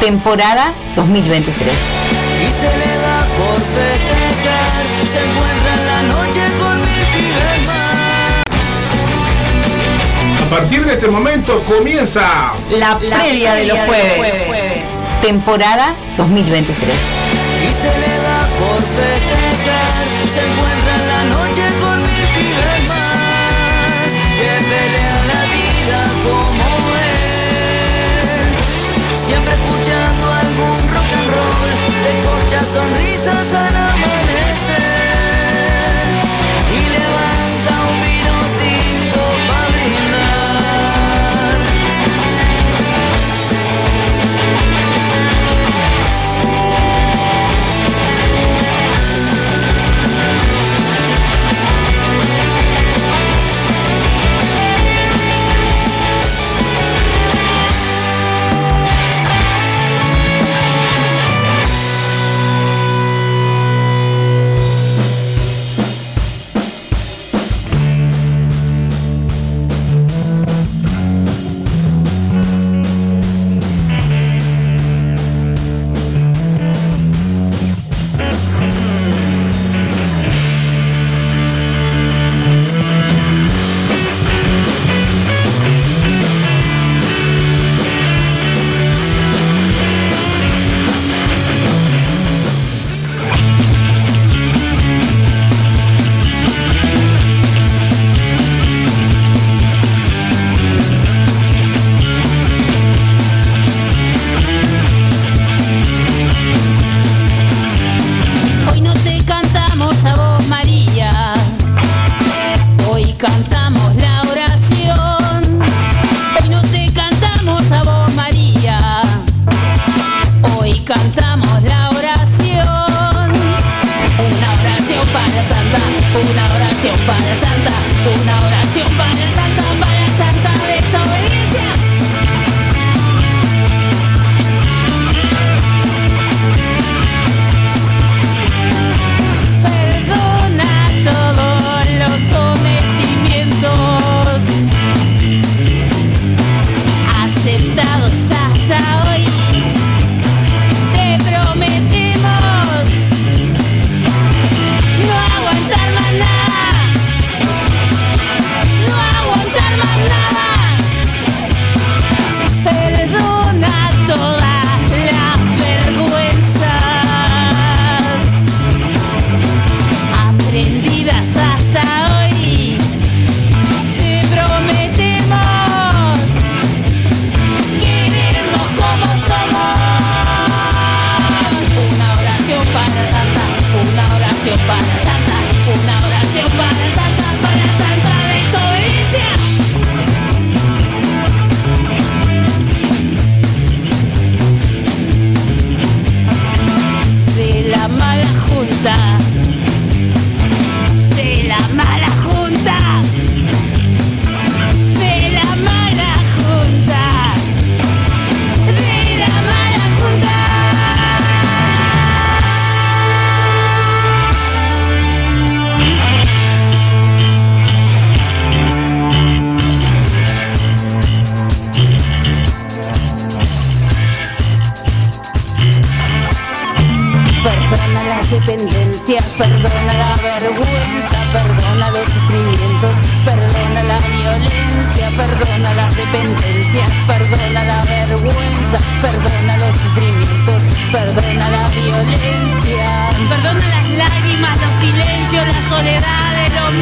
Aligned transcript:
temporada 0.00 0.72
2023. 0.96 1.68
Y 1.68 2.46
se 2.58 2.68
le 2.78 2.90
da 2.98 3.20
por 3.36 3.60
festejar, 3.60 4.72
se 5.12 5.20
encuentra 5.28 5.70
en 5.74 5.84
la 5.86 6.02
noche 6.14 6.42
con 6.58 6.80
mi 6.80 6.86
A 10.40 10.50
partir 10.50 10.84
de 10.84 10.92
este 10.94 11.08
momento 11.08 11.62
comienza 11.64 12.54
la 12.70 12.98
previa, 12.98 13.54
de 13.54 13.66
los 13.66 13.78
jueves, 13.78 14.32
temporada 15.22 15.92
2023. 16.16 16.90
Y 16.90 17.68
se 17.80 17.98
le 18.00 18.08
da 18.22 18.48
por 18.58 18.80
festejar, 18.80 20.04
se 20.34 20.40
encuentra 20.50 20.94
en 20.96 21.04
la 21.08 21.24
noche 21.24 21.64
con 21.80 22.02
mi 22.02 22.24
pibes 22.34 22.88
más 22.88 23.10
siempre 29.40 29.54
escuchando 29.54 30.32
algún 30.32 30.76
rock 30.92 31.12
and 31.12 31.30
roll. 31.34 31.70
Escucha 32.10 32.64
sonrisas 32.64 33.54
a 33.54 33.70
la 33.70 33.96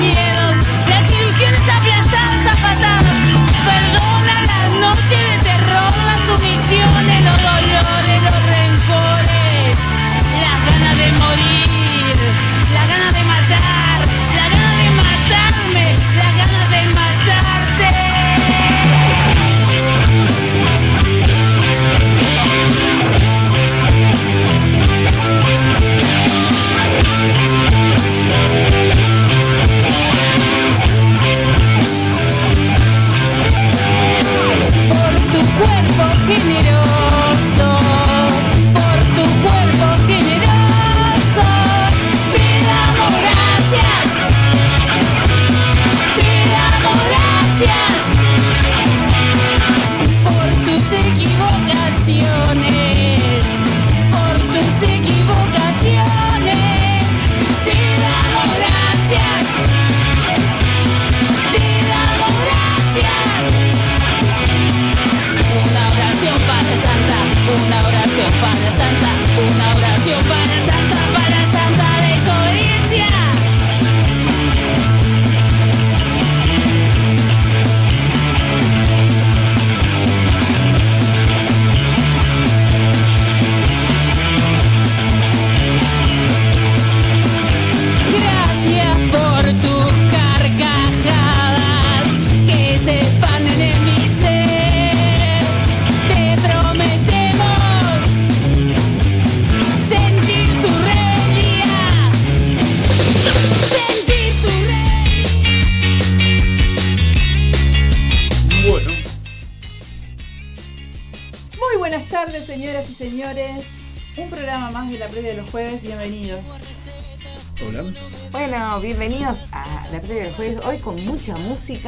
yeah. 0.00 0.27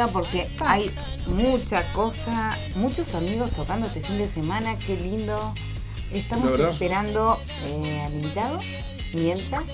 Música 0.00 0.12
porque 0.12 0.46
hay 0.60 0.90
mucha 1.26 1.82
cosa, 1.92 2.56
muchos 2.76 3.14
amigos 3.14 3.50
tocando 3.52 3.86
este 3.86 4.00
fin 4.00 4.16
de 4.18 4.28
semana. 4.28 4.76
Qué 4.86 4.96
lindo. 4.96 5.54
Estamos 6.12 6.58
esperando 6.58 7.38
eh, 7.66 8.02
al 8.04 8.14
invitado. 8.14 8.60
Mientras, 9.12 9.64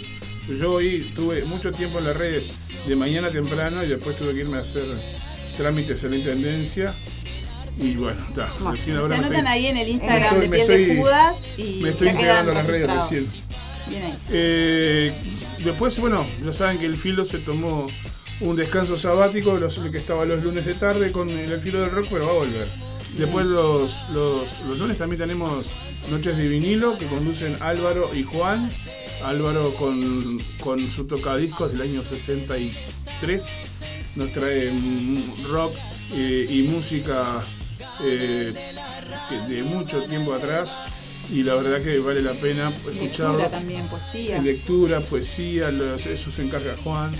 Yo 0.60 0.72
hoy 0.74 1.14
tuve 1.16 1.46
mucho 1.46 1.72
tiempo 1.72 2.00
en 2.00 2.06
las 2.06 2.18
redes 2.18 2.70
de 2.88 2.96
mañana 2.96 3.30
temprano 3.30 3.84
y 3.84 3.88
después 3.88 4.18
tuve 4.18 4.34
que 4.34 4.40
irme 4.40 4.58
a 4.58 4.62
hacer 4.62 4.82
trámites 5.58 6.04
en 6.04 6.10
la 6.10 6.18
intendencia. 6.18 6.96
Y 7.78 7.94
bueno, 7.94 8.20
está. 8.30 8.52
Bueno, 8.62 8.78
Se 8.84 8.92
anotan 8.92 9.24
estoy- 9.26 9.46
ahí 9.48 9.68
en 9.68 9.78
el 9.78 9.90
Instagram 9.90 10.42
estoy- 10.42 10.50
de 10.60 10.66
Piel 10.66 10.88
de 10.88 10.96
Judas 10.98 11.38
y 11.56 11.82
Me 11.84 11.90
estoy 11.92 12.08
integrando 12.10 12.50
a 12.52 12.56
las 12.56 12.66
redes 12.66 12.88
recién. 12.96 13.28
Bien 13.88 14.04
ahí. 14.06 14.14
Eh, 14.32 15.14
después, 15.64 16.00
bueno, 16.00 16.26
ya 16.44 16.52
saben 16.52 16.80
que 16.80 16.88
el 16.88 16.96
filo 16.96 17.26
se 17.26 17.38
tomó 17.38 17.88
un 18.42 18.56
descanso 18.56 18.98
sabático, 18.98 19.58
los, 19.58 19.80
que 19.80 19.98
estaba 19.98 20.26
los 20.26 20.44
lunes 20.44 20.66
de 20.66 20.74
tarde 20.74 21.12
con 21.12 21.30
el, 21.30 21.60
filo 21.60 21.82
del 21.82 21.92
rock, 21.92 22.08
pero 22.10 22.26
va 22.26 22.32
a 22.32 22.36
volver. 22.36 22.68
Después 23.18 23.46
los, 23.46 24.10
los, 24.10 24.62
los 24.62 24.78
lunes 24.78 24.98
también 24.98 25.20
tenemos 25.20 25.72
Noches 26.10 26.38
de 26.38 26.48
vinilo 26.48 26.98
que 26.98 27.06
conducen 27.06 27.56
Álvaro 27.60 28.10
y 28.16 28.24
Juan. 28.24 28.72
Álvaro 29.24 29.74
con, 29.76 30.40
con 30.60 30.90
su 30.90 31.06
tocadiscos 31.06 31.74
del 31.74 31.82
año 31.82 32.02
63 32.02 33.44
nos 34.16 34.32
trae 34.32 34.72
mm, 34.72 35.46
rock 35.52 35.74
eh, 36.14 36.48
y 36.50 36.64
música 36.64 37.26
eh, 38.04 38.54
de 39.50 39.64
mucho 39.64 40.04
tiempo 40.04 40.34
atrás 40.34 40.72
y 41.32 41.44
la 41.44 41.56
verdad 41.56 41.84
que 41.84 42.00
vale 42.00 42.22
la 42.22 42.34
pena 42.34 42.70
escucharlo. 42.70 43.38
Lectura 43.38 43.50
también, 43.50 43.88
poesía. 43.88 44.42
Lectura, 44.42 45.00
poesía, 45.02 45.70
los- 45.72 46.06
eso 46.06 46.32
se 46.32 46.42
encarga 46.42 46.76
Juan. 46.84 47.12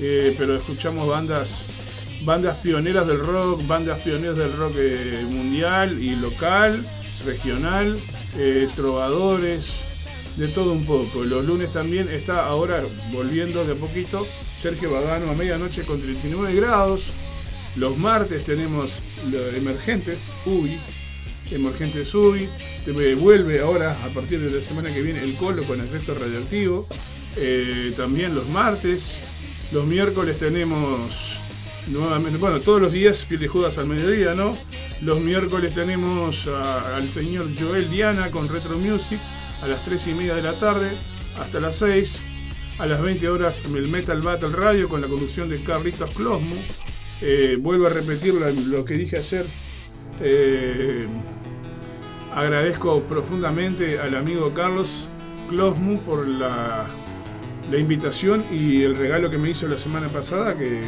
Pero 0.00 0.56
escuchamos 0.56 1.06
bandas, 1.06 1.58
bandas 2.24 2.56
pioneras 2.58 3.06
del 3.06 3.18
rock, 3.18 3.66
bandas 3.66 4.00
pioneras 4.00 4.36
del 4.36 4.52
rock 4.56 4.72
eh, 4.78 5.24
mundial 5.28 6.02
y 6.02 6.16
local, 6.16 6.82
regional, 7.26 7.98
eh, 8.38 8.66
trovadores, 8.74 9.80
de 10.36 10.48
todo 10.48 10.72
un 10.72 10.86
poco. 10.86 11.24
Los 11.24 11.44
lunes 11.44 11.70
también 11.72 12.08
está 12.08 12.46
ahora 12.46 12.82
volviendo 13.12 13.64
de 13.64 13.74
poquito 13.74 14.26
Sergio 14.62 14.90
Badano 14.92 15.30
a 15.30 15.34
medianoche 15.34 15.82
con 15.82 16.00
39 16.00 16.54
grados. 16.54 17.10
Los 17.76 17.98
martes 17.98 18.44
tenemos 18.44 19.00
emergentes, 19.56 20.32
UBI, 20.46 20.78
Emergentes 21.50 22.14
UBI. 22.14 22.48
Te- 22.84 23.14
vuelve 23.16 23.60
ahora, 23.60 23.90
a 24.04 24.08
partir 24.10 24.40
de 24.40 24.50
la 24.50 24.62
semana 24.62 24.92
que 24.94 25.02
viene, 25.02 25.22
el 25.22 25.36
colo 25.36 25.64
con 25.64 25.80
efecto 25.80 26.14
radioactivo. 26.14 26.86
Eh, 27.36 27.92
también 27.96 28.34
los 28.34 28.48
martes. 28.48 29.18
Los 29.72 29.86
miércoles 29.86 30.38
tenemos 30.38 31.38
nuevamente, 31.88 32.38
bueno, 32.38 32.60
todos 32.60 32.80
los 32.80 32.92
días 32.92 33.24
piel 33.24 33.48
al 33.78 33.86
mediodía, 33.86 34.34
¿no? 34.34 34.56
Los 35.00 35.20
miércoles 35.20 35.74
tenemos 35.74 36.46
al 36.48 37.08
señor 37.10 37.46
Joel 37.58 37.88
Diana 37.88 38.30
con 38.30 38.48
Retro 38.48 38.76
Music 38.78 39.18
a 39.62 39.68
las 39.68 39.84
3 39.84 40.08
y 40.08 40.14
media 40.14 40.34
de 40.34 40.42
la 40.42 40.58
tarde 40.58 40.90
hasta 41.38 41.60
las 41.60 41.76
6. 41.76 42.20
A 42.78 42.86
las 42.86 43.02
20 43.02 43.28
horas 43.28 43.62
el 43.74 43.88
Metal 43.88 44.20
Battle 44.22 44.48
Radio 44.50 44.88
con 44.88 45.02
la 45.02 45.06
conducción 45.06 45.48
de 45.48 45.62
Carlitos 45.62 46.14
Closmo. 46.14 46.56
Eh, 47.20 47.56
vuelvo 47.60 47.86
a 47.86 47.90
repetir 47.90 48.34
lo 48.34 48.84
que 48.84 48.94
dije 48.94 49.18
ayer. 49.18 49.44
Eh, 50.22 51.06
agradezco 52.34 53.02
profundamente 53.02 53.98
al 54.00 54.16
amigo 54.16 54.52
Carlos 54.54 55.08
Closmu 55.50 55.98
por 56.00 56.26
la, 56.26 56.86
la 57.70 57.78
invitación 57.78 58.44
y 58.52 58.82
el 58.82 58.96
regalo 58.96 59.30
que 59.30 59.38
me 59.38 59.50
hizo 59.50 59.66
la 59.68 59.78
semana 59.78 60.08
pasada, 60.08 60.56
que, 60.56 60.80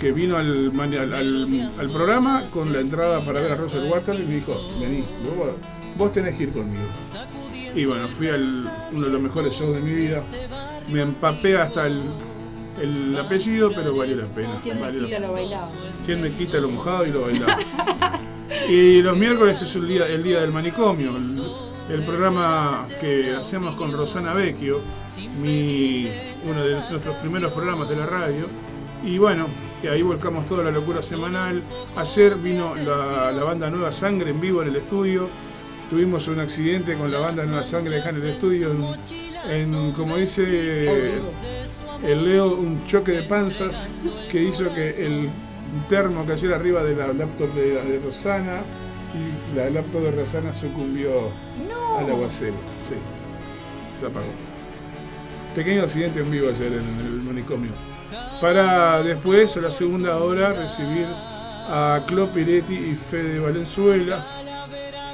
que 0.00 0.12
vino 0.12 0.36
al, 0.36 0.72
al, 0.78 1.12
al- 1.14 1.72
al 1.78 1.90
programa 1.90 2.42
con 2.52 2.72
la 2.72 2.80
entrada 2.80 3.20
para 3.24 3.40
ver 3.40 3.52
a 3.52 3.56
Roger 3.56 3.82
Water 3.90 4.14
y 4.16 4.24
me 4.26 4.34
dijo, 4.36 4.54
vení, 4.80 5.04
vos, 5.36 5.50
vos 5.96 6.12
tenés 6.12 6.36
que 6.36 6.44
ir 6.44 6.52
conmigo. 6.52 6.82
Y 7.74 7.84
bueno, 7.86 8.06
fui 8.08 8.28
al 8.28 8.42
uno 8.92 9.06
de 9.06 9.12
los 9.12 9.20
mejores 9.20 9.54
shows 9.54 9.76
de 9.76 9.82
mi 9.82 9.92
vida. 9.92 10.22
Me 10.90 11.00
empapé 11.00 11.56
hasta 11.56 11.86
el, 11.86 12.02
el 12.82 13.18
apellido, 13.18 13.70
pero 13.74 13.96
valió 13.96 14.16
la 14.16 14.26
pena. 14.26 14.50
¿Quién 14.62 14.76
me 14.76 14.82
valió 14.82 15.04
quita 15.06 15.18
lo 15.20 15.32
bailado? 15.32 15.72
¿Quién 16.04 16.20
me 16.20 16.30
quita 16.32 16.58
lo 16.58 16.68
mojado 16.68 17.04
y 17.06 17.10
lo 17.10 17.22
bailado? 17.22 17.62
y 18.68 19.00
los 19.00 19.16
miércoles 19.16 19.62
es 19.62 19.74
el 19.76 19.88
día, 19.88 20.06
el 20.06 20.22
día 20.22 20.40
del 20.40 20.52
manicomio, 20.52 21.10
el, 21.16 21.94
el 21.94 22.02
programa 22.02 22.86
que 23.00 23.30
hacemos 23.34 23.74
con 23.76 23.92
Rosana 23.92 24.34
Vecchio, 24.34 24.78
mi, 25.40 26.08
uno 26.48 26.64
de 26.64 26.72
nuestros 26.90 27.16
primeros 27.16 27.52
programas 27.52 27.88
de 27.88 27.96
la 27.96 28.06
radio. 28.06 28.46
Y 29.04 29.18
bueno, 29.18 29.46
que 29.80 29.88
ahí 29.88 30.02
volcamos 30.02 30.46
toda 30.46 30.62
la 30.64 30.70
locura 30.70 31.02
semanal. 31.02 31.62
Ayer 31.96 32.36
vino 32.36 32.74
la, 32.74 33.32
la 33.32 33.44
banda 33.44 33.68
Nueva 33.70 33.92
Sangre 33.92 34.30
en 34.30 34.40
vivo 34.40 34.62
en 34.62 34.68
el 34.68 34.76
estudio. 34.76 35.28
Tuvimos 35.90 36.28
un 36.28 36.40
accidente 36.40 36.94
con 36.94 37.10
la 37.10 37.18
banda 37.18 37.44
Nueva 37.44 37.64
Sangre 37.64 38.00
acá 38.00 38.10
en 38.10 38.16
el 38.16 38.26
estudio, 38.28 38.70
en, 39.50 39.74
en, 39.74 39.92
como 39.92 40.16
dice 40.16 41.20
el 42.02 42.24
Leo, 42.24 42.54
un 42.54 42.86
choque 42.86 43.12
de 43.12 43.22
panzas 43.24 43.88
que 44.30 44.42
hizo 44.42 44.72
que 44.74 45.04
el 45.04 45.28
termo 45.90 46.24
cayera 46.24 46.56
arriba 46.56 46.82
de 46.82 46.96
la 46.96 47.12
laptop 47.12 47.52
de, 47.52 47.74
de 47.74 48.00
Rosana 48.02 48.62
y 49.14 49.56
la 49.56 49.68
laptop 49.68 50.02
de 50.02 50.10
Rosana 50.12 50.54
sucumbió 50.54 51.10
al 51.98 52.10
aguacero. 52.10 52.54
Sí, 52.88 52.94
se 53.98 54.06
apagó. 54.06 54.51
Pequeño 55.54 55.82
accidente 55.82 56.20
en 56.20 56.30
vivo 56.30 56.48
ayer 56.48 56.72
en 56.72 56.98
el 57.06 57.22
manicomio. 57.22 57.72
Para 58.40 59.02
después, 59.02 59.56
a 59.56 59.60
la 59.60 59.70
segunda 59.70 60.16
hora, 60.16 60.52
recibir 60.52 61.06
a 61.68 62.00
Clo 62.06 62.26
Piretti 62.28 62.74
y 62.74 62.94
Fede 62.94 63.38
Valenzuela, 63.38 64.24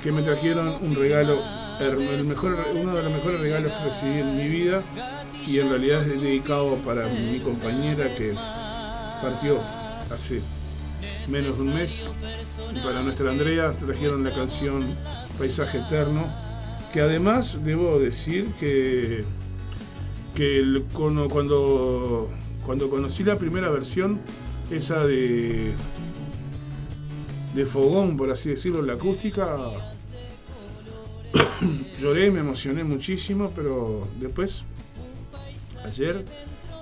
que 0.03 0.13
me 0.13 0.23
trajeron 0.23 0.77
un 0.81 0.95
regalo, 0.95 1.43
el 1.81 2.25
mejor, 2.25 2.57
uno 2.75 2.95
de 2.95 3.03
los 3.03 3.13
mejores 3.13 3.41
regalos 3.41 3.73
que 3.73 3.85
recibí 3.89 4.21
en 4.21 4.37
mi 4.37 4.49
vida 4.49 4.83
y 5.47 5.59
en 5.59 5.69
realidad 5.71 6.03
es 6.03 6.21
dedicado 6.21 6.77
para 6.85 7.07
mi 7.09 7.41
compañera 7.41 8.15
que 8.15 8.35
partió 9.23 9.61
hace 10.13 10.41
menos 11.29 11.59
de 11.59 11.63
un 11.65 11.75
mes. 11.75 12.09
Y 12.75 12.79
para 12.79 13.03
nuestra 13.03 13.31
Andrea 13.31 13.73
trajeron 13.73 14.25
la 14.25 14.33
canción 14.33 14.95
Paisaje 15.39 15.79
Eterno, 15.79 16.27
que 16.93 17.01
además 17.01 17.59
debo 17.65 17.99
decir 17.99 18.47
que, 18.59 19.25
que 20.35 20.59
el- 20.59 20.85
cuando, 20.93 21.29
cuando, 21.29 22.29
cuando 22.65 22.89
conocí 22.91 23.25
la 23.25 23.37
primera 23.37 23.71
versión, 23.71 24.19
esa 24.71 25.05
de, 25.07 25.73
de 27.55 27.67
Fogón, 27.67 28.17
por 28.17 28.31
así 28.31 28.51
decirlo, 28.51 28.83
la 28.83 28.95
acústica, 28.95 29.57
lloré, 32.01 32.31
me 32.31 32.41
emocioné 32.41 32.85
muchísimo, 32.85 33.51
pero 33.55 34.07
después, 34.21 34.63
ayer, 35.85 36.25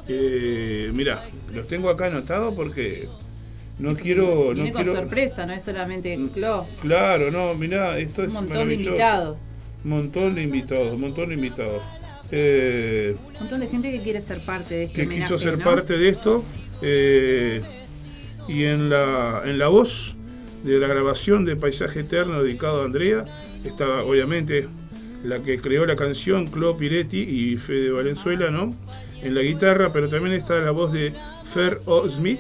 eh, 0.09 0.91
mira, 0.95 1.25
los 1.53 1.67
tengo 1.69 1.89
acá 1.89 2.07
anotados 2.07 2.55
porque 2.55 3.09
no 3.79 3.95
quiero... 3.95 4.53
Viene 4.53 4.71
no 4.71 4.75
con 4.75 4.85
quiero, 4.85 5.01
sorpresa, 5.01 5.47
no 5.47 5.53
es 5.53 5.63
solamente 5.63 6.15
el 6.15 6.31
Clo. 6.31 6.67
Claro, 6.83 7.31
no, 7.31 7.55
mirá, 7.55 7.99
esto 7.99 8.23
es 8.23 8.29
Un 8.29 8.35
montón 8.35 8.69
de 8.69 8.75
invitados. 8.75 9.41
Montón 9.85 10.35
de 10.35 10.43
invitados, 10.43 10.99
montón 10.99 11.29
de 11.29 11.35
invitados. 11.35 11.83
Eh, 12.31 13.15
Un 13.35 13.41
montón 13.41 13.61
de 13.61 13.69
gente 13.69 13.93
que 13.93 14.01
quiere 14.01 14.21
ser 14.21 14.41
parte 14.41 14.75
de 14.75 14.83
este 14.85 14.95
que 14.95 15.03
homenaje, 15.07 15.23
quiso 15.23 15.39
ser 15.39 15.59
¿no? 15.59 15.65
parte 15.65 15.97
de 15.97 16.09
esto. 16.09 16.45
eh, 16.83 17.63
y 18.49 18.65
en 18.65 18.89
la, 18.91 19.43
en 19.45 19.59
la 19.59 19.69
voz 19.69 20.15
de 20.65 20.79
la 20.79 20.87
grabación 20.87 21.45
de 21.45 21.57
Paisaje 21.57 22.01
Eterno 22.01 22.43
dedicado 22.43 22.83
a 22.83 22.85
Andrea, 22.85 23.25
está 23.65 24.03
obviamente 24.05 24.69
la 25.25 25.41
que 25.43 25.61
creó 25.61 25.85
la 25.87 25.97
canción, 25.97 26.47
Clo 26.47 26.77
Piretti 26.77 27.19
y 27.19 27.57
Fede 27.57 27.91
Valenzuela, 27.91 28.51
¿no? 28.51 28.73
En 29.23 29.35
la 29.35 29.43
guitarra, 29.43 29.93
pero 29.93 30.09
también 30.09 30.35
está 30.35 30.59
la 30.61 30.71
voz 30.71 30.93
de 30.93 31.13
Fer 31.53 31.81
O. 31.87 32.09
Smith. 32.09 32.39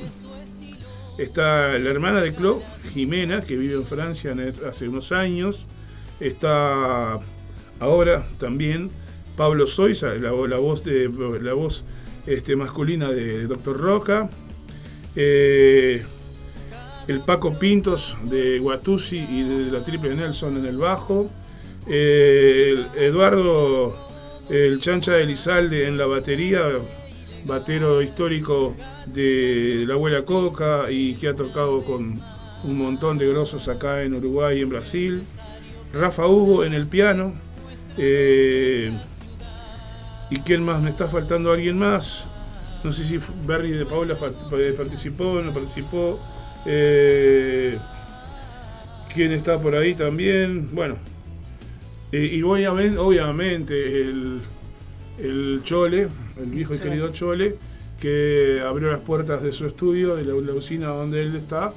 Está 1.19 1.78
la 1.78 1.90
hermana 1.90 2.21
de 2.21 2.35
Clo, 2.35 2.62
Jimena, 2.93 3.40
que 3.40 3.57
vive 3.57 3.75
en 3.75 3.85
Francia 3.87 4.35
hace 4.69 4.88
unos 4.88 5.11
años. 5.12 5.64
Está 6.21 7.19
ahora 7.81 8.26
también 8.38 8.90
Pablo 9.37 9.66
Soiza, 9.66 10.14
la, 10.14 10.33
vo- 10.33 10.49
la 10.49 10.57
voz 10.59 10.83
de 10.85 11.09
la 11.43 11.52
voz 11.52 11.85
este, 12.26 12.57
masculina 12.57 13.11
de 13.11 13.47
Dr. 13.47 13.76
Roca. 13.76 14.28
Eh, 15.14 16.02
el 17.09 17.21
Paco 17.21 17.59
Pintos 17.59 18.16
de 18.25 18.59
Guatusi 18.59 19.19
y 19.19 19.43
de 19.43 19.71
la 19.71 19.85
Triple 19.85 20.14
Nelson 20.16 20.57
en 20.57 20.66
el 20.66 20.76
bajo. 20.78 21.31
Eh, 21.88 22.75
el 22.97 23.02
Eduardo 23.05 23.97
el 24.50 24.81
Chancha 24.81 25.12
de 25.12 25.25
Lizalde 25.26 25.87
en 25.87 25.99
la 25.99 26.07
batería, 26.07 26.62
batero 27.45 28.00
histórico 28.02 28.75
de 29.07 29.85
la 29.87 29.95
abuela 29.95 30.25
Coca 30.25 30.90
y 30.90 31.14
que 31.16 31.28
ha 31.28 31.35
tocado 31.35 31.85
con 31.85 32.21
un 32.64 32.78
montón 32.78 33.19
de 33.19 33.28
grosos 33.28 33.69
acá 33.69 34.02
en 34.02 34.14
Uruguay 34.14 34.59
y 34.59 34.62
en 34.62 34.69
Brasil. 34.69 35.23
Rafa 35.93 36.26
Hugo 36.26 36.64
en 36.64 36.75
el 36.75 36.87
piano. 36.87 37.35
eh, 37.99 38.93
¿Y 40.30 40.40
quién 40.40 40.64
más? 40.64 40.83
¿Me 40.83 40.90
está 40.90 41.06
faltando 41.06 41.52
alguien 41.52 41.78
más? 41.78 42.25
No 42.83 42.92
sé 42.92 43.04
si 43.04 43.18
Berry 43.47 43.71
de 43.73 43.87
Paola 43.87 44.16
part- 44.18 44.76
participó, 44.76 45.40
no 45.42 45.52
participó. 45.52 46.18
Eh, 46.66 47.78
¿Quién 49.14 49.33
está 49.33 49.59
por 49.59 49.75
ahí 49.75 49.95
también? 49.95 50.68
Bueno. 50.75 50.97
eh, 52.12 52.30
y 52.33 52.42
obviamente, 52.42 52.99
obviamente 52.99 54.02
el, 54.02 54.40
el 55.18 55.61
Chole, 55.64 56.09
el 56.38 56.47
viejo 56.47 56.75
y 56.75 56.78
querido 56.78 57.09
Chole, 57.12 57.56
que 58.00 58.62
abrió 58.66 58.90
las 58.90 59.00
puertas 59.00 59.42
de 59.42 59.52
su 59.52 59.64
estudio, 59.66 60.16
de 60.16 60.25
la, 60.25 60.35
la 60.35 60.52
usina 60.52 60.88
donde 60.88 61.23
él 61.23 61.35
está, 61.37 61.73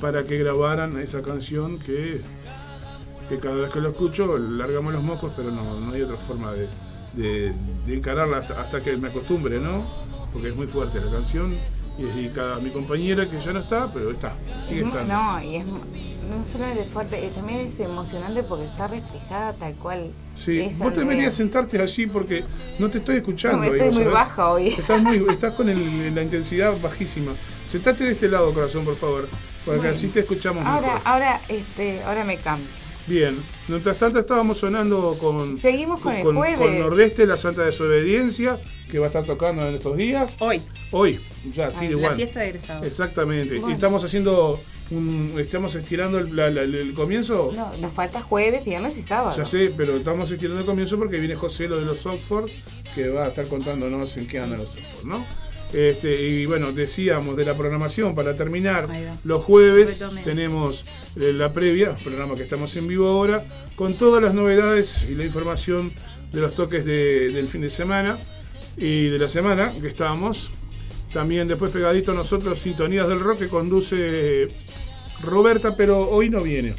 para 0.00 0.24
que 0.24 0.36
grabaran 0.36 0.98
esa 1.00 1.22
canción 1.22 1.78
que, 1.78 2.20
que 3.28 3.38
cada 3.38 3.54
vez 3.54 3.72
que 3.72 3.80
lo 3.80 3.90
escucho 3.90 4.36
largamos 4.36 4.92
los 4.92 5.02
mocos, 5.02 5.32
pero 5.36 5.50
no, 5.50 5.80
no 5.80 5.92
hay 5.92 6.02
otra 6.02 6.16
forma 6.16 6.52
de, 6.52 6.68
de- 7.16 7.52
de 7.86 7.96
encararla 7.96 8.38
hasta, 8.38 8.60
hasta 8.60 8.82
que 8.82 8.96
me 8.96 9.08
acostumbre, 9.08 9.58
¿no? 9.60 9.84
Porque 10.32 10.48
es 10.48 10.56
muy 10.56 10.66
fuerte 10.66 11.00
la 11.00 11.10
canción 11.10 11.56
y 11.98 12.04
es 12.06 12.14
dedicada 12.14 12.56
a 12.56 12.60
mi 12.60 12.70
compañera 12.70 13.28
que 13.30 13.40
ya 13.40 13.52
no 13.52 13.60
está, 13.60 13.92
pero 13.92 14.10
está, 14.10 14.32
sigue 14.66 14.80
Es 14.80 14.86
estando. 14.88 15.12
No, 15.12 15.42
y 15.42 15.56
es 15.56 15.66
no 15.66 16.42
solamente 16.50 16.84
fuerte, 16.86 17.24
eh, 17.24 17.30
también 17.34 17.60
es 17.60 17.78
emocionante 17.78 18.42
porque 18.42 18.64
está 18.64 18.88
reflejada 18.88 19.52
tal 19.52 19.74
cual. 19.74 20.10
Sí, 20.36 20.58
es 20.60 20.78
vos 20.78 20.92
te 20.92 21.00
deberías 21.00 21.34
sentarte 21.34 21.80
allí 21.80 22.06
porque 22.06 22.42
no 22.80 22.90
te 22.90 22.98
estoy 22.98 23.16
escuchando. 23.16 23.58
No, 23.58 23.64
estoy 23.64 23.90
muy 23.92 24.04
baja 24.12 24.50
hoy. 24.50 24.68
Estás, 24.68 25.00
muy, 25.02 25.24
estás 25.30 25.54
con 25.54 25.68
el- 25.68 26.12
la 26.14 26.22
intensidad 26.22 26.74
bajísima. 26.82 27.32
Sentate 27.68 28.04
de 28.04 28.12
este 28.12 28.28
lado, 28.28 28.52
corazón, 28.52 28.84
por 28.84 28.96
favor, 28.96 29.28
para 29.64 29.76
que 29.76 29.80
Bueno. 29.82 29.92
así 29.94 30.08
te 30.08 30.20
escuchamos 30.20 30.64
Ahora, 30.66 30.86
mejor. 30.94 31.00
ahora, 31.04 31.40
este, 31.48 32.02
ahora 32.02 32.24
me 32.24 32.36
cambio. 32.38 32.66
Bien, 33.06 33.36
mientras 33.68 33.98
tanto 33.98 34.18
estábamos 34.18 34.56
sonando 34.58 35.14
con, 35.20 35.58
Seguimos 35.58 36.00
con 36.00 36.14
el 36.14 36.22
con, 36.24 36.36
jueves. 36.36 36.56
con 36.58 36.78
Nordeste, 36.78 37.26
la 37.26 37.36
Santa 37.36 37.62
Desobediencia, 37.64 38.58
que 38.90 38.98
va 38.98 39.04
a 39.04 39.08
estar 39.08 39.24
tocando 39.24 39.66
en 39.68 39.74
estos 39.74 39.94
días. 39.96 40.34
Hoy, 40.38 40.62
Hoy, 40.90 41.20
ya, 41.52 41.70
sí, 41.70 41.80
de 41.86 41.92
la 41.92 41.98
igual. 41.98 42.16
fiesta 42.16 42.40
de 42.40 42.46
egresados. 42.48 42.86
Exactamente. 42.86 43.56
Bueno. 43.56 43.68
Y 43.70 43.72
estamos 43.74 44.02
haciendo 44.04 44.58
un, 44.90 45.34
estamos 45.38 45.74
estirando 45.74 46.18
el, 46.18 46.34
la- 46.34 46.48
la- 46.50 46.62
el 46.62 46.94
comienzo. 46.94 47.52
No, 47.54 47.76
nos 47.76 47.92
falta 47.92 48.22
jueves, 48.22 48.64
viernes 48.64 48.96
y 48.96 49.02
sábado. 49.02 49.36
Ya 49.36 49.44
sé, 49.44 49.72
pero 49.76 49.96
estamos 49.98 50.30
estirando 50.30 50.60
el 50.60 50.66
comienzo 50.66 50.96
porque 50.96 51.18
viene 51.18 51.34
José 51.34 51.68
lo 51.68 51.76
de 51.78 51.84
los 51.84 52.06
Oxford, 52.06 52.50
que 52.94 53.08
va 53.10 53.26
a 53.26 53.28
estar 53.28 53.46
contándonos 53.48 54.16
en 54.16 54.26
qué 54.26 54.38
andan 54.38 54.60
los 54.60 54.68
Oxford, 54.68 55.04
¿no? 55.04 55.26
Este, 55.74 56.20
y 56.22 56.46
bueno, 56.46 56.70
decíamos 56.72 57.36
de 57.36 57.44
la 57.44 57.56
programación 57.56 58.14
para 58.14 58.36
terminar. 58.36 58.86
Los 59.24 59.42
jueves 59.42 59.98
tenemos 60.24 60.84
eh, 61.20 61.32
la 61.32 61.52
previa, 61.52 61.96
programa 61.96 62.34
que 62.36 62.44
estamos 62.44 62.76
en 62.76 62.86
vivo 62.86 63.08
ahora, 63.08 63.44
con 63.74 63.94
todas 63.94 64.22
las 64.22 64.34
novedades 64.34 65.04
y 65.08 65.14
la 65.16 65.24
información 65.24 65.92
de 66.32 66.40
los 66.40 66.54
toques 66.54 66.84
de- 66.84 67.30
del 67.30 67.48
fin 67.48 67.60
de 67.62 67.70
semana 67.70 68.16
y 68.76 69.06
de 69.08 69.18
la 69.18 69.28
semana 69.28 69.72
que 69.80 69.88
estábamos. 69.88 70.50
También 71.12 71.46
después 71.48 71.70
pegadito 71.70 72.12
a 72.12 72.14
nosotros, 72.14 72.58
Sintonías 72.60 73.08
del 73.08 73.20
Rock, 73.20 73.40
que 73.40 73.48
conduce 73.48 74.48
Roberta, 75.22 75.76
pero 75.76 76.08
hoy 76.10 76.28
no 76.30 76.40
viene. 76.40 76.74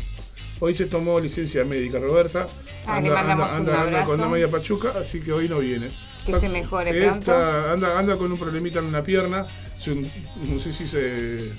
Hoy 0.59 0.75
se 0.75 0.85
tomó 0.85 1.19
licencia 1.19 1.63
médica 1.65 1.99
Roberta. 1.99 2.47
Ah, 2.87 3.01
le 3.01 3.09
mandamos 3.09 3.51
un 3.59 3.65
abrazo. 3.69 4.05
con 4.07 4.19
la 4.21 4.27
media 4.29 4.47
pachuca, 4.49 4.93
así 4.99 5.19
que 5.19 5.31
hoy 5.33 5.49
no 5.49 5.59
viene. 5.59 5.87
Que 6.25 6.39
se 6.39 6.49
mejore 6.49 6.93
pronto. 6.93 7.19
está- 7.19 7.73
anda, 7.73 7.99
anda 7.99 8.15
con 8.17 8.31
un 8.31 8.37
problemita 8.37 8.79
en 8.79 8.85
una 8.85 9.01
pierna. 9.03 9.45
Se- 9.79 9.93
no 9.95 10.59
sé 10.59 10.73
si 10.73 10.87
se, 10.87 11.53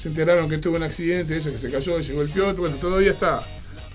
se 0.00 0.08
enteraron 0.08 0.48
que 0.48 0.58
tuvo 0.58 0.76
un 0.76 0.82
accidente, 0.82 1.36
ese 1.36 1.52
que 1.52 1.58
se 1.58 1.70
cayó 1.70 1.98
y 1.98 2.04
se 2.04 2.12
golpeó. 2.14 2.54
Bueno, 2.54 2.76
todavía 2.76 3.10
está 3.12 3.42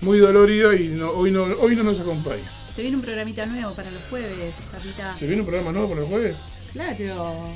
muy 0.00 0.18
dolorido 0.18 0.72
y 0.72 0.88
no- 0.88 1.10
hoy, 1.10 1.30
no, 1.30 1.42
hoy 1.60 1.74
no 1.76 1.82
nos 1.82 1.98
acompaña. 2.00 2.42
Se 2.76 2.82
viene 2.82 2.96
un 2.96 3.02
programita 3.02 3.46
nuevo 3.46 3.72
para 3.74 3.90
los 3.90 4.02
jueves, 4.10 4.54
Zapita. 4.70 5.14
¿Se 5.18 5.26
viene 5.26 5.42
un 5.42 5.46
programa 5.46 5.72
nuevo 5.72 5.88
para 5.90 6.00
el 6.02 6.06
jueves? 6.08 6.36
Claro. 6.72 7.48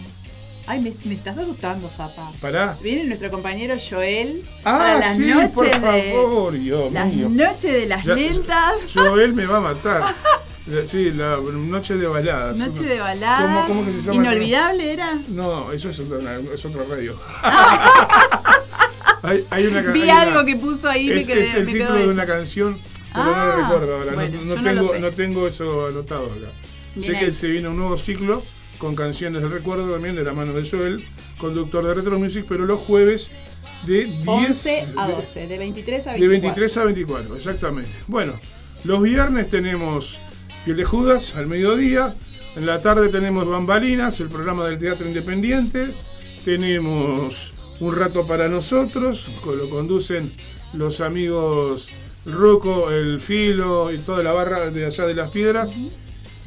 Ay, 0.67 0.81
me, 0.81 0.93
me 1.07 1.15
estás 1.15 1.39
asustando, 1.39 1.89
Zapa. 1.89 2.31
Pará. 2.43 2.77
Viene 2.83 3.05
nuestro 3.05 3.31
compañero 3.31 3.75
Joel 3.91 4.45
Ah, 4.65 4.77
para 4.79 4.99
las 4.99 5.17
sí, 5.17 5.23
noches 5.27 5.51
por 5.53 5.65
de 5.67 5.73
favor, 5.81 6.53
Dios 6.53 6.93
las 6.93 7.07
mío. 7.13 7.29
noches 7.31 7.73
de 7.73 7.87
las 7.87 8.05
Ya- 8.05 8.15
lentas. 8.15 8.75
Joel 8.93 9.33
me 9.33 9.47
va 9.47 9.57
a 9.57 9.61
matar. 9.61 10.15
Sí, 10.87 11.11
la 11.13 11.39
noche 11.39 11.97
de 11.97 12.07
baladas. 12.07 12.59
Noche 12.59 12.83
de 12.85 12.99
balada. 13.01 13.65
¿Cómo, 13.67 13.67
cómo 13.81 13.87
que 13.87 13.93
se 14.01 14.07
llama? 14.07 14.15
Inolvidable 14.15 14.93
era. 14.93 15.19
No, 15.29 15.73
eso 15.73 15.91
es, 15.91 15.99
otra, 16.01 16.39
es 16.39 16.65
otro 16.65 16.87
radio. 16.89 17.19
hay, 19.23 19.45
hay 19.51 19.67
una 19.67 19.83
ca- 19.85 19.93
Vi 19.93 20.03
hay 20.03 20.09
una- 20.11 20.23
algo 20.23 20.45
que 20.45 20.57
puso 20.57 20.89
ahí 20.89 21.07
y 21.11 21.15
me 21.15 21.21
es, 21.21 21.27
quedé. 21.27 21.45
es 21.45 21.55
el 21.55 21.65
me 21.67 21.73
título 21.73 21.95
de 21.95 22.03
eso. 22.03 22.11
una 22.13 22.27
canción, 22.27 22.79
pero 23.13 23.25
no 23.25 23.35
Ah, 23.35 23.45
lo 23.47 23.57
recuerdo 23.63 23.95
ahora. 23.97 24.11
No- 24.13 24.17
bueno, 24.17 24.39
no, 24.45 24.55
yo 24.55 24.63
no 24.63 24.73
lo 24.73 24.81
tengo, 24.81 24.99
no 24.99 25.11
tengo 25.11 25.47
eso 25.49 25.87
anotado 25.87 26.27
acá. 26.27 26.53
Bien 26.95 27.13
sé 27.13 27.19
que 27.27 27.33
se 27.35 27.51
viene 27.51 27.69
un 27.69 27.77
nuevo 27.77 27.97
ciclo 27.97 28.43
con 28.79 28.95
canciones 28.95 29.43
de 29.43 29.49
recuerdo 29.49 29.93
también 29.93 30.15
de 30.15 30.23
la 30.25 30.33
mano 30.33 30.53
de 30.53 30.69
Joel, 30.69 31.05
conductor 31.39 31.85
de 31.87 31.95
Retro 31.95 32.19
Music, 32.19 32.45
pero 32.49 32.65
los 32.65 32.81
jueves 32.81 33.31
de 33.87 34.05
10 34.07 34.27
11 34.29 34.87
a 34.97 35.07
de- 35.09 35.13
12, 35.15 35.47
de 35.47 35.59
23 35.59 36.07
a 36.07 36.11
24. 36.13 36.21
de 36.21 36.29
23 36.29 36.77
a 36.77 36.85
24, 36.85 37.37
exactamente. 37.37 37.91
Bueno, 38.07 38.35
los 38.85 39.03
viernes 39.03 39.51
tenemos 39.51 40.21
Piel 40.69 40.77
de 40.77 40.85
Judas 40.85 41.35
al 41.35 41.47
mediodía. 41.47 42.13
En 42.55 42.67
la 42.67 42.83
tarde 42.83 43.09
tenemos 43.09 43.49
Bambalinas, 43.49 44.21
el 44.21 44.29
programa 44.29 44.67
del 44.67 44.77
Teatro 44.77 45.09
Independiente. 45.09 45.95
Tenemos 46.45 47.55
Un 47.81 47.97
rato 47.97 48.27
para 48.27 48.49
nosotros, 48.49 49.31
lo 49.47 49.71
conducen 49.71 50.31
los 50.75 51.01
amigos 51.01 51.91
Rocco, 52.27 52.91
el 52.91 53.19
Filo 53.19 53.91
y 53.91 53.97
toda 53.97 54.23
la 54.23 54.33
barra 54.33 54.71
de 54.71 54.85
allá 54.85 55.07
de 55.07 55.15
las 55.15 55.31
piedras. 55.31 55.75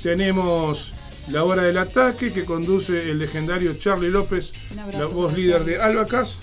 Tenemos 0.03 0.93
la 1.29 1.43
hora 1.43 1.63
del 1.63 1.79
ataque 1.79 2.31
que 2.31 2.45
conduce 2.45 3.09
el 3.09 3.17
legendario 3.17 3.73
Charlie 3.73 4.11
López, 4.11 4.53
la 4.93 5.07
voz 5.07 5.35
líder 5.35 5.63
de 5.63 5.81
Albacas. 5.81 6.41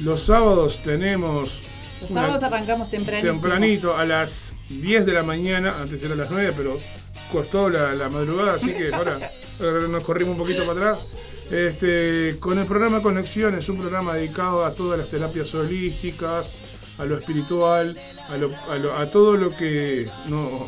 Los 0.00 0.22
sábados 0.22 0.80
tenemos 0.82 1.60
Los 2.08 2.10
una- 2.12 2.22
sábados 2.22 2.42
arrancamos 2.42 2.90
tempranísimo. 2.90 3.32
tempranito 3.34 3.96
a 3.96 4.04
las 4.04 4.54
10 4.68 5.06
de 5.06 5.12
la 5.12 5.22
mañana, 5.22 5.80
antes 5.80 6.02
era 6.02 6.14
a 6.14 6.16
las 6.16 6.30
9, 6.30 6.52
pero 6.56 6.80
costó 7.32 7.68
la, 7.68 7.92
la 7.94 8.08
madrugada, 8.08 8.54
así 8.54 8.72
que 8.72 8.92
ahora, 8.94 9.18
ahora 9.60 9.88
nos 9.88 10.04
corrimos 10.04 10.32
un 10.32 10.38
poquito 10.38 10.66
para 10.66 10.90
atrás. 10.92 10.98
Este, 11.50 12.36
con 12.40 12.58
el 12.58 12.66
programa 12.66 13.02
Conexiones, 13.02 13.68
un 13.68 13.78
programa 13.78 14.14
dedicado 14.14 14.64
a 14.64 14.72
todas 14.74 14.98
las 14.98 15.08
terapias 15.08 15.54
holísticas, 15.54 16.50
a 16.98 17.04
lo 17.04 17.16
espiritual, 17.18 17.96
a, 18.30 18.36
lo- 18.36 18.50
a 18.70 18.76
lo- 18.76 18.96
a 18.96 19.06
todo 19.10 19.36
lo 19.36 19.54
que 19.56 20.08
no, 20.28 20.66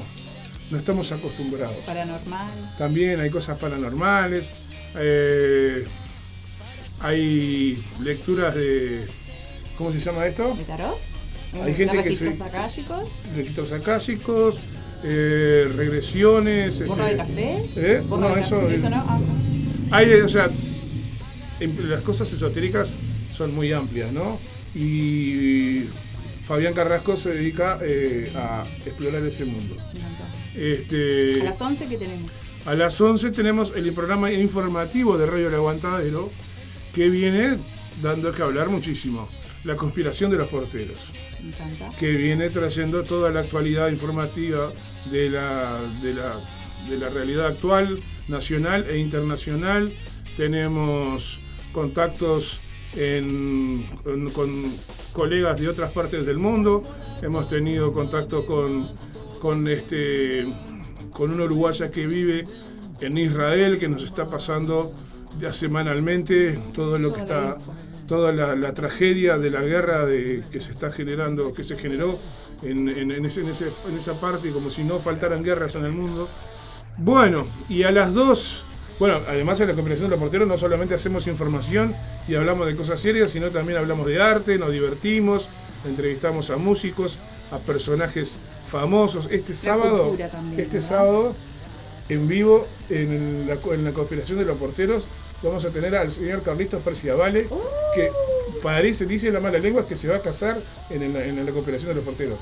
no 0.70 0.78
estamos 0.78 1.10
acostumbrados. 1.10 1.76
Paranormal. 1.86 2.74
También 2.78 3.18
hay 3.20 3.30
cosas 3.30 3.58
paranormales, 3.58 4.48
eh, 4.96 5.84
hay 7.00 7.82
lecturas 8.02 8.54
de... 8.54 9.06
¿Cómo 9.76 9.92
se 9.92 10.00
llama 10.00 10.26
esto? 10.26 10.54
¿De 10.56 10.64
tarot? 10.64 10.98
Hay 11.62 11.74
gente 11.74 11.96
¿De 11.96 12.02
que 12.04 12.14
se- 12.14 12.28
akáshicos? 12.28 13.04
registros 13.36 13.72
akáshicos, 13.72 14.56
eh, 15.04 15.70
regresiones. 15.76 16.86
¿Borra 16.86 17.06
de 17.06 17.10
este, 17.12 17.24
café? 17.26 17.64
¿eh? 17.76 18.02
¿Borra 18.08 18.28
No, 18.28 18.34
de 18.34 18.40
eso, 18.42 18.60
café? 18.60 18.74
es- 18.74 18.80
¿Eso 18.82 18.90
no? 18.90 18.96
Ah, 18.96 19.18
hay, 19.90 20.12
o 20.12 20.28
sea, 20.28 20.50
em- 21.60 21.88
las 21.88 22.02
cosas 22.02 22.30
esotéricas 22.32 22.90
son 23.34 23.54
muy 23.54 23.72
amplias, 23.72 24.12
¿no? 24.12 24.38
Y 24.74 25.84
Fabián 26.46 26.74
Carrasco 26.74 27.16
se 27.16 27.30
dedica 27.32 27.78
eh, 27.82 28.30
a 28.36 28.66
explorar 28.84 29.24
ese 29.26 29.44
mundo. 29.44 29.76
Este, 30.54 31.40
A 31.40 31.44
las 31.44 31.60
11 31.60 31.86
que 31.86 31.96
tenemos. 31.96 32.30
a 32.66 32.74
las 32.74 33.00
11 33.00 33.30
tenemos 33.30 33.72
el 33.76 33.92
programa 33.92 34.30
informativo 34.32 35.16
de 35.16 35.26
Radio 35.26 35.48
El 35.48 35.54
Aguantadero, 35.54 36.30
que 36.94 37.08
viene 37.08 37.56
dando 38.02 38.32
que 38.32 38.42
hablar 38.42 38.68
muchísimo. 38.68 39.28
La 39.64 39.76
conspiración 39.76 40.30
de 40.30 40.36
los 40.38 40.48
porteros. 40.48 41.10
Que 41.98 42.10
viene 42.10 42.50
trayendo 42.50 43.02
toda 43.04 43.30
la 43.30 43.40
actualidad 43.40 43.88
informativa 43.90 44.72
de 45.10 45.30
la, 45.30 45.78
de 46.02 46.14
la, 46.14 46.34
de 46.88 46.96
la 46.98 47.08
realidad 47.10 47.46
actual, 47.46 48.00
nacional 48.28 48.84
e 48.88 48.98
internacional. 48.98 49.92
Tenemos 50.36 51.40
contactos 51.72 52.60
en- 52.96 53.84
con, 54.04 54.28
con 54.30 54.72
colegas 55.12 55.60
de 55.60 55.68
otras 55.68 55.92
partes 55.92 56.24
del 56.26 56.38
mundo. 56.38 56.82
Hemos 57.22 57.48
tenido 57.48 57.92
contacto 57.92 58.46
con, 58.46 58.88
con, 59.40 59.66
este, 59.68 60.46
con 61.12 61.30
una 61.32 61.44
uruguaya 61.44 61.90
que 61.90 62.06
vive 62.06 62.46
en 63.00 63.18
Israel, 63.18 63.78
que 63.78 63.88
nos 63.88 64.02
está 64.02 64.28
pasando 64.28 64.92
ya 65.38 65.52
semanalmente 65.52 66.58
todo 66.74 66.98
lo 66.98 67.12
que 67.12 67.20
está. 67.20 67.56
Toda 68.08 68.32
la, 68.32 68.56
la 68.56 68.74
tragedia 68.74 69.38
de 69.38 69.50
la 69.50 69.62
guerra 69.62 70.06
de, 70.06 70.42
que 70.50 70.60
se 70.60 70.72
está 70.72 70.90
generando, 70.90 71.52
que 71.52 71.62
se 71.62 71.76
generó 71.76 72.18
en, 72.62 72.88
en- 72.88 73.10
en 73.12 73.24
ese- 73.26 73.42
en 73.42 73.48
ese- 73.48 73.70
en 73.88 73.96
esa 73.98 74.18
parte, 74.18 74.50
como 74.50 74.70
si 74.70 74.82
no 74.82 74.98
faltaran 74.98 75.44
guerras 75.44 75.74
en 75.76 75.84
el 75.84 75.92
mundo. 75.92 76.28
Bueno, 76.96 77.46
y 77.68 77.84
a 77.84 77.90
las 77.92 78.12
dos, 78.14 78.64
bueno, 78.98 79.18
además 79.28 79.60
en 79.60 79.68
la 79.68 79.74
conversación 79.74 80.10
de 80.10 80.16
los 80.16 80.22
porteros 80.22 80.48
no 80.48 80.58
solamente 80.58 80.94
hacemos 80.94 81.26
información 81.28 81.94
y 82.26 82.34
hablamos 82.34 82.66
de 82.66 82.74
cosas 82.74 82.98
serias, 83.00 83.30
sino 83.30 83.50
también 83.50 83.78
hablamos 83.78 84.06
de 84.06 84.20
arte, 84.20 84.58
nos 84.58 84.72
divertimos, 84.72 85.48
entrevistamos 85.86 86.50
a 86.50 86.56
músicos, 86.56 87.18
a 87.52 87.58
personajes 87.58 88.36
famosos. 88.66 89.28
Este 89.30 89.54
sábado, 89.54 90.16
también, 90.30 90.60
este 90.60 90.74
¿verdad? 90.78 90.88
sábado, 90.88 91.34
en 92.08 92.26
vivo, 92.26 92.66
en 92.90 93.46
la, 93.46 93.58
en 93.74 93.84
la 93.84 93.92
conspiración 93.92 94.38
de 94.38 94.44
los 94.46 94.56
porteros, 94.56 95.04
vamos 95.42 95.64
a 95.64 95.70
tener 95.70 95.94
al 95.96 96.10
señor 96.12 96.42
Carlitos 96.42 96.82
Perciavale, 96.82 97.48
que 97.94 98.10
parece, 98.62 99.06
dice 99.06 99.30
la 99.30 99.40
mala 99.40 99.58
lengua, 99.58 99.86
que 99.86 99.96
se 99.96 100.08
va 100.08 100.16
a 100.16 100.20
casar 100.22 100.58
en, 100.90 101.02
el- 101.02 101.16
en 101.16 101.44
la 101.46 101.52
cooperación 101.52 101.88
de 101.90 101.94
los 101.96 102.04
porteros. 102.04 102.38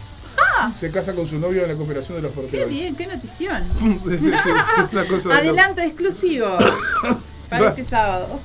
Se 0.75 0.91
casa 0.91 1.15
con 1.15 1.27
su 1.27 1.39
novio 1.39 1.63
en 1.63 1.69
la 1.69 1.75
cooperación 1.75 2.17
de 2.17 2.23
los 2.23 2.33
Qué 2.33 2.41
porteros. 2.41 2.71
bien, 2.71 2.97
qué 2.97 3.07
notición. 3.07 3.63
Es, 4.11 4.23
es- 4.23 5.09
cosa 5.09 5.29
de. 5.29 5.35
Adelanto 5.39 5.81
exclusivo 5.83 6.57
para 7.51 7.69
este 7.69 7.85
sábado. 7.85 8.41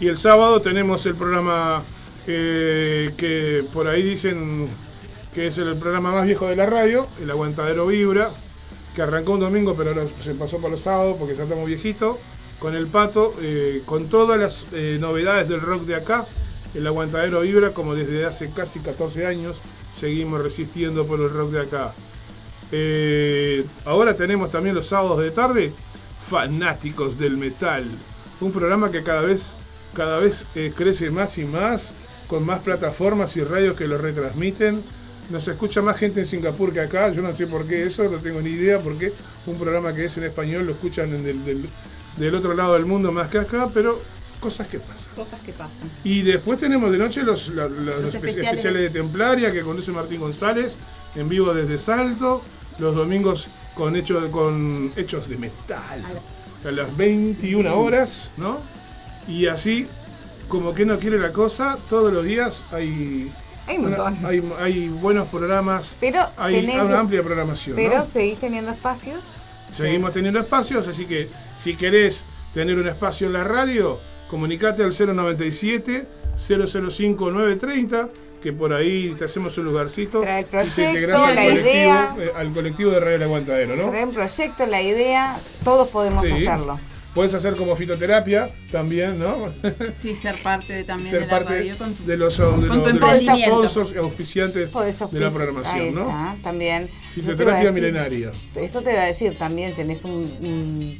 Y 0.00 0.08
el 0.08 0.16
sábado 0.16 0.60
tenemos 0.62 1.04
el 1.06 1.14
programa 1.14 1.82
eh, 2.26 3.10
que 3.16 3.64
por 3.72 3.86
ahí 3.88 4.02
dicen 4.02 4.68
que 5.34 5.46
es 5.48 5.58
el 5.58 5.76
programa 5.76 6.12
más 6.12 6.24
viejo 6.24 6.48
de 6.48 6.56
la 6.56 6.66
radio, 6.66 7.06
el 7.22 7.30
Aguantadero 7.30 7.86
Vibra, 7.86 8.30
que 8.94 9.02
arrancó 9.02 9.32
un 9.32 9.40
domingo 9.40 9.74
pero 9.76 9.90
ahora 9.90 10.04
se 10.20 10.34
pasó 10.34 10.56
para 10.58 10.70
los 10.72 10.82
sábados 10.82 11.16
porque 11.18 11.36
ya 11.36 11.44
estamos 11.44 11.66
viejitos, 11.66 12.16
con 12.62 12.76
el 12.76 12.86
pato, 12.86 13.34
eh, 13.42 13.82
con 13.84 14.06
todas 14.08 14.38
las 14.38 14.66
eh, 14.72 14.96
novedades 15.00 15.48
del 15.48 15.60
rock 15.60 15.82
de 15.82 15.96
acá. 15.96 16.24
El 16.74 16.86
Aguantadero 16.86 17.40
Vibra, 17.40 17.70
como 17.74 17.96
desde 17.96 18.24
hace 18.24 18.50
casi 18.50 18.78
14 18.78 19.26
años, 19.26 19.58
seguimos 19.98 20.40
resistiendo 20.40 21.04
por 21.04 21.20
el 21.20 21.28
rock 21.30 21.50
de 21.50 21.60
acá. 21.60 21.92
Eh, 22.70 23.64
ahora 23.84 24.14
tenemos 24.14 24.52
también 24.52 24.76
los 24.76 24.86
sábados 24.86 25.18
de 25.18 25.32
tarde, 25.32 25.72
Fanáticos 26.30 27.18
del 27.18 27.36
Metal. 27.36 27.84
Un 28.40 28.52
programa 28.52 28.92
que 28.92 29.02
cada 29.02 29.22
vez, 29.22 29.50
cada 29.92 30.20
vez 30.20 30.46
crece 30.76 31.10
más 31.10 31.36
y 31.38 31.44
más, 31.44 31.92
con 32.28 32.46
más 32.46 32.60
plataformas 32.60 33.36
y 33.36 33.42
radios 33.42 33.76
que 33.76 33.88
lo 33.88 33.98
retransmiten. 33.98 34.80
Nos 35.30 35.48
escucha 35.48 35.82
más 35.82 35.96
gente 35.98 36.20
en 36.20 36.26
Singapur 36.26 36.72
que 36.72 36.80
acá, 36.80 37.10
yo 37.10 37.22
no 37.22 37.34
sé 37.34 37.48
por 37.48 37.66
qué 37.66 37.86
eso, 37.86 38.04
no 38.04 38.18
tengo 38.18 38.40
ni 38.40 38.50
idea, 38.50 38.78
porque 38.78 39.12
un 39.46 39.58
programa 39.58 39.92
que 39.94 40.04
es 40.04 40.16
en 40.16 40.24
español 40.24 40.64
lo 40.66 40.72
escuchan 40.72 41.12
en 41.12 41.24
del- 41.24 41.68
del 42.16 42.34
otro 42.34 42.54
lado 42.54 42.74
del 42.74 42.84
mundo 42.86 43.10
más 43.12 43.28
que 43.28 43.38
acá, 43.38 43.68
pero 43.72 44.00
cosas 44.40 44.66
que 44.68 44.78
pasan. 44.80 45.14
Cosas 45.14 45.40
que 45.40 45.52
pasan. 45.52 45.88
Y 46.04 46.22
después 46.22 46.58
tenemos 46.58 46.90
de 46.90 46.98
noche 46.98 47.22
los, 47.22 47.48
los 47.48 47.68
espe- 47.68 48.06
especiales. 48.16 48.38
especiales. 48.50 48.82
de 48.82 48.90
Templaria 48.90 49.52
que 49.52 49.62
conduce 49.62 49.90
Martín 49.92 50.20
González 50.20 50.74
en 51.14 51.28
vivo 51.28 51.52
desde 51.54 51.78
Salto. 51.78 52.42
Los 52.78 52.96
domingos 52.96 53.48
con, 53.74 53.94
hecho, 53.96 54.30
con 54.30 54.92
hechos 54.96 55.28
de 55.28 55.36
metal. 55.36 56.02
A 56.66 56.70
las 56.70 56.96
21 56.96 57.78
horas, 57.78 58.30
¿no? 58.38 58.58
Y 59.28 59.46
así, 59.46 59.86
como 60.48 60.74
que 60.74 60.84
no 60.86 60.98
quiere 60.98 61.18
la 61.18 61.32
cosa, 61.32 61.76
todos 61.90 62.12
los 62.12 62.24
días 62.24 62.62
hay, 62.72 63.30
Hay 63.66 63.76
un 63.76 63.82
montón. 63.90 64.18
hay, 64.24 64.42
hay 64.58 64.88
buenos 64.88 65.28
programas. 65.28 65.96
Pero 66.00 66.26
hay 66.36 66.66
tenés- 66.66 66.84
una 66.84 67.00
amplia 67.00 67.22
programación. 67.22 67.76
Pero 67.76 67.98
¿no? 67.98 68.04
seguís 68.06 68.38
teniendo 68.40 68.70
espacios. 68.72 69.20
Seguimos 69.72 70.12
teniendo 70.12 70.40
espacios, 70.40 70.86
así 70.88 71.06
que 71.06 71.28
si 71.56 71.74
querés 71.76 72.24
tener 72.54 72.76
un 72.78 72.86
espacio 72.88 73.26
en 73.26 73.32
la 73.32 73.44
radio, 73.44 73.98
comunicate 74.28 74.82
al 74.84 74.92
097 74.92 76.06
005 76.36 77.30
930, 77.30 78.08
que 78.42 78.52
por 78.52 78.72
ahí 78.74 79.14
te 79.18 79.24
hacemos 79.24 79.56
un 79.58 79.64
lugarcito. 79.66 80.20
Trae 80.20 80.40
el 80.40 80.44
y 80.44 80.44
te 80.44 80.50
proyecto, 80.50 80.82
integrás 80.82 81.22
al 81.22 81.34
la 81.36 81.42
colectivo, 81.42 81.68
idea. 81.70 82.16
eh, 82.18 82.32
al 82.36 82.52
colectivo 82.52 82.90
de 82.90 83.00
Radio 83.00 83.16
El 83.16 83.22
Aguantadero, 83.22 83.76
¿no? 83.76 83.88
Trae 83.90 84.04
un 84.04 84.14
proyecto, 84.14 84.66
la 84.66 84.82
idea, 84.82 85.38
todos 85.64 85.88
podemos 85.88 86.26
Sí. 86.26 86.32
hacerlo. 86.46 86.78
Puedes 87.14 87.34
hacer 87.34 87.56
como 87.56 87.76
fitoterapia 87.76 88.48
también, 88.70 89.18
¿no? 89.18 89.52
Sí, 89.94 90.14
ser 90.14 90.40
parte 90.42 90.72
de, 90.72 90.84
también 90.84 91.10
Ser 91.10 91.20
de 91.20 91.26
la 91.26 91.30
parte 91.30 91.54
radio 91.58 91.76
con 91.76 91.92
tu- 91.94 92.04
de 92.06 92.16
los, 92.16 92.38
de 92.38 92.44
los, 92.44 92.60
tu 92.60 92.82
de 92.82 92.92
los 92.94 93.20
sponsors 93.46 93.92
y 93.94 93.98
auspiciantes 93.98 94.72
de 94.72 95.20
la 95.20 95.30
programación, 95.30 95.78
ahí 95.78 95.90
¿no? 95.90 96.02
está, 96.08 96.36
también. 96.42 96.88
Fitoterapia 97.14 97.70
decir- 97.70 97.72
milenaria. 97.74 98.32
Esto 98.56 98.80
te 98.80 98.94
va 98.96 99.02
a 99.02 99.06
decir 99.06 99.36
también, 99.36 99.74
tenés 99.76 100.04
un, 100.04 100.22
un- 100.40 100.98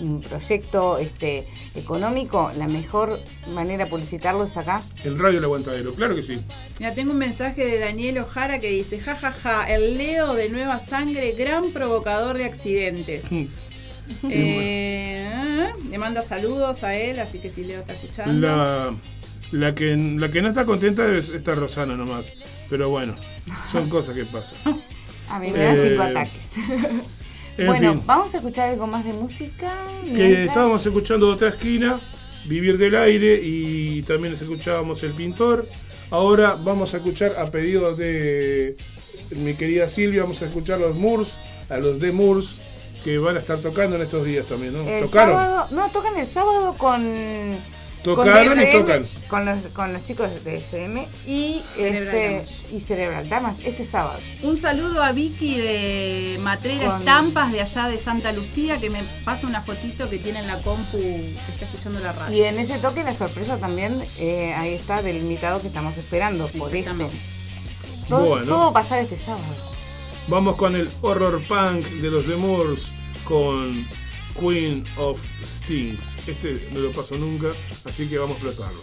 un 0.00 0.22
proyecto 0.22 0.96
este, 0.96 1.46
económico, 1.74 2.50
la 2.56 2.66
mejor 2.66 3.20
manera 3.52 3.84
de 3.84 3.90
publicitarlo 3.90 4.44
es 4.44 4.56
acá. 4.56 4.80
En 5.04 5.18
Radio 5.18 5.40
El 5.40 5.44
Aguantadero, 5.44 5.92
claro 5.92 6.14
que 6.16 6.22
sí. 6.22 6.40
Mira, 6.78 6.94
tengo 6.94 7.12
un 7.12 7.18
mensaje 7.18 7.66
de 7.66 7.78
Daniel 7.80 8.16
Ojara 8.16 8.58
que 8.60 8.70
dice, 8.70 8.98
jajaja, 8.98 9.70
el 9.70 9.98
Leo 9.98 10.32
de 10.32 10.48
Nueva 10.48 10.78
Sangre, 10.78 11.32
gran 11.32 11.70
provocador 11.72 12.38
de 12.38 12.46
accidentes. 12.46 13.26
Eh, 14.28 15.72
le 15.90 15.98
manda 15.98 16.22
saludos 16.22 16.82
a 16.84 16.94
él, 16.94 17.18
así 17.20 17.38
que 17.38 17.50
si 17.50 17.64
Leo 17.64 17.80
está 17.80 17.92
escuchando. 17.94 18.32
La, 18.32 18.94
la, 19.52 19.74
que, 19.74 19.96
la 19.96 20.30
que 20.30 20.42
no 20.42 20.48
está 20.48 20.64
contenta 20.66 21.06
es 21.16 21.28
esta 21.30 21.54
Rosana 21.54 21.96
nomás. 21.96 22.26
Pero 22.68 22.88
bueno, 22.88 23.16
son 23.70 23.88
cosas 23.90 24.14
que 24.14 24.24
pasan. 24.24 24.58
A 25.28 25.38
mí 25.38 25.50
me 25.50 25.58
da 25.58 25.74
Eh, 25.74 25.88
cinco 25.90 26.02
ataques. 26.02 26.56
En 27.58 27.66
bueno, 27.66 27.92
fin, 27.94 28.02
vamos 28.06 28.34
a 28.34 28.38
escuchar 28.38 28.70
algo 28.70 28.86
más 28.86 29.04
de 29.04 29.12
música. 29.12 29.72
que 30.04 30.44
estábamos 30.44 30.84
escuchando 30.84 31.28
otra 31.28 31.48
esquina, 31.48 32.00
Vivir 32.46 32.78
del 32.78 32.94
Aire, 32.96 33.40
y 33.42 34.02
también 34.02 34.34
escuchábamos 34.34 35.02
El 35.02 35.12
Pintor. 35.12 35.66
Ahora 36.10 36.56
vamos 36.64 36.94
a 36.94 36.96
escuchar 36.96 37.32
a 37.38 37.50
pedido 37.50 37.94
de 37.94 38.76
mi 39.36 39.54
querida 39.54 39.88
Silvia, 39.88 40.22
vamos 40.22 40.42
a 40.42 40.46
escuchar 40.46 40.80
los 40.80 40.96
Moors, 40.96 41.38
a 41.68 41.76
los 41.78 42.00
de 42.00 42.10
Moors, 42.10 42.58
que 43.04 43.18
van 43.18 43.36
a 43.36 43.40
estar 43.40 43.58
tocando 43.58 43.96
en 43.96 44.02
estos 44.02 44.24
días 44.24 44.46
también, 44.46 44.72
¿no? 44.74 44.88
El 44.88 45.04
¿Tocaron? 45.04 45.36
sábado, 45.36 45.66
no, 45.72 45.88
tocan 45.90 46.16
el 46.18 46.26
sábado 46.26 46.74
con 46.78 47.58
Tocaron 48.02 48.58
y 48.58 48.64
DSM, 48.64 48.72
tocan. 48.80 49.08
Con 49.28 49.44
los, 49.44 49.64
con 49.74 49.92
los 49.92 50.04
chicos 50.06 50.42
de 50.44 50.56
SM 50.56 51.06
y, 51.26 51.62
Cerebral 51.76 52.14
este, 52.16 52.74
y 52.74 52.80
Cerebral 52.80 53.28
Damas 53.28 53.56
este 53.62 53.84
sábado. 53.84 54.18
Un 54.42 54.56
saludo 54.56 55.02
a 55.02 55.12
Vicky 55.12 55.58
de 55.58 56.38
Matrera 56.42 56.86
Con- 56.92 56.98
Estampas 57.00 57.52
de 57.52 57.60
allá 57.60 57.88
de 57.88 57.98
Santa 57.98 58.32
Lucía 58.32 58.78
que 58.80 58.88
me 58.88 59.02
pasa 59.24 59.46
una 59.46 59.60
fotito 59.60 60.08
que 60.08 60.18
tiene 60.18 60.38
en 60.40 60.46
la 60.46 60.58
compu 60.62 60.96
que 60.98 61.52
está 61.52 61.66
escuchando 61.66 62.00
la 62.00 62.12
radio. 62.12 62.36
Y 62.36 62.42
en 62.42 62.58
ese 62.58 62.78
toque 62.78 63.02
la 63.04 63.14
sorpresa 63.14 63.58
también, 63.58 64.02
eh, 64.18 64.54
ahí 64.56 64.74
está 64.74 65.02
del 65.02 65.16
invitado 65.18 65.60
que 65.60 65.66
estamos 65.66 65.96
esperando, 65.98 66.48
por 66.48 66.74
eso. 66.74 67.08
Todo, 68.08 68.26
Bueno. 68.26 68.46
todo 68.46 68.58
va 68.58 68.68
a 68.68 68.82
pasar 68.82 68.98
este 69.00 69.16
sábado. 69.16 69.44
Vamos 70.28 70.56
con 70.56 70.76
el 70.76 70.88
horror 71.02 71.40
punk 71.48 71.86
de 71.86 72.10
los 72.10 72.24
The 72.26 72.36
Moors 72.36 72.92
con 73.24 73.86
Queen 74.38 74.84
of 74.96 75.20
Stings. 75.42 76.16
Este 76.28 76.68
no 76.72 76.80
lo 76.80 76.92
paso 76.92 77.16
nunca, 77.16 77.48
así 77.84 78.08
que 78.08 78.18
vamos 78.18 78.36
a 78.36 78.46
explotarlo. 78.46 78.80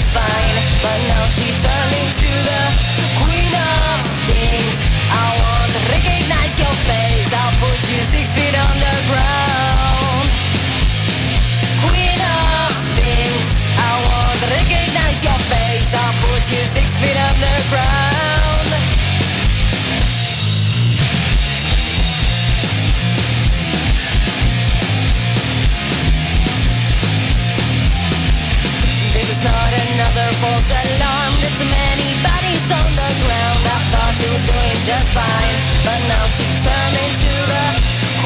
define 0.00 0.59
she 34.20 34.28
was 34.28 34.44
doing 34.44 34.76
just 34.84 35.08
fine. 35.16 35.56
But 35.80 36.00
now 36.12 36.24
she 36.36 36.44
turned 36.60 36.96
into 37.08 37.32
the 37.48 37.66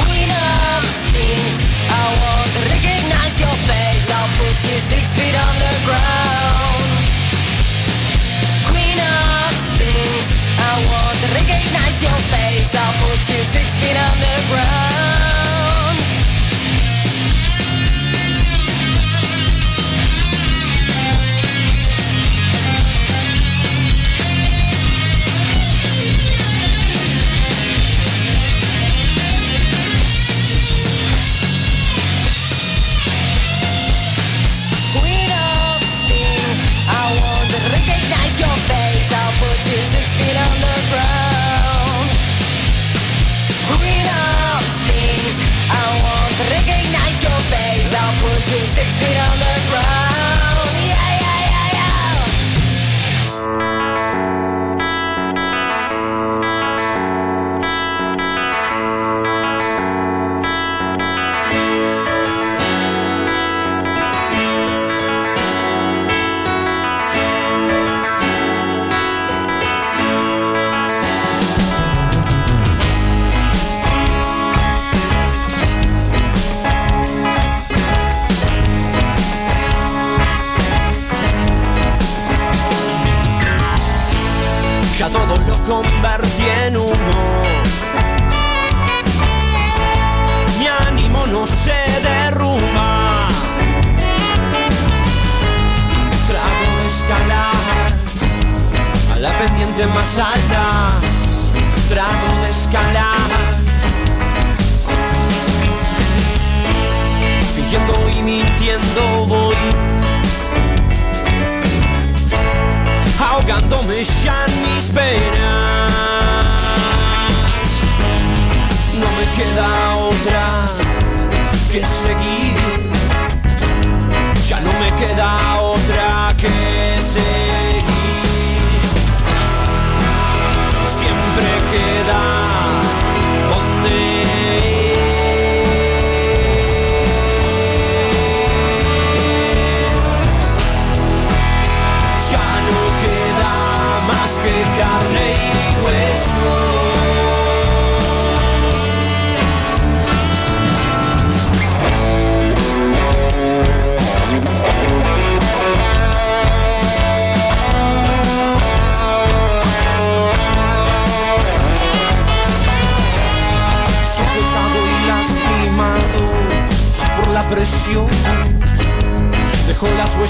queen 0.03 0.27
of 0.27 0.83
stings. 1.07 1.57
I 1.87 2.05
want 2.19 2.49
to 2.51 2.61
recognize 2.67 3.39
your 3.39 3.55
face. 3.71 4.07
I'll 4.11 4.33
put 4.43 4.57
you 4.67 4.77
six 4.91 5.05
feet 5.15 5.37
on 5.39 5.55
the 5.63 5.73
ground 5.87 6.83
Queen 8.67 8.99
of 8.99 9.51
stings. 9.71 10.27
I 10.59 10.73
want 10.91 11.15
to 11.15 11.29
recognize 11.39 11.99
your 12.03 12.21
face. 12.35 12.71
I'll 12.75 12.97
put 13.07 13.21
you 13.31 13.41
six 13.55 13.67
feet 13.79 13.95
on 13.95 14.15
put 48.25 48.41
you 48.53 48.61
six 48.73 48.89
feet 48.99 49.19
on 49.29 49.39
the 49.39 49.55
ground 49.69 50.14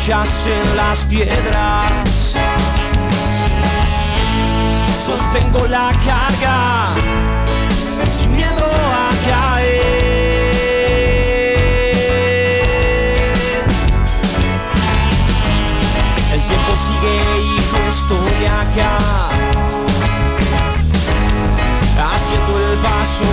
Huellas 0.07 0.47
en 0.49 0.77
las 0.77 0.99
piedras. 1.05 2.35
Sostengo 5.07 5.67
la 5.67 5.91
carga 6.05 6.93
sin 8.07 8.31
miedo 8.33 8.67
a 8.67 9.11
caer. 9.31 9.65
El 16.35 16.41
tiempo 16.41 16.73
sigue 16.77 17.17
y 17.41 17.57
yo 17.71 17.79
estoy 17.89 18.45
acá. 18.45 18.99
Haciendo 22.13 22.53
el 22.59 22.77
paso 22.79 23.25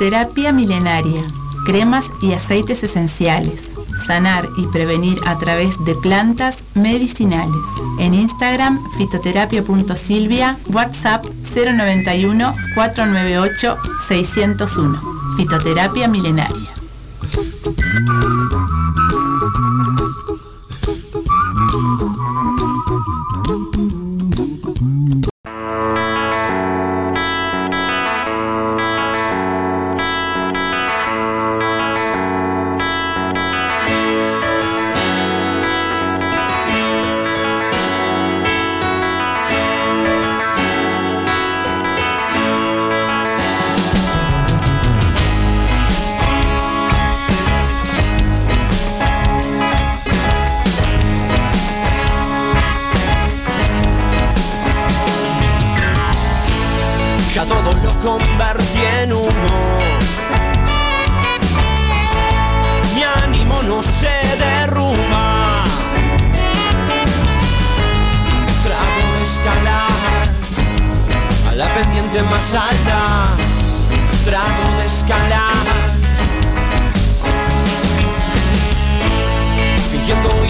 Fitoterapia 0.00 0.50
milenaria. 0.54 1.20
Cremas 1.66 2.06
y 2.22 2.32
aceites 2.32 2.82
esenciales. 2.82 3.74
Sanar 4.06 4.48
y 4.56 4.66
prevenir 4.68 5.18
a 5.26 5.36
través 5.36 5.74
de 5.84 5.94
plantas 5.94 6.64
medicinales. 6.74 7.66
En 7.98 8.14
Instagram 8.14 8.80
fitoterapia.silvia, 8.96 10.56
WhatsApp 10.72 11.26
091 11.54 12.54
498 12.74 13.76
601. 14.08 15.02
Fitoterapia 15.36 16.08
milenaria. 16.08 16.59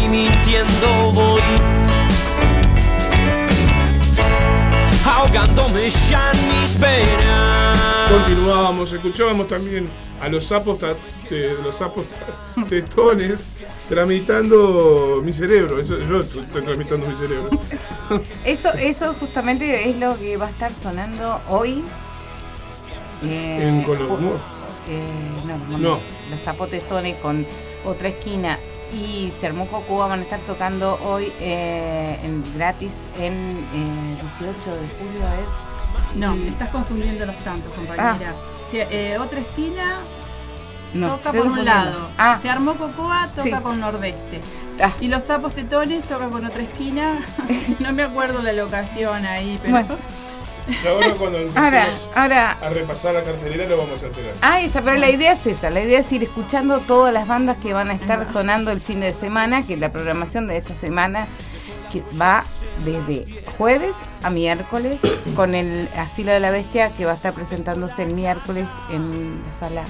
Fingiendo 0.01 0.05
y 0.05 0.09
mintiendo 0.09 1.13
voy. 1.13 1.41
ahogándome 5.07 5.91
ya 6.09 6.31
en 6.33 6.49
mis 6.49 6.77
penas. 6.77 7.79
Continuábamos, 8.11 8.93
escuchábamos 8.93 9.49
también 9.49 9.89
a 10.21 10.29
los 10.29 10.47
sapos, 10.47 10.79
los 11.63 11.77
sapos 11.77 12.05
tetones 12.69 13.45
tramitando 13.89 15.21
mi 15.25 15.33
cerebro. 15.33 15.79
Eso, 15.81 15.99
yo 15.99 16.21
estoy 16.21 16.63
tramitando 16.63 17.07
mi 17.07 17.15
cerebro. 17.15 17.51
Eso, 18.45 18.71
eso 18.75 19.15
justamente 19.21 19.89
es 19.89 19.97
lo 19.99 20.19
que 20.19 20.37
va 20.37 20.47
a 20.47 20.51
estar 20.51 20.73
sonando 20.73 21.41
hoy. 21.49 21.85
eh, 23.23 23.59
En 23.69 23.83
Colo- 23.85 24.09
ju- 24.09 24.19
no. 24.21 24.31
eh, 24.89 25.03
no, 25.47 25.57
no, 25.69 25.79
No. 25.79 25.99
Los 26.31 26.41
zapotestones 26.45 27.17
con 27.19 27.47
otra 27.85 28.09
esquina 28.09 28.59
y 28.93 29.33
Sermuco 29.41 29.81
Cuba 29.83 30.07
van 30.09 30.21
a 30.21 30.23
estar 30.23 30.41
tocando 30.41 30.99
hoy 31.05 31.33
eh, 31.41 32.19
en, 32.23 32.45
gratis 32.55 32.99
en 33.19 33.33
eh, 33.75 34.19
18 34.21 34.53
de 34.53 34.87
julio. 34.89 35.27
¿es? 35.39 36.17
No, 36.17 36.35
estás 36.35 36.71
confundiendo 36.71 37.25
los 37.27 37.37
tantos, 37.37 37.73
compañera. 37.75 38.35
Si, 38.71 38.79
eh, 38.79 39.17
otra 39.19 39.41
esquina 39.41 39.99
no, 40.95 41.09
toca 41.17 41.33
por 41.33 41.47
un 41.47 41.65
lado. 41.65 41.99
Ah, 42.19 42.39
Se 42.41 42.51
armó 42.51 42.75
Cocoa, 42.75 43.29
toca 43.35 43.43
Sí. 43.59 43.63
con 43.63 43.81
Nordeste. 43.81 44.41
ah, 44.83 44.93
Y 45.01 45.09
los 45.09 45.23
sapos 45.23 45.55
tetones 45.55 46.05
toca 46.05 46.29
con 46.29 46.45
otra 46.45 46.63
esquina. 46.63 47.25
no 47.79 47.93
me 47.93 48.03
acuerdo 48.03 48.43
la 48.43 48.53
locación 48.53 49.25
ahí, 49.25 49.59
pero. 49.63 49.73
Bueno. 49.75 49.97
Ahora 50.87 51.15
cuando 51.15 51.39
ahora 52.15 52.53
a 52.53 52.69
repasar 52.71 53.15
la 53.15 53.25
cartelera 53.25 53.67
lo 53.67 53.79
vamos 53.79 54.03
a 54.03 54.07
enterar. 54.07 54.33
Ahí 54.41 54.67
está, 54.67 54.83
pero 54.83 54.97
la 54.97 55.11
idea 55.11 55.33
es 55.33 55.47
esa, 55.47 55.71
la 55.71 55.81
idea 55.81 56.01
es 56.01 56.13
ir 56.13 56.23
escuchando 56.23 56.81
todas 56.81 57.13
las 57.13 57.27
bandas 57.27 57.57
que 57.59 57.73
van 57.73 57.91
a 57.91 57.95
estar 57.95 58.31
sonando 58.31 58.71
el 58.71 58.81
fin 58.81 59.01
de 59.01 59.13
semana, 59.13 59.67
que 59.67 59.77
la 59.77 59.93
programación 59.93 60.47
de 60.47 60.57
esta 60.57 60.75
semana 60.75 61.27
que 61.93 62.03
va 62.21 62.45
desde 62.85 63.27
jueves 63.59 63.93
a 64.23 64.31
miércoles 64.31 65.01
con 65.35 65.55
el 65.55 65.89
Asilo 65.97 66.33
de 66.33 66.41
la 66.41 66.51
Bestia 66.51 66.91
que 66.91 67.05
va 67.05 67.13
a 67.13 67.15
estar 67.15 67.35
presentándose 67.35 68.05
el 68.05 68.15
miércoles 68.15 68.67
en 68.93 69.43
la 69.45 69.53
sala. 69.53 69.85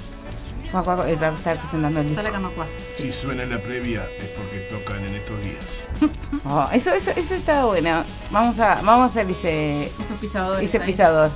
No 0.72 0.78
me 0.78 0.78
acuerdo, 0.80 1.04
él 1.06 1.22
va 1.22 1.28
a 1.28 1.36
estar 1.36 1.56
presentando 1.58 2.00
el 2.00 2.06
disco. 2.06 2.22
Sala 2.22 2.32
Camacua. 2.32 2.66
Si 2.94 3.10
suena 3.12 3.44
la 3.44 3.58
previa 3.58 4.02
es 4.18 4.28
porque 4.30 4.58
tocan 4.70 5.04
en 5.04 5.14
estos 5.14 5.40
días. 5.42 5.64
Oh, 6.46 6.68
eso, 6.72 6.90
eso, 6.92 7.10
eso 7.14 7.34
está 7.34 7.64
bueno. 7.66 8.02
Vamos 8.30 8.58
a, 8.58 8.80
vamos 8.82 9.14
a 9.16 9.22
ese 9.22 10.80
ahí. 10.80 10.86
pisador. 10.86 11.30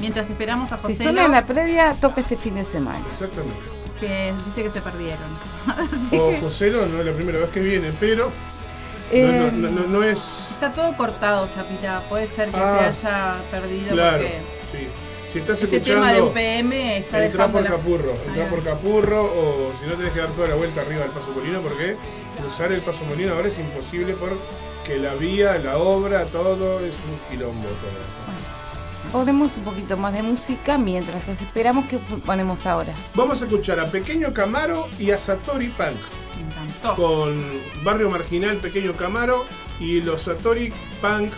Mientras 0.00 0.28
esperamos 0.30 0.72
a 0.72 0.76
Si 0.78 0.82
José, 0.82 1.02
suena 1.04 1.26
en 1.26 1.32
la 1.32 1.44
previa, 1.46 1.94
toca 2.00 2.20
este 2.22 2.36
fin 2.36 2.54
de 2.54 2.64
semana. 2.64 3.04
Exactamente. 3.12 3.54
que 4.00 4.32
dice 4.46 4.62
que 4.62 4.70
se 4.70 4.80
perdieron. 4.80 5.18
Así 5.66 6.18
O 6.18 6.30
que 6.30 6.40
José 6.40 6.70
no, 6.70 6.86
no 6.86 7.00
es 7.00 7.06
la 7.06 7.12
primera 7.12 7.38
vez 7.38 7.50
que 7.50 7.60
viene, 7.60 7.92
pero 8.00 8.32
Eh, 9.12 9.50
no, 9.52 9.68
no, 9.70 9.80
no, 9.82 9.86
no 9.86 10.02
es. 10.02 10.48
está 10.52 10.72
todo 10.72 10.96
cortado, 10.96 11.46
Zapita. 11.46 12.00
Puede 12.08 12.26
ser 12.26 12.48
que 12.50 12.56
Ah, 12.56 12.90
se 12.92 13.06
haya 13.06 13.34
perdido 13.50 13.92
Claro, 13.92 14.16
porque 14.18 14.38
sí. 14.72 14.88
Si 15.34 15.40
estás 15.40 15.60
este 15.60 15.78
escuchando. 15.78 16.06
tema 16.06 16.12
de 16.12 16.22
UPM 16.22 16.72
está 16.98 17.26
Entra 17.26 17.48
por 17.48 17.64
la... 17.64 17.70
Capurro, 17.70 18.14
entra 18.28 18.48
por 18.48 18.62
Capurro 18.62 19.24
o 19.24 19.72
si 19.82 19.88
no 19.90 19.96
tenés 19.96 20.12
que 20.12 20.20
dar 20.20 20.30
toda 20.30 20.46
la 20.46 20.54
vuelta 20.54 20.82
arriba 20.82 21.00
del 21.00 21.10
Paso 21.10 21.32
Molino 21.34 21.60
porque 21.60 21.96
cruzar 22.38 22.70
el 22.70 22.80
Paso 22.82 23.04
Molino 23.06 23.34
ahora 23.34 23.48
es 23.48 23.58
imposible 23.58 24.14
porque 24.14 24.96
la 24.96 25.12
vía, 25.16 25.58
la 25.58 25.78
obra, 25.78 26.24
todo 26.26 26.78
es 26.78 26.92
un 26.92 27.18
quilombo 27.36 27.66
todo. 27.66 29.10
Ponemos 29.10 29.50
un 29.56 29.64
poquito 29.64 29.96
más 29.96 30.12
de 30.12 30.22
música 30.22 30.78
mientras 30.78 31.26
los 31.26 31.42
esperamos 31.42 31.86
que 31.86 31.98
ponemos 32.24 32.64
ahora. 32.64 32.92
Vamos 33.16 33.42
a 33.42 33.46
escuchar 33.46 33.80
a 33.80 33.86
Pequeño 33.86 34.32
Camaro 34.32 34.86
y 35.00 35.10
a 35.10 35.18
Satori 35.18 35.66
Punk 35.66 35.96
Me 36.36 36.46
encantó. 36.46 36.94
con 36.94 37.34
Barrio 37.82 38.08
Marginal 38.08 38.58
Pequeño 38.58 38.92
Camaro 38.92 39.44
y 39.80 40.00
los 40.00 40.22
Satori 40.22 40.72
Punk 41.00 41.32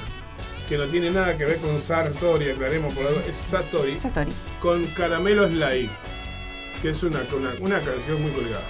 que 0.69 0.77
no 0.77 0.85
tiene 0.87 1.11
nada 1.11 1.37
que 1.37 1.45
ver 1.45 1.59
con 1.59 1.81
Sartori, 1.81 2.51
aclaremos 2.51 2.93
por 2.93 3.09
duda, 3.09 3.23
es 3.29 3.37
Satori 3.37 3.99
Satori. 4.01 4.33
con 4.61 4.85
Caramelo 4.87 5.49
Slide, 5.49 5.89
que 6.83 6.91
es 6.91 7.03
una, 7.03 7.21
una, 7.37 7.51
una 7.61 7.81
canción 7.81 8.21
muy 8.21 8.33
colgada. 8.33 8.65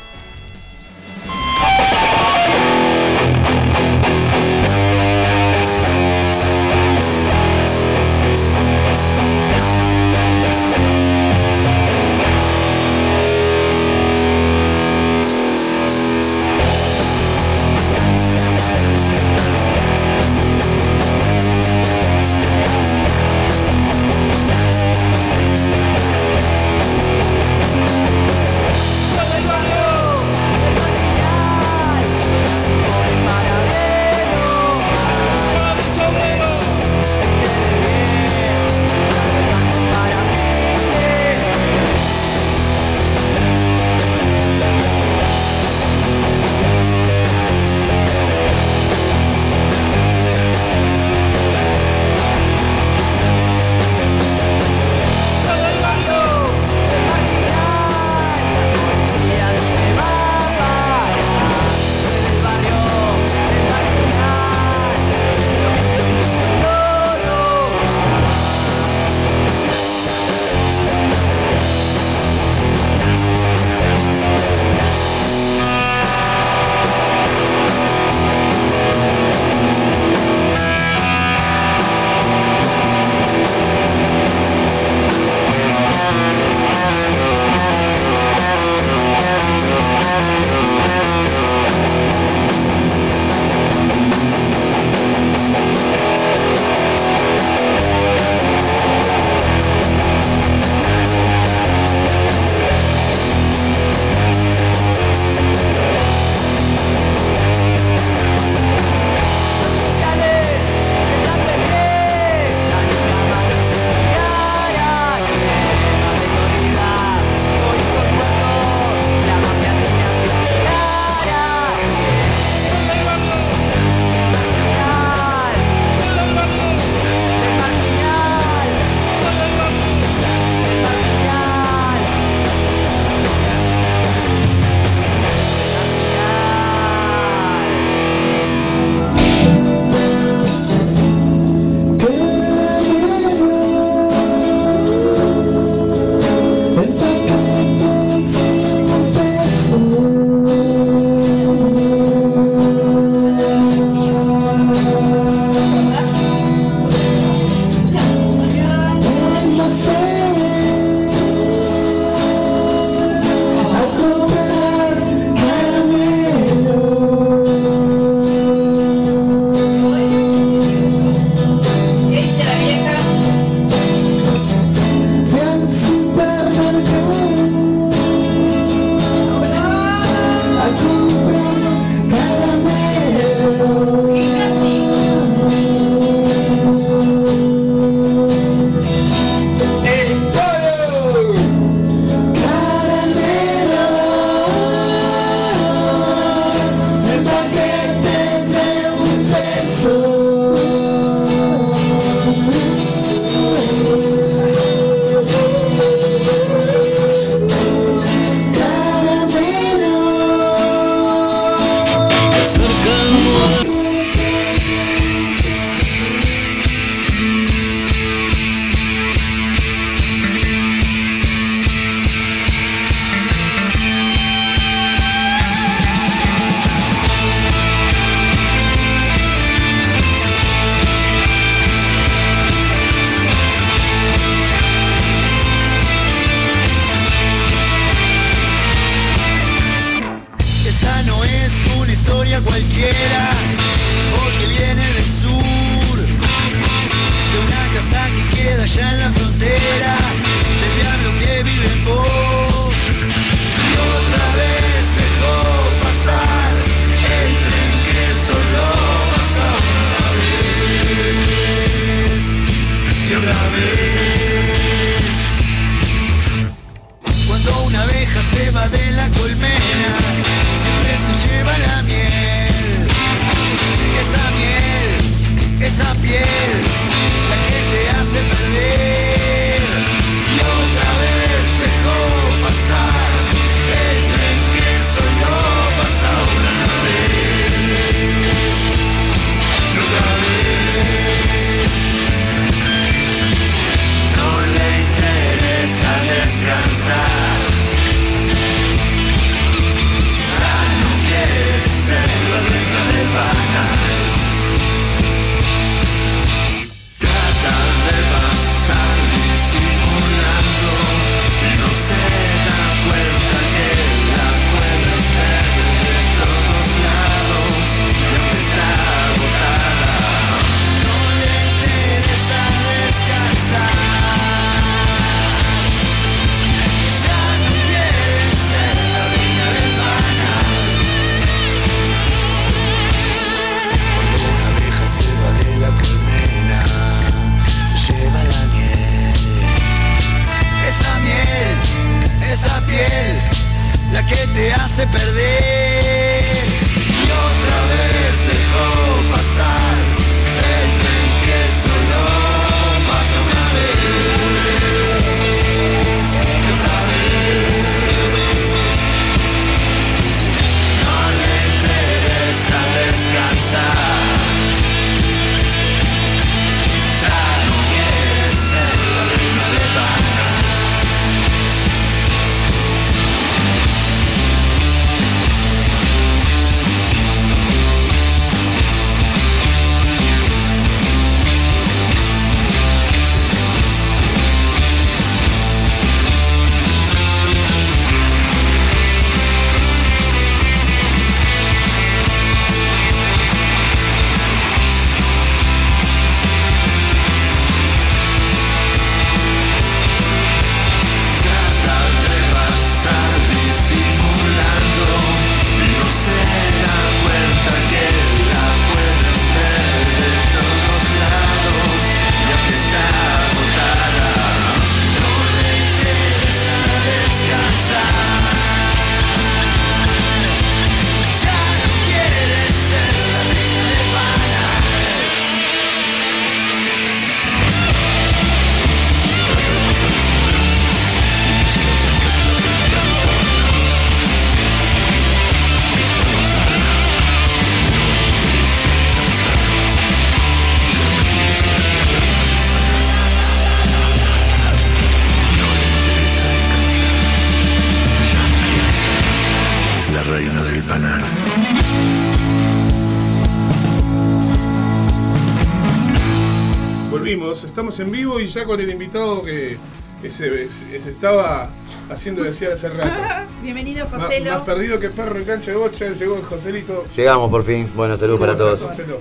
Con 458.46 458.60
el 458.60 458.70
invitado 458.70 459.22
que, 459.22 459.56
que 460.02 460.10
se, 460.12 460.50
se 460.50 460.88
estaba 460.90 461.50
haciendo 461.90 462.22
desear 462.22 462.52
hace 462.52 462.68
rato. 462.68 462.88
Bienvenido, 463.42 463.86
Ma- 463.92 463.98
Joselo. 464.00 464.32
Más 464.32 464.42
perdido 464.42 464.78
que 464.80 464.90
perro 464.90 465.18
en 465.18 465.24
cancha 465.24 465.50
de 465.50 465.56
bocha, 465.56 465.88
llegó 465.92 466.16
el 466.16 466.22
Joselito. 466.24 466.84
Llegamos 466.96 467.30
por 467.30 467.44
fin. 467.44 467.68
Bueno, 467.74 467.96
salud 467.96 468.18
para 468.18 468.32
¿Cómo 468.32 468.44
todos. 468.44 468.60
Joselo? 468.62 468.98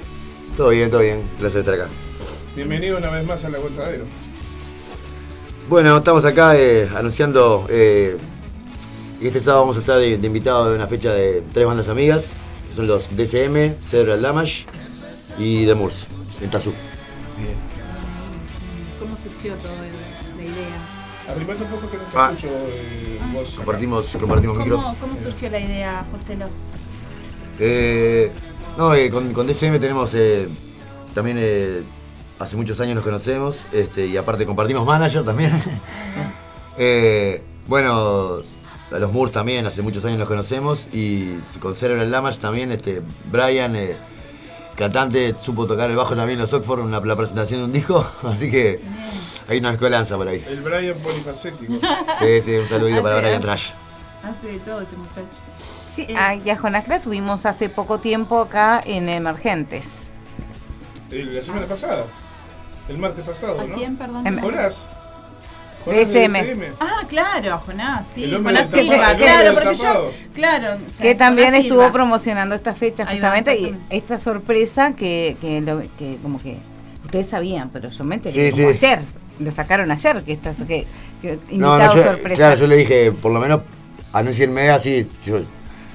Todo 0.58 0.70
bien, 0.70 0.90
todo 0.90 1.02
bien. 1.02 1.22
Placer 1.40 1.60
estar 1.60 1.74
acá. 1.76 1.88
Bienvenido 2.56 2.98
una 2.98 3.10
vez 3.10 3.26
más 3.26 3.44
a 3.44 3.50
la 3.50 3.58
Aguantadero. 3.58 4.06
Bueno, 5.70 5.98
estamos 5.98 6.24
acá 6.26 6.56
eh, 6.58 6.88
anunciando 6.96 7.66
eh, 7.70 8.18
que 9.20 9.28
este 9.28 9.42
sábado 9.42 9.62
vamos 9.64 9.78
a 9.78 9.80
estar 9.80 9.98
de, 9.98 10.18
de 10.18 10.28
invitados 10.28 10.70
de 10.70 10.76
una 10.76 10.88
fecha 10.88 11.12
de 11.12 11.44
tres 11.54 11.66
bandas 11.66 11.88
amigas, 11.88 12.30
que 12.70 12.76
son 12.76 12.88
los 12.88 13.10
DCM, 13.16 13.76
Cerebral 13.82 14.22
Damage 14.22 14.66
y 15.40 15.66
The 15.66 15.74
Moors, 15.76 16.06
en 16.42 16.50
Tazú. 16.52 16.72
¿Cómo 16.72 17.48
surgió 19.46 19.56
todo 19.58 19.74
el- 19.84 20.38
la 20.38 20.44
idea? 20.44 21.32
Arrimate 21.34 21.64
un 21.64 21.70
poco 21.70 21.90
que 21.90 21.98
no 21.98 22.04
te 22.04 22.18
Ah. 22.18 22.30
escucho 22.32 22.48
eh, 22.68 23.20
vos. 23.34 23.48
acá. 23.48 23.58
Compartimos, 23.58 24.18
compartimos 24.20 24.58
micro. 24.58 24.76
¿Cómo, 24.78 24.96
cómo 25.00 25.18
surgió 25.18 25.50
la 25.50 25.60
idea, 25.60 26.06
Joselo? 26.12 26.46
Eh, 27.60 28.32
no, 28.78 28.94
eh, 28.94 29.10
con, 29.10 29.34
con 29.34 29.48
DCM 29.48 29.80
tenemos 29.80 30.14
eh, 30.14 30.48
también 31.14 31.38
eh, 31.40 31.84
hace 32.40 32.56
muchos 32.58 32.80
años 32.82 32.96
nos 32.96 33.04
conocemos 33.04 33.62
este, 33.72 34.06
y 34.08 34.18
aparte 34.18 34.46
compartimos 34.46 34.86
manager 34.86 35.24
también. 35.24 35.52
Eh, 36.78 37.42
bueno, 37.68 38.40
a 38.92 39.00
los 39.00 39.14
Moores 39.14 39.34
también 39.34 39.66
hace 39.66 39.82
muchos 39.82 40.04
años 40.04 40.20
nos 40.20 40.28
conocemos 40.28 40.90
y 40.92 41.36
con 41.62 41.74
Cerebral 41.74 42.12
Damage 42.12 42.40
también, 42.40 42.70
este, 42.74 43.02
Brian, 43.32 43.78
eh, 43.78 43.96
cantante, 44.76 45.36
supo 45.42 45.66
tocar 45.66 45.90
el 45.90 45.96
bajo 45.96 46.16
también 46.16 46.38
en 46.40 46.44
los 46.44 46.54
Oxford 46.54 46.82
en 46.82 46.92
la, 46.92 47.00
la 47.00 47.16
presentación 47.16 47.60
de 47.62 47.66
un 47.66 47.72
disco, 47.74 48.06
así 48.24 48.50
que 48.52 48.80
hay 49.48 49.58
una 49.60 49.72
escolanza 49.74 50.18
por 50.18 50.28
ahí. 50.28 50.44
El 50.48 50.62
Brian 50.62 50.98
polifacético. 50.98 51.74
Sí, 52.20 52.42
sí, 52.42 52.56
un 52.56 52.68
saludito 52.68 53.02
para 53.04 53.18
Brian 53.20 53.42
Trash. 53.42 53.72
Hace 54.24 54.48
de 54.48 54.60
todo 54.60 54.82
ese 54.82 54.96
muchacho. 54.96 55.28
Sí, 55.94 56.06
Eh. 56.10 56.18
a 56.18 56.36
Yajonacra 56.36 57.00
tuvimos 57.02 57.46
hace 57.46 57.70
poco 57.70 58.00
tiempo 58.00 58.42
acá 58.42 58.82
en 58.86 59.08
Emergentes. 59.10 60.10
La 61.10 61.42
semana 61.44 61.66
pasada. 61.68 62.06
El 62.90 62.98
martes 62.98 63.24
pasado, 63.24 63.62
¿A 63.62 63.64
¿no? 63.64 63.76
quién, 63.76 63.96
perdón? 63.96 64.28
Em- 64.28 64.40
Jonás. 64.42 64.88
DSM. 65.86 66.36
Ah, 66.80 67.02
claro, 67.08 67.58
Jonás, 67.60 68.08
sí. 68.14 68.24
El 68.24 68.36
hombre 68.36 68.56
Jonás 68.56 68.70
Silva, 68.72 68.96
tapado, 68.98 69.16
claro, 69.18 69.54
porque 69.54 69.76
yo, 69.76 70.12
claro. 70.34 70.78
Que 71.02 71.16
también 71.16 71.48
Jonás 71.50 71.62
estuvo 71.62 71.80
Silva. 71.82 71.92
promocionando 71.94 72.56
esta 72.56 72.74
fecha 72.74 73.06
justamente 73.06 73.58
y 73.60 73.76
esta 73.90 74.18
sorpresa 74.18 74.94
que, 74.94 75.38
que, 75.42 75.62
lo- 75.62 75.82
que 75.98 76.18
como 76.22 76.42
que 76.42 76.58
ustedes 77.06 77.28
sabían, 77.30 77.70
pero 77.70 77.90
yo 77.90 78.04
me 78.04 78.16
enteré 78.16 78.52
Sí, 78.52 78.62
como 78.62 78.74
sí. 78.74 78.86
ayer. 78.86 79.00
Lo 79.40 79.52
sacaron 79.52 79.92
ayer, 79.92 80.24
que 80.24 80.32
estas 80.32 80.58
que, 80.64 80.88
invitado 81.52 81.78
no, 81.88 81.96
yo, 81.96 82.04
sorpresa. 82.04 82.36
claro, 82.38 82.56
yo 82.56 82.68
le 82.68 82.78
dije, 82.78 83.12
por 83.12 83.32
lo 83.34 83.40
menos 83.40 83.62
anuncienme 84.14 84.70
así, 84.70 85.06
yo- 85.26 85.42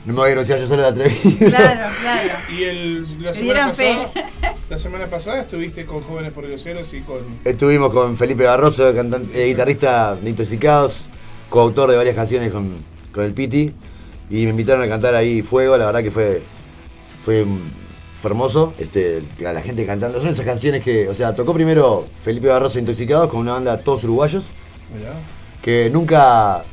no 0.07 0.14
me 0.14 0.20
voy 0.20 0.30
a 0.30 0.32
anunciar 0.32 0.59
yo 0.59 0.66
solo 0.66 0.82
la 0.82 0.88
atrevido. 0.88 1.51
Claro, 1.51 1.90
claro. 2.01 2.38
Y 2.57 2.64
el, 2.64 3.22
la, 3.22 3.34
semana 3.34 3.66
pasada, 3.68 4.09
fe. 4.09 4.24
la 4.70 4.78
semana 4.78 5.07
pasada 5.09 5.40
estuviste 5.42 5.84
con 5.84 6.01
Jóvenes 6.03 6.32
por 6.32 6.46
Dioseros 6.46 6.92
y 6.94 7.01
con. 7.03 7.18
Estuvimos 7.44 7.92
con 7.92 8.16
Felipe 8.16 8.44
Barroso, 8.44 8.94
cantante, 8.94 9.42
eh, 9.42 9.48
guitarrista 9.48 10.16
de 10.16 10.30
Intoxicados, 10.30 11.07
coautor 11.51 11.90
de 11.90 11.98
varias 11.98 12.14
canciones 12.14 12.51
con, 12.51 12.70
con 13.12 13.24
el 13.24 13.34
Piti, 13.34 13.74
y 14.30 14.44
me 14.44 14.51
invitaron 14.51 14.82
a 14.82 14.88
cantar 14.88 15.14
ahí 15.14 15.42
Fuego, 15.42 15.76
la 15.76 15.84
verdad 15.84 16.03
que 16.03 16.11
fue, 16.11 16.42
fue, 17.22 17.44
fue 18.14 18.30
hermoso, 18.30 18.72
este, 18.78 19.22
a 19.46 19.53
la 19.53 19.61
gente 19.61 19.84
cantando. 19.84 20.18
Son 20.18 20.28
esas 20.28 20.46
canciones 20.46 20.82
que, 20.82 21.11
o 21.11 21.14
sea, 21.14 21.34
tocó 21.34 21.53
primero 21.53 22.07
Felipe 22.24 22.48
Barroso 22.48 22.78
Intoxicados 22.78 23.28
con 23.28 23.40
una 23.40 23.53
banda 23.53 23.76
todos 23.76 24.05
uruguayos, 24.05 24.48
Mirá, 24.96 25.12
que 25.61 25.90
nunca, 25.90 26.64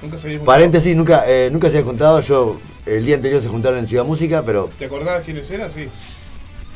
nunca 0.00 0.18
se 0.18 0.28
había 0.28 0.38
juntado. 0.38 0.56
paréntesis, 0.56 0.96
nunca, 0.96 1.24
eh, 1.26 1.48
nunca 1.50 1.68
se 1.68 1.78
había 1.78 1.86
juntado, 1.86 2.20
yo 2.20 2.60
el 2.86 3.04
día 3.04 3.16
anterior 3.16 3.42
se 3.42 3.48
juntaron 3.48 3.78
en 3.78 3.86
Ciudad 3.86 4.04
Música, 4.04 4.42
pero 4.44 4.70
¿Te 4.78 4.84
acordabas 4.86 5.24
quiénes 5.24 5.50
eran? 5.50 5.70
Sí. 5.70 5.88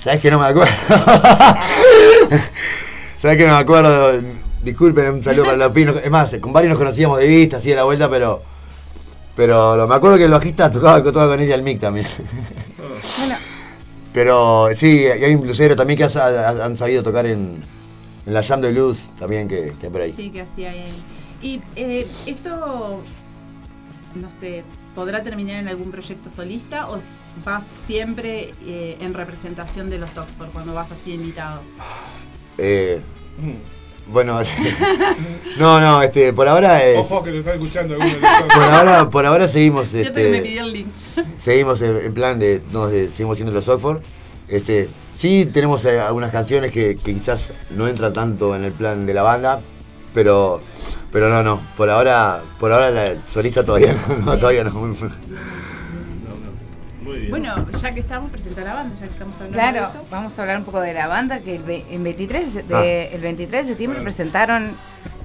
¿Sabes 0.00 0.20
que 0.20 0.30
no 0.30 0.38
me 0.38 0.46
acuerdo? 0.46 0.72
¿Sabes 3.18 3.36
que 3.36 3.46
no 3.46 3.52
me 3.54 3.58
acuerdo? 3.60 4.20
Disculpen, 4.62 5.10
un 5.14 5.22
saludo 5.22 5.44
para 5.46 5.56
los 5.56 5.72
pinos. 5.74 5.96
Es 6.02 6.10
más, 6.10 6.34
con 6.40 6.52
varios 6.52 6.70
nos 6.70 6.78
conocíamos 6.78 7.18
de 7.18 7.26
vista, 7.26 7.56
así 7.58 7.70
de 7.70 7.76
la 7.76 7.84
vuelta, 7.84 8.08
pero. 8.10 8.42
Pero 9.36 9.76
lo- 9.76 9.86
me 9.88 9.94
acuerdo 9.94 10.16
que 10.18 10.24
el 10.24 10.30
bajista 10.30 10.70
tocaba, 10.70 11.02
tocaba 11.02 11.28
con 11.28 11.40
él 11.40 11.48
y 11.48 11.52
al 11.52 11.62
mic 11.62 11.80
también. 11.80 12.06
Pero 14.12 14.68
sí, 14.74 15.02
y 15.02 15.06
hay 15.06 15.34
un 15.34 15.42
blusero 15.42 15.76
también 15.76 15.96
que 15.96 16.04
has- 16.04 16.16
han 16.16 16.76
sabido 16.76 17.02
tocar 17.02 17.26
en, 17.26 17.62
en 18.26 18.34
la 18.34 18.42
Jam 18.42 18.60
de 18.60 18.72
Blues 18.72 19.10
también, 19.18 19.46
que, 19.48 19.72
que 19.80 19.88
por 19.88 20.00
ahí. 20.00 20.12
Sí, 20.16 20.30
que 20.30 20.40
hacía 20.42 20.74
él. 20.74 20.90
Y 21.42 21.60
eh, 21.76 22.06
esto, 22.26 23.00
no 24.16 24.28
sé, 24.28 24.64
¿podrá 24.94 25.22
terminar 25.22 25.56
en 25.56 25.68
algún 25.68 25.90
proyecto 25.90 26.30
solista 26.30 26.88
o 26.90 26.98
vas 27.44 27.66
siempre 27.86 28.52
eh, 28.66 28.96
en 29.00 29.14
representación 29.14 29.88
de 29.90 29.98
los 29.98 30.16
Oxford 30.16 30.48
cuando 30.48 30.74
vas 30.74 30.92
así 30.92 31.12
invitado? 31.12 31.60
Eh, 32.58 33.00
bueno, 34.12 34.38
no, 35.58 35.80
no, 35.80 36.02
este, 36.02 36.32
por 36.32 36.48
ahora. 36.48 36.82
es- 36.84 36.98
Ojo 36.98 37.22
que 37.22 37.30
lo 37.30 37.38
está 37.38 37.54
escuchando 37.54 37.94
alguno 37.94 38.10
de 38.14 38.20
los 38.20 38.42
por 38.54 38.62
ahora, 38.62 39.10
por 39.10 39.26
ahora 39.26 39.48
seguimos. 39.48 39.88
Siento 39.88 40.12
que 40.14 40.30
me 40.30 40.36
Este, 40.38 40.48
pidió 40.48 40.64
el 40.64 40.72
link. 40.72 40.86
seguimos 41.38 41.80
en, 41.82 41.96
en 41.96 42.14
plan 42.14 42.38
de, 42.38 42.62
no, 42.72 42.86
de- 42.88 43.10
seguimos 43.10 43.36
siendo 43.36 43.52
los 43.52 43.68
Oxford. 43.68 44.00
Este, 44.48 44.88
sí 45.14 45.48
tenemos 45.52 45.84
eh, 45.84 46.00
algunas 46.00 46.32
canciones 46.32 46.72
que, 46.72 46.96
que 46.96 47.14
quizás 47.14 47.52
no 47.70 47.86
entran 47.86 48.12
tanto 48.12 48.56
en 48.56 48.64
el 48.64 48.72
plan 48.72 49.06
de 49.06 49.14
la 49.14 49.22
banda, 49.22 49.60
Pero, 50.14 50.60
pero 51.12 51.28
no, 51.28 51.42
no. 51.42 51.60
Por 51.76 51.88
ahora, 51.90 52.40
por 52.58 52.72
ahora 52.72 52.90
la 52.90 53.14
solista 53.28 53.64
todavía 53.64 53.92
no, 54.08 54.16
no, 54.16 54.38
todavía 54.38 54.64
no. 54.64 54.70
Muy 57.02 57.18
bien. 57.18 57.30
Bueno, 57.30 57.54
ya 57.80 57.94
que 57.94 58.00
estamos, 58.00 58.30
presenta 58.30 58.62
la 58.62 58.74
banda, 58.74 58.94
ya 59.00 59.06
que 59.06 59.12
estamos 59.12 59.34
hablando 59.36 59.54
Claro, 59.58 59.80
de 59.80 59.82
eso. 59.98 60.04
vamos 60.10 60.38
a 60.38 60.42
hablar 60.42 60.58
un 60.58 60.64
poco 60.64 60.80
de 60.80 60.92
la 60.92 61.06
banda 61.08 61.40
que 61.40 61.56
el, 61.56 61.62
ve- 61.62 61.84
el 61.90 62.02
23, 62.02 62.54
de, 62.54 62.74
Ah. 62.74 62.84
el 63.14 63.20
23 63.22 63.62
de 63.62 63.68
septiembre 63.68 63.98
Bueno. 64.00 64.04
presentaron 64.04 64.72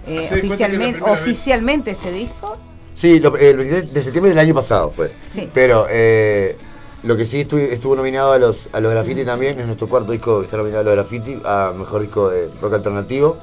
eh, 0.07 0.19
oficialmente, 0.31 0.99
vez. 1.01 1.09
oficialmente 1.11 1.91
este 1.91 2.11
disco. 2.11 2.57
Sí, 2.95 3.19
lo- 3.19 3.35
el 3.37 3.57
23 3.57 3.93
de 3.93 4.03
septiembre 4.03 4.29
del 4.29 4.39
año 4.39 4.53
pasado 4.55 4.89
fue. 4.91 5.11
Sí. 5.33 5.49
Pero 5.53 5.87
eh, 5.89 6.55
lo 7.03 7.17
que 7.17 7.25
sí 7.25 7.41
estuvo, 7.41 7.59
estuvo 7.59 7.95
nominado 7.95 8.31
a 8.31 8.37
los, 8.39 8.69
a 8.71 8.79
los 8.79 8.91
graffiti 8.91 9.25
también, 9.25 9.59
es 9.59 9.65
nuestro 9.65 9.87
cuarto 9.89 10.11
disco 10.13 10.39
que 10.39 10.45
está 10.45 10.57
nominado 10.57 10.81
a 10.81 10.83
los 10.85 10.93
graffiti, 10.95 11.37
a 11.43 11.73
mejor 11.77 12.01
disco 12.01 12.29
de 12.29 12.49
rock 12.61 12.75
alternativo, 12.75 13.37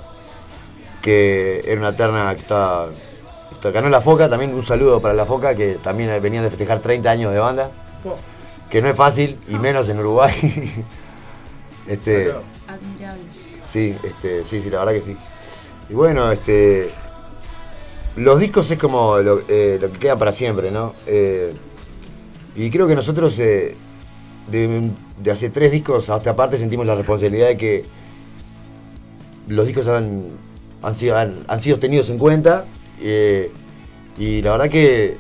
que 1.03 1.63
era 1.67 1.81
una 1.81 1.95
terna 1.95 2.35
que 2.35 2.41
está, 2.41 2.87
está- 3.53 3.71
ganó 3.73 3.89
la 3.89 4.01
Foca, 4.01 4.29
también 4.29 4.55
un 4.55 4.65
saludo 4.65 5.01
para 5.01 5.15
la 5.15 5.27
Foca, 5.27 5.55
que 5.55 5.75
también 5.75 6.11
venían 6.23 6.45
de 6.45 6.51
festejar 6.51 6.81
30 6.81 7.11
años 7.11 7.33
de 7.33 7.39
banda, 7.41 7.71
que 8.71 8.81
no 8.81 8.89
es 8.89 8.97
fácil, 8.97 9.39
y 9.49 9.57
menos 9.57 9.89
en 9.89 9.99
Uruguay. 9.99 10.33
este. 11.87 12.33
Admirable. 12.67 13.23
Sí, 13.67 13.95
este, 14.03 14.45
sí, 14.45 14.63
sí, 14.63 14.71
la 14.71 14.79
verdad 14.81 14.93
que 14.95 15.03
sí. 15.03 15.17
Y 15.91 15.95
bueno, 15.95 16.31
este. 16.33 16.91
Los 18.17 18.39
discos 18.41 18.71
es 18.71 18.79
como 18.79 19.19
lo, 19.19 19.41
eh, 19.49 19.79
lo 19.81 19.91
que 19.91 19.99
queda 19.99 20.17
para 20.17 20.33
siempre, 20.33 20.71
¿no? 20.71 20.95
Eh, 21.07 21.55
y 22.55 22.71
creo 22.71 22.87
que 22.87 22.95
nosotros 22.95 23.39
eh, 23.39 23.75
de, 24.49 24.91
de 25.19 25.31
hace 25.31 25.49
tres 25.49 25.73
discos 25.73 26.11
hasta 26.11 26.31
aparte 26.31 26.59
sentimos 26.59 26.87
la 26.87 26.95
responsabilidad 26.95 27.49
de 27.49 27.57
que 27.57 27.85
los 29.49 29.67
discos 29.67 29.89
han, 29.89 30.25
han, 30.83 30.95
sido, 30.95 31.17
han, 31.17 31.39
han 31.49 31.63
sido 31.63 31.79
tenidos 31.79 32.11
en 32.11 32.19
cuenta 32.19 32.65
eh, 33.01 33.51
y 34.19 34.43
la 34.43 34.53
verdad 34.53 34.69
que 34.69 35.17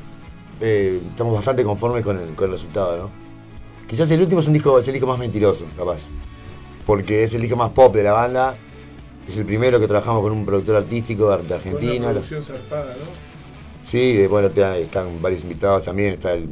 eh, 0.60 1.00
estamos 1.10 1.34
bastante 1.34 1.64
conformes 1.64 2.04
con 2.04 2.18
el, 2.18 2.34
con 2.34 2.46
el 2.46 2.52
resultado, 2.52 2.96
¿no? 2.96 3.10
Quizás 3.88 4.10
el 4.10 4.20
último 4.22 4.40
es 4.40 4.46
un 4.46 4.54
disco, 4.54 4.78
es 4.78 4.86
el 4.88 4.94
disco 4.94 5.06
más 5.06 5.18
mentiroso, 5.18 5.64
capaz 5.76 5.98
porque 6.86 7.24
es 7.24 7.34
el 7.34 7.42
disco 7.42 7.56
más 7.56 7.70
pop 7.70 7.94
de 7.94 8.02
la 8.02 8.12
banda. 8.12 8.56
Es 9.28 9.36
el 9.36 9.44
primero 9.44 9.78
que 9.78 9.86
trabajamos 9.86 10.20
con 10.22 10.32
un 10.32 10.44
productor 10.44 10.74
artístico 10.76 11.30
de 11.30 11.36
Con 11.44 11.52
Argentina. 11.52 11.94
una 12.06 12.10
producción 12.10 12.42
zarpada, 12.42 12.86
¿no? 12.86 13.86
Sí, 13.86 14.26
bueno, 14.26 14.48
están 14.48 15.22
varios 15.22 15.42
invitados 15.42 15.84
también. 15.84 16.14
Está 16.14 16.32
el, 16.32 16.48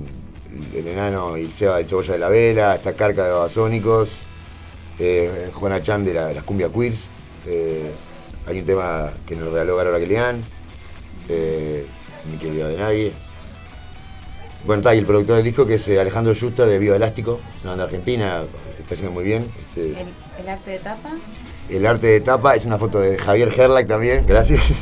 el 0.75 0.87
enano 0.87 1.37
y 1.37 1.43
el 1.43 1.51
Seba 1.51 1.79
del 1.79 1.89
Cebolla 1.89 2.13
de 2.13 2.19
la 2.21 2.29
Vela, 2.29 2.75
está 2.77 2.93
Carca 2.93 3.25
de 3.25 3.33
Babasónicos, 3.33 4.19
eh, 5.01 5.51
Juana 5.53 5.83
Chan 5.83 6.05
de 6.05 6.15
la- 6.15 6.33
las 6.33 6.45
Cumbia 6.45 6.69
Queers. 6.69 7.09
eh, 7.47 7.91
hay 8.47 8.61
un 8.61 8.66
tema 8.66 9.11
que 9.26 9.36
nos 9.36 9.53
regaló 9.53 9.76
Garo 9.76 9.93
Raquelian, 9.93 10.43
eh, 11.28 11.86
ni 12.30 12.38
que 12.38 12.49
olvidar 12.49 12.68
de 12.68 12.76
nadie. 12.76 13.12
Bueno, 14.66 14.80
está 14.80 14.91
ahí 14.91 14.99
el 14.99 15.07
productor 15.07 15.36
del 15.36 15.45
disco 15.45 15.66
que 15.66 15.74
es 15.74 15.88
eh, 15.88 15.99
Alejandro 16.01 16.34
Justa 16.38 16.66
de 16.66 16.78
Viva 16.78 16.97
Elástico, 16.97 17.41
es 17.57 17.62
una 17.62 17.72
banda 17.72 17.84
argentina, 17.84 18.43
está 18.78 18.95
haciendo 18.95 19.12
muy 19.12 19.24
bien. 19.24 19.47
este, 19.68 19.91
El, 20.01 20.09
el 20.41 20.49
arte 20.49 20.70
de 20.72 20.78
tapa. 20.80 21.11
el 21.70 21.86
arte 21.86 22.07
de 22.09 22.20
tapa 22.20 22.55
es 22.55 22.66
una 22.66 22.76
foto 22.76 23.01
de 23.01 23.16
Javier 23.16 23.53
Herlack 23.57 23.86
también, 23.86 24.24
gracias. 24.26 24.61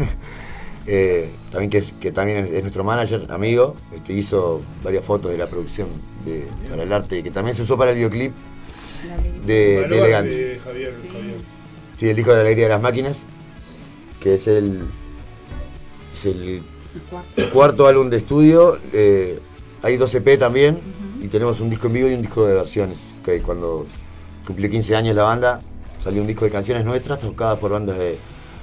Eh, 0.91 1.29
también 1.53 1.85
que, 2.01 2.13
también 2.13 2.47
es, 2.47 2.51
es 2.51 2.63
nuestro 2.63 2.83
manager, 2.83 3.27
amigo. 3.31 3.77
Este, 3.95 4.15
hizo 4.15 4.63
varias 4.83 5.05
fotos 5.05 5.31
de 5.31 5.37
la 5.37 5.47
producción 5.47 5.87
de, 6.25 6.47
para 6.71 6.83
el 6.83 6.91
arte, 6.91 7.23
que 7.23 7.31
también 7.31 7.55
se 7.55 7.61
usó 7.61 7.77
para 7.77 7.91
el 7.91 7.99
videoclip 7.99 8.33
de, 9.45 9.87
de 9.87 9.99
Elegante. 9.99 10.59
Javier, 10.65 10.95
Javier. 11.13 11.35
Sí, 11.99 12.09
el 12.09 12.17
disco 12.17 12.31
de 12.31 12.37
la 12.39 12.41
alegría 12.45 12.65
de 12.65 12.71
las 12.71 12.81
máquinas, 12.81 13.25
que 14.21 14.35
es 14.35 14.47
el, 14.49 14.83
es 16.13 16.27
el 16.27 16.63
cuarto 17.53 17.87
álbum 17.87 18.11
de 18.11 18.19
estudio. 18.19 18.79
eh, 18.93 19.39
hay 19.83 19.97
dos 19.97 20.15
EP 20.15 20.39
también, 20.39 20.81
y 21.21 21.29
tenemos 21.29 21.61
un 21.61 21.71
disco 21.71 21.87
en 21.87 21.93
vivo 21.93 22.09
y 22.09 22.15
un 22.15 22.23
disco 22.23 22.47
de 22.47 22.55
versiones. 22.55 23.01
Que 23.25 23.41
cuando 23.41 23.87
cumplió 24.47 24.69
15 24.69 24.97
años 24.97 25.15
la 25.15 25.25
banda, 25.25 25.61
salió 26.03 26.21
un 26.21 26.27
disco 26.27 26.45
de 26.45 26.51
canciones 26.51 26.85
nuestras 26.85 27.19
tocadas 27.19 27.59
por 27.59 27.71
bandas 27.71 27.99
de. 27.99 28.19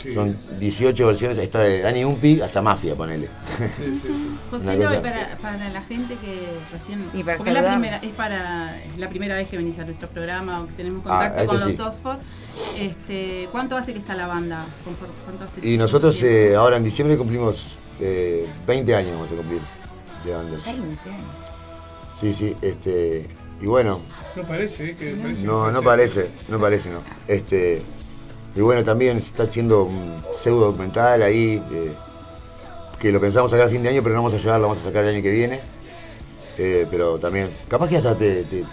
Sí. 0.05 0.13
Son 0.13 0.37
18 0.59 1.07
versiones, 1.07 1.37
está 1.39 1.59
de 1.61 1.81
Dani 1.81 2.05
Umpi 2.05 2.39
hasta 2.41 2.61
Mafia, 2.61 2.95
ponele. 2.95 3.27
Sí, 3.57 3.63
sí, 3.75 3.99
sí. 4.03 4.07
José, 4.51 4.77
no, 4.77 5.01
para, 5.01 5.37
para 5.41 5.69
la 5.69 5.81
gente 5.81 6.15
que 6.15 6.47
recién. 6.71 7.03
Y 7.13 7.23
para 7.23 7.37
porque 7.37 7.51
es 7.51 7.61
la, 7.61 7.71
primera, 7.71 7.97
es 7.97 8.11
para 8.11 8.77
es 8.83 8.97
la 8.99 9.09
primera 9.09 9.35
vez 9.35 9.47
que 9.49 9.57
venís 9.57 9.79
a 9.79 9.85
nuestro 9.85 10.07
programa 10.07 10.61
o 10.61 10.67
que 10.67 10.73
tenemos 10.73 11.01
Ah, 11.07 11.09
contacto 11.33 11.41
este 11.41 11.47
con 11.47 11.59
los. 11.59 11.79
Oxford. 11.79 12.19
Este, 12.79 13.49
¿Cuánto 13.51 13.75
hace 13.77 13.93
que 13.93 13.99
está 13.99 14.15
la 14.15 14.27
banda? 14.27 14.65
Confor- 14.85 15.09
¿Cuánto 15.25 15.43
hace 15.45 15.67
Y 15.67 15.77
nosotros 15.77 16.21
eh, 16.23 16.55
ahora 16.55 16.77
en 16.77 16.83
diciembre 16.83 17.17
cumplimos 17.17 17.77
eh, 17.99 18.47
20 18.67 18.95
años 18.95 19.11
vamos 19.13 19.31
a 19.31 19.35
cumplir 19.35 19.59
de 20.23 20.31
bandas. 20.31 20.65
20 20.65 20.81
años. 21.09 21.25
Sí, 22.21 22.33
sí, 22.33 22.55
este. 22.61 23.27
Y 23.61 23.65
bueno, 23.67 24.01
No 24.35 24.43
parece, 24.43 24.91
¿eh? 24.91 24.95
Que 24.97 25.11
parece 25.15 25.43
No, 25.43 25.65
que 25.67 25.71
no 25.71 25.81
parece, 25.81 26.29
no 26.49 26.59
parece, 26.59 26.89
no. 26.89 26.99
Este, 27.27 27.81
y 28.55 28.61
bueno, 28.61 28.83
también 28.83 29.19
se 29.21 29.27
está 29.27 29.43
haciendo 29.43 29.83
un 29.83 30.15
pseudo 30.39 30.67
documental 30.67 31.21
ahí, 31.21 31.61
eh, 31.73 31.93
que 32.99 33.11
lo 33.11 33.19
pensamos 33.19 33.51
sacar 33.51 33.67
a 33.67 33.69
fin 33.69 33.83
de 33.83 33.89
año, 33.89 34.01
pero 34.01 34.15
no 34.15 34.21
vamos 34.23 34.33
a 34.33 34.41
llegar, 34.41 34.59
lo 34.61 34.67
vamos 34.67 34.81
a 34.83 34.87
sacar 34.87 35.03
el 35.03 35.15
año 35.15 35.21
que 35.23 35.31
viene. 35.31 35.59
Eh, 36.57 36.87
pero 36.89 37.17
también, 37.19 37.49
capaz 37.67 37.89
que 37.89 37.97
hasta 37.97 38.15
te, 38.15 38.43
te, 38.45 38.63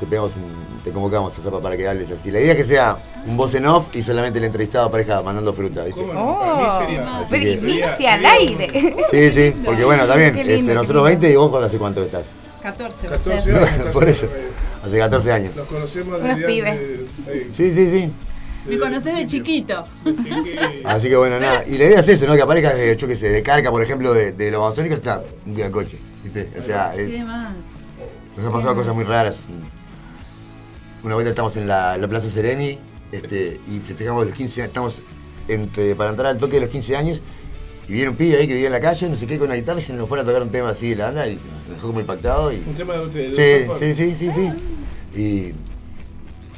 te 0.00 0.06
pegamos 0.06 0.32
un- 0.36 0.82
te 0.82 0.90
convocamos 0.90 1.38
a 1.38 1.42
Zapa 1.42 1.60
para 1.60 1.76
que 1.76 1.86
hables 1.86 2.10
así. 2.10 2.30
La 2.30 2.40
idea 2.40 2.52
es 2.52 2.56
que 2.58 2.64
sea 2.64 2.96
un 3.26 3.36
voz 3.36 3.54
en 3.54 3.66
off 3.66 3.94
y 3.94 4.02
solamente 4.02 4.38
el 4.38 4.46
entrevistado 4.46 4.86
aparezca 4.86 5.20
mandando 5.20 5.52
fruta, 5.52 5.84
¿viste? 5.84 6.00
¿Cómo 6.00 6.14
no? 6.14 6.38
Para 6.38 6.80
mí 6.80 6.86
sería. 6.86 7.18
Así 7.18 7.98
que- 7.98 8.08
al 8.08 8.24
aire. 8.24 8.96
Sí, 9.10 9.30
sí, 9.32 9.54
porque 9.64 9.84
bueno, 9.84 10.06
también, 10.06 10.34
lindo, 10.34 10.50
este, 10.52 10.74
nosotros 10.74 10.88
lindo. 10.88 11.02
20 11.04 11.30
y 11.30 11.36
vos 11.36 11.62
hace 11.64 11.76
cuánto 11.76 12.02
estás. 12.02 12.24
14, 12.62 13.08
va 13.08 13.14
a 13.16 13.18
14 13.18 13.42
ser. 13.52 13.62
años. 13.62 13.86
Por 13.92 14.08
eso, 14.08 14.26
hace 14.84 14.98
14 14.98 15.32
años. 15.32 15.54
Nos 15.56 15.66
conocemos 15.68 16.20
Unos 16.20 16.36
desde 16.36 16.46
pibes. 16.46 16.70
antes, 16.72 17.00
eh, 17.28 17.50
Sí, 17.52 17.72
sí, 17.72 17.90
sí. 17.90 18.10
Me 18.68 18.78
conocés 18.78 19.14
de 19.14 19.26
chiquito. 19.26 19.86
Así 20.84 21.08
que 21.08 21.16
bueno, 21.16 21.38
nada. 21.38 21.64
Y 21.66 21.78
la 21.78 21.84
idea 21.84 22.00
es 22.00 22.08
eso, 22.08 22.26
¿no? 22.26 22.34
Que 22.34 22.42
aparezca, 22.42 22.74
de, 22.74 22.96
yo 22.96 23.06
qué 23.06 23.16
sé, 23.16 23.28
de 23.28 23.42
carga, 23.42 23.70
por 23.70 23.82
ejemplo, 23.82 24.12
de, 24.12 24.32
de 24.32 24.50
los 24.50 24.60
babasónicos 24.60 24.98
está 24.98 25.22
un 25.44 25.54
día 25.54 25.66
en 25.66 25.72
coche. 25.72 25.98
¿Viste? 26.24 26.50
O 26.58 26.62
sea, 26.62 26.94
eh, 26.96 27.08
¿Qué 27.08 27.24
más? 27.24 27.54
nos 28.36 28.46
han 28.46 28.52
pasado 28.52 28.74
cosas 28.74 28.94
muy 28.94 29.04
raras. 29.04 29.40
Una 31.02 31.14
vuelta 31.14 31.30
estamos 31.30 31.56
en 31.56 31.68
la, 31.68 31.96
Plaza 32.08 32.28
Sereni 32.28 32.78
este, 33.12 33.60
y 33.72 33.78
festejamos 33.78 34.26
los 34.26 34.34
15 34.34 34.62
años. 34.62 34.68
Estamos 34.68 35.02
entre, 35.48 35.94
para 35.94 36.10
entrar 36.10 36.28
al 36.28 36.38
toque 36.38 36.56
de 36.56 36.62
los 36.62 36.70
15 36.70 36.96
años 36.96 37.22
y 37.88 37.92
viene 37.92 38.10
un 38.10 38.16
pibe 38.16 38.36
ahí 38.36 38.48
que 38.48 38.54
vivía 38.54 38.66
en 38.66 38.72
la 38.72 38.80
calle, 38.80 39.08
no 39.08 39.14
sé 39.14 39.26
qué, 39.26 39.38
con 39.38 39.46
una 39.46 39.54
guitarra 39.54 39.78
y 39.78 39.82
se 39.82 39.92
nos 39.92 40.08
pone 40.08 40.22
a 40.22 40.24
tocar 40.24 40.42
un 40.42 40.50
tema 40.50 40.70
así 40.70 40.90
de 40.90 40.96
la 40.96 41.04
banda 41.04 41.28
y 41.28 41.34
nos 41.34 41.76
dejó 41.76 41.86
como 41.86 42.00
impactado. 42.00 42.52
Y, 42.52 42.56
Un 42.66 42.74
tema 42.74 42.94
de 42.94 43.00
ustedes. 43.00 43.36
Sí, 43.36 43.66
los 43.68 43.78
sí, 43.78 43.94
sí, 43.94 44.16
sí, 44.16 44.30
sí. 44.32 45.20
Y, 45.20 45.54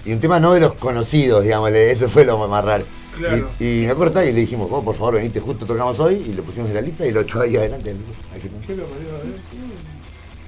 y 0.08 0.12
un 0.14 0.20
tema 0.20 0.40
no 0.40 0.54
de 0.54 0.60
los 0.60 0.74
conocidos, 0.76 1.44
digamos, 1.44 1.70
eso 1.70 2.08
fue 2.08 2.24
lo 2.24 2.38
más 2.48 2.64
raro. 2.64 2.84
Claro. 3.14 3.50
Y, 3.60 3.82
y 3.82 3.84
me 3.84 3.90
acuerdo 3.90 4.22
y 4.24 4.32
le 4.32 4.40
dijimos, 4.40 4.70
vos 4.70 4.82
por 4.82 4.94
favor 4.94 5.16
venite, 5.16 5.38
justo 5.38 5.66
tocamos 5.66 6.00
hoy, 6.00 6.24
y 6.26 6.32
lo 6.32 6.42
pusimos 6.42 6.70
en 6.70 6.76
la 6.76 6.80
lista 6.80 7.06
y 7.06 7.12
lo 7.12 7.20
echó 7.20 7.42
ahí 7.42 7.54
adelante. 7.56 7.94
Aquí. 8.34 8.48
¿Qué 8.66 8.74
lo 8.74 8.84
eh? 8.84 8.86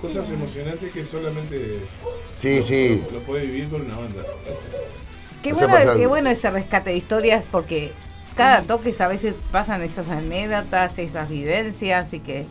Cosas 0.00 0.30
emocionantes 0.30 0.90
que 0.90 1.04
solamente 1.04 1.80
Sí, 2.36 2.62
sí. 2.62 3.02
lo 3.12 3.20
puede 3.20 3.44
vivir 3.44 3.68
con 3.68 3.82
una 3.82 3.98
banda. 3.98 4.22
Qué 5.42 5.52
bueno, 5.52 5.96
qué 5.96 6.06
bueno 6.06 6.30
ese 6.30 6.50
rescate 6.50 6.90
de 6.90 6.96
historias 6.96 7.46
porque 7.50 7.92
cada 8.36 8.62
toque 8.62 8.94
a 8.98 9.08
veces 9.08 9.34
pasan 9.52 9.82
esas 9.82 10.08
anécdotas, 10.08 10.98
esas 10.98 11.28
vivencias 11.28 12.14
y 12.14 12.20
que 12.20 12.46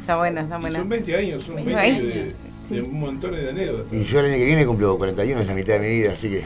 está 0.00 0.18
bueno, 0.18 0.42
está 0.42 0.58
bueno. 0.58 0.76
son 0.76 0.90
20 0.90 1.16
años, 1.16 1.44
son 1.44 1.54
20 1.54 1.74
20 1.74 2.02
de, 2.02 2.12
años, 2.12 2.36
sí. 2.70 2.76
de 2.76 2.82
un 2.82 3.00
montón 3.00 3.32
de 3.32 3.50
anécdotas. 3.50 3.92
Y 3.92 4.02
yo 4.04 4.20
el 4.20 4.26
año 4.26 4.34
que 4.36 4.44
viene 4.46 4.66
cumplo 4.66 4.96
41, 4.96 5.40
es 5.42 5.46
la 5.46 5.54
mitad 5.54 5.74
de 5.74 5.78
mi 5.80 5.88
vida, 5.88 6.12
así 6.12 6.30
que. 6.30 6.44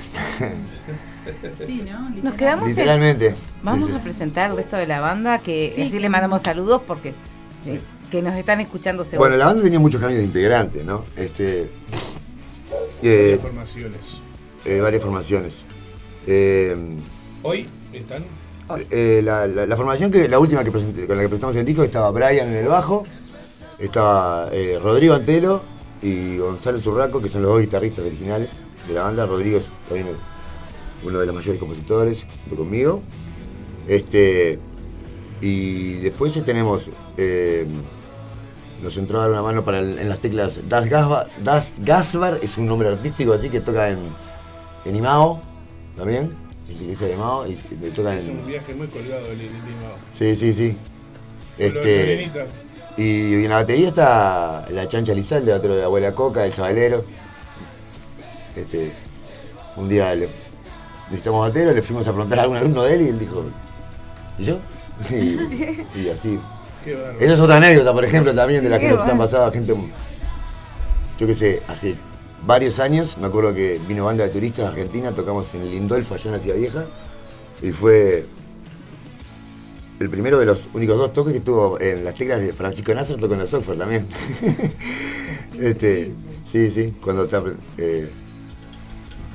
Sí, 1.66 1.82
¿no? 1.90 2.10
Nos 2.22 2.34
quedamos 2.34 2.64
en- 2.68 2.74
literalmente. 2.74 3.34
Vamos 3.62 3.88
Sí, 3.90 3.96
a 3.96 4.02
presentar 4.02 4.50
al 4.50 4.56
resto 4.56 4.76
de 4.76 4.86
la 4.86 5.00
banda 5.00 5.38
que 5.38 5.72
Sí, 5.74 5.82
así 5.82 5.90
que- 5.92 6.00
le 6.00 6.08
mandamos 6.08 6.42
saludos 6.42 6.82
porque 6.86 7.14
sí, 7.64 7.80
que 8.10 8.20
nos 8.22 8.34
están 8.36 8.60
escuchando 8.60 9.04
seguro. 9.04 9.20
Bueno, 9.20 9.36
la 9.36 9.46
banda 9.46 9.62
tenía 9.62 9.78
muchos 9.78 10.00
cambios 10.00 10.18
de 10.18 10.26
integrantes, 10.26 10.84
¿no? 10.84 11.04
Este. 11.16 11.70
eh, 13.02 13.38
Varias 13.38 13.40
formaciones. 13.40 14.00
eh, 14.64 14.80
varias 14.80 15.02
formaciones. 15.02 15.54
Eh, 16.26 16.76
Hoy 17.42 17.66
están. 17.92 18.24
Eh, 18.90 19.20
la, 19.22 19.46
la- 19.46 19.66
la 19.66 19.76
formación 19.76 20.10
que 20.10 20.26
la 20.28 20.38
última 20.38 20.64
que 20.64 20.72
presenté- 20.72 21.06
con 21.06 21.16
la 21.16 21.22
que 21.22 21.28
presentamos 21.28 21.56
el 21.56 21.64
disco 21.66 21.84
estaba 21.84 22.10
Brian 22.10 22.48
en 22.48 22.54
el 22.56 22.66
bajo, 22.68 23.04
estaba 23.78 24.48
eh, 24.52 24.78
Rodrigo 24.82 25.14
Antelo 25.14 25.62
y 26.04 26.36
Gonzalo 26.38 26.78
Zurraco, 26.80 27.20
que 27.20 27.28
son 27.28 27.42
los 27.42 27.50
dos 27.52 27.60
guitarristas 27.60 28.04
originales 28.04 28.52
de 28.86 28.94
la 28.94 29.02
banda. 29.04 29.26
Rodrigo 29.26 29.58
es 29.58 29.70
también 29.88 30.08
uno 31.02 31.18
de 31.18 31.26
los 31.26 31.34
mayores 31.34 31.58
compositores, 31.58 32.24
junto 32.42 32.56
conmigo. 32.56 33.02
Este, 33.88 34.58
y 35.40 35.94
después 35.94 36.32
tenemos, 36.44 36.88
eh, 37.16 37.66
nos 38.82 38.96
entró 38.96 39.18
a 39.18 39.22
dar 39.22 39.30
una 39.30 39.42
mano 39.42 39.64
para 39.64 39.78
el- 39.80 39.98
en 39.98 40.08
las 40.08 40.18
teclas 40.20 40.60
Das 40.68 40.86
Gasbar, 40.86 41.28
Das 41.42 41.74
Gasbar 41.80 42.38
es 42.42 42.56
un 42.58 42.66
nombre 42.66 42.88
artístico 42.88 43.32
así 43.32 43.48
que 43.50 43.60
toca 43.60 43.88
en, 43.90 43.98
en 44.84 44.96
Imao 44.96 45.40
también. 45.96 46.34
el 46.68 46.74
guitarrista 46.78 47.06
de 47.06 47.16
Mao, 47.16 47.46
y 47.46 47.54
tocan 47.90 48.18
Es 48.18 48.24
un 48.28 48.38
en... 48.38 48.46
viaje 48.46 48.74
muy 48.74 48.86
colgado 48.88 49.26
el 49.26 49.38
Lili 49.38 49.50
Mao. 49.82 49.96
Sí, 50.12 50.34
sí, 50.36 50.52
sí. 50.54 50.76
Este, 51.58 52.30
Y 52.96 53.34
en 53.44 53.48
la 53.48 53.56
batería 53.56 53.88
está 53.88 54.66
la 54.70 54.88
chancha 54.88 55.14
Lizalde, 55.14 55.52
otro 55.52 55.74
de 55.74 55.80
la 55.80 55.86
abuela 55.86 56.12
Coca, 56.12 56.44
el 56.44 56.52
sabalero. 56.52 57.04
Este, 58.54 58.92
un 59.76 59.88
día 59.88 60.14
le, 60.14 60.28
necesitamos 61.06 61.48
batero, 61.48 61.72
le 61.72 61.82
fuimos 61.82 62.06
a 62.06 62.12
preguntar 62.12 62.38
a 62.38 62.42
algún 62.42 62.56
alumno 62.56 62.84
de 62.84 62.94
él 62.94 63.02
y 63.02 63.08
él 63.08 63.18
dijo, 63.18 63.44
¿y 64.38 64.44
yo? 64.44 64.58
Y, 65.10 66.00
y 66.00 66.08
así. 66.08 66.38
Esa 67.18 67.34
es 67.34 67.40
otra 67.40 67.56
anécdota, 67.56 67.92
por 67.92 68.04
ejemplo, 68.04 68.34
también 68.34 68.62
de 68.62 68.70
las 68.70 68.78
que 68.78 68.90
nos 68.90 69.08
han 69.08 69.18
pasado 69.18 69.46
a 69.46 69.50
gente, 69.50 69.74
yo 71.18 71.26
qué 71.26 71.34
sé, 71.34 71.62
hace 71.66 71.96
varios 72.46 72.78
años, 72.78 73.16
me 73.18 73.26
acuerdo 73.26 73.54
que 73.54 73.80
vino 73.88 74.04
banda 74.04 74.24
de 74.24 74.30
turistas 74.30 74.66
de 74.66 74.70
Argentina, 74.70 75.12
tocamos 75.12 75.52
en 75.54 75.70
Lindolfo, 75.70 76.14
allá 76.14 76.26
en 76.26 76.32
la 76.32 76.38
Ciudad 76.38 76.56
Vieja, 76.56 76.84
y 77.62 77.70
fue 77.70 78.26
el 80.00 80.10
primero 80.10 80.38
de 80.38 80.46
los 80.46 80.62
únicos 80.74 80.96
dos 80.98 81.12
toques 81.12 81.32
que 81.32 81.38
estuvo 81.38 81.80
en 81.80 82.04
las 82.04 82.14
teclas 82.14 82.40
de 82.40 82.52
Francisco 82.52 82.94
Nasser, 82.94 83.16
tocó 83.18 83.34
en 83.34 83.40
el 83.40 83.48
software 83.48 83.78
también. 83.78 84.06
este, 85.60 86.12
sí, 86.44 86.70
sí, 86.70 86.94
cuando 87.02 87.24
está... 87.24 87.42
eh, 87.78 88.08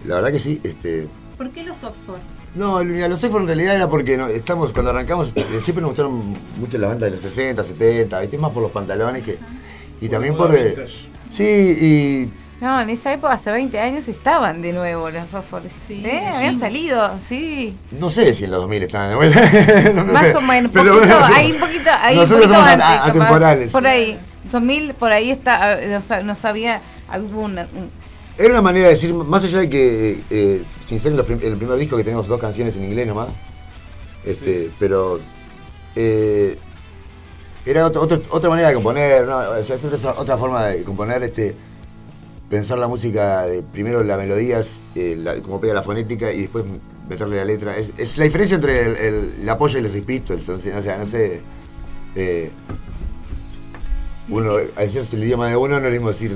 la 0.05 0.15
verdad 0.15 0.31
que 0.31 0.39
sí, 0.39 0.59
este, 0.63 1.07
¿Por 1.37 1.51
qué 1.51 1.63
los 1.63 1.83
Oxford? 1.83 2.19
no, 2.55 2.83
los 2.83 3.19
Software 3.19 3.41
en 3.43 3.47
realidad 3.47 3.75
era 3.75 3.89
porque 3.89 4.17
no, 4.17 4.27
estamos, 4.27 4.71
cuando 4.71 4.91
arrancamos, 4.91 5.31
eh, 5.35 5.43
siempre 5.61 5.81
nos 5.81 5.91
gustaron 5.91 6.35
mucho 6.57 6.77
las 6.77 6.89
bandas 6.89 7.09
de 7.09 7.15
los 7.15 7.21
60, 7.21 7.63
70, 7.63 8.19
¿viste? 8.19 8.37
Más 8.37 8.51
por 8.51 8.63
los 8.63 8.71
pantalones 8.71 9.23
que. 9.23 9.37
Y 10.01 10.07
Por 10.07 10.09
también 10.09 10.35
por. 10.35 10.53
eh, 10.55 10.87
sí, 11.29 11.43
y. 11.43 12.29
No, 12.61 12.81
en 12.81 12.89
esa 12.89 13.13
época, 13.13 13.33
hace 13.33 13.51
20 13.51 13.79
años, 13.79 14.07
estaban 14.09 14.61
de 14.61 14.73
nuevo 14.73 15.09
los 15.09 15.29
softwares. 15.29 15.71
Sí, 15.87 16.03
¿Eh? 16.05 16.19
sí. 16.29 16.35
Habían 16.35 16.59
salido, 16.59 17.11
sí. 17.25 17.73
No 17.91 18.09
sé 18.09 18.33
si 18.33 18.43
en 18.43 18.51
los 18.51 18.59
2000 18.61 18.83
estaban 18.83 19.09
de 19.09 19.15
vuelta. 19.15 19.91
No 19.93 20.05
Más 20.05 20.35
o 20.35 20.41
menos, 20.41 20.69
pero- 20.73 20.95
poquito, 20.95 21.19
hay 21.23 21.51
un 21.53 21.59
poquito, 21.59 21.89
hay 22.01 22.15
un 22.15 22.21
Nosotros 22.23 22.47
poquito 22.47 22.53
somos 22.65 22.69
antes, 22.83 22.87
atemporales. 23.09 23.71
Por 23.71 23.87
ahí, 23.87 24.19
2000, 24.51 24.93
por 24.95 25.11
ahí 25.13 25.31
está, 25.31 25.79
no, 25.87 26.01
sa- 26.01 26.21
no 26.21 26.35
sabía, 26.35 26.81
había 27.07 27.27
un, 27.29 27.57
un- 27.59 27.91
Era 28.37 28.49
una 28.49 28.61
manera 28.61 28.87
de 28.87 28.93
decir, 28.93 29.13
más 29.13 29.41
allá 29.45 29.59
de 29.59 29.69
que, 29.69 30.21
eh, 30.29 30.63
sin 30.85 30.99
ser 30.99 31.11
en 31.11 31.17
los 31.17 31.25
prim- 31.25 31.39
el 31.41 31.55
primer 31.55 31.77
disco 31.77 31.95
que 31.95 32.03
tenemos 32.03 32.27
dos 32.27 32.41
canciones 32.41 32.75
en 32.75 32.83
inglés 32.83 33.07
nomás, 33.07 33.29
este, 34.25 34.69
pero 34.77 35.17
eh, 35.95 36.57
era 37.65 37.85
otro- 37.85 38.01
otro- 38.01 38.21
otra 38.31 38.49
manera 38.49 38.67
de 38.67 38.73
componer, 38.73 39.25
¿no? 39.25 39.37
O 39.37 39.63
sea, 39.63 39.75
es 39.77 39.83
otra, 39.85 40.11
otra 40.17 40.37
forma 40.37 40.65
de 40.65 40.83
componer, 40.83 41.23
este, 41.23 41.55
pensar 42.49 42.77
la 42.79 42.87
música, 42.87 43.45
de, 43.45 43.61
primero 43.61 44.03
la 44.03 44.17
melodía, 44.17 44.59
es, 44.59 44.81
eh, 44.95 45.15
la- 45.17 45.35
como 45.35 45.59
pega 45.61 45.73
la 45.73 45.83
fonética 45.83 46.31
y 46.31 46.41
después 46.41 46.65
meterle 47.07 47.37
la 47.37 47.45
letra. 47.45 47.77
Es, 47.77 47.91
es 47.97 48.17
la 48.17 48.25
diferencia 48.25 48.55
entre 48.55 48.81
el, 48.85 48.95
el- 48.97 49.33
el 49.41 49.49
apoyo 49.49 49.77
y 49.79 49.81
los 49.81 49.91
Pistols, 49.91 50.47
o 50.49 50.57
sea, 50.57 50.97
no 50.97 51.05
sé... 51.05 51.41
eh, 52.15 52.49
uno, 54.29 54.57
al 54.57 54.67
decirse 54.75 55.15
el 55.15 55.23
idioma 55.23 55.47
de 55.47 55.55
uno 55.55 55.79
no 55.79 55.87
es 55.87 55.91
mismo 55.93 56.09
decir 56.09 56.35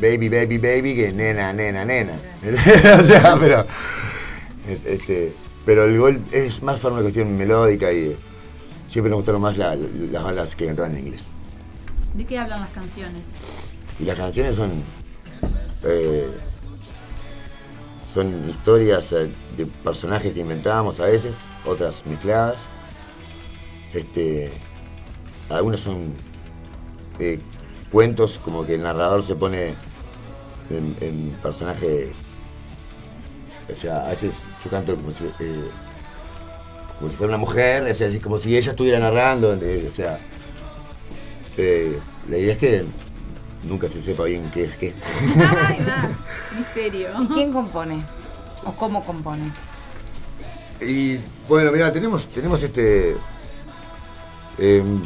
baby, 0.00 0.28
baby, 0.28 0.58
baby 0.58 0.94
que 0.96 1.12
nena, 1.12 1.52
nena, 1.52 1.84
nena. 1.84 2.14
o 3.00 3.04
sea, 3.04 3.36
pero. 3.38 3.64
Este, 4.84 5.32
pero 5.64 5.84
el 5.84 5.98
gol 5.98 6.20
es 6.32 6.62
más 6.62 6.80
para 6.80 6.94
una 6.94 7.02
cuestión 7.02 7.36
melódica 7.36 7.92
y 7.92 8.16
siempre 8.88 9.10
nos 9.10 9.18
gustaron 9.18 9.40
más 9.40 9.56
la- 9.56 9.76
las 9.76 10.22
bandas 10.24 10.56
que 10.56 10.66
cantaban 10.66 10.92
en 10.96 11.04
inglés. 11.06 11.22
¿De 12.14 12.24
qué 12.24 12.38
hablan 12.38 12.60
las 12.60 12.70
canciones? 12.70 13.22
Y 14.00 14.04
las 14.04 14.18
canciones 14.18 14.56
son. 14.56 14.82
Eh, 15.84 16.30
son 18.12 18.48
historias 18.48 19.10
eh, 19.12 19.32
de 19.56 19.66
personajes 19.66 20.32
que 20.32 20.40
inventábamos 20.40 21.00
a 21.00 21.06
veces, 21.06 21.34
otras 21.64 22.04
mezcladas. 22.06 22.56
Este, 23.94 24.52
algunas 25.48 25.80
son 25.80 26.14
eh, 27.18 27.40
cuentos, 27.90 28.38
como 28.44 28.64
que 28.64 28.74
el 28.74 28.82
narrador 28.82 29.22
se 29.22 29.34
pone 29.34 29.74
en, 30.70 30.96
en 31.00 31.30
personaje. 31.42 32.12
O 33.70 33.74
sea, 33.74 34.06
a 34.06 34.10
veces 34.10 34.42
yo 34.62 34.70
canto 34.70 34.94
como 34.94 35.12
si, 35.12 35.24
fuera 37.16 37.34
una 37.34 37.38
mujer, 37.38 37.84
o 37.84 38.22
como 38.22 38.38
si 38.38 38.56
ella 38.56 38.70
estuviera 38.72 38.98
narrando, 38.98 39.50
o 39.50 39.90
sea. 39.90 40.18
la 41.56 42.38
idea 42.38 42.52
es 42.52 42.58
que 42.58 42.86
nunca 43.64 43.88
se 43.88 44.02
sepa 44.02 44.24
bien 44.24 44.50
qué 44.52 44.64
es 44.64 44.76
qué. 44.76 44.94
Ay, 45.36 45.78
va. 45.86 46.10
Misterio. 46.58 47.08
¿Y 47.20 47.26
quién 47.28 47.52
compone? 47.52 48.04
¿O 48.64 48.72
cómo 48.72 49.04
compone? 49.04 49.50
Y 50.80 51.18
bueno, 51.48 51.70
mira, 51.72 51.92
tenemos, 51.92 52.28
tenemos 52.28 52.62
este. 52.62 53.16
em, 54.58 55.02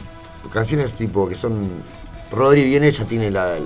canciones 0.53 0.95
tipo 0.95 1.29
que 1.29 1.35
son. 1.35 1.69
Rodri 2.31 2.65
viene, 2.65 2.89
ella 2.89 3.05
tiene 3.05 3.31
la, 3.31 3.57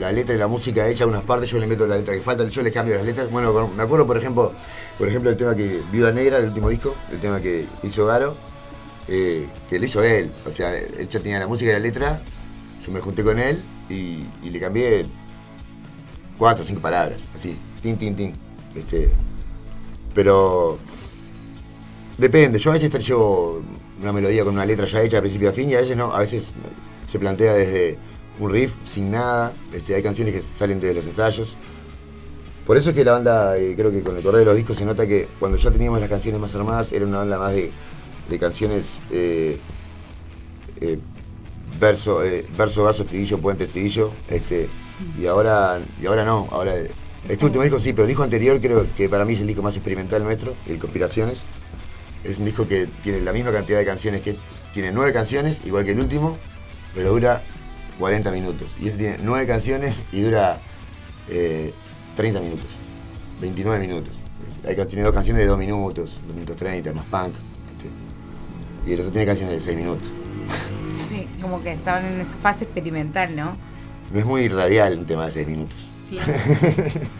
la 0.00 0.10
letra 0.10 0.34
y 0.34 0.38
la 0.38 0.48
música 0.48 0.88
hecha, 0.88 1.06
unas 1.06 1.22
partes, 1.22 1.48
yo 1.50 1.58
le 1.60 1.68
meto 1.68 1.86
la 1.86 1.96
letra 1.96 2.14
que 2.14 2.20
falta, 2.20 2.44
yo 2.44 2.62
le 2.62 2.72
cambio 2.72 2.96
las 2.96 3.04
letras. 3.04 3.30
Bueno, 3.30 3.68
me 3.76 3.82
acuerdo, 3.82 4.06
por 4.06 4.18
ejemplo, 4.18 4.52
por 4.98 5.08
ejemplo, 5.08 5.30
el 5.30 5.36
tema 5.36 5.54
que. 5.54 5.80
Viuda 5.92 6.10
Negra, 6.12 6.38
el 6.38 6.46
último 6.46 6.68
disco, 6.68 6.94
el 7.12 7.20
tema 7.20 7.40
que 7.40 7.66
hizo 7.82 8.06
Garo, 8.06 8.34
eh, 9.06 9.48
que 9.70 9.78
lo 9.78 9.84
hizo 9.84 10.02
él. 10.02 10.32
O 10.46 10.50
sea, 10.50 10.74
él 10.76 11.08
ya 11.08 11.20
tenía 11.20 11.38
la 11.38 11.46
música 11.46 11.70
y 11.70 11.74
la 11.74 11.78
letra, 11.80 12.20
yo 12.84 12.92
me 12.92 13.00
junté 13.00 13.24
con 13.24 13.38
él 13.38 13.62
y, 13.88 14.24
le 14.48 14.60
cambié 14.60 15.06
cuatro 16.38 16.64
o 16.64 16.66
cinco 16.66 16.80
palabras, 16.80 17.24
así, 17.34 17.56
tin, 17.82 17.96
tin, 17.96 18.14
tin. 18.14 18.34
Este, 18.74 19.10
pero 20.14 20.78
Depende, 22.18 22.58
yo 22.58 22.70
a 22.70 22.74
veces 22.74 23.06
llevo 23.06 23.62
una 24.02 24.12
melodía 24.12 24.44
con 24.44 24.54
una 24.54 24.66
letra 24.66 24.86
ya 24.86 25.00
hecha 25.02 25.16
de 25.16 25.22
principio 25.22 25.50
a 25.50 25.52
fin 25.52 25.70
y 25.70 25.76
a 25.76 25.78
veces 25.78 25.96
no, 25.96 26.12
a 26.12 26.18
veces 26.18 26.48
se 27.06 27.18
plantea 27.20 27.54
desde 27.54 27.96
un 28.40 28.50
riff 28.50 28.74
sin 28.84 29.12
nada, 29.12 29.52
este, 29.72 29.94
hay 29.94 30.02
canciones 30.02 30.34
que 30.34 30.42
salen 30.42 30.80
de 30.80 30.94
los 30.94 31.04
ensayos. 31.04 31.56
Por 32.66 32.76
eso 32.76 32.90
es 32.90 32.96
que 32.96 33.04
la 33.04 33.12
banda, 33.12 33.56
eh, 33.56 33.74
creo 33.76 33.92
que 33.92 34.02
con 34.02 34.16
el 34.16 34.22
correr 34.24 34.40
de 34.40 34.46
los 34.46 34.56
discos 34.56 34.76
se 34.76 34.84
nota 34.84 35.06
que 35.06 35.28
cuando 35.38 35.56
ya 35.58 35.70
teníamos 35.70 36.00
las 36.00 36.08
canciones 36.08 36.40
más 36.40 36.52
armadas 36.56 36.90
era 36.92 37.06
una 37.06 37.18
banda 37.18 37.38
más 37.38 37.52
de, 37.52 37.70
de 38.28 38.38
canciones 38.38 38.98
eh, 39.12 39.58
eh, 40.80 40.98
verso, 41.78 42.24
eh, 42.24 42.46
verso, 42.56 42.84
verso, 42.84 43.02
estribillo, 43.02 43.38
puente, 43.38 43.64
estribillo, 43.64 44.12
este, 44.28 44.68
y 45.18 45.26
ahora, 45.26 45.80
y 46.00 46.06
ahora 46.06 46.24
no, 46.24 46.48
ahora 46.50 46.74
este 47.28 47.44
último 47.44 47.62
disco 47.62 47.78
sí, 47.78 47.92
pero 47.92 48.04
el 48.04 48.08
disco 48.08 48.22
anterior 48.22 48.60
creo 48.60 48.86
que 48.96 49.08
para 49.08 49.24
mí 49.24 49.34
es 49.34 49.40
el 49.40 49.46
disco 49.46 49.62
más 49.62 49.74
experimental 49.74 50.22
nuestro, 50.22 50.54
el 50.66 50.78
Conspiraciones. 50.78 51.42
Es 52.24 52.38
un 52.38 52.46
disco 52.46 52.66
que 52.66 52.86
tiene 53.02 53.20
la 53.20 53.32
misma 53.32 53.52
cantidad 53.52 53.78
de 53.78 53.84
canciones, 53.84 54.22
que 54.22 54.36
tiene 54.72 54.92
nueve 54.92 55.12
canciones, 55.12 55.60
igual 55.64 55.84
que 55.84 55.92
el 55.92 56.00
último, 56.00 56.38
pero 56.94 57.10
dura 57.10 57.42
40 57.98 58.30
minutos. 58.30 58.68
Y 58.80 58.86
este 58.86 58.98
tiene 58.98 59.16
nueve 59.22 59.46
canciones 59.46 60.02
y 60.10 60.22
dura 60.22 60.58
eh, 61.28 61.74
30 62.16 62.40
minutos, 62.40 62.66
29 63.40 63.86
minutos. 63.86 64.14
Hay, 64.66 64.74
tiene 64.86 65.02
dos 65.04 65.14
canciones 65.14 65.42
de 65.42 65.48
2 65.48 65.58
minutos, 65.58 66.18
2 66.26 66.34
minutos 66.34 66.56
30, 66.56 66.92
más 66.92 67.04
punk. 67.04 67.34
este. 67.76 68.90
Y 68.90 68.94
el 68.94 69.00
otro 69.00 69.12
tiene 69.12 69.26
canciones 69.26 69.54
de 69.54 69.60
6 69.60 69.76
minutos. 69.76 70.08
Sí, 71.08 71.28
como 71.40 71.62
que 71.62 71.72
estaban 71.72 72.04
en 72.04 72.20
esa 72.20 72.34
fase 72.42 72.64
experimental, 72.64 73.34
¿no? 73.36 73.56
No 74.12 74.18
es 74.18 74.24
muy 74.24 74.48
radial 74.48 74.98
un 74.98 75.06
tema 75.06 75.26
de 75.26 75.32
6 75.32 75.48
minutos. 75.48 75.76
Claro. 76.10 76.32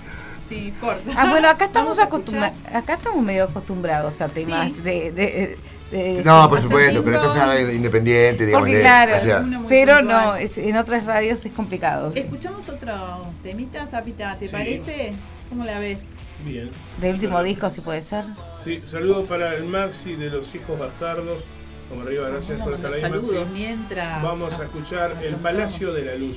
Sí, 0.49 0.72
corta. 0.81 1.12
Ah, 1.14 1.29
bueno, 1.29 1.47
acá 1.51 1.66
estamos 1.66 1.99
acostumbrados, 1.99 2.57
acá 2.72 2.95
estamos 2.95 3.22
medio 3.22 3.45
acostumbrados 3.45 4.18
a 4.22 4.29
temas 4.29 4.68
Sí. 4.72 4.81
de, 4.81 5.12
de, 5.12 5.59
de- 5.91 6.22
No, 6.24 6.49
por 6.49 6.59
supuesto, 6.59 7.05
pero 7.05 7.16
esta 7.16 7.29
es 7.29 7.35
una 7.35 7.47
radio 7.49 7.70
independiente, 7.70 8.47
digamos. 8.47 8.62
Porque 8.66 8.76
de- 8.76 8.81
claro, 8.81 9.16
o 9.16 9.20
sea, 9.20 9.45
pero 9.68 9.97
puntual. 9.99 10.07
no, 10.26 10.37
es- 10.37 10.57
en 10.57 10.74
otras 10.79 11.05
radios 11.05 11.45
es 11.45 11.53
complicado. 11.53 12.12
Escuchamos 12.14 12.66
otro 12.70 13.26
temita, 13.43 13.87
Zapita, 13.87 14.37
¿te 14.39 14.47
Sí. 14.47 14.53
parece? 14.53 15.12
¿Cómo 15.51 15.66
la 15.66 15.79
ves? 15.81 16.05
Bien. 16.47 16.70
Del 16.99 17.16
último 17.16 17.43
disco, 17.43 17.68
si 17.68 17.83
puede 17.83 18.01
ser. 18.01 18.24
Sí, 18.64 18.83
saludo 18.91 19.26
para 19.26 19.55
el 19.55 19.66
Maxi 19.66 20.14
de 20.16 20.31
los 20.31 20.55
hijos 20.55 20.79
bastardos. 20.79 21.45
Como 21.89 22.03
arriba, 22.03 22.28
gracias 22.28 22.61
por 22.61 22.74
estar 22.74 22.93
ahí, 22.93 23.01
mandar 23.03 23.20
Maxi. 23.20 23.32
saludos 23.34 23.49
mientras. 23.53 24.22
Vamos 24.22 24.59
a 24.61 24.64
escuchar 24.64 25.16
El 25.22 25.36
Palacio 25.36 25.93
de 25.95 26.05
la 26.05 26.14
Luz. 26.16 26.36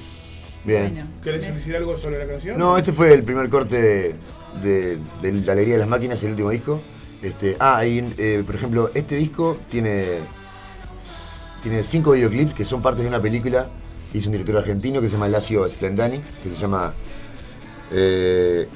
bien. 0.63 0.93
Bueno, 0.93 1.07
¿Querés 1.23 1.53
decir 1.53 1.75
algo 1.75 1.97
sobre 1.97 2.19
la 2.19 2.27
canción? 2.27 2.57
No, 2.57 2.77
este 2.77 2.93
fue 2.93 3.13
el 3.13 3.23
primer 3.23 3.49
corte 3.49 3.81
de, 3.81 4.15
de- 4.63 4.97
de 5.21 5.31
la 5.45 5.51
alegría 5.53 5.73
de 5.75 5.79
las 5.79 5.89
máquinas, 5.89 6.21
el 6.23 6.31
último 6.31 6.49
disco. 6.51 6.79
Este, 7.21 7.57
ah, 7.59 7.85
y 7.85 8.13
eh, 8.17 8.43
por 8.45 8.55
ejemplo, 8.55 8.89
este 8.93 9.15
disco 9.15 9.57
tiene, 9.69 10.19
tiene 11.61 11.83
cinco 11.83 12.11
videoclips 12.11 12.53
que 12.53 12.65
son 12.65 12.81
partes 12.81 13.03
de 13.03 13.09
una 13.09 13.21
película 13.21 13.67
que 14.11 14.17
hizo 14.17 14.29
un 14.29 14.33
director 14.33 14.57
argentino 14.57 15.01
que 15.01 15.07
se 15.07 15.13
llama 15.13 15.27
Lacio 15.27 15.67
Splendani, 15.67 16.19
que 16.43 16.49
se 16.49 16.55
llama 16.55 16.93
eh, 17.91 18.67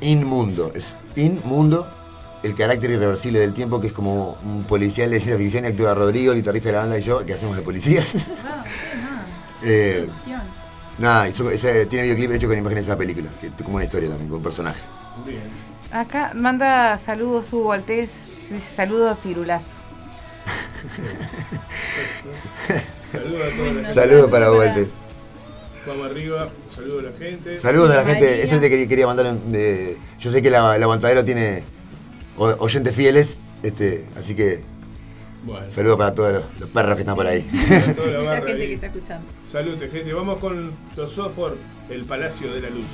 Inmundo. 0.00 0.72
Es 0.74 0.94
Inmundo, 1.16 1.86
el 2.42 2.54
carácter 2.54 2.90
irreversible 2.90 3.38
del 3.40 3.52
tiempo, 3.52 3.80
que 3.80 3.88
es 3.88 3.92
como 3.92 4.36
un 4.44 4.64
policial 4.64 5.10
de 5.10 5.18
ciencia 5.18 5.36
ficción 5.38 5.64
y 5.64 5.68
actúa 5.68 5.94
Rodrigo, 5.94 6.32
el 6.32 6.38
guitarrista 6.38 6.68
de 6.68 6.72
la 6.74 6.80
banda 6.80 6.98
y 6.98 7.02
yo, 7.02 7.24
que 7.26 7.34
hacemos 7.34 7.56
de 7.56 7.62
policías. 7.62 8.14
Ah. 8.44 8.64
Eh. 9.64 10.06
Nada, 10.98 11.26
ese- 11.26 11.86
tiene 11.86 12.04
videoclip 12.04 12.30
hecho 12.30 12.46
con 12.46 12.56
imágenes 12.56 12.86
de 12.86 12.92
esa 12.92 12.96
película, 12.96 13.28
que 13.40 13.48
es 13.48 13.52
como 13.64 13.74
una 13.74 13.84
historia 13.84 14.08
también, 14.08 14.28
con 14.28 14.36
un 14.38 14.42
personaje. 14.44 14.78
Bien. 15.26 15.42
Acá 15.90 16.30
manda 16.36 16.96
saludos 16.96 17.52
Hugo 17.52 17.72
Altés, 17.72 18.10
dice 18.50 18.70
saludos 18.76 19.18
Firulazo. 19.20 19.72
Saludos 23.10 23.40
a 23.42 23.44
la 23.46 23.50
gente. 23.50 23.92
Saludos 23.94 24.30
para 24.30 24.50
Vueltes. 24.50 24.88
Vamos 25.86 26.06
arriba, 26.10 26.48
saludos 26.74 27.04
a 27.06 27.10
la 27.10 27.18
gente. 27.18 27.60
Saludos 27.60 27.90
a 27.90 27.94
la 27.96 28.04
gente. 28.04 28.42
Eso 28.42 28.60
te 28.60 28.68
quería, 28.70 28.86
quería 28.88 29.06
mandar. 29.06 29.26
un- 29.26 29.50
de- 29.52 29.96
yo 30.18 30.30
sé 30.30 30.42
que 30.42 30.50
la, 30.50 30.76
el 30.76 30.82
aguantadero 30.82 31.24
tiene 31.24 31.64
oyentes 32.38 32.94
fieles, 32.94 33.40
este, 33.62 34.04
así 34.16 34.34
que 34.34 34.60
Bueno, 35.44 35.70
saludos 35.70 35.98
para 35.98 36.14
todos 36.14 36.32
los, 36.32 36.42
los 36.60 36.70
perros 36.70 36.94
que 36.96 37.00
están 37.02 37.16
por 37.16 37.26
ahí. 37.26 37.46
a 37.88 37.92
toda 37.94 38.06
la 38.08 38.18
Mucha 38.18 38.30
barra 38.30 38.46
gente 38.46 38.62
ahí. 38.62 38.68
que 38.68 38.74
está 38.74 38.86
escuchando. 38.86 39.26
Salud, 39.46 39.78
gente. 39.78 40.12
Vamos 40.12 40.38
con 40.38 40.72
los 40.96 41.12
software, 41.12 41.54
el 41.90 42.04
Palacio 42.04 42.52
de 42.52 42.60
la 42.60 42.70
Luz. 42.70 42.90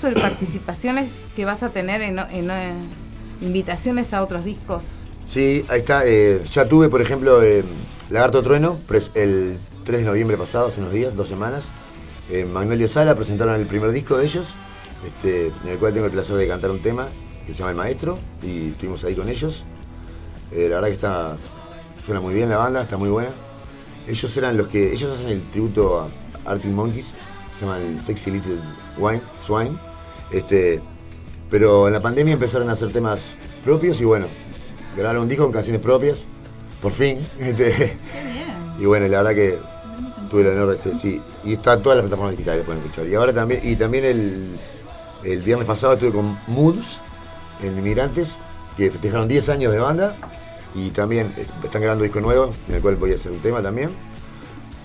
Sobre 0.00 0.20
participaciones 0.20 1.10
que 1.36 1.44
vas 1.44 1.62
a 1.62 1.70
tener 1.70 2.00
en, 2.00 2.18
eh, 2.18 2.72
invitaciones 3.42 4.14
a 4.14 4.22
otros 4.22 4.44
discos. 4.44 4.82
Sí, 5.26 5.64
ahí 5.68 5.80
está. 5.80 6.06
eh, 6.06 6.42
ya 6.50 6.66
tuve, 6.66 6.88
por 6.88 7.02
ejemplo, 7.02 7.42
eh, 7.42 7.62
Lagarto 8.08 8.42
Trueno, 8.42 8.78
el 9.14 9.58
3 9.84 10.00
de 10.00 10.04
noviembre 10.06 10.36
pasado, 10.36 10.68
hace 10.68 10.80
unos 10.80 10.92
días, 10.92 11.14
dos 11.14 11.28
semanas. 11.28 11.68
Magnolio 12.52 12.86
Sala 12.86 13.16
presentaron 13.16 13.56
el 13.56 13.66
primer 13.66 13.90
disco 13.90 14.16
de 14.16 14.24
ellos, 14.24 14.54
este, 15.04 15.48
en 15.64 15.68
el 15.68 15.78
cual 15.78 15.92
tengo 15.92 16.06
el 16.06 16.12
placer 16.12 16.36
de 16.36 16.46
cantar 16.46 16.70
un 16.70 16.78
tema 16.78 17.08
que 17.44 17.52
se 17.52 17.58
llama 17.58 17.70
El 17.70 17.76
Maestro, 17.76 18.18
y 18.40 18.68
estuvimos 18.70 19.02
ahí 19.02 19.16
con 19.16 19.28
ellos. 19.28 19.64
La 20.52 20.58
verdad 20.76 20.86
que 20.86 20.94
está, 20.94 21.36
suena 22.06 22.20
muy 22.20 22.32
bien 22.34 22.48
la 22.48 22.56
banda, 22.58 22.82
está 22.82 22.96
muy 22.96 23.10
buena. 23.10 23.30
Ellos 24.06 24.36
eran 24.36 24.56
los 24.56 24.68
que, 24.68 24.92
ellos 24.92 25.10
hacen 25.12 25.28
el 25.28 25.48
tributo 25.50 26.08
a 26.46 26.50
Arctic 26.52 26.70
Monkeys, 26.70 27.14
se 27.58 27.66
llaman 27.66 28.00
Sexy 28.00 28.30
Little 28.30 28.58
Wine, 28.96 29.22
Swine. 29.44 29.89
Este, 30.32 30.80
pero 31.50 31.86
en 31.86 31.92
la 31.92 32.00
pandemia 32.00 32.34
empezaron 32.34 32.68
a 32.70 32.72
hacer 32.72 32.92
temas 32.92 33.34
propios 33.64 34.00
y 34.00 34.04
bueno, 34.04 34.26
grabaron 34.96 35.22
un 35.22 35.28
disco 35.28 35.44
con 35.44 35.52
canciones 35.52 35.80
propias, 35.80 36.26
por 36.80 36.92
fin. 36.92 37.26
este, 37.38 37.72
Qué 37.72 38.22
bien. 38.22 38.46
y 38.78 38.84
bueno, 38.84 39.08
la 39.08 39.22
verdad 39.22 39.34
que 39.34 39.58
tuve 40.30 40.42
el 40.42 40.48
honor, 40.48 40.74
este, 40.74 40.94
sí, 40.94 41.20
y 41.44 41.54
está 41.54 41.74
en 41.74 41.82
todas 41.82 41.96
las 41.96 42.04
plataformas 42.04 42.36
digitales, 42.36 42.64
pueden 42.64 42.82
escuchar. 42.82 43.06
Y 43.06 43.14
ahora 43.14 43.32
también, 43.32 43.60
y 43.64 43.76
también 43.76 44.04
el, 44.04 44.50
el 45.24 45.42
viernes 45.42 45.66
pasado 45.66 45.94
estuve 45.94 46.12
con 46.12 46.38
Moods, 46.46 46.98
en 47.62 47.76
Inmigrantes, 47.76 48.36
que 48.76 48.90
festejaron 48.90 49.28
10 49.28 49.48
años 49.48 49.72
de 49.72 49.78
banda. 49.78 50.14
Y 50.74 50.90
también 50.90 51.32
eh, 51.36 51.46
están 51.64 51.82
grabando 51.82 52.04
un 52.04 52.08
disco 52.08 52.20
nuevo, 52.20 52.54
en 52.68 52.76
el 52.76 52.80
cual 52.80 52.96
voy 52.96 53.12
a 53.12 53.16
hacer 53.16 53.32
un 53.32 53.40
tema 53.40 53.60
también. 53.60 53.90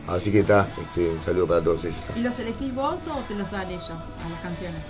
Así 0.07 0.31
que 0.31 0.39
está, 0.41 0.67
este, 0.81 1.09
un 1.09 1.23
saludo 1.23 1.47
para 1.47 1.61
todos 1.63 1.83
ellos. 1.85 1.97
¿Y 2.15 2.21
los 2.21 2.37
elegís 2.39 2.73
vos 2.73 3.01
o 3.07 3.19
te 3.27 3.35
los 3.35 3.49
dan 3.51 3.67
ellos 3.69 3.89
a 3.89 4.29
las 4.29 4.41
canciones? 4.41 4.81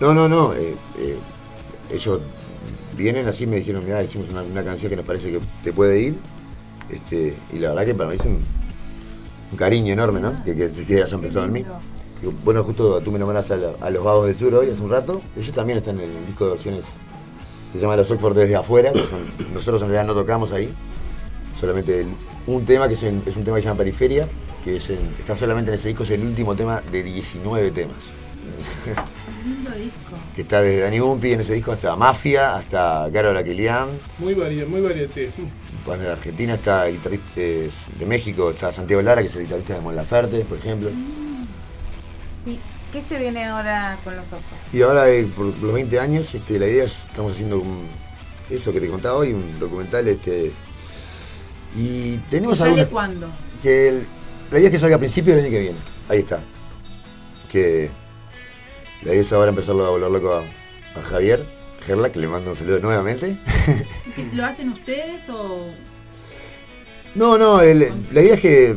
No, 0.00 0.14
no, 0.14 0.28
no. 0.28 0.52
eh, 0.54 0.74
eh, 0.98 1.16
ellos 1.92 2.20
vienen 2.96 3.26
así, 3.28 3.46
me 3.46 3.56
dijeron, 3.56 3.84
mira, 3.84 4.02
hicimos 4.02 4.28
una, 4.30 4.42
una 4.42 4.64
canción 4.64 4.90
que 4.90 4.96
nos 4.96 5.04
parece 5.04 5.30
que 5.30 5.40
te 5.62 5.72
puede 5.72 6.00
ir. 6.00 6.16
Este, 6.90 7.36
y 7.52 7.58
la 7.58 7.68
verdad 7.70 7.84
que 7.86 7.94
para 7.94 8.10
mí 8.10 8.16
es 8.16 8.24
un, 8.24 8.40
un 9.52 9.56
cariño 9.56 9.92
enorme, 9.92 10.20
¿no? 10.20 10.42
Que, 10.44 10.54
que, 10.56 10.70
que 10.86 11.02
hayan 11.02 11.20
pensado 11.20 11.44
en 11.46 11.52
mí. 11.52 11.64
Y 12.22 12.26
bueno, 12.44 12.62
justo 12.64 13.00
tú 13.00 13.12
me 13.12 13.18
nombrás 13.18 13.50
a, 13.50 13.56
la- 13.56 13.72
a 13.80 13.90
los 13.90 14.04
vagos 14.04 14.26
del 14.26 14.36
sur 14.36 14.54
hoy 14.54 14.70
hace 14.70 14.82
un 14.82 14.90
rato. 14.90 15.20
Ellos 15.36 15.54
también 15.54 15.78
están 15.78 15.98
en 16.00 16.10
el 16.10 16.26
disco 16.26 16.46
de 16.46 16.52
versiones 16.52 16.82
que 17.72 17.78
se 17.78 17.82
llama 17.82 17.96
Los 17.96 18.10
Oxford 18.10 18.36
desde 18.36 18.56
afuera. 18.56 18.92
que 18.92 18.98
son- 19.06 19.30
nosotros 19.54 19.82
en 19.82 19.88
realidad 19.88 20.12
no 20.14 20.20
tocamos 20.20 20.52
ahí. 20.52 20.72
Solamente 21.58 22.00
el- 22.00 22.08
un 22.46 22.64
tema 22.64 22.88
que 22.88 22.94
es, 22.94 23.02
en- 23.04 23.22
es 23.26 23.36
un 23.36 23.44
tema 23.44 23.56
que 23.56 23.62
se 23.62 23.68
llama 23.68 23.78
Periferia, 23.78 24.28
que 24.64 24.76
es 24.76 24.90
en- 24.90 25.14
está 25.18 25.36
solamente 25.36 25.70
en 25.70 25.76
ese 25.78 25.88
disco, 25.88 26.02
es 26.02 26.10
el 26.10 26.22
último 26.22 26.54
tema 26.56 26.82
de 26.90 27.02
19 27.02 27.70
temas. 27.70 27.96
Lindo 29.44 29.70
disco. 29.70 30.16
que 30.36 30.42
está 30.42 30.60
desde 30.60 30.80
Dani 30.82 30.98
Gumpi 30.98 31.32
en 31.32 31.40
ese 31.40 31.54
disco 31.54 31.72
hasta 31.72 31.96
Mafia, 31.96 32.56
hasta 32.56 33.08
Caro 33.12 33.30
Araquelian. 33.30 33.88
Muy 34.18 34.34
variado, 34.34 34.68
muy 34.68 34.80
variete. 34.80 35.30
Bueno, 35.86 36.02
de 36.02 36.10
Argentina 36.10 36.54
está 36.54 36.86
guitarrista 36.86 37.24
eh, 37.36 37.70
de 37.98 38.06
México, 38.06 38.50
está 38.50 38.72
Santiago 38.72 39.00
Lara, 39.02 39.22
que 39.22 39.28
es 39.28 39.36
el 39.36 39.42
guitarrista 39.42 39.74
de 39.74 39.80
Mon 39.80 39.96
Laferte, 39.96 40.40
por 40.44 40.58
ejemplo. 40.58 40.90
¿Y 42.46 42.58
qué 42.92 43.00
se 43.02 43.18
viene 43.18 43.44
ahora 43.46 43.98
con 44.04 44.14
los 44.16 44.26
ojos? 44.26 44.42
Y 44.72 44.82
ahora, 44.82 45.08
eh, 45.10 45.26
por 45.34 45.46
los 45.46 45.72
20 45.74 45.98
años, 45.98 46.34
este, 46.34 46.58
la 46.58 46.66
idea 46.66 46.84
es, 46.84 47.06
estamos 47.06 47.32
haciendo 47.32 47.58
un- 47.60 47.88
eso 48.50 48.72
que 48.72 48.80
te 48.80 48.88
contaba 48.88 49.16
hoy, 49.18 49.32
un 49.32 49.58
documental. 49.58 50.06
Este, 50.08 50.52
y 51.76 52.16
tenemos 52.30 52.58
¿Sale 52.58 52.70
algunas. 52.70 52.88
cuándo? 52.90 53.28
Que 53.62 53.88
el- 53.88 54.06
la 54.50 54.58
idea 54.58 54.68
es 54.68 54.72
que 54.72 54.78
salga 54.78 54.96
a 54.96 54.98
principios 54.98 55.36
del 55.36 55.46
año 55.46 55.52
que 55.54 55.60
viene. 55.60 55.78
Ahí 56.08 56.18
está. 56.18 56.40
Que 57.50 57.90
la 59.02 59.12
idea 59.12 59.20
es 59.22 59.32
ahora 59.32 59.50
empezarlo 59.50 59.84
a 59.86 59.90
volver 59.90 60.10
loco 60.10 60.34
a, 60.34 60.98
a 60.98 61.02
Javier 61.02 61.44
Gerla, 61.86 62.10
que 62.12 62.18
le 62.18 62.28
mando 62.28 62.50
un 62.50 62.56
saludo 62.56 62.78
nuevamente. 62.80 63.36
¿Lo 64.34 64.44
hacen 64.44 64.68
ustedes 64.70 65.28
o.? 65.30 65.66
No, 67.14 67.38
no, 67.38 67.60
el- 67.62 67.92
la 68.12 68.20
idea 68.20 68.34
es 68.34 68.40
que. 68.40 68.76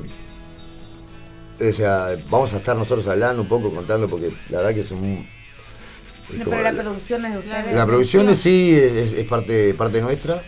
O 1.62 1.72
sea, 1.74 2.16
vamos 2.30 2.54
a 2.54 2.58
estar 2.58 2.76
nosotros 2.76 3.08
hablando 3.08 3.42
un 3.44 3.48
poco, 3.48 3.74
contando, 3.74 4.08
porque 4.10 4.34
la 4.50 4.58
verdad 4.60 4.74
que 4.74 4.82
es 4.82 4.92
un. 4.92 5.28
es 6.32 6.38
No, 6.38 6.46
como 6.46 6.52
pero 6.52 6.64
la 6.64 6.72
la, 6.72 6.82
producción 6.84 7.26
es 7.26 7.34
de 7.34 7.40
ustedes. 7.40 7.76
la 7.76 7.86
producción 7.86 8.30
es, 8.30 8.40
sí 8.40 8.74
es, 8.76 9.14
es 9.14 9.26
parte, 9.28 9.74
parte 9.74 10.02
nuestra. 10.02 10.42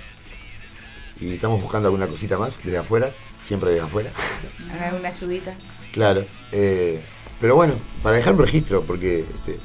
Y 1.22 1.34
estamos 1.36 1.62
buscando 1.62 1.88
alguna 1.88 2.08
cosita 2.08 2.38
más 2.38 2.60
desde 2.64 2.78
afuera, 2.78 3.12
siempre 3.44 3.70
desde 3.72 3.84
afuera. 3.86 4.12
¿Alguna 4.82 5.10
ayudita? 5.10 5.56
Claro. 5.94 6.26
eh, 6.52 7.00
pero 7.40 7.56
bueno, 7.56 7.74
para 8.02 8.18
dejar 8.18 8.34
un 8.34 8.40
registro, 8.40 8.84
porque 8.84 9.20
este, 9.20 9.60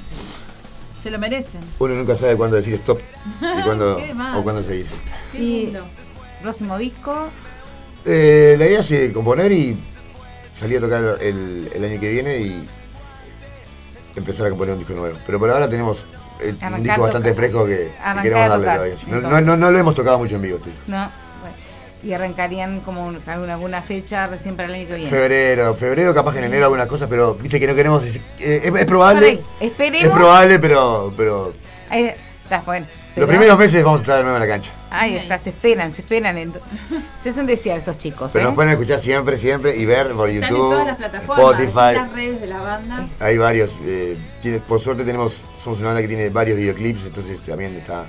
Se 1.03 1.11
lo 1.11 1.19
merecen. 1.19 1.61
uno 1.79 1.95
nunca 1.95 2.15
sabe 2.17 2.37
cuándo 2.37 2.57
decir 2.57 2.75
stop 2.75 2.99
y 3.41 3.63
cuándo, 3.63 3.99
o 4.37 4.43
cuándo 4.43 4.63
seguir. 4.63 4.87
Qué 5.33 5.39
Y-. 5.39 5.77
Próximo 6.43 6.79
disco. 6.79 7.29
Eh, 8.07 8.57
la 8.59 8.67
idea 8.67 8.81
es 8.81 8.91
eh, 8.93 9.13
componer 9.13 9.53
y 9.53 9.77
salir 10.55 10.79
a 10.79 10.81
tocar 10.81 11.19
el, 11.21 11.71
el 11.75 11.85
año 11.85 12.01
que 12.01 12.11
viene 12.11 12.39
y 12.39 12.67
empezar 14.17 14.47
a 14.47 14.51
componer 14.51 14.73
un 14.75 14.79
disco 14.79 14.95
nuevo. 14.95 15.19
Pero 15.27 15.39
por 15.39 15.51
ahora 15.51 15.69
tenemos 15.69 16.07
eh, 16.41 16.55
un 16.75 16.83
disco 16.83 17.03
bastante 17.03 17.35
fresco 17.35 17.67
que, 17.67 17.91
queremos 18.23 18.49
darle 18.49 18.65
todavía. 18.67 18.95
No, 19.09 19.41
no, 19.41 19.57
no 19.57 19.71
lo 19.71 19.79
hemos 19.79 19.95
tocado 19.95 20.19
mucho 20.19 20.37
en 20.37 20.43
vivo, 20.43 20.57
este. 20.57 20.71
No. 20.87 21.11
Y 22.03 22.13
arrancarían 22.15 22.81
como 22.81 23.05
un- 23.07 23.21
alguna, 23.27 23.55
alguna 23.55 23.83
fecha 23.83 24.27
recién 24.27 24.57
para 24.57 24.69
el 24.69 24.75
año 24.75 24.87
que 24.89 24.95
viene. 24.95 25.11
Febrero, 25.11 25.75
febrero, 25.75 26.15
capaz 26.15 26.33
que 26.33 26.39
en 26.39 26.45
enero 26.45 26.65
algunas 26.65 26.87
cosas, 26.87 27.09
pero 27.11 27.35
viste 27.35 27.61
que 27.61 27.67
no 27.67 27.75
queremos 27.75 28.03
decir- 28.03 28.23
eh, 28.41 28.73
es, 28.75 28.85
probable. 28.87 29.27
ahí, 29.27 29.41
esperemos. 29.61 30.05
Es 30.09 30.11
probable, 30.11 30.59
pero, 30.59 31.13
pero 31.17 31.53
Ahí 31.91 32.11
está, 32.45 32.61
bueno. 32.65 32.87
los 33.17 33.29
primeros 33.29 33.59
meses 33.59 33.85
vamos 33.85 34.01
a 34.01 34.03
estar 34.03 34.17
de 34.17 34.23
nuevo 34.23 34.37
en 34.39 34.41
la 34.41 34.49
cancha. 34.49 34.71
Ahí 34.93 35.17
está, 35.17 35.39
se 35.39 35.51
esperan, 35.51 35.93
se 35.93 36.01
esperan. 36.03 36.53
Se 37.23 37.29
hacen 37.31 37.45
desear 37.47 37.79
estos 37.79 37.99
chicos. 37.99 38.33
Pero 38.33 38.45
¿eh? 38.45 38.49
nos 38.49 38.55
pueden 38.55 38.73
escuchar 38.73 38.99
siempre, 38.99 39.37
siempre 39.37 39.77
y 39.77 39.85
ver 39.85 40.13
por 40.15 40.29
Están 40.31 40.45
en 40.45 40.51
YouTube, 40.57 40.71
todas 40.73 40.87
las 40.87 40.97
plataformas, 40.97 41.61
Spotify. 41.61 41.95
las 41.95 42.13
redes 42.15 42.41
de 42.41 42.47
la 42.47 42.61
banda. 42.61 43.07
Hay 43.21 43.37
varios, 43.37 43.73
eh, 43.85 44.17
tiene- 44.41 44.59
por 44.61 44.81
suerte 44.81 45.05
tenemos, 45.05 45.43
somos 45.63 45.79
una 45.81 45.89
banda 45.89 46.01
que 46.01 46.09
tiene 46.09 46.31
varios 46.31 46.57
videoclips, 46.57 47.05
entonces 47.05 47.39
también 47.41 47.77
está 47.77 48.07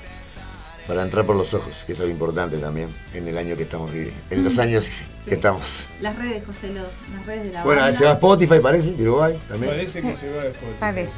para 0.92 1.04
entrar 1.04 1.26
por 1.26 1.38
los 1.38 1.54
ojos, 1.54 1.86
que 1.88 1.94
es 1.94 2.00
algo 2.02 2.12
importante 2.12 2.58
también 2.58 2.89
en 3.14 3.26
el 3.26 3.38
año 3.38 3.56
que 3.56 3.64
estamos 3.64 3.94
viviendo, 3.94 4.20
en 4.30 4.44
los 4.44 4.60
años 4.60 4.89
que 5.26 5.36
estamos. 5.36 5.88
Las 6.02 6.18
redes, 6.18 6.46
José 6.46 6.68
Lo, 6.68 6.82
las 7.16 7.26
redes 7.26 7.44
de 7.44 7.52
la 7.54 7.64
Bueno, 7.64 7.80
banda. 7.80 7.98
se 7.98 8.04
va 8.04 8.10
a 8.10 8.14
Spotify, 8.16 8.60
parece, 8.62 8.92
de 8.92 9.04
Uruguay 9.04 9.39
también. 9.48 9.72
Parece 9.72 10.02
que 10.02 10.18
se 10.18 10.30
va 10.30 10.44
después. 10.44 10.72
Parece. 10.82 11.14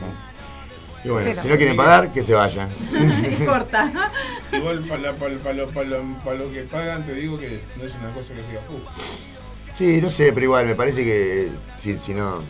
Y 1.04 1.10
bueno, 1.10 1.28
Pero- 1.28 1.42
si 1.42 1.48
no 1.48 1.58
quieren 1.58 1.76
pagar, 1.76 2.14
que 2.14 2.22
se 2.22 2.36
vayan. 2.36 2.70
Corta. 3.48 4.12
Igual 4.52 4.84
para, 4.88 5.14
para, 5.14 5.54
lo, 5.56 5.70
para, 5.70 6.38
lo, 6.38 6.52
que 6.52 6.62
pagan, 6.70 7.04
te 7.04 7.16
digo 7.16 7.40
que 7.40 7.60
no 7.76 7.84
es 7.84 7.96
una 7.96 8.14
cosa 8.14 8.36
que 8.36 8.42
diga, 8.44 8.62
uh, 8.70 9.76
Sí, 9.76 10.00
no 10.04 10.12
sé, 10.12 10.34
pero 10.34 10.44
igual, 10.44 10.68
me 10.68 10.76
parece 10.76 11.04
que 11.04 11.50
si, 11.80 11.98
si 11.98 12.14
no 12.14 12.44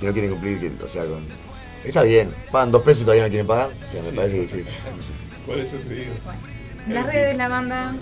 si 0.00 0.04
no 0.04 0.12
quieren 0.12 0.32
cumplir, 0.32 0.58
que, 0.58 0.84
o 0.84 0.88
sea, 0.88 1.04
con... 1.06 1.24
Está 1.84 2.02
bien, 2.02 2.34
pagan 2.50 2.72
dos 2.72 2.82
pesos 2.82 3.02
y 3.02 3.04
todavía 3.04 3.22
no 3.22 3.28
quieren 3.28 3.46
pagar, 3.46 3.68
o 3.68 3.92
sea, 3.92 4.02
me 4.02 4.10
parece 4.10 4.40
difícil. 4.40 4.74
no 4.96 5.00
sé. 5.00 5.23
Por 5.46 5.58
eso 5.58 5.76
te 5.76 5.94
digo. 5.94 6.12
Las 6.88 7.06
redes 7.06 7.28
de 7.32 7.34
la 7.34 7.48
banda. 7.48 7.94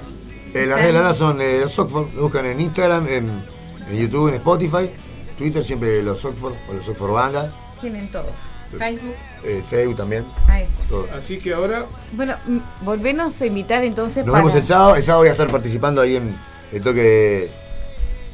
Eh, 0.55 0.67
las 0.67 0.79
redes 0.79 0.87
de 0.89 0.93
la 0.93 1.01
banda 1.01 1.15
son 1.15 1.41
eh, 1.41 1.61
los 1.63 1.79
Oxford, 1.79 2.15
lo 2.15 2.23
buscan 2.23 2.47
en 2.47 2.61
Instagram, 2.61 3.07
en, 3.09 3.45
en 3.91 3.97
YouTube, 3.97 4.29
en 4.29 4.35
Spotify, 4.35 4.91
Twitter 5.39 5.65
siempre 5.65 6.03
los 6.03 6.25
Oxford 6.25 6.55
o 6.69 6.73
los 6.75 6.89
Oxford 6.89 7.13
Banda, 7.13 7.53
Tienen 7.81 8.11
todo. 8.11 8.31
Facebook. 8.79 9.15
eh, 9.45 9.63
Facebook 9.69 9.97
también, 9.99 10.25
Ahí 10.49 10.67
todo. 10.89 11.07
Así 11.17 11.39
que 11.39 11.53
ahora, 11.53 11.85
Bueno, 12.13 12.37
volvenos 12.83 13.39
a 13.41 13.47
invitar 13.47 13.85
entonces 13.85 14.25
Nos 14.25 14.33
para. 14.33 14.45
vemos 14.45 14.59
el 14.59 14.67
sábado, 14.67 14.97
el 14.97 15.03
sábado 15.03 15.21
voy 15.23 15.29
a 15.29 15.33
estar 15.33 15.51
participando 15.51 16.01
ahí 16.01 16.17
en 16.17 16.35
el 16.73 16.81
toque 16.83 17.03
de, 17.03 17.51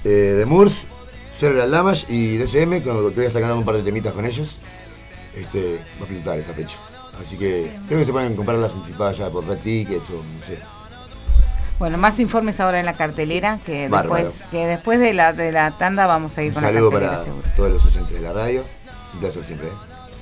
eh, 0.05 0.35
de 0.35 0.47
Moors, 0.47 0.87
Cerebral 1.33 1.71
Damage 1.73 2.07
y 2.09 2.37
DCM, 2.37 2.83
con 2.83 3.03
lo 3.03 3.09
que 3.11 3.17
voy 3.17 3.25
a 3.25 3.29
estar 3.29 3.43
cantando 3.43 3.59
un 3.61 3.65
par 3.65 3.77
de 3.77 3.83
temitas 3.83 4.13
con 4.13 4.25
ellos. 4.27 4.61
Este, 5.37 5.79
va 6.01 6.05
a 6.07 6.09
explotar 6.09 6.39
esta 6.39 6.53
fecha. 6.53 6.77
Así 7.25 7.37
que 7.37 7.71
creo 7.87 7.99
que 8.01 8.05
se 8.05 8.13
pueden 8.13 8.37
comprar 8.37 8.59
las 8.59 8.73
anticipadas 8.73 9.17
ya 9.19 9.29
por 9.29 9.47
Red 9.47 9.59
Tickets 9.59 10.09
o 10.11 10.15
no 10.15 10.47
sé. 10.47 10.59
Bueno, 11.79 11.97
más 11.99 12.19
informes 12.19 12.59
ahora 12.61 12.81
en 12.81 12.87
la 12.87 12.95
cartelera, 12.95 13.59
que 13.65 13.89
Bárbaro. 13.89 14.25
después, 14.27 14.51
que 14.51 14.67
después 14.67 14.99
de 15.01 15.15
la 15.15 15.33
de 15.33 15.53
la 15.53 15.71
tanda 15.73 16.07
vamos 16.07 16.37
a 16.37 16.43
ir 16.43 16.49
Un 16.49 16.55
con 16.55 16.63
saludo 16.65 16.91
para 16.91 17.25
seguro. 17.25 17.43
todos 17.57 17.71
los 17.73 17.87
oyentes 17.87 18.13
de 18.15 18.21
la 18.21 18.33
radio. 18.33 18.65
Un 19.15 19.21
placer 19.21 19.45
siempre. 19.45 19.69
¿eh? 19.69 19.73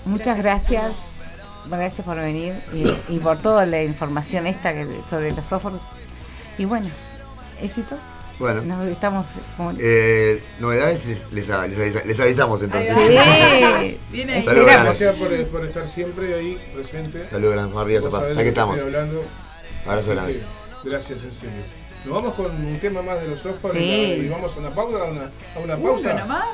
Muchas 0.05 0.37
gracias. 0.39 0.93
Gracias 1.69 2.05
por 2.07 2.17
venir 2.17 2.55
y, 2.73 2.87
y 3.13 3.19
por 3.19 3.39
toda 3.39 3.67
la 3.67 3.83
información 3.83 4.47
esta 4.47 4.73
que, 4.73 4.87
sobre 5.11 5.33
los 5.33 5.45
software. 5.47 5.75
Y 6.59 6.65
bueno, 6.65 6.87
éxito. 7.61 7.97
Bueno, 8.39 8.61
Nos 8.63 8.89
estamos 8.89 9.25
como- 9.57 9.73
eh, 9.79 10.43
novedades 10.61 11.07
les, 11.07 11.33
les, 11.33 11.49
les 11.49 12.07
les 12.07 12.21
avisamos 12.21 12.63
entonces. 12.63 12.95
Sí. 12.95 13.99
Viene. 14.13 14.45
Saludos, 14.45 14.67
gracias 14.67 15.15
por, 15.17 15.47
por 15.47 15.65
estar 15.65 15.89
siempre 15.89 16.35
ahí 16.35 16.59
presente. 16.75 17.27
Saludos, 17.31 17.55
Gran 17.55 17.73
María 17.73 18.03
Zapata. 18.03 18.29
lo 18.35 18.41
estamos. 18.41 18.79
hablando. 18.81 19.23
Abrazo 19.87 20.11
grande. 20.13 20.43
Gracias, 20.85 21.25
en 21.25 21.33
serio. 21.33 21.63
Nos 22.05 22.15
vamos 22.15 22.35
con 22.35 22.47
un 22.67 22.79
tema 22.79 23.03
más 23.03 23.21
de 23.21 23.29
los 23.29 23.41
software 23.41 23.73
Sí. 23.73 23.81
y, 24.25 24.29
vamos 24.29 24.55
a 24.55 24.59
una 24.59 24.71
pausa, 24.75 24.99
a 24.99 25.05
una, 25.05 25.23
a 25.25 25.59
una 25.59 25.77
pausa. 25.77 26.11
Uno 26.13 26.21
nomás. 26.21 26.45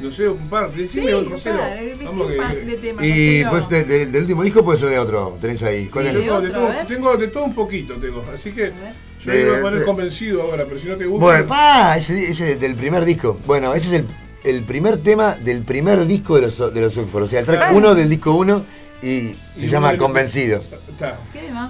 No 0.00 0.12
sé, 0.12 0.28
un 0.28 0.48
par, 0.48 0.68
Sí, 0.68 0.76
principio, 0.76 1.18
un 1.18 1.30
José. 1.30 1.50
está, 1.50 1.74
de- 1.74 1.96
de- 1.96 2.04
Vamos 2.04 2.28
que. 2.28 3.06
Y 3.06 3.44
pues 3.46 3.68
de- 3.68 3.82
de- 3.84 4.06
del 4.06 4.22
último 4.22 4.42
disco 4.44 4.64
puede 4.64 4.78
ser 4.78 4.90
de 4.90 4.98
otro. 4.98 5.36
Tenés 5.40 5.62
ahí. 5.64 5.86
¿Cuál 5.86 6.04
Sí, 6.04 6.08
es? 6.10 6.14
de 6.14 6.20
Tengo 6.22 6.40
de, 6.40 6.48
otro, 6.48 6.60
todo, 6.60 6.86
tengo 6.86 7.16
de 7.16 7.28
todo 7.28 7.44
un 7.44 7.54
poquito, 7.54 7.94
tengo. 7.94 8.24
Así 8.32 8.52
que 8.52 8.72
yo 9.20 9.32
me 9.32 9.44
voy 9.46 9.56
a 9.56 9.60
poner 9.60 9.84
convencido 9.84 10.42
ahora, 10.42 10.64
pero 10.66 10.78
si 10.78 10.86
no 10.88 10.96
te 10.96 11.06
gusta. 11.06 11.24
Bueno, 11.26 11.46
pa, 11.46 11.96
ese, 11.98 12.30
ese 12.30 12.56
del 12.56 12.76
primer 12.76 13.04
disco. 13.04 13.38
Bueno, 13.46 13.74
ese 13.74 13.88
es 13.96 14.04
el, 14.44 14.54
el 14.56 14.62
primer 14.62 14.98
tema 14.98 15.34
del 15.34 15.62
primer 15.62 16.06
disco 16.06 16.36
de 16.36 16.42
los, 16.42 16.58
de 16.72 16.80
los 16.80 16.96
Oxford. 16.96 17.24
O 17.24 17.26
sea, 17.26 17.40
el 17.40 17.46
track 17.46 17.74
1 17.74 17.94
del 17.96 18.08
disco 18.08 18.34
1 18.36 18.62
y 19.02 19.36
se 19.56 19.66
Y 19.66 19.68
llama 19.68 19.96
Convencido. 19.96 20.62
Está. 20.88 21.18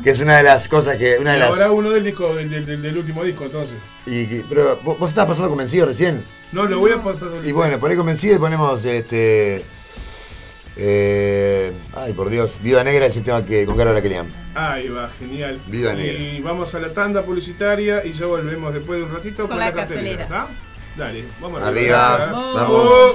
Que 0.02 0.10
es 0.10 0.20
una 0.20 0.38
de 0.38 0.42
las 0.44 0.68
cosas 0.68 0.96
que. 0.96 1.18
Una 1.18 1.32
de 1.32 1.36
Y 1.36 1.40
las, 1.40 1.48
ahora 1.50 1.70
uno 1.70 1.90
del 1.90 2.04
disco, 2.04 2.34
del, 2.34 2.48
del- 2.50 2.64
del- 2.64 2.80
del 2.82 2.96
último 2.98 3.22
disco, 3.24 3.44
entonces. 3.44 3.76
y 4.06 4.24
pero 4.48 4.78
vos, 4.82 5.08
estabas 5.10 5.28
pasando 5.30 5.48
convencido 5.50 5.86
recién. 5.86 6.22
No, 6.52 6.64
lo 6.64 6.78
voy 6.78 6.92
a 6.92 7.02
pasar. 7.02 7.28
Y 7.44 7.52
bueno, 7.52 7.78
poné 7.78 7.96
convencido 7.96 8.36
y 8.36 8.38
ponemos 8.38 8.84
este. 8.84 9.64
Eh, 10.80 11.72
ay, 11.96 12.12
por 12.12 12.30
Dios. 12.30 12.58
Viuda 12.62 12.84
Negra, 12.84 13.06
el 13.06 13.12
sistema 13.12 13.44
que 13.44 13.66
con 13.66 13.76
Carol 13.76 13.96
Aquelian. 13.96 14.26
Ahí 14.54 14.88
va, 14.88 15.10
genial. 15.18 15.58
Viva 15.66 15.92
y 15.94 16.40
vamos 16.40 16.74
a 16.74 16.78
la 16.80 16.92
tanda 16.92 17.22
publicitaria 17.22 18.04
y 18.04 18.12
ya 18.12 18.26
volvemos 18.26 18.72
después 18.72 19.00
de 19.00 19.06
un 19.06 19.12
ratito 19.14 19.42
con, 19.42 19.48
Con 19.50 19.58
la, 19.58 19.72
cartelera. 19.72 20.18
cartelera. 20.28 20.46
¿está? 20.94 21.04
Dale, 21.04 21.24
vamos 21.40 21.62
Arriba, 21.62 22.16
Gracias. 22.16 22.54
vamos. 22.54 22.84
Yo 22.84 23.14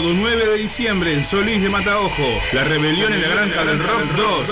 Sábado 0.00 0.16
9 0.18 0.46
de 0.46 0.56
diciembre 0.56 1.12
en 1.12 1.22
Solís 1.22 1.60
de 1.60 1.68
Mataojo, 1.68 2.40
la 2.54 2.64
rebelión 2.64 3.12
en 3.12 3.20
la 3.20 3.28
granja 3.28 3.66
del 3.66 3.80
Rock 3.80 4.16
2 4.16 4.48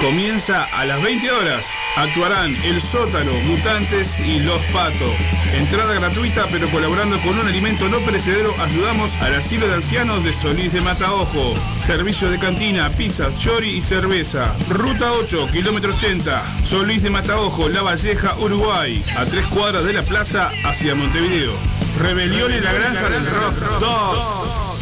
comienza 0.00 0.64
a 0.64 0.84
las 0.84 1.00
20 1.00 1.30
horas. 1.30 1.64
Actuarán 1.94 2.56
El 2.64 2.80
Sótano, 2.80 3.34
Mutantes 3.44 4.18
y 4.18 4.40
Los 4.40 4.60
Pato. 4.72 5.14
Entrada 5.52 5.94
gratuita, 5.94 6.48
pero 6.50 6.68
colaborando 6.70 7.20
con 7.20 7.38
un 7.38 7.46
alimento 7.46 7.88
no 7.88 8.00
perecedero, 8.00 8.52
ayudamos 8.58 9.14
al 9.20 9.36
asilo 9.36 9.68
de 9.68 9.74
ancianos 9.74 10.24
de 10.24 10.32
Solís 10.32 10.72
de 10.72 10.80
Mataojo. 10.80 11.54
Servicio 11.80 12.28
de 12.28 12.40
cantina, 12.40 12.90
pizzas, 12.90 13.38
chori 13.38 13.76
y 13.76 13.80
cerveza. 13.80 14.56
Ruta 14.68 15.12
8, 15.12 15.46
kilómetro 15.52 15.94
80. 15.94 16.64
Solís 16.64 17.04
de 17.04 17.10
Mataojo, 17.10 17.68
La 17.68 17.82
Valleja, 17.82 18.36
Uruguay. 18.38 19.04
A 19.16 19.24
tres 19.24 19.46
cuadras 19.46 19.84
de 19.84 19.92
la 19.92 20.02
plaza 20.02 20.50
hacia 20.64 20.96
Montevideo. 20.96 21.52
Rebelión 21.98 22.52
en 22.52 22.64
la 22.64 22.72
granja 22.72 23.08
del 23.08 23.26
Rock 23.26 23.80
2. 23.80 24.73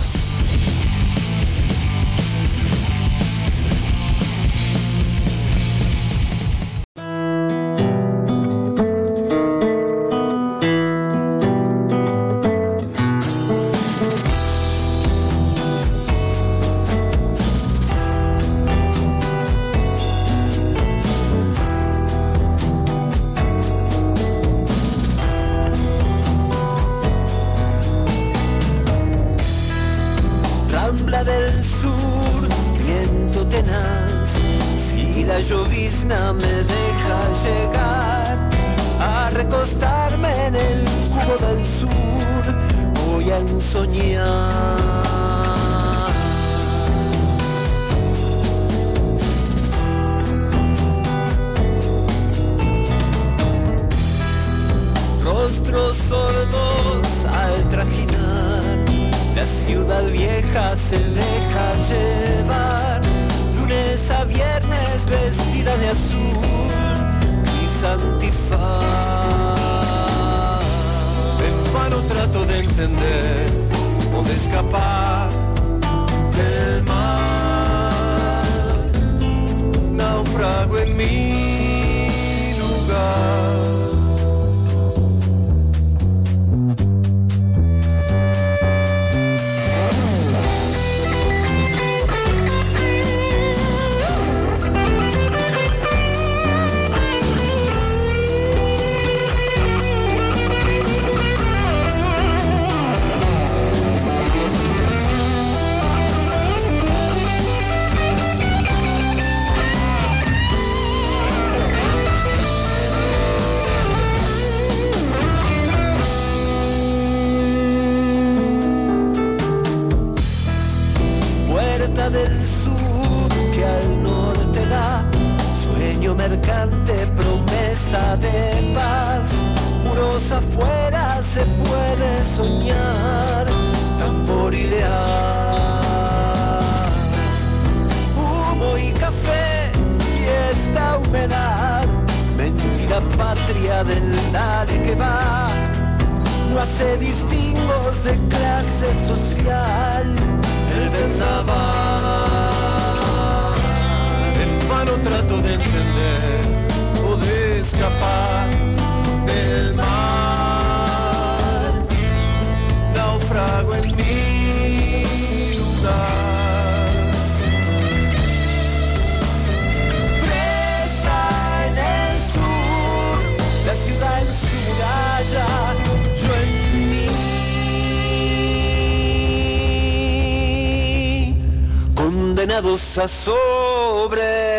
Condenados 182.52 182.98
a 182.98 183.08
sobrevivir. 183.08 184.51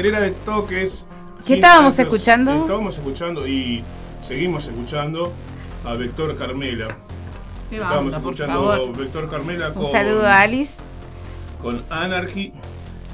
Cartelera 0.00 0.20
de 0.20 0.30
toques. 0.30 1.04
¿Qué 1.46 1.54
estábamos 1.54 1.96
tantos- 1.96 2.14
escuchando? 2.14 2.60
Estábamos 2.62 2.96
escuchando 2.96 3.46
y 3.46 3.84
seguimos 4.22 4.66
escuchando 4.66 5.32
a 5.84 5.92
Vector 5.94 6.36
Carmela. 6.36 6.88
Qué 7.68 7.76
Estábamos 7.76 8.12
banda, 8.12 8.20
por 8.20 8.32
escuchando 8.34 8.68
favor. 8.70 8.96
Vector 8.96 9.30
Carmela 9.30 9.72
con, 9.74 9.84
Un 9.86 9.92
saludo 9.92 10.26
a 10.26 10.40
Alice 10.40 10.80
con 11.62 11.84
Anarchy. 11.90 12.52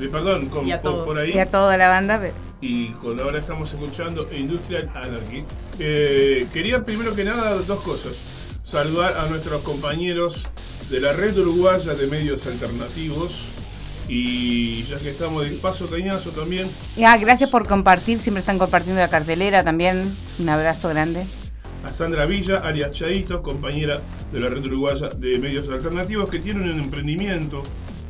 eh, 0.01 0.09
perdón, 0.11 0.47
con, 0.47 0.67
Y 0.67 0.73
a 0.73 0.81
por- 0.81 0.93
todos. 0.93 1.07
por 1.07 1.19
ahí. 1.19 1.33
y 1.35 1.39
a 1.39 1.51
toda 1.51 1.77
la 1.77 1.89
banda. 1.89 2.19
pero- 2.21 2.35
y 2.61 2.91
con 2.93 3.21
ahora 3.21 3.39
estamos 3.39 3.73
escuchando 3.73 4.29
Industrial 4.33 4.89
Anarchy. 4.95 5.45
Eh, 5.79 6.47
quería 6.53 6.85
primero 6.85 7.15
que 7.15 7.25
nada 7.25 7.55
dos 7.57 7.81
cosas. 7.83 8.25
Saludar 8.63 9.17
a 9.19 9.27
nuestros 9.29 9.61
compañeros 9.63 10.47
de 10.91 11.01
la 11.01 11.13
red 11.13 11.37
uruguaya 11.39 11.95
de 11.95 12.07
medios 12.07 12.47
alternativos. 12.47 13.49
Y 14.09 14.85
ya 14.85 14.99
que 14.99 15.11
estamos 15.11 15.45
de 15.45 15.51
paso 15.57 15.89
cañazo 15.89 16.31
también, 16.31 16.71
ah, 17.05 17.17
gracias 17.17 17.51
por 17.51 17.67
compartir, 17.67 18.19
siempre 18.19 18.41
están 18.41 18.59
compartiendo 18.59 19.01
la 19.01 19.09
cartelera 19.09 19.65
también. 19.65 20.17
Un 20.39 20.49
abrazo 20.49 20.89
grande. 20.89 21.27
a 21.85 21.93
Sandra 21.93 22.27
Villa, 22.27 22.59
alias 22.59 22.93
Chaito, 22.93 23.43
compañera 23.43 24.01
de 24.33 24.41
la 24.41 24.49
red 24.49 24.65
uruguaya 24.65 25.09
de 25.09 25.39
medios 25.39 25.69
alternativos, 25.69 26.31
que 26.31 26.39
tiene 26.39 26.61
un 26.61 26.81
emprendimiento 26.81 27.63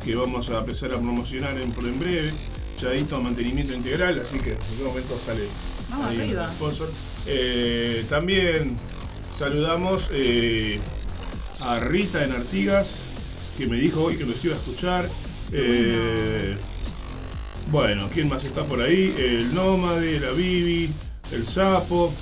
que 0.04 0.14
vamos 0.14 0.50
a 0.50 0.58
empezar 0.58 0.90
a 0.90 0.98
promocionar 0.98 1.58
en, 1.58 1.72
por 1.72 1.84
en 1.84 1.98
breve. 1.98 2.32
Chaito 2.76 3.20
Mantenimiento 3.20 3.72
Integral, 3.72 4.20
así 4.22 4.38
que 4.38 4.50
en 4.52 4.58
algún 4.58 4.88
momento 4.88 5.18
sale 5.18 5.48
Vamos 5.90 6.06
ahí 6.06 6.30
el 6.30 6.46
sponsor. 6.48 6.90
Eh, 7.26 8.04
también 8.08 8.76
saludamos 9.36 10.08
eh, 10.12 10.78
a 11.60 11.78
Rita 11.78 12.24
en 12.24 12.32
Artigas, 12.32 12.98
que 13.56 13.66
me 13.66 13.76
dijo 13.76 14.02
hoy 14.04 14.16
que 14.16 14.24
nos 14.24 14.44
iba 14.44 14.54
a 14.54 14.58
escuchar. 14.58 15.08
Eh, 15.52 16.56
bueno, 17.70 18.08
¿quién 18.12 18.28
más 18.28 18.44
está 18.44 18.64
por 18.64 18.80
ahí? 18.80 19.14
El 19.18 19.54
Nómade, 19.54 20.20
la 20.20 20.30
Bibi, 20.30 20.92
el 21.32 21.46
Sapo, 21.46 22.12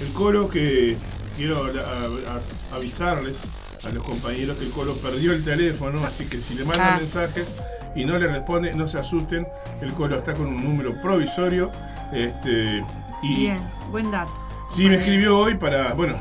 el 0.00 0.08
Colo, 0.12 0.48
que 0.48 0.96
quiero 1.36 1.64
a- 1.64 1.68
a- 1.68 2.34
a- 2.72 2.76
avisarles 2.76 3.42
a 3.84 3.88
los 3.90 4.04
compañeros 4.04 4.58
que 4.58 4.64
el 4.64 4.70
Colo 4.70 4.94
perdió 4.96 5.32
el 5.32 5.42
teléfono, 5.44 6.04
así 6.04 6.26
que 6.26 6.40
si 6.40 6.54
le 6.54 6.64
mandan 6.64 6.94
Ah. 6.94 6.96
mensajes 6.98 7.52
y 7.96 8.04
no 8.04 8.18
le 8.18 8.26
responde, 8.26 8.74
no 8.74 8.86
se 8.86 8.98
asusten, 8.98 9.46
el 9.80 9.92
Colo 9.94 10.16
está 10.18 10.34
con 10.34 10.46
un 10.48 10.62
número 10.62 10.94
provisorio. 11.02 11.70
Este, 12.12 12.84
y 13.22 13.36
Bien, 13.36 13.58
buen 13.90 14.10
dato. 14.10 14.32
Sí, 14.74 14.84
me 14.84 14.96
escribió 14.96 15.38
hoy 15.38 15.54
para, 15.56 15.94
bueno, 15.94 16.14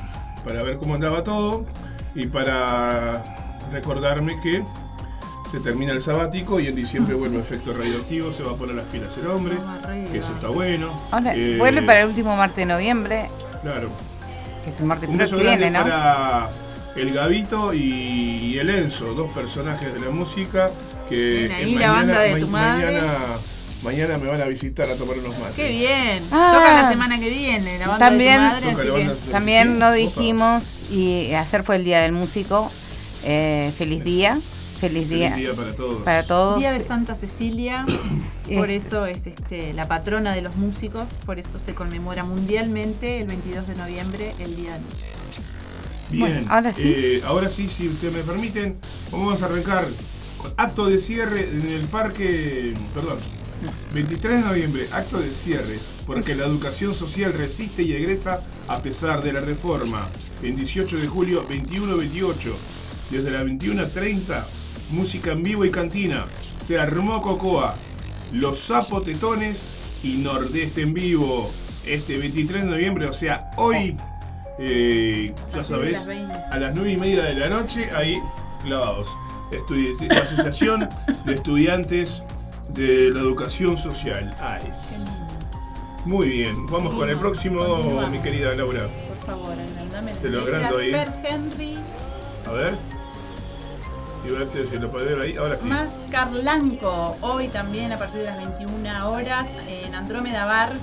para 0.46 0.64
ver 0.64 0.78
cómo 0.78 0.96
andaba 0.96 1.24
todo 1.24 1.66
y 2.16 2.28
para 2.28 3.24
recordarme 3.72 4.40
que 4.42 4.64
se 5.52 5.60
termina 5.60 5.94
el 5.94 6.02
sabático 6.02 6.60
y 6.60 6.68
en 6.68 6.76
diciembre 6.76 7.16
vuelve 7.16 7.40
efecto 7.40 7.74
radioactivo, 7.74 8.32
se 8.32 8.44
va 8.44 8.52
a 8.52 8.56
poner 8.56 8.76
las 8.76 8.86
pilas 8.86 9.18
el 9.18 9.28
hombre, 9.28 9.58
arriba. 9.84 10.12
que 10.12 10.18
eso 10.20 10.32
está 10.34 10.48
bueno. 10.50 10.92
Ahora, 11.12 11.34
Eh, 11.36 11.56
vuelve 11.58 11.82
para 11.82 12.02
el 12.02 12.08
último 12.08 12.36
martes 12.36 12.58
de 12.58 12.66
noviembre, 12.68 13.28
Claro. 13.62 13.90
que 14.64 14.70
es 14.70 14.80
el 14.80 14.86
martes 14.86 15.10
Un 15.10 15.18
beso 15.18 15.38
que 15.38 15.44
grande 15.44 15.64
viene, 15.66 15.78
¿no? 15.78 15.84
para 15.84 16.50
el 16.96 17.14
Gavito 17.14 17.74
y, 17.74 18.58
el 18.60 18.70
Enzo, 18.70 19.06
dos 19.14 19.32
personajes 19.34 19.94
de 19.94 20.00
la 20.02 20.10
música 20.12 20.70
que 21.08 21.48
Bien, 21.48 21.52
ahí 21.54 21.76
la 21.76 21.92
banda 21.92 22.20
de 22.20 22.40
tu 22.40 22.48
madre. 22.48 22.86
mañana, 22.86 23.08
mañana 23.82 24.18
me 24.20 24.28
van 24.28 24.42
a 24.42 24.46
visitar 24.46 24.90
a 24.90 24.96
tomar 24.96 25.18
unos 25.18 25.38
mates. 25.40 25.56
Qué 25.56 25.72
bien. 25.72 26.24
Ah. 26.32 26.52
Tocan 26.54 26.76
la 26.84 26.90
semana 26.92 27.20
que 27.20 27.30
viene, 27.30 27.80
la 27.80 27.88
banda 27.88 28.06
También- 28.10 28.42
de 28.42 28.48
tu 28.72 28.78
madre, 28.78 29.06
así 29.06 29.26
que 29.26 29.32
También 29.32 29.68
Sí, 29.68 29.74
no 29.80 29.86
opa. 29.88 29.94
dijimos, 29.96 30.64
y 30.92 31.34
ayer 31.34 31.64
fue 31.64 31.78
el 31.78 31.84
Día 31.86 32.02
del 32.02 32.12
Músico, 32.12 32.72
eh, 33.24 33.72
feliz 33.78 34.04
día, 34.04 34.38
feliz 34.80 35.10
día, 35.10 35.32
Feliz 35.32 35.48
día 35.48 35.56
para 35.56 35.76
todos. 35.76 36.04
para 36.04 36.24
todos. 36.24 36.60
Día 36.60 36.72
de 36.72 36.80
Santa 36.82 37.16
Cecilia, 37.16 37.86
por 38.56 38.70
eso 38.72 39.06
es 39.06 39.28
este, 39.28 39.74
la 39.74 39.88
patrona 39.88 40.34
de 40.34 40.42
los 40.42 40.56
músicos, 40.56 41.10
por 41.26 41.40
eso 41.40 41.60
se 41.60 41.74
conmemora 41.74 42.24
mundialmente 42.24 43.20
el 43.22 43.28
22 43.28 43.68
de 43.68 43.76
noviembre 43.76 44.34
el 44.40 44.56
Día 44.56 44.74
del 44.74 44.82
Músico. 44.82 45.08
Bien, 46.12 46.22
Bueno, 46.22 46.48
ahora 46.50 46.74
sí. 46.74 46.82
eh, 46.86 47.22
ahora 47.26 47.50
sí, 47.52 47.68
si 47.68 47.88
ustedes 47.88 48.14
me 48.14 48.22
permiten, 48.24 48.76
vamos 49.12 49.42
a 49.42 49.46
arrancar 49.46 49.88
con 50.42 50.52
acto 50.58 50.88
de 50.88 50.98
cierre 50.98 51.50
en 51.50 51.68
el 51.70 51.86
parque, 51.88 52.74
perdón, 52.96 53.18
23 53.94 54.38
de 54.38 54.42
noviembre, 54.50 54.88
acto 54.92 55.20
de 55.20 55.34
cierre, 55.34 55.78
porque 56.08 56.34
la 56.34 56.46
educación 56.46 56.96
social 56.96 57.34
resiste 57.34 57.84
y 57.84 57.94
egresa 57.94 58.40
a 58.70 58.80
pesar 58.82 59.22
de 59.22 59.34
la 59.34 59.42
reforma. 59.42 60.08
En 60.42 60.56
18 60.56 60.98
de 60.98 61.08
julio, 61.08 61.46
21-28, 61.50 62.36
desde 63.12 63.32
las 63.32 63.44
21.30, 63.44 64.44
música 64.92 65.32
en 65.32 65.44
vivo 65.44 65.66
y 65.66 65.72
cantina. 65.72 66.26
Se 66.60 66.80
armó 66.80 67.22
Cocoa, 67.22 67.76
Los 68.34 68.60
Zapotetones 68.68 69.70
y 70.04 70.14
Nordeste 70.18 70.82
en 70.82 70.94
vivo. 70.94 71.52
Este 71.86 72.18
23 72.18 72.64
de 72.64 72.70
noviembre, 72.70 73.08
o 73.08 73.14
sea, 73.14 73.50
hoy, 73.58 73.96
eh, 74.60 75.34
ya 75.54 75.78
20. 75.78 76.34
a 76.52 76.58
las 76.60 76.76
9 76.76 76.92
y 76.92 76.98
media 76.98 77.24
de 77.26 77.34
la 77.36 77.50
noche, 77.50 77.90
ahí 77.96 78.18
clavados. 78.64 79.08
Estudi- 79.52 79.94
es 80.00 80.08
la 80.08 80.22
Asociación 80.22 80.90
de 81.26 81.34
Estudiantes 81.34 82.22
de 82.74 83.10
la 83.12 83.22
Educación 83.22 83.78
Social, 83.78 84.36
AES. 84.40 85.20
Muy 86.06 86.30
bien, 86.30 86.66
vamos 86.68 86.94
con 86.94 87.10
el 87.10 87.18
próximo, 87.18 88.08
mi 88.12 88.20
querida 88.20 88.54
Laura. 88.54 88.82
Por 89.08 89.26
favor, 89.26 89.56
Te 90.22 90.30
lo 90.30 90.42
agrando 90.42 90.78
ahí. 90.78 90.94
Henry, 91.24 91.78
A 92.46 92.52
ver. 92.52 92.99
Si, 94.24 94.36
a 94.36 94.40
ver 94.40 94.48
si, 94.48 94.68
si 94.70 94.78
lo 94.78 94.92
podés 94.92 95.10
ver 95.10 95.22
ahí, 95.22 95.38
ahora 95.38 95.56
sí. 95.56 95.66
más 95.68 95.96
Carlanco. 96.12 97.18
Hoy 97.22 97.48
también 97.48 97.92
a 97.92 97.98
partir 97.98 98.20
de 98.20 98.26
las 98.26 98.38
21 98.38 99.10
horas 99.10 99.48
en 99.68 99.96
Andrómeda 99.96 100.46
Bar. 100.46 100.74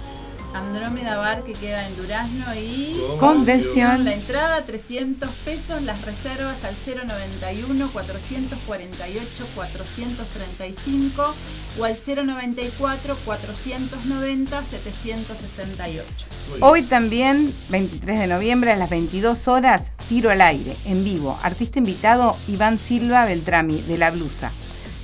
Andrómeda 0.54 1.18
Bar 1.18 1.42
que 1.42 1.52
queda 1.52 1.86
en 1.86 1.96
Durazno 1.96 2.54
y 2.54 2.96
Convención. 3.18 4.04
La 4.04 4.14
entrada 4.14 4.64
300 4.64 5.28
pesos, 5.44 5.82
las 5.82 6.00
reservas 6.02 6.64
al 6.64 6.74
091 6.76 7.90
448 7.92 9.46
435 9.54 11.34
o 11.78 11.84
al 11.84 11.96
094 11.96 13.16
490 13.24 14.62
768. 14.62 16.26
Hoy 16.60 16.82
también, 16.82 17.52
23 17.70 18.20
de 18.20 18.26
noviembre, 18.26 18.72
a 18.72 18.76
las 18.76 18.90
22 18.90 19.48
horas, 19.48 19.92
tiro 20.08 20.30
al 20.30 20.40
aire, 20.40 20.76
en 20.84 21.04
vivo. 21.04 21.38
Artista 21.42 21.78
invitado, 21.78 22.36
Iván 22.48 22.78
Silva 22.78 23.24
Beltrami, 23.24 23.82
de 23.82 23.98
La 23.98 24.10
Blusa. 24.10 24.52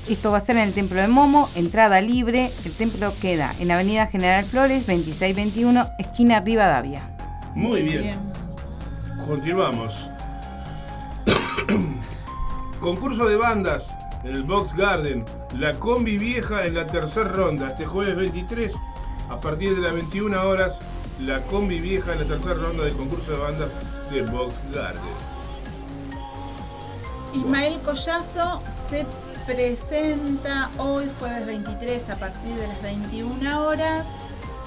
Esto 0.08 0.32
va 0.32 0.38
a 0.38 0.40
ser 0.40 0.56
en 0.56 0.62
el 0.62 0.72
Templo 0.72 1.00
de 1.00 1.08
Momo, 1.08 1.48
entrada 1.54 2.00
libre. 2.00 2.50
El 2.64 2.72
templo 2.72 3.12
queda 3.20 3.54
en 3.60 3.70
Avenida 3.70 4.06
General 4.06 4.44
Flores, 4.44 4.86
2621, 4.86 5.88
esquina 5.98 6.40
Rivadavia. 6.40 7.08
Muy 7.54 7.82
bien. 7.82 8.18
Continuamos. 9.26 10.08
Concurso 12.80 13.26
de 13.28 13.36
bandas 13.36 13.96
en 14.24 14.34
el 14.34 14.42
Box 14.44 14.74
Garden. 14.74 15.24
La 15.58 15.72
combi 15.74 16.18
vieja 16.18 16.64
en 16.64 16.74
la 16.74 16.86
tercera 16.86 17.28
ronda. 17.28 17.68
Este 17.68 17.86
jueves 17.86 18.16
23, 18.16 18.72
a 19.30 19.40
partir 19.40 19.74
de 19.74 19.82
las 19.82 19.92
21 19.92 20.48
horas, 20.48 20.82
la 21.20 21.42
combi 21.42 21.80
vieja 21.80 22.12
en 22.12 22.20
la 22.20 22.24
tercera 22.26 22.54
ronda 22.54 22.84
del 22.84 22.94
concurso 22.94 23.32
de 23.32 23.38
bandas 23.38 23.72
de 24.10 24.22
Box 24.22 24.60
Garden. 24.72 25.02
Ismael 27.34 27.78
Collazo 27.80 28.60
se 28.88 29.06
presenta 29.46 30.70
hoy 30.78 31.10
jueves 31.18 31.46
23 31.46 32.10
a 32.10 32.16
partir 32.16 32.54
de 32.56 32.66
las 32.66 32.82
21 32.82 33.66
horas 33.66 34.06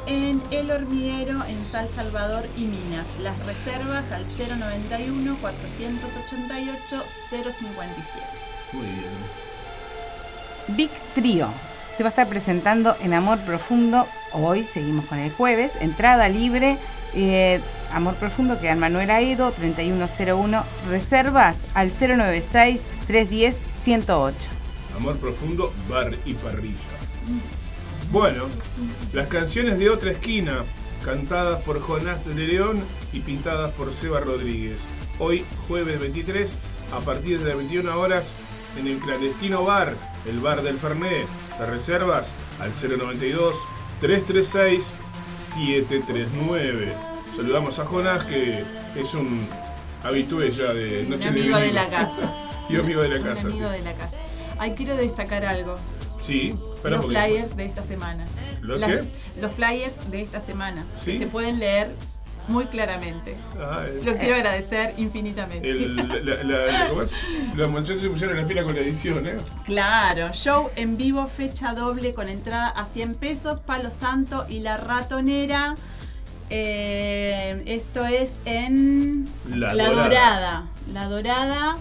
en 0.08 0.42
El 0.52 0.72
Hormiguero 0.72 1.44
en 1.46 1.66
San 1.66 1.88
Salvador 1.90 2.46
y 2.58 2.62
Minas. 2.62 3.08
Las 3.22 3.38
reservas 3.46 4.12
al 4.12 4.26
091 4.26 5.38
488 5.42 7.04
057. 7.30 8.55
Muy 8.76 8.88
bien. 8.88 9.06
Big 10.76 10.90
Trio. 11.14 11.48
Se 11.96 12.04
va 12.04 12.10
a 12.10 12.12
estar 12.12 12.28
presentando 12.28 12.96
en 13.02 13.14
Amor 13.14 13.40
Profundo. 13.40 14.06
Hoy 14.34 14.64
seguimos 14.66 15.06
con 15.06 15.18
el 15.20 15.32
jueves. 15.32 15.72
Entrada 15.80 16.28
libre. 16.30 16.78
eh, 17.14 17.62
Amor 17.94 18.16
Profundo 18.16 18.58
en 18.62 18.80
Manuel 18.80 19.10
Aedo, 19.12 19.52
3101. 19.52 20.64
Reservas 20.90 21.56
al 21.74 21.92
096-310-108. 21.92 24.34
Amor 24.98 25.18
profundo, 25.18 25.74
bar 25.90 26.14
y 26.26 26.34
parrilla. 26.36 26.76
Bueno, 28.12 28.46
las 29.14 29.28
canciones 29.28 29.78
de 29.80 29.90
otra 29.90 30.12
esquina, 30.12 30.64
cantadas 31.04 31.62
por 31.64 31.80
Jonás 31.82 32.26
de 32.26 32.48
León 32.48 32.82
y 33.14 33.20
pintadas 33.20 33.72
por 33.74 33.94
Seba 33.94 34.20
Rodríguez. 34.22 34.80
Hoy, 35.20 35.44
jueves 35.68 36.00
23, 36.00 36.50
a 36.94 37.00
partir 37.00 37.40
de 37.40 37.50
las 37.50 37.58
21 37.58 38.00
horas, 38.00 38.32
en 38.78 38.88
el 38.88 38.98
clandestino 39.00 39.64
bar, 39.64 39.96
el 40.26 40.40
bar 40.40 40.62
del 40.64 40.78
Fernet. 40.78 41.28
Las 41.60 41.70
reservas 41.70 42.32
al 42.60 42.72
092 42.72 43.56
336 44.02 44.94
739. 45.40 46.94
Saludamos 47.36 47.80
a 47.80 47.86
Jonás, 47.86 48.24
que 48.26 48.64
es 48.96 49.14
un 49.14 49.48
habitué 50.04 50.52
ya 50.52 50.74
de 50.74 51.04
Un 51.04 51.10
Noche 51.12 51.28
amigo 51.30 51.58
de 51.58 51.72
la 51.74 51.88
casa. 51.90 52.34
Y 52.68 52.78
amigo 52.78 53.00
de 53.04 53.10
la 53.10 53.18
Un 53.18 53.24
casa, 53.24 53.46
amigo 53.48 53.70
sí. 53.70 53.78
de 53.78 53.84
la 53.84 53.94
casa. 53.94 54.18
Ay, 54.58 54.74
quiero 54.76 54.96
destacar 54.98 55.46
algo. 55.46 55.76
Sí, 56.24 56.58
un 56.84 56.90
los 56.92 57.06
flyers 57.06 57.56
de 57.56 57.64
esta 57.64 57.84
semana. 57.84 58.26
¿Los 58.62 58.80
Las- 58.80 58.90
qué? 58.90 59.04
Los 59.40 59.52
flyers 59.54 60.10
de 60.10 60.22
esta 60.22 60.42
semana. 60.42 60.84
Sí. 61.00 61.12
Que 61.12 61.20
se 61.20 61.28
pueden 61.28 61.60
leer 61.60 61.92
muy 62.48 62.66
claramente. 62.66 63.36
Ah, 63.60 63.84
el- 63.88 64.06
Los 64.06 64.16
quiero 64.18 64.36
agradecer 64.36 64.94
infinitamente. 64.98 65.70
el- 65.70 65.96
la, 65.96 66.04
la- 66.04 66.44
la- 66.44 66.88
¿cómo 66.90 67.02
es? 67.02 67.12
Los 67.56 67.88
se 67.88 68.10
pusieron 68.10 68.38
la 68.38 68.46
pila 68.48 68.64
con 68.64 68.74
la 68.76 68.82
edición, 68.82 69.26
¿eh? 69.28 69.38
Claro, 69.66 70.32
show 70.34 70.70
en 70.76 70.98
vivo, 70.98 71.26
fecha 71.28 71.74
doble 71.74 72.14
con 72.14 72.28
entrada 72.30 72.70
a 72.70 72.86
100 72.86 73.16
pesos, 73.16 73.60
Palo 73.60 73.92
Santo 73.92 74.46
y 74.50 74.60
La 74.60 74.78
Ratonera. 74.78 75.76
Eh, 76.50 77.64
esto 77.66 78.06
es 78.06 78.34
en 78.46 79.28
La. 79.50 79.74
Dorada. 79.74 80.68
La 80.94 81.06
Dorada, 81.10 81.76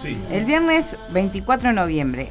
Sí. 0.00 0.16
El 0.30 0.44
viernes 0.44 0.96
24 1.12 1.70
de 1.70 1.74
noviembre. 1.74 2.30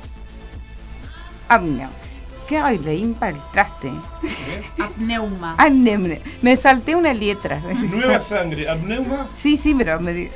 ¿Qué 2.48 2.58
hay? 2.58 2.78
Leín 2.80 3.14
para 3.14 3.32
el 3.34 3.38
traste. 3.52 3.92
Apneuma. 4.80 5.56
Apnea. 5.58 6.20
Me 6.42 6.56
salté 6.58 6.96
una 6.96 7.14
letra. 7.14 7.60
Nueva 7.92 8.20
sangre, 8.20 8.70
apneuma. 8.70 9.28
Sí, 9.36 9.58
sí, 9.58 9.76
pero 9.76 10.00
me, 10.00 10.30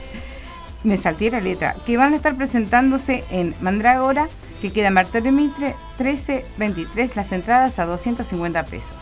me 0.84 0.98
salté 0.98 1.32
la 1.32 1.40
letra. 1.40 1.76
Que 1.86 1.98
van 1.98 2.14
a 2.14 2.16
estar 2.18 2.36
presentándose 2.36 3.24
en 3.32 3.56
Mandrágora, 3.62 4.28
que 4.62 4.72
queda 4.72 4.88
en 4.90 4.96
Bartolomé 4.96 5.32
Mitre 5.32 5.76
1323, 6.00 7.16
las 7.16 7.32
entradas 7.32 7.80
a 7.80 7.86
250 7.86 8.64
pesos. 8.66 8.98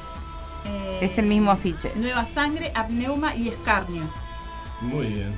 Eh, 0.66 1.00
Es 1.02 1.18
el 1.18 1.26
mismo 1.26 1.52
afiche. 1.52 1.92
Nueva 1.96 2.26
sangre, 2.26 2.72
apneuma 2.76 3.36
y 3.36 3.50
escarnio. 3.50 4.04
Muy 4.82 5.08
bien. 5.08 5.34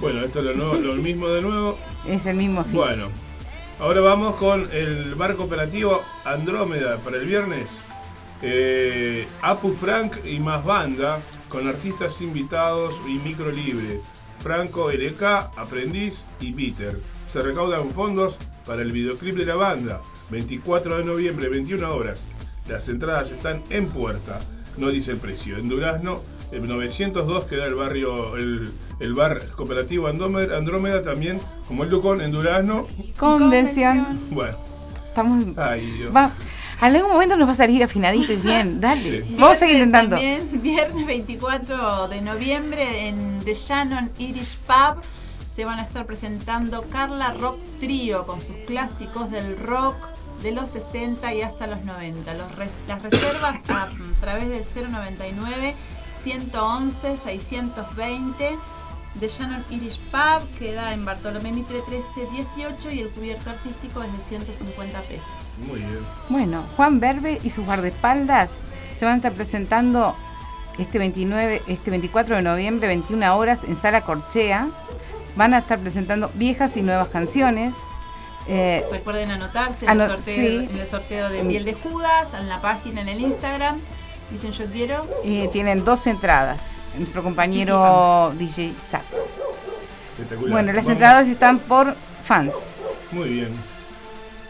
Bueno, 0.00 0.20
esto 0.24 0.40
es 0.40 0.44
lo, 0.44 0.54
nuevo- 0.54 0.74
lo 0.74 0.94
mismo 0.94 1.28
de 1.28 1.40
nuevo. 1.40 1.78
Es 2.06 2.26
el 2.26 2.36
mismo 2.36 2.60
afiche. 2.60 2.76
Bueno, 2.76 3.08
ahora 3.80 4.00
vamos 4.00 4.36
con 4.36 4.68
el 4.72 5.14
barco 5.14 5.44
operativo 5.44 6.02
Andrómeda 6.24 6.98
para 6.98 7.16
el 7.16 7.26
viernes. 7.26 7.80
Eh, 8.42 9.26
Apu 9.42 9.72
Frank 9.72 10.24
y 10.24 10.40
más 10.40 10.64
banda 10.64 11.22
con 11.48 11.66
artistas 11.66 12.20
invitados 12.20 13.00
y 13.06 13.18
micro 13.18 13.50
libre. 13.50 14.00
Franco 14.40 14.90
LK, 14.90 15.22
Aprendiz 15.56 16.24
y 16.40 16.52
Peter. 16.52 16.98
Se 17.32 17.40
recaudan 17.40 17.90
fondos 17.90 18.36
para 18.66 18.82
el 18.82 18.92
videoclip 18.92 19.36
de 19.36 19.46
la 19.46 19.56
banda. 19.56 20.00
24 20.30 20.98
de 20.98 21.04
noviembre, 21.04 21.48
21 21.48 21.94
horas. 21.94 22.26
Las 22.68 22.88
entradas 22.88 23.30
están 23.30 23.62
en 23.70 23.88
puerta. 23.88 24.40
No 24.76 24.90
dice 24.90 25.12
el 25.12 25.18
precio. 25.18 25.56
En 25.56 25.68
Durazno, 25.68 26.20
el 26.52 26.66
902 26.66 27.44
queda 27.44 27.66
el 27.66 27.74
barrio, 27.74 28.36
el, 28.36 28.70
el 29.00 29.14
bar 29.14 29.40
cooperativo 29.56 30.06
Andrómeda, 30.08 30.56
Andrómeda 30.56 31.02
también, 31.02 31.40
como 31.68 31.84
el 31.84 31.90
Ducón 31.90 32.20
en 32.20 32.30
Durazno. 32.30 32.86
Convención. 33.18 34.18
Bueno, 34.30 34.56
Estamos. 35.08 35.56
ay 35.58 35.90
Dios. 35.92 36.14
Va, 36.14 36.30
en 36.80 36.96
algún 36.96 37.12
momento 37.12 37.36
nos 37.36 37.48
va 37.48 37.52
a 37.52 37.56
salir 37.56 37.82
afinadito 37.82 38.32
y 38.32 38.36
bien. 38.36 38.80
Dale. 38.80 39.22
Sí. 39.22 39.34
Vamos 39.38 39.56
a 39.56 39.60
seguir 39.60 39.76
intentando. 39.76 40.16
También, 40.16 40.48
viernes 40.62 41.06
24 41.06 42.08
de 42.08 42.20
noviembre 42.20 43.08
en 43.08 43.38
The 43.44 43.54
Shannon 43.54 44.10
Irish 44.18 44.56
Pub 44.66 45.00
se 45.54 45.64
van 45.64 45.78
a 45.78 45.82
estar 45.82 46.04
presentando 46.04 46.82
Carla 46.90 47.32
Rock 47.40 47.58
Trio 47.80 48.26
con 48.26 48.40
sus 48.40 48.56
clásicos 48.66 49.30
del 49.30 49.56
rock 49.58 49.94
de 50.42 50.50
los 50.50 50.68
60 50.70 51.32
y 51.32 51.42
hasta 51.42 51.66
los 51.68 51.84
90. 51.84 52.34
Los 52.34 52.54
res- 52.56 52.72
las 52.88 53.00
reservas 53.02 53.56
a, 53.68 53.88
través 54.20 54.48
del 54.48 54.90
099 54.90 55.74
111 56.22 57.16
620 57.16 58.58
The 59.20 59.28
Shannon 59.28 59.64
Irish 59.70 59.98
Pub 60.10 60.42
queda 60.58 60.92
en 60.92 61.04
Bartolomé 61.04 61.52
Mitre 61.52 61.80
1318 61.88 62.90
y 62.90 63.00
el 63.00 63.08
cubierto 63.10 63.50
artístico 63.50 64.02
es 64.02 64.12
de 64.12 64.18
150 64.18 65.00
pesos. 65.02 65.26
Muy 65.68 65.78
bien. 65.80 65.98
Bueno, 66.28 66.64
Juan 66.76 66.98
Berbe 67.00 67.38
y 67.42 67.50
sus 67.50 67.64
guardaespaldas 67.64 68.62
se 68.98 69.04
van 69.04 69.14
a 69.14 69.16
estar 69.18 69.32
presentando 69.32 70.14
este 70.78 70.98
29, 70.98 71.62
este 71.68 71.90
24 71.90 72.36
de 72.36 72.42
noviembre, 72.42 72.88
21 72.88 73.36
horas, 73.36 73.62
en 73.64 73.76
Sala 73.76 74.00
Corchea. 74.00 74.66
Van 75.36 75.54
a 75.54 75.58
estar 75.58 75.78
presentando 75.78 76.30
viejas 76.34 76.76
y 76.76 76.82
nuevas 76.82 77.08
canciones. 77.08 77.74
Eh, 78.48 78.84
Recuerden 78.90 79.30
anotarse 79.30 79.84
en, 79.84 79.90
Ano- 79.92 80.04
el 80.04 80.10
sorteo, 80.10 80.34
sí. 80.60 80.68
en 80.70 80.78
el 80.78 80.86
sorteo 80.86 81.28
de 81.30 81.42
Miel 81.44 81.64
de 81.64 81.74
Judas, 81.74 82.34
en 82.38 82.48
la 82.48 82.60
página, 82.60 83.00
en 83.00 83.08
el 83.08 83.20
Instagram. 83.20 83.78
Dicen 84.34 84.50
yo 84.50 84.64
quiero. 84.66 85.06
eh, 85.22 85.48
tienen 85.52 85.84
dos 85.84 86.08
entradas. 86.08 86.80
Nuestro 86.98 87.22
compañero 87.22 88.32
DJ. 88.36 88.72
Espectacular. 90.12 90.50
Bueno, 90.50 90.72
las 90.72 90.84
Vamos. 90.86 90.90
entradas 90.92 91.28
están 91.28 91.60
por 91.60 91.94
fans. 92.24 92.74
Muy 93.12 93.28
bien. 93.28 93.48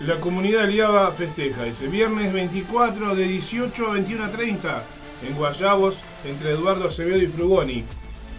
La 0.00 0.16
comunidad 0.20 0.66
Liaba 0.68 1.12
festeja 1.12 1.66
ese 1.66 1.88
viernes 1.88 2.32
24 2.32 3.14
de 3.14 3.24
18 3.24 3.86
a 3.86 3.92
21 3.92 4.24
a 4.24 4.30
30 4.30 4.82
en 5.28 5.34
Guayabos 5.36 6.02
entre 6.24 6.52
Eduardo 6.52 6.88
Acevedo 6.88 7.18
y 7.18 7.26
Frugoni. 7.26 7.84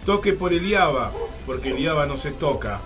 Toque 0.04 0.32
por 0.32 0.52
el 0.52 0.66
IABA, 0.66 1.12
porque 1.46 1.70
el 1.70 1.78
IABA 1.78 2.06
no 2.06 2.16
se 2.16 2.32
toca. 2.32 2.80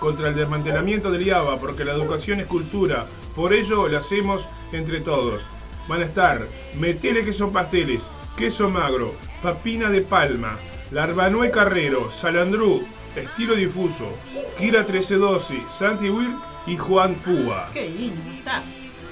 Contra 0.00 0.28
el 0.30 0.34
desmantelamiento 0.34 1.10
del 1.10 1.26
IABA, 1.26 1.58
porque 1.58 1.84
la 1.84 1.92
educación 1.92 2.40
es 2.40 2.46
cultura. 2.46 3.04
Por 3.34 3.52
ello 3.52 3.88
lo 3.88 3.98
hacemos 3.98 4.48
entre 4.72 5.00
todos. 5.00 5.42
Van 5.88 6.02
a 6.02 6.04
estar 6.04 6.46
Metele 6.78 7.24
que 7.24 7.32
son 7.32 7.52
pasteles, 7.52 8.10
queso 8.36 8.68
magro, 8.68 9.14
papina 9.42 9.90
de 9.90 10.02
palma, 10.02 10.58
larbanue 10.90 11.50
carrero, 11.50 12.10
salandrú, 12.10 12.84
estilo 13.14 13.54
difuso, 13.54 14.08
Kira 14.58 14.80
1312, 14.80 15.62
Santi 15.70 16.10
Wir 16.10 16.30
y 16.66 16.76
Juan 16.76 17.14
Púa. 17.14 17.70
Qué 17.72 17.88
lindo 17.88 18.30
está. 18.30 18.62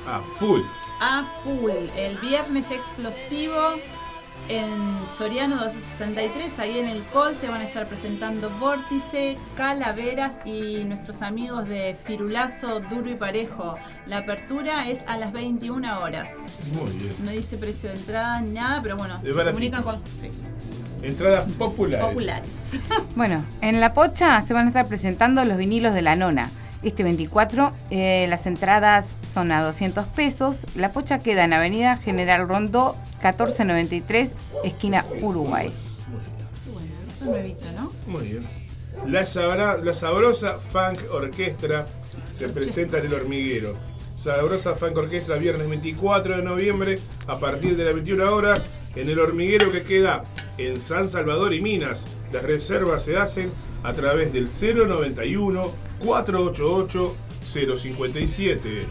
A 0.07 0.21
full. 0.37 0.61
A 1.01 1.25
full. 1.43 1.71
El 1.97 2.19
viernes 2.19 2.71
explosivo 2.71 3.77
en 4.49 4.69
Soriano 5.17 5.57
1263, 5.57 6.59
ahí 6.59 6.79
en 6.79 6.89
el 6.89 7.03
Col, 7.05 7.35
se 7.35 7.49
van 7.49 7.61
a 7.61 7.65
estar 7.65 7.87
presentando 7.87 8.51
Vórtice, 8.61 9.39
Calaveras 9.57 10.35
y 10.45 10.85
nuestros 10.85 11.23
amigos 11.23 11.69
de 11.69 11.97
Firulazo 12.05 12.81
Duro 12.81 13.11
y 13.11 13.15
Parejo. 13.17 13.77
La 14.07 14.19
apertura 14.19 14.89
es 14.91 15.01
a 15.07 15.17
las 15.17 15.33
21 15.33 16.01
horas. 16.01 16.31
Muy 16.73 16.91
bien. 16.99 17.15
No 17.25 17.31
dice 17.31 17.57
precio 17.57 17.89
de 17.91 17.97
entrada 17.97 18.41
ni 18.41 18.53
nada, 18.53 18.81
pero 18.83 18.97
bueno, 18.97 19.15
Es 19.25 19.35
se 19.35 19.45
comunican 19.45 19.83
con 19.83 19.97
sí, 20.21 20.31
Entradas 21.03 21.51
populares. 21.53 22.07
populares. 22.07 22.51
Bueno, 23.17 23.45
en 23.61 23.81
La 23.81 23.95
Pocha 23.95 24.41
se 24.43 24.53
van 24.53 24.65
a 24.67 24.69
estar 24.69 24.87
presentando 24.89 25.45
los 25.45 25.57
vinilos 25.57 25.95
de 25.95 26.03
la 26.03 26.17
nona. 26.17 26.51
Este 26.85 27.03
24, 27.03 27.73
eh, 27.91 28.27
las 28.29 28.47
entradas 28.47 29.17
son 29.25 29.51
a 29.53 29.63
200 29.65 30.05
pesos. 30.09 30.67
La 30.77 30.93
Pocha 30.93 31.19
queda 31.19 31.45
en 31.45 31.55
Avenida 31.55 31.97
General 31.97 32.47
Rondó, 32.47 32.95
1493, 33.23 34.33
esquina 34.65 35.05
Uruguay. 35.23 35.73
Muy 38.07 38.29
bien. 38.29 38.47
La, 39.07 39.25
sabra- 39.25 39.79
la 39.79 39.95
sabrosa 39.95 40.55
Funk 40.55 40.99
Orquestra 41.11 41.87
se 42.31 42.49
presenta 42.51 42.99
en 42.99 43.07
el 43.07 43.15
hormiguero. 43.15 43.75
Sabrosa 44.17 44.75
Funk 44.75 44.97
Orquestra 44.99 45.37
viernes 45.37 45.69
24 45.69 46.37
de 46.37 46.43
noviembre 46.43 46.99
a 47.27 47.39
partir 47.39 47.77
de 47.77 47.85
las 47.85 47.95
21 47.95 48.31
horas 48.35 48.69
en 48.97 49.09
el 49.09 49.19
hormiguero 49.19 49.71
que 49.73 49.83
queda 49.83 50.25
en 50.59 50.81
San 50.81 51.09
Salvador 51.09 51.53
y 51.55 51.61
Minas. 51.61 52.07
Las 52.33 52.43
reservas 52.45 53.05
se 53.05 53.17
hacen 53.17 53.51
a 53.83 53.93
través 53.93 54.33
del 54.33 54.47
091 54.49 55.73
488 56.05 57.17
057. 57.43 58.87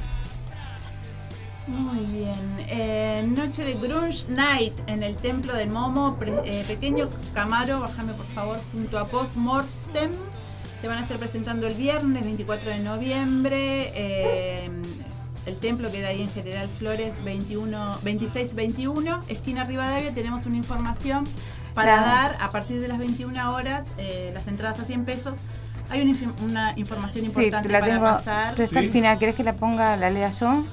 Muy 1.68 2.06
bien. 2.06 2.36
Eh, 2.68 3.26
noche 3.26 3.64
de 3.64 3.74
Grunge 3.76 4.26
Night 4.30 4.74
en 4.88 5.02
el 5.02 5.16
Templo 5.16 5.54
del 5.54 5.70
Momo. 5.70 6.18
Eh, 6.46 6.66
pequeño 6.68 7.10
Camaro, 7.34 7.80
bájame 7.80 8.14
por 8.14 8.26
favor, 8.28 8.60
junto 8.74 9.00
a 9.00 9.06
Post 9.06 9.38
Mortem. 9.38 10.12
Se 10.82 10.88
van 10.90 10.98
a 10.98 11.02
estar 11.04 11.18
presentando 11.18 11.66
el 11.68 11.74
viernes 11.76 12.24
24 12.26 12.70
de 12.72 12.80
noviembre. 12.80 13.92
eh, 13.96 14.70
el 15.46 15.56
templo 15.58 15.92
queda 15.92 16.10
ahí 16.10 16.22
en 16.22 16.30
General 16.32 16.68
Flores 16.80 17.24
21, 17.24 17.78
2621, 18.04 19.22
esquina 19.28 19.64
Rivadavia. 19.66 20.12
Tenemos 20.14 20.46
una 20.46 20.58
información 20.58 21.26
para 21.74 21.98
Claro. 21.98 22.08
dar 22.08 22.36
a 22.42 22.52
partir 22.52 22.80
de 22.82 22.88
las 22.88 22.98
21 23.00 23.54
horas 23.54 23.88
eh, 23.98 24.32
las 24.34 24.48
entradas 24.48 24.80
a 24.80 24.86
100 24.86 25.06
pesos. 25.06 25.38
Hay 25.90 26.02
una, 26.02 26.12
infi- 26.12 26.32
una 26.44 26.74
información 26.78 27.26
Sí, 27.26 27.30
importante 27.32 27.68
te 27.68 27.74
la 27.74 27.80
para 27.82 27.92
tengo. 27.94 28.06
pasar. 28.06 28.56
Al 28.62 28.68
Sí. 28.70 28.90
final, 28.90 29.20
¿querés 29.20 29.36
que 29.36 29.44
la 29.44 29.54
ponga, 29.54 29.98
la 29.98 30.10
lea 30.10 30.30
yo? 30.32 30.64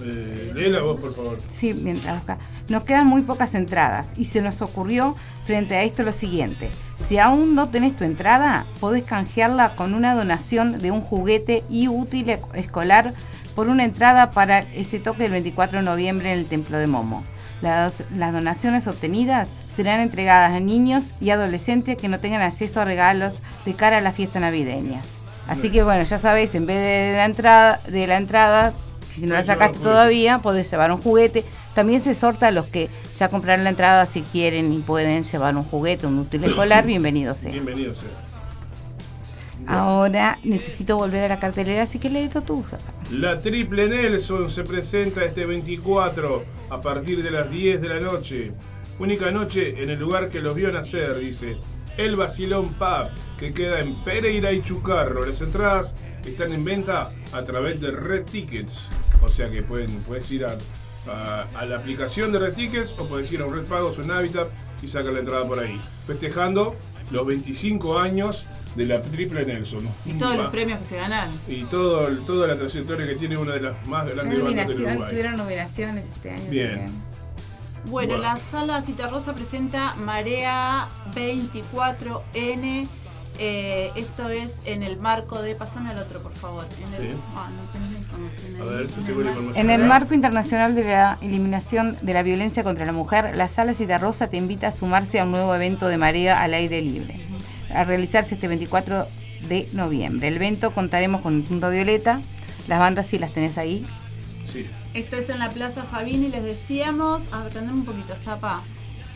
Eh, 0.00 0.52
léela 0.54 0.80
vos, 0.80 1.00
por 1.00 1.14
favor. 1.14 1.40
Sí, 1.48 1.74
mientras 1.74 2.14
busca. 2.16 2.38
Nos 2.68 2.84
quedan 2.84 3.06
muy 3.06 3.22
pocas 3.22 3.54
entradas 3.54 4.10
y 4.16 4.26
se 4.26 4.40
nos 4.40 4.62
ocurrió 4.62 5.16
frente 5.44 5.76
a 5.76 5.82
esto 5.82 6.02
lo 6.04 6.12
siguiente. 6.12 6.70
Si 6.98 7.18
aún 7.18 7.54
no 7.54 7.68
tenés 7.68 7.96
tu 7.96 8.04
entrada, 8.04 8.64
podés 8.80 9.02
canjearla 9.04 9.74
con 9.74 9.94
una 9.94 10.14
donación 10.14 10.80
de 10.80 10.90
un 10.92 11.00
juguete 11.00 11.64
y 11.68 11.88
útil 11.88 12.28
e- 12.30 12.40
escolar 12.54 13.12
por 13.58 13.68
una 13.68 13.84
entrada 13.84 14.30
para 14.30 14.60
este 14.60 15.00
toque 15.00 15.24
del 15.24 15.32
24 15.32 15.78
de 15.78 15.84
noviembre 15.84 16.32
en 16.32 16.38
el 16.38 16.46
Templo 16.46 16.78
de 16.78 16.86
Momo. 16.86 17.24
Las, 17.60 18.04
las 18.14 18.32
donaciones 18.32 18.86
obtenidas 18.86 19.48
serán 19.68 19.98
entregadas 19.98 20.52
a 20.52 20.60
niños 20.60 21.06
y 21.20 21.30
adolescentes 21.30 21.96
que 21.96 22.06
no 22.06 22.20
tengan 22.20 22.40
acceso 22.40 22.80
a 22.80 22.84
regalos 22.84 23.42
de 23.64 23.74
cara 23.74 23.98
a 23.98 24.00
las 24.00 24.14
fiestas 24.14 24.42
navideñas. 24.42 25.08
Así 25.48 25.70
que 25.70 25.82
bueno, 25.82 26.04
ya 26.04 26.18
sabéis, 26.18 26.54
en 26.54 26.66
vez 26.66 26.76
de 26.76 27.16
la 27.16 27.24
entrada, 27.24 27.80
de 27.88 28.06
la 28.06 28.18
entrada, 28.18 28.72
si 29.12 29.26
no 29.26 29.34
la 29.34 29.42
sacaste 29.42 29.80
todavía, 29.80 30.38
podés 30.38 30.70
llevar 30.70 30.92
un 30.92 31.02
juguete. 31.02 31.44
También 31.74 32.00
se 32.00 32.14
sorta 32.14 32.46
a 32.46 32.50
los 32.52 32.66
que 32.66 32.88
ya 33.18 33.28
compraron 33.28 33.64
la 33.64 33.70
entrada 33.70 34.06
si 34.06 34.22
quieren 34.22 34.72
y 34.72 34.78
pueden 34.82 35.24
llevar 35.24 35.56
un 35.56 35.64
juguete, 35.64 36.06
un 36.06 36.20
útil 36.20 36.44
escolar, 36.44 36.86
bienvenido 36.86 37.34
sea. 37.34 37.50
Bienvenido 37.50 37.92
sea. 37.92 38.27
Ahora 39.68 40.38
necesito 40.44 40.96
volver 40.96 41.24
a 41.24 41.28
la 41.28 41.38
cartelera, 41.40 41.82
así 41.82 41.98
que 41.98 42.08
leíto 42.10 42.40
tú. 42.42 42.64
La 43.12 43.40
Triple 43.40 43.88
Nelson 43.88 44.50
se 44.50 44.64
presenta 44.64 45.24
este 45.24 45.44
24 45.46 46.44
a 46.70 46.80
partir 46.80 47.22
de 47.22 47.30
las 47.30 47.50
10 47.50 47.80
de 47.80 47.88
la 47.88 48.00
noche. 48.00 48.52
Única 48.98 49.30
noche 49.30 49.82
en 49.82 49.90
el 49.90 49.98
lugar 49.98 50.28
que 50.30 50.40
los 50.40 50.54
vio 50.54 50.72
nacer, 50.72 51.16
dice. 51.18 51.56
El 51.96 52.16
Basilón 52.16 52.68
Pub, 52.74 53.08
que 53.38 53.52
queda 53.52 53.80
en 53.80 53.94
Pereira 54.04 54.52
y 54.52 54.62
Chucarro. 54.62 55.24
Las 55.26 55.40
entradas 55.40 55.94
están 56.26 56.52
en 56.52 56.64
venta 56.64 57.10
a 57.32 57.42
través 57.42 57.80
de 57.80 57.90
Red 57.90 58.24
Tickets. 58.24 58.88
O 59.22 59.28
sea 59.28 59.50
que 59.50 59.62
pueden, 59.62 59.90
puedes 60.00 60.30
ir 60.30 60.44
a, 60.46 60.52
a- 61.10 61.46
a 61.58 61.66
la 61.66 61.76
aplicación 61.78 62.32
de 62.32 62.38
Red 62.38 62.54
Tickets 62.54 62.94
o 62.98 63.06
puedes 63.06 63.30
ir 63.32 63.40
a 63.40 63.46
un 63.46 63.54
Red 63.54 63.64
Pagos 63.64 63.98
o 63.98 64.02
un 64.02 64.10
Habitat 64.12 64.48
y 64.82 64.88
sacar 64.88 65.12
la 65.12 65.20
entrada 65.20 65.46
por 65.46 65.58
ahí. 65.58 65.80
Festejando 66.06 66.74
los 67.10 67.26
25 67.26 67.98
años 67.98 68.46
de 68.74 68.86
la 68.86 69.02
Triple 69.02 69.44
Nelson. 69.44 69.86
Y 70.06 70.12
todos 70.12 70.36
los 70.36 70.50
premios 70.50 70.78
que 70.80 70.84
se 70.84 70.96
ganaron. 70.96 71.34
Y 71.48 71.64
todo, 71.64 72.08
toda 72.26 72.46
la 72.48 72.56
trayectoria 72.56 73.06
que 73.06 73.16
tiene 73.16 73.36
una 73.36 73.52
de 73.54 73.60
las 73.60 73.86
más 73.86 74.06
grandes 74.06 74.42
bandas 74.42 74.68
del 74.68 74.80
Uruguay. 74.82 75.10
tuvieron 75.10 75.36
nominaciones 75.36 76.04
este 76.14 76.30
año. 76.30 76.50
Bien. 76.50 76.70
también. 76.70 77.08
Bueno, 77.86 78.18
la 78.18 78.36
sala 78.36 78.82
Citarrosa 78.82 79.32
presenta 79.34 79.94
Marea 79.96 80.88
24N. 81.14 82.86
eh, 83.40 83.92
esto 83.94 84.28
es 84.30 84.56
en 84.64 84.82
el 84.82 84.96
marco 84.98 85.40
de. 85.40 85.54
Pasame 85.54 85.90
al 85.90 85.98
otro, 85.98 86.20
por 86.20 86.34
favor. 86.34 86.64
En 86.76 86.92
el, 86.94 87.12
Sí. 87.12 87.16
ah, 87.36 87.48
no 87.56 87.72
tenés 87.72 87.92
la 87.92 87.98
información 87.98 88.54
ahí. 88.56 88.60
A 88.60 88.64
ver, 88.64 88.86
yo 88.88 88.94
En 88.96 89.20
el 89.20 89.26
información. 89.28 89.70
En 89.70 89.88
marco 89.88 90.14
internacional 90.14 90.74
de 90.74 90.84
la 90.84 91.18
eliminación 91.22 91.96
de 92.02 92.14
la 92.14 92.22
violencia 92.24 92.64
contra 92.64 92.84
la 92.84 92.92
mujer, 92.92 93.36
la 93.36 93.48
Sala 93.48 93.74
Citarrosa 93.74 94.28
te 94.28 94.36
invita 94.36 94.66
a 94.68 94.72
sumarse 94.72 95.20
a 95.20 95.24
un 95.24 95.30
nuevo 95.30 95.54
evento 95.54 95.86
de 95.86 95.98
marea 95.98 96.42
al 96.42 96.52
aire 96.52 96.82
libre, 96.82 97.14
a 97.74 97.84
realizarse 97.84 98.34
este 98.34 98.48
24 98.48 99.06
de 99.48 99.68
noviembre. 99.72 100.28
El 100.28 100.36
evento 100.36 100.70
contaremos 100.72 101.20
con 101.22 101.34
un 101.34 101.42
punto 101.44 101.70
violeta, 101.70 102.20
las 102.66 102.78
bandas 102.78 103.06
sí 103.06 103.18
las 103.18 103.32
tenés 103.32 103.58
ahí. 103.58 103.86
Sí. 104.52 104.66
Esto 104.94 105.16
es 105.16 105.28
en 105.28 105.38
la 105.38 105.50
Plaza 105.50 105.82
Fabini, 105.84 106.28
les 106.28 106.42
decíamos. 106.42 107.24
A 107.32 107.42
ver, 107.44 107.52
tendremos 107.52 107.80
un 107.80 107.84
poquito, 107.94 108.14
Zapa. 108.16 108.62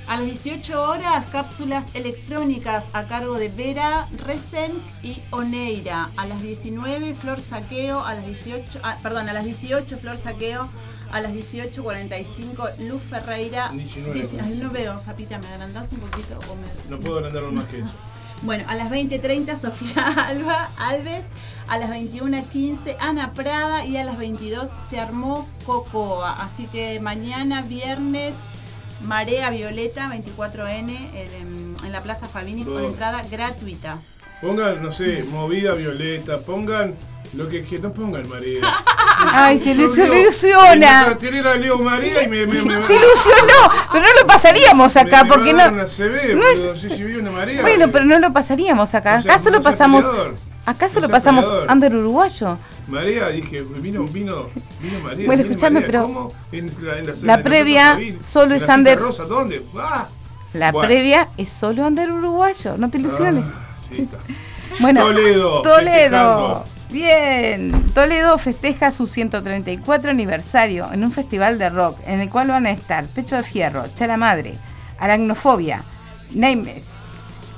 A 0.09 0.16
las 0.16 0.27
18 0.27 0.83
horas, 0.83 1.27
cápsulas 1.31 1.87
electrónicas 1.95 2.87
a 2.93 3.05
cargo 3.05 3.35
de 3.39 3.49
Vera, 3.49 4.09
Resen 4.27 4.73
y 5.03 5.16
Oneira. 5.31 6.09
A 6.16 6.27
las 6.27 6.43
19, 6.43 7.15
Flor 7.15 7.41
Saqueo. 7.41 8.05
A 8.05 8.15
las 8.15 8.27
18, 8.27 8.81
ah, 8.83 8.97
perdón, 9.03 9.29
a 9.29 9.33
las 9.33 9.45
18, 9.45 9.97
Flor 9.99 10.16
Saqueo. 10.23 10.69
A 11.12 11.20
las 11.20 11.33
18.45, 11.33 12.79
Luz 12.89 13.03
Ferreira. 13.09 13.70
19. 13.73 14.15
Dieci- 14.20 14.41
ay, 14.43 14.59
no 14.62 14.70
veo, 14.70 14.99
Zapita, 14.99 15.39
¿me 15.39 15.47
agrandás 15.47 15.93
un 15.93 15.99
poquito? 15.99 16.39
O 16.51 16.55
me... 16.57 16.66
No 16.91 16.99
puedo 17.01 17.19
agrandarlo 17.19 17.53
más 17.53 17.65
que 17.65 17.79
eso. 17.81 17.91
Bueno, 18.43 18.64
a 18.69 18.74
las 18.74 18.90
20.30 18.90 19.56
Sofía 19.56 20.06
Alba 20.28 20.69
Alves, 20.77 21.23
a 21.69 21.78
las 21.78 21.90
21.15 21.90 22.97
Ana 22.98 23.32
Prada 23.32 23.85
y 23.85 23.97
a 23.97 24.05
las 24.05 24.19
22 24.19 24.70
se 24.90 24.98
armó 24.98 25.48
Cocoa. 25.64 26.43
Así 26.43 26.66
que 26.66 26.98
mañana 26.98 27.62
viernes 27.62 28.35
Marea 29.05 29.51
Violeta 29.51 30.10
24N 30.12 30.90
en, 31.14 31.77
en 31.85 31.93
la 31.93 32.01
Plaza 32.01 32.27
Fabini 32.27 32.64
con 32.64 32.85
entrada 32.85 33.23
gratuita. 33.31 33.97
Pongan, 34.40 34.82
no 34.82 34.90
sé, 34.90 35.23
movida 35.23 35.74
violeta, 35.74 36.39
pongan 36.39 36.94
lo 37.35 37.49
que, 37.49 37.65
que 37.65 37.78
no 37.78 37.93
pongan 37.93 38.28
María. 38.28 38.61
Ay, 39.32 39.59
se 39.59 39.74
le 39.74 39.86
la 39.86 40.19
ilusiona. 40.20 41.05
cartelera 41.05 41.55
leo 41.55 41.78
María 41.78 42.23
y 42.24 42.28
me. 42.28 42.47
me, 42.47 42.62
me 42.62 42.86
Se 42.86 42.94
ilusionó, 42.94 43.70
pero 43.93 44.05
no 44.05 44.20
lo 44.20 44.27
pasaríamos 44.27 44.97
acá 44.97 45.24
porque 45.28 45.53
no. 45.53 45.69
Una 45.69 45.85
CB, 45.86 46.35
no 46.35 46.43
es- 46.49 46.85
una 47.20 47.31
María. 47.31 47.62
Bueno, 47.62 47.90
pero 47.93 48.05
no 48.05 48.19
lo 48.19 48.32
pasaríamos 48.32 48.94
acá. 48.94 49.20
Solo 49.23 49.59
no 49.59 49.62
seas 49.62 49.74
pasamos. 49.74 50.05
peleador. 50.05 50.35
Solo 50.89 51.07
seas 51.07 51.11
pasamos 51.11 51.47
under 51.70 51.94
uruguayo. 51.94 52.59
María, 52.89 53.28
dije, 53.28 53.62
vino, 53.62 54.03
vino, 54.05 54.49
vino 54.81 55.01
María. 55.05 55.27
Bueno, 55.27 55.43
escúchame, 55.43 55.82
pero 55.82 56.03
¿cómo? 56.03 56.32
En 56.51 56.66
la, 56.82 56.99
en 56.99 57.07
la- 57.07 57.12
en 57.12 57.27
la 57.27 57.36
la 57.36 57.43
previa 57.43 57.99
solo 58.20 58.55
es 58.57 58.66
under- 58.69 58.99
Rosa, 58.99 59.24
¿dónde? 59.24 59.62
¡Ah! 59.78 60.09
La 60.55 60.70
Bueno. 60.73 60.89
previa 60.89 61.28
es 61.39 61.49
solo 61.49 61.86
under 61.86 62.11
uruguayo, 62.12 62.77
no 62.77 62.90
te 62.90 62.99
ilusiones. 62.99 63.47
Ah, 63.49 63.61
sí, 63.90 64.03
está. 64.03 64.19
Bueno, 64.81 65.03
Toledo, 65.03 65.61
Toledo. 65.62 66.65
Bien. 66.93 67.73
Toledo 67.94 68.36
festeja 68.39 68.90
su 68.90 69.06
134 69.06 70.10
aniversario 70.10 70.89
en 70.93 71.02
un 71.05 71.10
festival 71.12 71.59
de 71.59 71.69
rock 71.70 71.98
en 72.06 72.20
el 72.20 72.28
cual 72.28 72.48
van 72.48 72.66
a 72.66 72.70
estar 72.70 73.06
Pecho 73.06 73.36
de 73.36 73.43
Fierro, 73.43 73.85
Chala 73.94 74.16
Madre, 74.16 74.55
Aracnofobia, 74.98 75.82
Nameless 76.32 76.85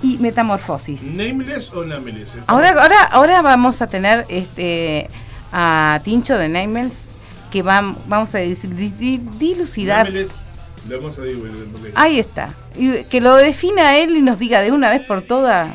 y 0.02 0.19
Metamorfosis. 0.19 1.02
¿Nameless 1.02 1.73
o 1.73 1.85
Nameless? 1.85 2.36
Ahora, 2.47 2.70
ahora, 2.70 3.01
ahora 3.11 3.43
vamos 3.43 3.82
a 3.82 3.89
tener 3.89 4.24
este 4.28 5.09
a 5.52 6.01
Tincho 6.05 6.36
de 6.39 6.48
Nameless 6.48 7.06
que 7.51 7.62
va- 7.62 7.94
vamos 8.06 8.35
a 8.35 8.39
dilucidar. 8.39 10.06
Nameless, 10.06 10.43
lo 10.89 10.97
vamos 10.98 11.19
a 11.19 11.23
porque- 11.23 11.93
Ahí 11.94 12.19
está. 12.19 12.51
Y 12.77 13.05
que 13.05 13.20
lo 13.20 13.36
defina 13.36 13.97
él 13.97 14.16
y 14.16 14.23
nos 14.23 14.39
diga 14.39 14.61
de 14.62 14.73
una 14.73 14.90
vez 14.90 15.02
por 15.02 15.23
todas. 15.23 15.70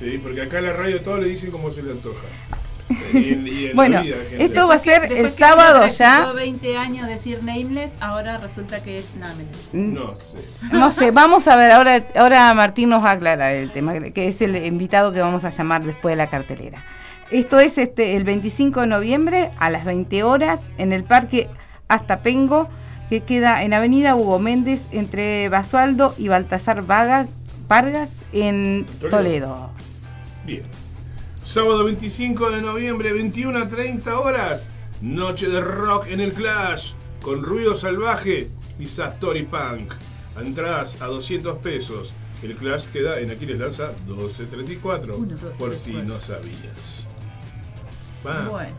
Sí, 0.00 0.18
porque 0.22 0.42
acá 0.42 0.58
en 0.58 0.64
la 0.66 0.72
radio 0.72 1.00
todo 1.02 1.18
le 1.18 1.28
dicen 1.28 1.50
como 1.52 1.70
se 1.70 1.82
le 1.82 1.92
antoja. 1.92 2.26
Y 3.14 3.34
en, 3.34 3.46
y 3.46 3.66
en 3.66 3.76
Bueno, 3.76 3.96
la 3.98 4.02
vida, 4.02 4.16
gente. 4.28 4.42
esto 4.44 4.66
va 4.66 4.74
a 4.74 4.78
ser 4.78 5.02
Después 5.02 5.20
el 5.20 5.30
sábado 5.30 5.86
ya. 5.86 6.18
estuvo 6.20 6.34
20 6.34 6.76
años 6.76 7.06
decir 7.06 7.38
Nameless, 7.44 7.92
ahora 8.00 8.38
resulta 8.38 8.82
que 8.82 8.96
es 8.96 9.14
Nameless. 9.14 9.68
No 9.72 10.18
sé. 10.18 10.38
No 10.72 10.90
sé, 10.90 11.10
vamos 11.12 11.46
a 11.46 11.54
ver, 11.54 11.70
ahora, 11.70 12.04
ahora 12.16 12.52
Martín 12.54 12.88
nos 12.88 13.04
va 13.04 13.10
a 13.10 13.12
aclarar 13.12 13.54
el 13.54 13.70
tema, 13.70 13.92
que 14.00 14.26
es 14.26 14.40
el 14.40 14.56
invitado 14.64 15.12
que 15.12 15.20
vamos 15.20 15.44
a 15.44 15.50
llamar 15.50 15.84
después 15.84 16.12
de 16.12 16.16
la 16.16 16.26
cartelera. 16.28 16.82
Esto 17.30 17.60
es 17.60 17.78
este 17.78 18.16
el 18.16 18.24
25 18.24 18.80
de 18.80 18.86
noviembre 18.88 19.50
a 19.58 19.70
las 19.70 19.84
20 19.84 20.24
horas 20.24 20.70
en 20.78 20.92
el 20.92 21.04
Parque 21.04 21.48
Astapengo, 21.86 22.68
que 23.08 23.20
queda 23.20 23.62
en 23.62 23.72
Avenida 23.74 24.16
Hugo 24.16 24.40
Méndez 24.40 24.88
entre 24.90 25.48
Basualdo 25.48 26.14
y 26.18 26.26
Baltasar 26.26 26.82
Vargas, 26.82 27.28
Vargas 27.68 28.24
en 28.32 28.84
Toledo. 29.10 29.70
Bien. 30.50 30.62
Sábado 31.44 31.84
25 31.84 32.50
de 32.50 32.60
noviembre, 32.60 33.12
21 33.12 33.56
a 33.56 33.68
30 33.68 34.18
horas. 34.18 34.66
Noche 35.00 35.48
de 35.48 35.60
rock 35.60 36.08
en 36.08 36.20
el 36.20 36.32
Clash. 36.32 36.94
Con 37.22 37.44
ruido 37.44 37.76
salvaje 37.76 38.50
y 38.80 38.86
Satori 38.86 39.44
Punk. 39.44 39.92
Entradas 40.40 41.00
a 41.02 41.06
200 41.06 41.58
pesos. 41.58 42.12
El 42.42 42.56
Clash 42.56 42.86
queda 42.86 43.20
en 43.20 43.30
Aquiles 43.30 43.60
Lanza 43.60 43.92
1234. 44.08 45.16
Uno, 45.16 45.36
dos, 45.36 45.56
por 45.56 45.68
tres, 45.68 45.80
si 45.82 45.92
cuatro. 45.92 46.14
no 46.14 46.20
sabías. 46.20 47.06
Va, 48.26 48.48
Bueno. 48.50 48.74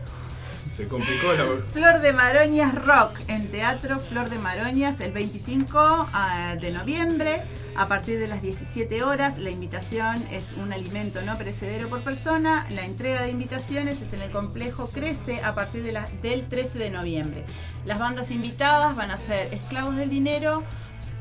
se 0.76 0.86
complicó 0.88 1.32
la. 1.32 1.46
Flor 1.72 2.02
de 2.02 2.12
Maroñas 2.12 2.74
Rock 2.74 3.18
en 3.28 3.48
Teatro 3.48 3.98
Flor 3.98 4.28
de 4.28 4.38
Maroñas 4.38 5.00
el 5.00 5.12
25 5.12 5.78
ah, 6.12 6.54
de 6.60 6.70
noviembre 6.70 7.42
a 7.76 7.88
partir 7.88 8.18
de 8.18 8.28
las 8.28 8.42
17 8.42 9.02
horas. 9.02 9.38
La 9.38 9.50
invitación 9.50 10.22
es 10.30 10.52
un 10.56 10.72
alimento 10.72 11.22
no 11.22 11.36
perecedero 11.38 11.88
por 11.88 12.00
persona. 12.02 12.66
La 12.70 12.84
entrega 12.84 13.22
de 13.22 13.30
invitaciones 13.30 14.00
es 14.02 14.12
en 14.12 14.22
el 14.22 14.30
complejo 14.30 14.88
Crece 14.90 15.42
a 15.42 15.54
partir 15.54 15.82
de 15.82 15.92
la- 15.92 16.08
del 16.22 16.48
13 16.48 16.78
de 16.78 16.90
noviembre. 16.90 17.44
Las 17.86 17.98
bandas 17.98 18.30
invitadas 18.30 18.94
van 18.96 19.10
a 19.10 19.16
ser 19.16 19.52
Esclavos 19.54 19.96
del 19.96 20.10
Dinero, 20.10 20.62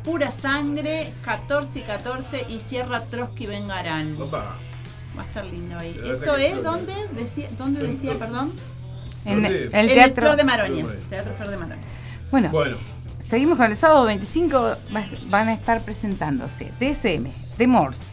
Pura 0.03 0.31
Sangre, 0.31 1.11
14 1.23 1.79
y 1.79 1.81
14 1.83 2.45
y 2.49 2.59
Sierra 2.59 3.01
Trotsky 3.05 3.45
Vengarán. 3.45 4.15
Opa. 4.19 4.55
Va 5.17 5.23
a 5.23 5.25
estar 5.25 5.45
lindo 5.45 5.77
ahí. 5.77 5.99
¿Esto 6.05 6.35
es 6.37 6.63
dónde? 6.63 6.93
Decía, 7.13 7.47
¿Dónde 7.57 7.85
decía, 7.85 8.13
perdón? 8.19 8.51
En 9.25 9.45
el 9.45 9.69
teatro. 9.71 10.23
Flor 10.23 10.37
de 10.37 10.43
Maroñas. 10.43 10.89
Teatro 11.09 11.33
Flor 11.33 11.49
de 11.49 11.57
Maroñas. 11.57 11.85
Bueno, 12.31 12.49
Bueno, 12.49 12.77
seguimos 13.27 13.57
con 13.57 13.71
el 13.71 13.77
sábado 13.77 14.05
25. 14.05 14.59
va- 14.59 15.05
Van 15.29 15.47
a 15.49 15.53
estar 15.53 15.81
presentándose 15.81 16.71
DSM, 16.79 17.29
The 17.57 17.67
Morse 17.67 18.05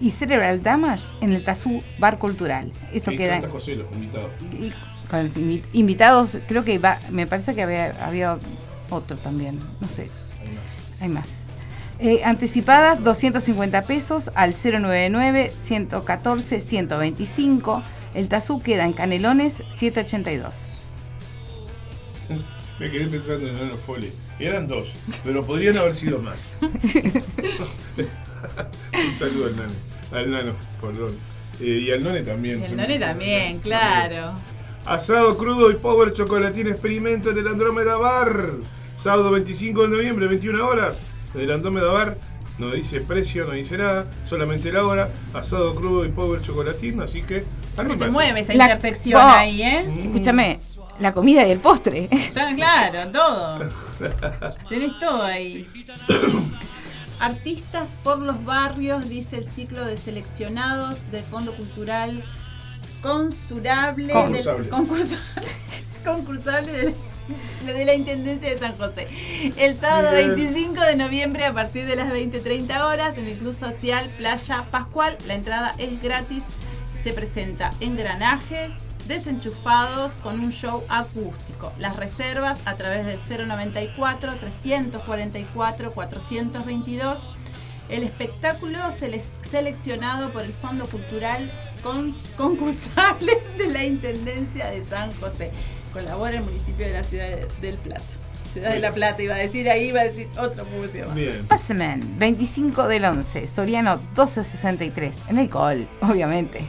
y 0.00 0.10
Cerebral 0.10 0.62
Damage 0.62 1.14
en 1.20 1.32
el 1.32 1.44
Tazú 1.44 1.82
Bar 1.98 2.18
Cultural. 2.18 2.72
Esto 2.92 3.12
queda 3.12 3.34
canta 3.34 3.48
José, 3.50 3.76
los 3.76 3.86
invitados. 3.92 4.30
y 4.52 4.72
con 5.10 5.22
los 5.24 5.36
invi- 5.36 5.62
invitados, 5.72 6.38
creo 6.48 6.64
que 6.64 6.78
va, 6.78 6.98
me 7.10 7.26
parece 7.26 7.54
que 7.54 7.62
había, 7.62 7.90
había 8.04 8.38
otro 8.90 9.16
también, 9.16 9.60
no 9.80 9.88
sé. 9.88 10.08
Hay 11.00 11.08
más. 11.08 11.46
Eh, 12.00 12.22
anticipadas 12.24 13.02
250 13.04 13.82
pesos 13.82 14.30
al 14.34 14.52
099 14.54 15.52
114 15.56 16.60
125. 16.60 17.82
El 18.14 18.28
tazú 18.28 18.60
queda 18.62 18.84
en 18.84 18.92
Canelones 18.92 19.62
782. 19.76 20.73
Me 22.80 22.90
quedé 22.90 23.06
pensando 23.06 23.46
en 23.48 23.54
Nano 23.54 23.76
Foley. 23.76 24.12
Eran 24.38 24.66
dos, 24.66 24.94
pero 25.22 25.44
podrían 25.46 25.76
haber 25.78 25.94
sido 25.94 26.18
más. 26.20 26.54
Un 26.60 26.72
saludo 29.18 29.46
al 29.46 29.56
nano. 29.56 29.72
Al 30.12 30.30
nano, 30.30 30.54
perdón. 30.80 31.14
Eh, 31.60 31.84
y 31.86 31.92
al 31.92 32.02
none 32.02 32.22
también. 32.22 32.62
El 32.64 32.76
none 32.76 32.98
también, 32.98 33.58
claro. 33.60 34.34
Asado 34.86 35.36
crudo 35.38 35.70
y 35.70 35.74
power 35.74 36.12
chocolatín 36.12 36.66
experimento 36.68 37.30
en 37.30 37.38
el 37.38 37.48
Andrómeda 37.48 37.96
Bar. 37.96 38.50
Sábado 38.96 39.30
25 39.30 39.82
de 39.82 39.88
noviembre, 39.88 40.26
21 40.26 40.66
horas. 40.66 41.04
En 41.34 41.40
el 41.42 41.52
Andrómeda 41.52 41.90
Bar. 41.90 42.16
No 42.58 42.70
dice 42.70 43.00
precio, 43.00 43.46
no 43.46 43.52
dice 43.52 43.76
nada, 43.76 44.06
solamente 44.26 44.70
la 44.70 44.86
hora. 44.86 45.08
Asado 45.32 45.74
crudo 45.74 46.04
y 46.04 46.08
power 46.10 46.40
chocolatín, 46.40 47.00
así 47.00 47.22
que. 47.22 47.44
¿Cómo 47.74 47.96
se 47.96 48.08
mueve 48.08 48.40
esa 48.40 48.54
La- 48.54 48.64
intersección 48.66 49.20
Oh, 49.20 49.24
ahí, 49.24 49.62
eh? 49.62 49.84
Escúchame, 50.04 50.58
la 51.00 51.12
comida 51.12 51.46
y 51.46 51.50
el 51.50 51.60
postre. 51.60 52.08
Está 52.10 52.54
claro, 52.54 53.10
todo. 53.10 53.58
Tenés 54.68 54.98
todo 55.00 55.22
ahí. 55.22 55.68
Artistas 57.20 57.90
por 58.02 58.18
los 58.18 58.44
barrios, 58.44 59.08
dice 59.08 59.36
el 59.38 59.46
ciclo 59.46 59.84
de 59.84 59.96
seleccionados 59.96 60.98
del 61.10 61.22
Fondo 61.24 61.52
Cultural 61.52 62.22
Consurable. 63.00 64.12
Concursable. 64.12 64.62
del- 64.64 64.70
concursa- 64.70 65.18
concursable 66.04 66.72
de, 66.72 66.94
la- 67.66 67.72
de 67.72 67.84
la 67.84 67.94
Intendencia 67.94 68.50
de 68.50 68.58
San 68.58 68.76
José. 68.76 69.06
El 69.56 69.76
sábado 69.78 70.14
Bien. 70.16 70.34
25 70.34 70.80
de 70.82 70.96
noviembre 70.96 71.44
a 71.44 71.52
partir 71.52 71.86
de 71.86 71.96
las 71.96 72.12
20-30 72.12 72.80
horas 72.84 73.16
en 73.16 73.26
el 73.26 73.34
Club 73.38 73.54
Social 73.54 74.10
Playa 74.18 74.64
Pascual. 74.70 75.16
La 75.26 75.34
entrada 75.34 75.74
es 75.78 76.02
gratis. 76.02 76.42
Se 77.02 77.12
presenta 77.12 77.72
engranajes 77.80 78.74
desenchufados 79.06 80.12
con 80.14 80.40
un 80.40 80.50
show 80.52 80.82
acústico. 80.88 81.72
Las 81.78 81.96
reservas 81.96 82.58
a 82.64 82.76
través 82.76 83.04
del 83.06 83.18
094 83.48 84.32
344 84.40 85.92
422. 85.92 87.18
El 87.90 88.02
espectáculo 88.02 88.78
sele- 88.98 89.22
seleccionado 89.48 90.32
por 90.32 90.42
el 90.42 90.52
Fondo 90.52 90.86
Cultural 90.86 91.50
con- 91.82 92.14
Concursable 92.36 93.32
de 93.58 93.66
la 93.70 93.84
Intendencia 93.84 94.66
de 94.70 94.84
San 94.86 95.12
José. 95.20 95.50
Colabora 95.92 96.36
el 96.38 96.42
municipio 96.44 96.86
de 96.86 96.92
la 96.94 97.02
ciudad 97.04 97.26
de- 97.28 97.46
del 97.60 97.76
Plata. 97.78 98.02
Ciudad 98.52 98.70
de 98.72 98.78
la 98.80 98.92
Plata, 98.92 99.20
iba 99.20 99.34
a 99.34 99.38
decir 99.38 99.68
ahí, 99.68 99.88
iba 99.88 100.00
a 100.00 100.04
decir 100.04 100.28
otro 100.38 100.64
museo. 100.66 101.06
más. 101.08 101.14
Bien. 101.16 101.44
Passman, 101.46 102.18
25 102.18 102.86
del 102.88 103.04
11, 103.04 103.48
Soriano 103.48 103.96
1263, 103.96 105.16
en 105.28 105.38
el 105.38 105.50
col, 105.50 105.88
obviamente. 106.00 106.60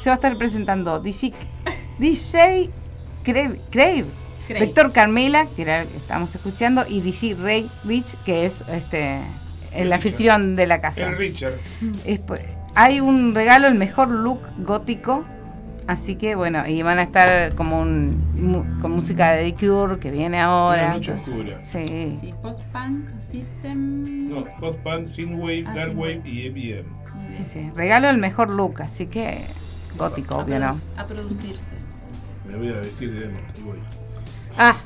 Se 0.00 0.10
va 0.10 0.12
a 0.12 0.16
estar 0.16 0.36
presentando 0.36 1.00
DJ, 1.00 1.32
DJ 1.98 2.70
Crave, 3.22 3.60
Crave, 3.70 4.06
Crave. 4.46 4.66
Víctor 4.66 4.92
Carmela, 4.92 5.46
que 5.54 5.62
era 5.62 5.82
el 5.82 5.88
que 5.88 5.96
estábamos 5.96 6.34
escuchando, 6.34 6.84
y 6.88 7.00
DJ 7.00 7.36
Ray 7.40 7.70
Rich, 7.84 8.16
que 8.24 8.46
es 8.46 8.68
este 8.68 9.20
el 9.72 9.92
anfitrión 9.92 10.56
de 10.56 10.66
la 10.66 10.80
casa. 10.80 11.06
El 11.06 11.16
Richard. 11.16 11.54
Es 12.04 12.20
hay 12.74 13.00
un 13.00 13.34
regalo, 13.34 13.66
el 13.66 13.74
mejor 13.74 14.10
look 14.10 14.40
gótico. 14.58 15.24
Así 15.86 16.14
que 16.14 16.36
bueno, 16.36 16.68
y 16.68 16.82
van 16.82 16.98
a 16.98 17.02
estar 17.02 17.54
como 17.56 17.80
un, 17.80 18.78
con 18.80 18.92
música 18.92 19.32
de 19.32 19.50
The 19.50 19.66
Cure 19.66 19.98
que 19.98 20.12
viene 20.12 20.38
ahora. 20.38 20.94
Una 20.96 21.14
oscura. 21.14 21.64
Sí. 21.64 22.16
Sí, 22.20 22.32
post-punk, 22.40 23.18
system. 23.18 24.28
No, 24.28 24.44
post-punk, 24.60 25.08
synthwave, 25.08 25.64
Ah, 25.66 25.74
darkwave 25.74 26.22
y 26.24 26.46
EBM. 26.46 26.84
Sí, 27.36 27.44
sí. 27.44 27.70
Regalo 27.74 28.08
el 28.10 28.18
mejor 28.18 28.50
look, 28.50 28.82
así 28.82 29.06
que 29.06 29.44
gótico, 29.96 30.34
A, 30.34 30.38
obvio, 30.38 30.56
a 30.96 31.06
producirse. 31.06 31.72
Me 32.46 32.56
voy 32.56 32.68
a 32.68 32.76
vestir 32.80 33.12
de 33.12 33.20
demo 33.20 33.38
y 33.58 33.62
voy. 33.62 33.78
Ah, 34.58 34.76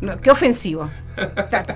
no, 0.00 0.16
qué 0.18 0.30
ofensivo. 0.30 0.88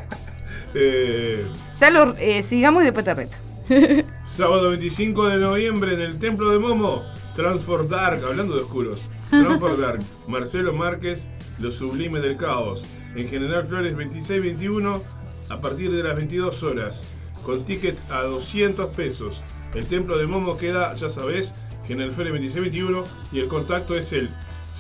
Eh, 0.75 1.47
Ya 1.81 1.91
lo 1.91 2.15
eh, 2.19 2.43
sigamos 2.43 2.83
y 2.83 2.85
después 2.85 3.03
te 3.05 3.15
reto. 3.15 3.37
sábado 4.27 4.69
25 4.71 5.29
de 5.29 5.39
noviembre 5.39 5.95
en 5.95 6.01
el 6.01 6.19
Templo 6.19 6.51
de 6.51 6.59
Momo, 6.59 7.03
Transfor 7.35 7.89
Dark, 7.89 8.23
hablando 8.23 8.55
de 8.55 8.63
oscuros. 8.63 9.09
Transfor 9.31 9.81
Dark, 9.81 10.01
Marcelo 10.27 10.75
Márquez, 10.75 11.29
Lo 11.59 11.73
Sublime 11.73 12.21
del 12.21 12.37
Caos. 12.37 12.85
En 13.17 13.29
General 13.29 13.67
Flores 13.67 13.93
2621 13.97 15.01
a 15.49 15.61
partir 15.61 15.91
de 15.91 16.03
las 16.03 16.15
22 16.15 16.63
horas, 16.63 17.07
con 17.43 17.65
tickets 17.65 18.11
a 18.11 18.21
200 18.23 18.95
pesos. 18.95 19.43
El 19.79 19.87
Templo 19.87 20.19
de 20.19 20.27
Momo 20.27 20.57
queda, 20.57 20.97
ya 20.97 21.09
sabes, 21.09 21.55
General 21.87 22.11
Flores 22.11 22.33
2621 22.33 23.05
y 23.31 23.39
el 23.39 23.47
contacto 23.47 23.95
es 23.95 24.13
el 24.13 24.29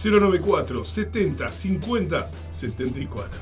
094 0.02 0.84
70 0.84 1.48
50 1.48 2.28
74. 2.52 3.40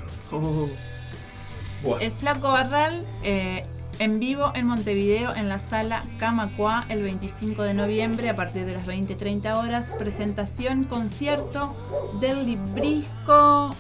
Buah. 1.83 2.03
El 2.03 2.13
Flaco 2.13 2.49
Barral 2.49 3.07
eh, 3.23 3.65
en 3.99 4.21
vivo 4.21 4.53
en 4.55 4.67
Montevideo 4.67 5.35
en 5.35 5.49
la 5.49 5.59
sala 5.59 6.03
Camacua 6.19 6.85
el 6.91 7.03
25 7.03 7.63
de 7.63 7.73
noviembre 7.73 8.29
a 8.29 8.37
partir 8.37 8.67
de 8.67 8.75
las 8.75 8.87
20-30 8.87 9.57
horas. 9.57 9.91
Presentación, 9.99 10.85
concierto 10.85 11.75
del 12.21 12.45
librisco 12.45 13.75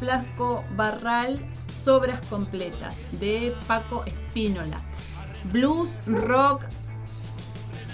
Flaco 0.00 0.64
Barral, 0.76 1.40
Sobras 1.68 2.26
Completas 2.26 3.20
de 3.20 3.52
Paco 3.68 4.02
Espínola. 4.04 4.80
Blues, 5.52 6.00
rock, 6.06 6.64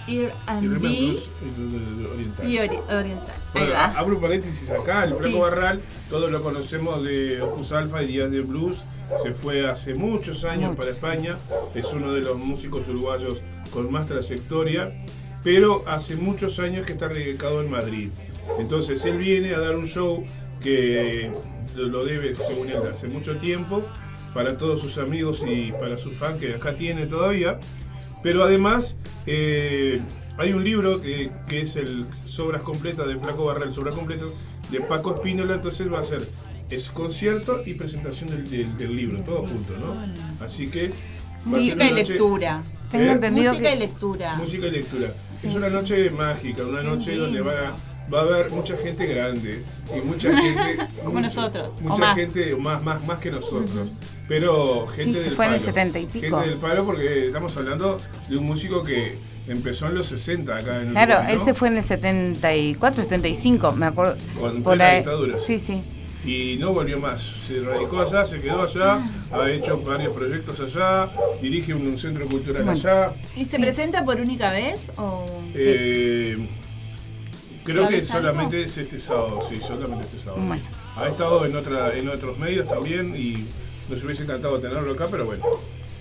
Y 0.07 0.19
R&B 0.21 0.79
Blues, 0.79 1.29
eh, 1.43 2.09
oriental. 2.13 2.49
y 2.51 2.57
ori- 2.59 2.81
oriental. 2.89 3.35
Bueno, 3.53 3.75
abro 3.77 4.21
paréntesis 4.21 4.71
acá, 4.71 5.05
el 5.05 5.11
Flaco 5.11 5.29
Sí. 5.29 5.39
Barral, 5.41 5.81
todos 6.09 6.31
lo 6.31 6.43
conocemos 6.43 7.03
de 7.03 7.41
Opus 7.43 7.73
Alpha 7.73 8.03
y 8.03 8.07
Días 8.07 8.31
de 8.31 8.41
Blues, 8.43 8.85
se 9.23 9.33
fue 9.33 9.69
hace 9.69 9.95
muchos 9.95 10.45
años 10.45 10.71
Mucho. 10.71 10.77
para 10.83 10.91
España, 10.91 11.37
es 11.75 11.93
uno 11.93 12.13
de 12.13 12.21
los 12.21 12.37
músicos 12.39 12.87
uruguayos 12.89 13.41
con 13.73 13.91
más 13.91 14.07
trayectoria, 14.07 14.93
pero 15.43 15.83
hace 15.89 16.17
muchos 16.17 16.59
años 16.61 16.87
que 16.87 16.93
está 16.93 17.09
radicado 17.09 17.63
en 17.63 17.71
Madrid. 17.71 18.11
Entonces 18.61 19.05
él 19.07 19.19
viene 19.19 19.55
a 19.55 19.59
dar 19.59 19.75
un 19.77 19.87
show 19.87 20.25
que 20.63 21.33
lo 21.75 22.05
debe, 22.05 22.37
según 22.47 22.69
él, 22.69 22.79
hace 22.93 23.09
mucho 23.09 23.37
tiempo, 23.39 23.83
para 24.35 24.57
todos 24.59 24.81
sus 24.81 24.99
amigos 24.99 25.45
y 25.47 25.73
para 25.73 25.99
sus 25.99 26.15
fans 26.15 26.39
que 26.39 26.55
acá 26.55 26.75
tiene 26.75 27.07
todavía. 27.07 27.59
Pero 28.27 28.43
además, 28.43 28.97
eh, 29.29 30.01
hay 30.37 30.53
un 30.53 30.65
libro 30.65 31.01
que, 31.01 31.31
que 31.49 31.61
es 31.61 31.77
el 31.77 32.07
Sobras 32.27 32.61
Completas 32.63 33.07
de 33.07 33.17
Flaco 33.17 33.45
Barral, 33.45 33.73
Sobras 33.73 33.95
Completas 33.95 34.31
de 34.69 34.81
Paco 34.81 35.15
Espínola, 35.15 35.55
entonces 35.55 35.87
va 35.93 36.01
a 36.01 36.03
ser 36.03 36.29
es 36.69 36.89
concierto 36.91 37.63
y 37.65 37.75
presentación 37.75 38.29
del, 38.31 38.51
del- 38.51 38.77
del 38.77 38.97
libro, 38.97 39.23
todo 39.23 39.47
junto, 39.47 39.75
¿no? 39.79 40.45
Así 40.45 40.67
que... 40.67 40.91
Música 41.45 41.85
y 41.89 41.95
lectura. 41.95 42.65
Tengo 42.91 43.05
¿Eh? 43.05 43.13
entendido 43.13 43.53
Música 43.53 43.71
y 43.73 43.79
lectura. 43.79 44.35
Música 44.35 44.67
y 44.67 44.71
lectura. 44.73 45.09
Sí, 45.41 45.47
es 45.47 45.55
una 45.55 45.69
sí. 45.69 45.75
noche 45.75 46.11
mágica, 46.11 46.65
una 46.65 46.83
noche 46.83 47.15
donde 47.17 47.43
va 47.43 47.53
a, 47.53 47.77
va 48.13 48.19
a 48.19 48.23
haber 48.23 48.51
mucha 48.51 48.77
gente 48.77 49.07
grande 49.07 49.63
y 49.97 50.05
mucha 50.05 50.37
gente... 50.43 50.79
Como 51.05 51.21
nosotros, 51.21 51.75
o 51.79 51.83
Mucha 51.85 52.01
más. 52.01 52.17
gente, 52.17 52.57
más, 52.57 52.83
más, 52.83 53.07
más 53.07 53.21
que 53.21 53.31
nosotros. 53.31 53.93
Pero 54.29 54.87
gente 54.89 55.05
Sí, 55.13 55.15
se 55.15 55.25
del 55.25 55.35
fue 55.37 55.47
en 55.47 55.53
el 55.53 55.59
palo. 55.61 55.73
70 55.73 55.99
y 56.01 56.07
pico. 56.07 56.37
Gente 56.41 56.51
del 56.51 56.59
palo 56.59 56.85
porque 56.85 57.27
estamos 57.27 57.57
hablando 57.57 58.01
de 58.29 58.37
un 58.37 58.45
músico 58.45 58.83
que 58.83 59.15
empezó 59.49 59.87
en 59.87 59.95
los 59.95 60.07
60 60.09 60.57
acá 60.57 60.83
en 60.83 60.91
Claro, 60.91 61.13
Uruguay, 61.15 61.33
él 61.33 61.39
¿no? 61.39 61.45
se 61.45 61.55
fue 61.55 61.69
en 61.69 61.77
el 61.77 61.85
74, 61.85 63.03
75, 63.05 63.73
me 63.73 63.87
acuerdo. 63.87 64.17
Con 64.39 64.63
por 64.63 64.83
ahí. 64.83 64.97
dictadura. 64.97 65.39
Sí, 65.39 65.59
sí. 65.61 65.83
Y 66.25 66.57
no 66.59 66.73
volvió 66.73 66.99
más. 66.99 67.23
Se 67.23 67.61
radicó 67.61 68.01
allá, 68.01 68.27
se 68.27 68.41
quedó 68.41 68.63
allá, 68.63 68.99
ha 69.31 69.49
hecho 69.49 69.79
varios 69.79 70.13
proyectos 70.13 70.59
allá, 70.59 71.09
dirige 71.41 71.73
un, 71.73 71.87
un 71.87 71.97
centro 71.97 72.27
cultural 72.27 72.65
Bueno. 72.65 72.73
allá. 72.81 73.13
¿Y 73.37 73.45
se 73.45 73.61
presenta 73.61 74.05
por 74.05 74.21
única 74.21 74.51
vez? 74.51 74.91
O... 74.97 75.25
Eh, 75.55 76.49
creo 77.63 77.87
que 77.87 78.01
solamente 78.01 78.65
es 78.65 78.77
este 78.77 78.99
sábado, 78.99 79.39
sí, 79.49 79.61
solamente 79.65 80.05
este 80.07 80.19
sábado. 80.19 80.43
Bueno. 80.45 80.63
Ha 80.97 81.07
estado 81.07 81.47
en 81.47 81.55
otra, 81.55 81.97
en 81.97 82.09
otros 82.09 82.37
medios 82.39 82.67
también 82.67 83.15
y 83.17 83.45
nos 83.89 84.05
hubiese 84.05 84.23
encantado 84.25 84.59
tenerlo 84.59 84.93
acá, 84.93 85.07
pero 85.11 85.25
bueno, 85.27 85.45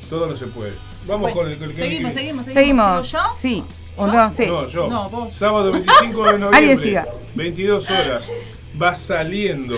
todo 0.09 0.27
no 0.27 0.35
se 0.35 0.47
puede. 0.47 0.73
Vamos 1.07 1.33
Bueno, 1.33 1.35
con 1.37 1.51
el, 1.51 1.57
con 1.59 1.69
el 1.69 1.75
que 1.75 1.81
seguimos, 1.81 2.13
seguimos, 2.13 2.45
seguimos. 2.45 2.53
Seguimos. 2.53 3.07
¿Sigo 3.07 3.19
yo? 3.23 3.37
Sí. 3.37 3.63
¿O 3.97 4.07
¿Yo? 4.07 4.13
no? 4.13 4.31
Sí. 4.31 4.45
No, 4.47 4.67
yo. 4.67 4.89
No, 4.89 5.09
vos. 5.09 5.33
Sábado 5.33 5.71
25 5.73 6.23
de 6.25 6.31
noviembre. 6.33 6.57
Alguien 6.57 6.77
siga. 6.77 7.07
22 7.35 7.91
horas. 7.91 8.29
Va 8.81 8.93
saliendo 8.95 9.77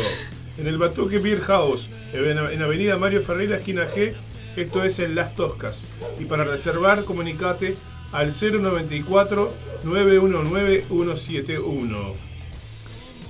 en 0.58 0.68
el 0.68 0.78
Batuque 0.78 1.20
Beer 1.20 1.42
House, 1.42 1.90
en 2.14 2.38
en 2.38 2.62
Avenida 2.62 2.98
Mario 2.98 3.22
Ferreira, 3.22 3.58
esquina 3.58 3.88
G. 3.96 4.14
Esto 4.56 4.84
es 4.84 4.98
en 5.00 5.14
Las 5.14 5.36
Toscas. 5.36 5.86
Y 6.20 6.26
para 6.26 6.44
reservar, 6.44 7.04
comunicate 7.04 7.76
al 8.12 8.32
094 8.34 9.54
919 9.84 10.86
171. 10.90 12.14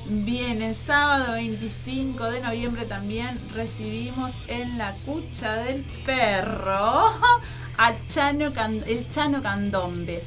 Bien, 0.10 0.62
el 0.62 0.74
sábado 0.76 1.34
25 1.34 2.24
de 2.32 2.40
noviembre 2.42 2.86
también 2.86 3.38
recibimos 3.54 4.32
en 4.48 4.78
la 4.78 4.94
cucha 5.06 5.56
del 5.56 5.82
perro 6.06 6.74
a 7.78 7.94
Chano 8.08 8.54
Can- 8.54 8.84
el 8.88 9.10
Chano 9.12 9.42
Candombe. 9.44 10.22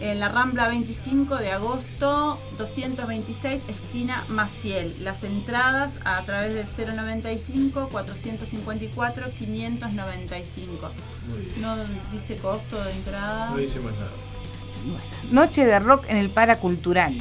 En 0.00 0.18
la 0.20 0.28
Rambla 0.28 0.68
25 0.68 1.36
de 1.36 1.52
agosto, 1.52 2.38
226, 2.58 3.62
esquina 3.68 4.24
Maciel. 4.28 4.92
Las 5.02 5.22
entradas 5.24 5.94
a 6.04 6.20
través 6.22 6.54
del 6.76 6.94
095 6.96 7.88
454 7.90 9.30
595. 9.38 10.90
No 11.60 11.76
dice 12.12 12.36
costo 12.36 12.82
de 12.84 12.90
entrada. 12.92 13.50
No 13.50 13.56
dice 13.56 13.78
más 13.80 13.94
nada. 13.94 14.10
Noche 15.30 15.64
de 15.64 15.78
rock 15.78 16.04
en 16.08 16.18
el 16.18 16.28
Paracultural. 16.28 17.14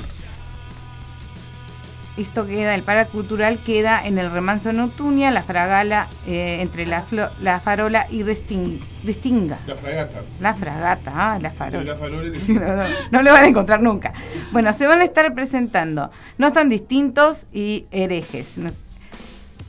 Esto 2.16 2.46
queda, 2.46 2.76
el 2.76 2.84
Paracultural 2.84 3.58
queda 3.58 4.06
en 4.06 4.20
el 4.20 4.30
Remanso 4.32 4.72
Notunia, 4.72 5.32
la 5.32 5.42
Fragala, 5.42 6.08
eh, 6.28 6.60
entre 6.62 6.86
la, 6.86 7.04
la 7.42 7.60
Farola 7.60 8.06
y 8.12 8.22
Restin- 8.22 8.80
Restinga. 9.04 9.58
La 9.66 9.74
fragata. 9.76 10.22
La 10.40 10.54
Fragata, 10.54 11.12
ah, 11.16 11.40
la 11.42 11.50
Farola. 11.50 11.96
la 11.96 12.40
Sí, 12.40 12.54
no, 12.60 12.76
no, 12.76 12.84
no 13.10 13.22
lo 13.24 13.32
van 13.34 13.46
a 13.46 13.48
encontrar 13.48 13.82
nunca. 13.82 14.14
Bueno, 14.52 14.72
se 14.74 14.86
van 14.86 15.02
a 15.02 15.06
estar 15.06 15.34
presentando 15.34 16.12
No 16.38 16.46
están 16.48 16.70
distintos 16.70 17.48
y 17.52 17.88
herejes. 17.90 18.58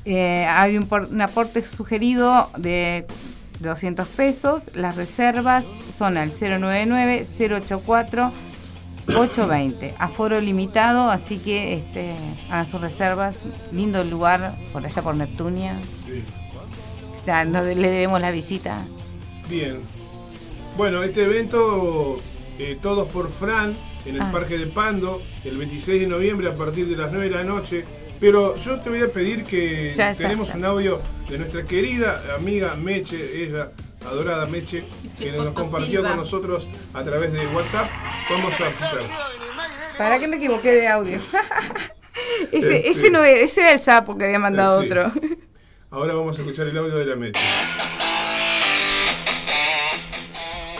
Eh, 0.04 0.44
hay 0.46 0.76
un, 0.76 0.86
por- 0.86 1.08
un 1.10 1.22
aporte 1.22 1.66
sugerido 1.66 2.50
de 2.58 3.06
200 3.60 4.06
pesos. 4.08 4.70
Las 4.76 4.96
reservas 4.96 5.64
son 5.96 6.18
al 6.18 6.30
099-084. 6.30 8.32
820, 9.08 9.94
aforo 9.98 10.40
limitado, 10.40 11.10
así 11.10 11.38
que 11.38 11.74
este, 11.74 12.14
hagan 12.50 12.66
sus 12.66 12.80
reservas. 12.80 13.36
Lindo 13.72 14.02
lugar, 14.04 14.54
por 14.72 14.84
allá 14.84 15.02
por 15.02 15.14
Neptunia. 15.16 15.78
Sí. 16.04 16.22
Ya 17.26 17.44
no 17.44 17.62
le 17.62 17.74
debemos 17.90 18.20
la 18.20 18.30
visita. 18.30 18.84
Bien. 19.48 19.78
Bueno, 20.76 21.02
este 21.02 21.24
evento, 21.24 22.18
eh, 22.58 22.78
todos 22.82 23.08
por 23.08 23.30
Fran, 23.30 23.74
en 24.06 24.16
el 24.16 24.22
Ah. 24.22 24.30
Parque 24.32 24.58
de 24.58 24.66
Pando, 24.66 25.22
el 25.44 25.56
26 25.56 26.02
de 26.02 26.06
noviembre 26.06 26.48
a 26.48 26.52
partir 26.56 26.86
de 26.86 26.96
las 26.96 27.10
9 27.10 27.28
de 27.28 27.34
la 27.36 27.44
noche. 27.44 27.84
Pero 28.20 28.56
yo 28.56 28.78
te 28.80 28.90
voy 28.90 29.02
a 29.02 29.08
pedir 29.08 29.44
que 29.44 29.92
Ya, 29.94 30.12
tenemos 30.14 30.48
ya. 30.48 30.54
un 30.56 30.64
audio 30.64 31.00
de 31.28 31.38
nuestra 31.38 31.64
querida 31.66 32.22
amiga 32.36 32.74
Meche, 32.74 33.42
ella, 33.44 33.70
adorada 34.06 34.46
Meche, 34.46 34.84
que 35.18 35.32
nos 35.32 35.48
compartió 35.52 35.86
Silva. 36.00 36.08
con 36.10 36.18
nosotros 36.18 36.68
a 36.94 37.02
través 37.02 37.32
de 37.32 37.46
WhatsApp. 37.48 37.88
Vamos 38.30 38.52
a 38.60 38.68
escuchar. 38.68 38.98
¿Para 39.98 40.18
qué 40.18 40.26
me 40.28 40.36
equivoqué 40.36 40.72
de 40.72 40.88
audio? 40.88 41.16
ese, 42.52 42.52
Este. 42.52 42.90
ese, 42.90 43.10
no 43.10 43.22
era, 43.24 43.40
ese 43.40 43.60
era 43.60 43.72
el 43.72 43.80
sapo 43.80 44.16
que 44.16 44.24
había 44.24 44.38
mandado 44.38 44.80
Sí. 44.80 44.86
otro. 44.86 45.12
Ahora 45.90 46.14
vamos 46.14 46.38
a 46.38 46.42
escuchar 46.42 46.66
el 46.66 46.76
audio 46.78 46.96
de 46.96 47.06
la 47.06 47.16
Meche. 47.16 47.40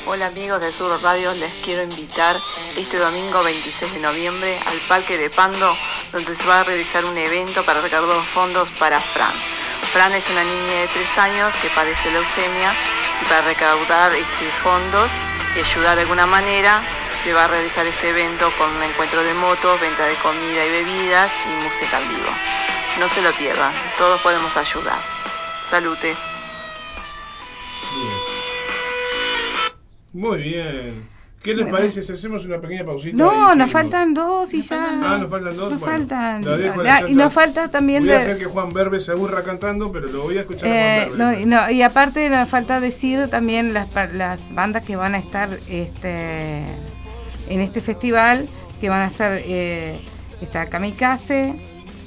Hola 0.06 0.26
amigos 0.26 0.60
de 0.60 0.70
Sur 0.70 1.02
Radio, 1.02 1.32
les 1.34 1.50
quiero 1.64 1.82
invitar 1.82 2.38
este 2.76 2.98
domingo 2.98 3.42
26 3.42 3.94
de 3.94 4.00
noviembre 4.00 4.60
al 4.66 4.76
Parque 4.86 5.16
de 5.16 5.30
Pando, 5.30 5.74
donde 6.12 6.36
se 6.36 6.46
va 6.46 6.60
a 6.60 6.64
realizar 6.64 7.06
un 7.06 7.16
evento 7.16 7.64
para 7.64 7.80
recaudar 7.80 8.22
fondos 8.26 8.70
para 8.72 9.00
Fran. 9.00 9.32
Fran 9.94 10.12
es 10.12 10.28
una 10.28 10.44
niña 10.44 10.80
de 10.82 10.88
3 10.88 11.18
años 11.18 11.56
que 11.56 11.70
padece 11.70 12.10
leucemia 12.10 12.74
y 13.22 13.24
para 13.24 13.40
recaudar 13.46 14.12
este, 14.14 14.50
fondos 14.62 15.10
y 15.56 15.60
ayudar 15.60 15.96
de 15.96 16.02
alguna 16.02 16.26
manera 16.26 16.82
se 17.22 17.32
va 17.32 17.44
a 17.44 17.48
realizar 17.48 17.86
este 17.86 18.10
evento 18.10 18.52
con 18.58 18.70
un 18.76 18.82
encuentro 18.82 19.24
de 19.24 19.32
motos, 19.32 19.80
venta 19.80 20.04
de 20.04 20.16
comida 20.16 20.66
y 20.66 20.70
bebidas 20.70 21.32
y 21.46 21.64
música 21.64 21.98
en 21.98 22.10
vivo. 22.10 22.30
No 23.00 23.08
se 23.08 23.22
lo 23.22 23.32
pierdan, 23.32 23.72
todos 23.96 24.20
podemos 24.20 24.54
ayudar. 24.58 25.00
Salute. 25.62 26.33
Muy 30.14 30.42
bien. 30.42 31.12
¿Qué 31.42 31.50
les 31.52 31.64
Bueno. 31.64 31.76
parece 31.76 32.02
si 32.02 32.10
hacemos 32.12 32.46
una 32.46 32.58
pequeña 32.58 32.86
pausita? 32.86 33.14
No, 33.18 33.54
nos 33.54 33.70
faltan 33.70 34.14
dos 34.14 34.54
y 34.54 34.62
ya. 34.62 35.00
Ah, 35.04 35.18
nos 35.18 35.28
faltan 35.30 35.54
dos. 35.54 35.72
Nos 35.72 35.80
Bueno, 35.80 35.98
faltan. 35.98 36.42
la 36.42 36.56
dejo 36.56 36.80
a 36.80 36.84
la 36.84 37.10
y 37.10 37.14
nos 37.14 37.30
falta 37.34 37.68
también 37.70 38.04
Voy 38.04 38.12
a 38.12 38.16
de- 38.16 38.22
hacer 38.22 38.38
que 38.38 38.46
Juan 38.46 38.72
Berbe 38.72 38.98
se 38.98 39.12
aburra 39.12 39.42
cantando, 39.42 39.92
pero 39.92 40.08
lo 40.08 40.22
voy 40.22 40.38
a 40.38 40.40
escuchar 40.40 40.66
Eh, 40.66 41.00
a 41.02 41.06
Juan 41.08 41.18
no, 41.18 41.26
Berbe. 41.28 41.42
y 41.42 41.46
no, 41.46 41.70
y 41.70 41.82
aparte 41.82 42.30
nos 42.30 42.48
falta 42.48 42.80
decir 42.80 43.28
también 43.28 43.74
las, 43.74 43.88
las 44.14 44.54
bandas 44.54 44.84
que 44.84 44.96
van 44.96 45.14
a 45.14 45.18
estar 45.18 45.50
este, 45.68 46.60
en 47.50 47.60
este 47.60 47.82
festival, 47.82 48.48
que 48.80 48.88
van 48.88 49.02
a 49.02 49.10
ser 49.10 49.42
eh, 49.44 50.00
está 50.40 50.64
Kamikaze, 50.66 51.54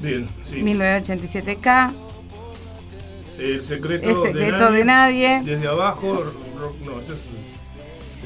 Bien, 0.02 0.28
sí. 0.50 0.64
1987K, 0.64 1.94
El 3.38 3.62
secreto, 3.62 4.10
El 4.10 4.16
secreto 4.34 4.72
de 4.72 4.84
nadie. 4.84 5.42
Desde 5.46 5.68
abajo, 5.68 6.24
no, 6.84 7.00
eso 7.02 7.14
es. 7.14 7.37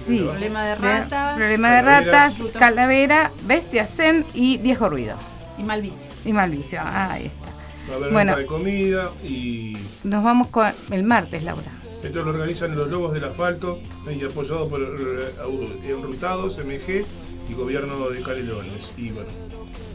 Sí, 0.05 0.19
Problema 0.19 0.63
de 0.65 0.75
ratas. 0.75 1.35
Problema 1.37 1.71
de 1.71 1.81
ratas, 1.81 2.33
Calavera, 2.57 3.31
Bestia 3.45 3.85
Zen 3.85 4.25
y 4.33 4.57
Viejo 4.57 4.89
Ruido. 4.89 5.15
Y 5.57 5.63
Malvicio. 5.63 6.09
Y 6.25 6.33
Malvicio, 6.33 6.79
ah, 6.81 7.13
ahí 7.13 7.25
está. 7.27 7.47
Va 7.89 7.93
a 7.93 7.97
haber 7.97 8.11
Bueno. 8.13 8.35
de 8.37 8.45
comida 8.45 9.11
y 9.23 9.77
Nos 10.03 10.23
vamos 10.23 10.47
con 10.47 10.67
el 10.91 11.03
martes, 11.03 11.43
Laura. 11.43 11.63
esto 12.03 12.21
lo 12.23 12.29
organizan 12.31 12.75
los 12.75 12.89
Lobos 12.89 13.13
del 13.13 13.23
Asfalto 13.25 13.77
y 14.09 14.23
apoyado 14.23 14.67
por 14.69 14.81
eh, 14.81 15.31
au- 15.43 15.83
Enrutados, 15.85 16.57
MG 16.57 17.05
y 17.49 17.53
Gobierno 17.53 18.09
de 18.09 18.21
Canelones. 18.21 18.91
Y 18.97 19.09
bueno, 19.11 19.29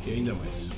y 0.07 0.11
ahí 0.11 0.21
nada 0.21 0.39
más. 0.39 0.69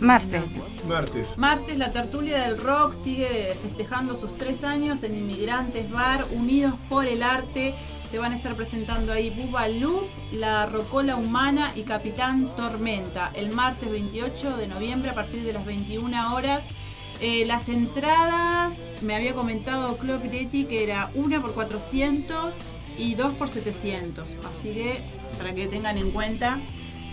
Martes. 0.00 0.42
Martes. 0.88 1.38
Martes, 1.38 1.78
la 1.78 1.92
tertulia 1.92 2.42
del 2.44 2.58
rock 2.58 2.92
sigue 2.92 3.54
festejando 3.62 4.18
sus 4.18 4.36
tres 4.36 4.64
años 4.64 5.04
en 5.04 5.14
Inmigrantes 5.14 5.90
Bar, 5.92 6.24
Unidos 6.32 6.74
por 6.88 7.06
el 7.06 7.22
Arte. 7.22 7.74
Se 8.12 8.18
van 8.18 8.32
a 8.32 8.36
estar 8.36 8.54
presentando 8.54 9.10
ahí 9.12 9.30
Bubba 9.30 9.68
Loop, 9.68 10.04
La 10.32 10.66
Rocola 10.66 11.16
Humana 11.16 11.72
y 11.74 11.82
Capitán 11.82 12.54
Tormenta. 12.56 13.30
El 13.34 13.50
martes 13.52 13.90
28 13.90 14.58
de 14.58 14.66
noviembre 14.68 15.10
a 15.10 15.14
partir 15.14 15.40
de 15.42 15.54
las 15.54 15.64
21 15.64 16.34
horas. 16.34 16.66
Eh, 17.22 17.44
las 17.46 17.70
entradas, 17.70 18.84
me 19.00 19.14
había 19.16 19.32
comentado 19.32 19.96
Club 19.96 20.20
Piretti 20.20 20.66
que 20.66 20.84
era 20.84 21.10
una 21.14 21.40
por 21.40 21.54
400 21.54 22.54
y 22.98 23.14
dos 23.14 23.32
por 23.34 23.48
700. 23.48 24.24
Así 24.44 24.72
que 24.74 25.00
para 25.38 25.54
que 25.54 25.66
tengan 25.68 25.96
en 25.96 26.10
cuenta. 26.10 26.60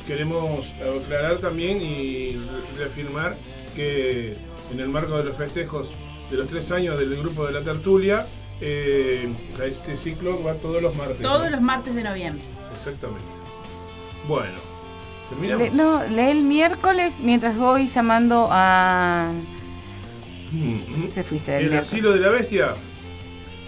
Queremos 0.05 0.73
aclarar 0.73 1.37
también 1.37 1.81
y 1.81 2.31
re- 2.33 2.77
reafirmar 2.79 3.37
que 3.75 4.35
en 4.73 4.79
el 4.81 4.89
marco 4.89 5.17
de 5.17 5.23
los 5.23 5.37
festejos 5.37 5.91
de 6.29 6.35
los 6.37 6.47
tres 6.49 6.71
años 6.73 6.97
del 6.99 7.15
grupo 7.15 7.45
de 7.45 7.53
la 7.53 7.61
tertulia, 7.61 8.25
eh, 8.61 9.29
este 9.65 9.95
ciclo 9.95 10.43
va 10.43 10.53
todos 10.55 10.81
los 10.81 10.95
martes. 10.95 11.21
Todos 11.21 11.43
¿no? 11.45 11.49
los 11.49 11.61
martes 11.61 11.95
de 11.95 12.03
noviembre. 12.03 12.43
Exactamente. 12.73 13.23
Bueno, 14.27 14.57
terminamos. 15.29 15.63
Le- 15.67 15.71
no, 15.71 16.03
lee 16.07 16.31
el 16.31 16.43
miércoles 16.43 17.15
mientras 17.21 17.57
voy 17.57 17.87
llamando 17.87 18.47
a. 18.51 19.31
Mm, 20.51 21.09
Se 21.13 21.23
fuiste 21.23 21.51
del 21.51 21.63
El 21.65 21.69
miércoles. 21.71 21.87
Asilo 21.93 22.11
de 22.13 22.19
la 22.19 22.29
Bestia. 22.29 22.73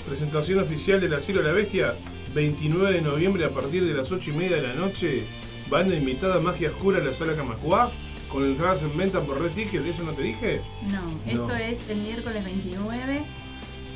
Presentación 0.07 0.59
oficial 0.59 0.99
del 0.99 1.13
Asilo 1.13 1.41
de 1.41 1.47
la 1.47 1.53
Bestia. 1.53 1.93
29 2.33 2.93
de 2.93 3.01
noviembre 3.01 3.43
a 3.45 3.49
partir 3.49 3.85
de 3.85 3.93
las 3.93 4.11
8 4.11 4.29
y 4.31 4.33
media 4.33 4.55
de 4.57 4.67
la 4.67 4.73
noche. 4.75 5.23
Banda 5.69 5.95
invitada 5.95 6.39
Magia 6.41 6.69
Oscura 6.69 6.99
a 6.99 7.01
la 7.03 7.13
Sala 7.13 7.33
Camacuá. 7.35 7.91
Con 8.29 8.45
entradas 8.45 8.81
en 8.83 8.95
venta 8.97 9.19
por 9.19 9.41
Red 9.41 9.51
Ticket. 9.51 9.85
¿Eso 9.85 10.03
no 10.03 10.13
te 10.13 10.21
dije? 10.23 10.61
No, 10.89 11.01
No. 11.01 11.43
eso 11.43 11.55
es 11.55 11.89
el 11.89 11.97
miércoles 11.97 12.43
29. 12.45 13.21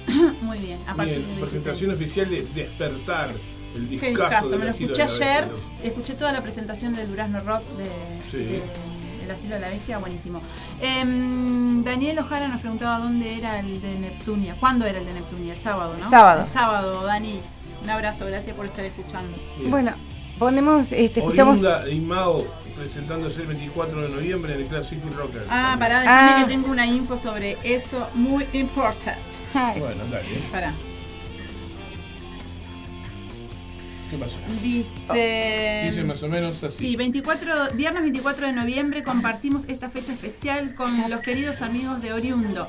Muy 0.42 0.58
bien, 0.60 0.80
a 0.88 0.94
partir 0.96 1.18
Bien, 1.26 1.40
presentación 1.40 1.92
oficial 1.92 2.30
de 2.30 2.46
Despertar. 2.54 3.32
El 3.76 3.90
discazo 3.90 4.10
discazo, 4.12 4.50
del 4.52 4.60
me 4.60 4.66
lo 4.66 4.72
escuché 4.72 4.92
de 4.94 4.98
la 4.98 5.04
ayer, 5.06 5.50
Bestia. 5.50 5.88
escuché 5.90 6.14
toda 6.14 6.32
la 6.32 6.42
presentación 6.42 6.94
del 6.96 7.08
Durazno 7.10 7.40
Rock 7.42 7.62
de, 7.78 7.86
Sí. 8.32 8.38
de- 8.38 8.64
del 9.22 9.32
Asilo 9.32 9.56
de 9.56 9.62
la 9.62 9.70
Bestia, 9.70 9.98
buenísimo. 9.98 10.42
Em, 10.82 11.84
Daniel 11.84 12.20
Ojara 12.20 12.48
nos 12.48 12.62
preguntaba 12.62 13.00
dónde 13.00 13.38
era 13.38 13.60
el 13.60 13.82
de 13.82 13.96
Neptunia, 14.00 14.56
cuándo 14.60 14.86
era 14.86 15.00
el 15.00 15.06
de 15.06 15.14
Neptunia, 15.14 15.54
el 15.54 15.60
sábado, 15.60 15.96
¿no? 16.00 16.10
Sábado. 16.10 16.44
El 16.44 16.50
sábado, 16.50 17.04
Dani. 17.04 17.40
Un 17.84 17.90
abrazo, 17.90 18.26
gracias 18.28 18.56
por 18.56 18.66
estar 18.68 18.86
escuchando. 18.86 19.36
Bien. 19.58 19.72
Bueno, 19.72 19.92
ponemos, 20.40 20.92
este, 20.94 21.20
escuchamos. 21.20 21.58
Oriunda 21.60 21.86
presentándose 22.76 23.42
el 23.42 23.48
24 23.48 24.02
de 24.02 24.10
noviembre 24.10 24.54
en 24.56 24.62
el 24.62 24.68
Club 24.68 24.84
City 24.84 25.08
Rocker. 25.16 25.44
Ah, 25.50 25.76
También. 25.78 25.80
pará, 25.80 26.00
déjame 26.02 26.32
Ah. 26.32 26.46
que 26.46 26.52
tengo 26.54 26.72
una 26.72 26.86
info 26.86 27.18
sobre 27.18 27.58
eso 27.64 28.10
muy 28.14 28.46
importante. 28.54 29.22
Bueno, 29.80 30.04
dale. 30.12 30.26
Pará. 30.52 30.74
¿Qué 34.12 34.18
pasó? 34.18 34.38
Dice. 34.62 35.84
Dice 35.90 36.04
más 36.04 36.22
o 36.22 36.28
menos 36.28 36.64
así. 36.64 36.78
Sí, 36.90 36.96
24, 36.96 37.72
viernes 37.74 38.04
24 38.04 38.46
de 38.48 38.54
noviembre 38.54 39.02
compartimos 39.04 39.66
esta 39.68 39.90
fecha 39.90 40.14
especial 40.14 40.76
con 40.76 40.92
los 41.10 41.22
queridos 41.22 41.62
amigos 41.62 42.02
de 42.02 42.14
Oriundo. 42.14 42.68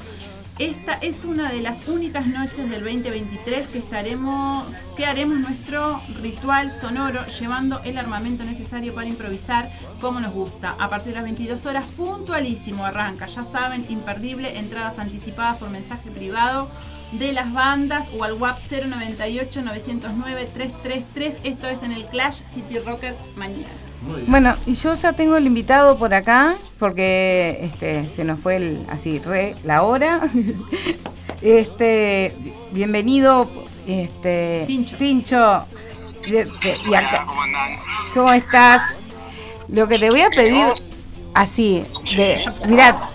Esta 0.58 0.94
es 0.94 1.24
una 1.24 1.50
de 1.50 1.60
las 1.60 1.86
únicas 1.86 2.26
noches 2.26 2.70
del 2.70 2.82
2023 2.82 3.68
que 3.68 3.78
estaremos, 3.78 4.64
que 4.96 5.04
haremos 5.04 5.38
nuestro 5.38 6.00
ritual 6.22 6.70
sonoro 6.70 7.26
llevando 7.26 7.80
el 7.84 7.98
armamento 7.98 8.42
necesario 8.42 8.94
para 8.94 9.06
improvisar 9.06 9.70
como 10.00 10.18
nos 10.20 10.32
gusta. 10.32 10.74
A 10.78 10.88
partir 10.88 11.08
de 11.08 11.16
las 11.16 11.24
22 11.24 11.66
horas, 11.66 11.86
puntualísimo 11.96 12.86
arranca. 12.86 13.26
Ya 13.26 13.44
saben, 13.44 13.84
imperdible, 13.90 14.58
entradas 14.58 14.98
anticipadas 14.98 15.58
por 15.58 15.68
mensaje 15.68 16.10
privado 16.10 16.70
de 17.12 17.32
las 17.32 17.52
bandas 17.52 18.10
o 18.18 18.24
al 18.24 18.32
WhatsApp 18.32 18.86
098 18.86 19.62
909 19.62 20.48
333. 20.54 21.40
Esto 21.44 21.68
es 21.68 21.82
en 21.82 21.92
el 21.92 22.06
Clash 22.06 22.40
City 22.52 22.78
Rockers 22.78 23.18
mañana. 23.36 23.85
Bueno, 24.26 24.54
y 24.66 24.74
yo 24.74 24.94
ya 24.94 25.12
tengo 25.12 25.36
el 25.36 25.46
invitado 25.46 25.96
por 25.98 26.14
acá, 26.14 26.54
porque 26.78 27.58
este 27.62 28.08
se 28.08 28.24
nos 28.24 28.38
fue 28.40 28.56
el, 28.56 28.86
así 28.90 29.18
re 29.20 29.54
la 29.64 29.82
hora. 29.82 30.20
Este, 31.42 32.34
bienvenido, 32.72 33.46
este 33.86 34.64
Tincho. 34.66 35.66
De- 36.22 36.46
de- 36.46 36.78
y 36.90 36.94
acá- 36.94 37.26
¿Cómo 38.14 38.32
estás? 38.32 38.80
Lo 39.68 39.86
que 39.86 39.98
te 39.98 40.08
voy 40.10 40.22
a 40.22 40.30
pedir, 40.30 40.64
así, 41.34 41.84
de, 42.16 42.42
mirá, 42.66 43.10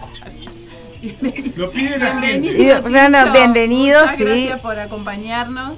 Lo. 1.56 1.72
Bienvenido, 1.72 2.82
No, 2.88 3.10
no, 3.10 3.18
Tincho. 3.24 3.34
bienvenido, 3.34 4.02
Muchas 4.02 4.18
sí. 4.18 4.24
Gracias 4.24 4.62
por 4.62 4.80
acompañarnos. 4.80 5.74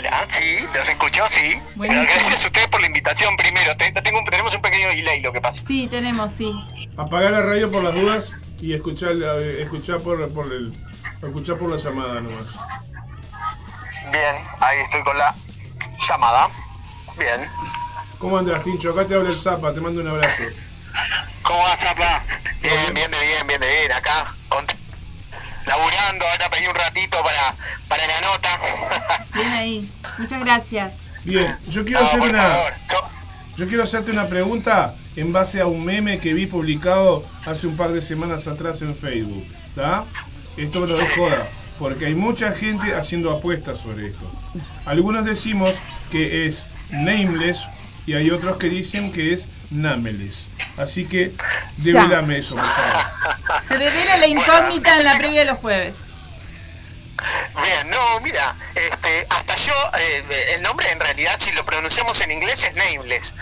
Hola, 0.00 0.24
sí, 0.30 0.56
¿los 0.74 0.88
escuchó? 0.88 1.22
Sí. 1.28 1.60
Pero 1.78 1.92
gracias 1.92 2.42
a 2.42 2.46
ustedes 2.46 2.68
por 2.68 2.80
la 2.80 2.86
invitación 2.86 3.36
primero. 3.36 3.76
Te- 3.76 3.92
tengo 3.92 4.18
un- 4.20 4.24
tenemos 4.24 4.54
un 4.54 4.62
pequeño 4.62 4.88
delay 4.88 5.20
lo 5.20 5.30
que 5.30 5.42
pasa. 5.42 5.62
Sí, 5.66 5.86
tenemos, 5.88 6.32
sí. 6.38 6.50
Apagar 6.96 7.32
la 7.32 7.42
radio 7.42 7.70
por 7.70 7.84
las 7.84 7.94
dudas 7.94 8.30
y 8.62 8.72
escuchar, 8.72 9.10
la- 9.16 9.36
escuchar 9.62 10.00
por, 10.00 10.32
por 10.32 10.46
el 10.50 10.72
escuchar 11.22 11.56
por 11.58 11.70
la 11.70 11.76
llamada 11.76 12.14
nomás. 12.22 12.46
Bien, 14.10 14.36
ahí 14.60 14.78
estoy 14.84 15.02
con 15.04 15.18
la 15.18 15.34
llamada. 16.08 16.48
Bien. 17.18 17.50
¿Cómo 18.18 18.38
andas, 18.38 18.64
Tincho? 18.64 18.92
Acá 18.92 19.06
te 19.06 19.14
habla 19.14 19.28
el 19.28 19.38
Zapa, 19.38 19.74
te 19.74 19.82
mando 19.82 20.00
un 20.00 20.08
abrazo. 20.08 20.44
¿Cómo 21.42 21.58
vas, 21.58 21.78
Zapa? 21.78 22.24
Bien, 22.62 22.72
bien, 22.94 23.10
bien, 23.10 23.46
bien, 23.46 23.60
de 23.60 23.68
bien. 23.68 23.92
Acá, 23.92 24.09
laburando. 25.70 26.24
Ahora 26.26 26.50
pedí 26.50 26.66
un 26.66 26.74
ratito 26.74 27.16
para, 27.22 27.56
para 27.88 28.06
la 28.06 28.20
nota. 28.20 28.48
Bien 29.34 29.52
ahí. 29.52 29.90
Muchas 30.18 30.40
gracias. 30.40 30.94
Bien, 31.24 31.56
yo 31.68 31.84
quiero 31.84 32.00
No, 32.00 32.06
hacer 32.06 32.20
una. 32.20 32.42
favor. 32.42 32.72
Yo 33.56 33.68
quiero 33.68 33.84
hacerte 33.84 34.10
una 34.10 34.26
pregunta 34.28 34.94
en 35.16 35.32
base 35.32 35.60
a 35.60 35.66
un 35.66 35.84
meme 35.84 36.18
que 36.18 36.32
vi 36.34 36.46
publicado 36.46 37.22
hace 37.46 37.66
un 37.66 37.76
par 37.76 37.92
de 37.92 38.00
semanas 38.00 38.46
atrás 38.48 38.80
en 38.82 38.96
Facebook. 38.96 39.44
¿Está? 39.68 40.04
Esto 40.56 40.86
no 40.86 40.92
es 40.94 41.08
joda, 41.16 41.46
porque 41.78 42.06
hay 42.06 42.14
mucha 42.14 42.52
gente 42.52 42.94
haciendo 42.94 43.30
apuestas 43.32 43.78
sobre 43.80 44.08
esto. 44.08 44.30
Algunos 44.86 45.24
decimos 45.26 45.74
que 46.10 46.46
es 46.46 46.64
nameless 46.90 47.66
y 48.10 48.14
hay 48.14 48.28
otros 48.32 48.56
que 48.56 48.68
dicen 48.68 49.12
que 49.12 49.32
es 49.32 49.46
nameless. 49.70 50.48
Así 50.78 51.06
que 51.06 51.32
develame 51.76 52.38
eso, 52.38 52.56
por 52.56 52.64
favor. 52.64 53.02
Se 53.68 53.76
revela 53.76 54.16
la 54.16 54.26
incógnita 54.26 54.96
en 54.96 55.04
la 55.04 55.16
previa 55.16 55.40
de 55.42 55.44
los 55.46 55.58
jueves. 55.58 55.94
Bien, 57.54 57.90
no, 57.90 58.20
mira, 58.22 58.56
este, 58.74 59.26
hasta 59.28 59.54
yo, 59.54 59.74
eh, 60.00 60.54
el 60.56 60.62
nombre 60.62 60.90
en 60.90 60.98
realidad 60.98 61.36
si 61.38 61.52
lo 61.52 61.64
pronunciamos 61.64 62.20
en 62.22 62.32
inglés 62.32 62.64
es 62.64 62.74
nameless, 62.74 63.36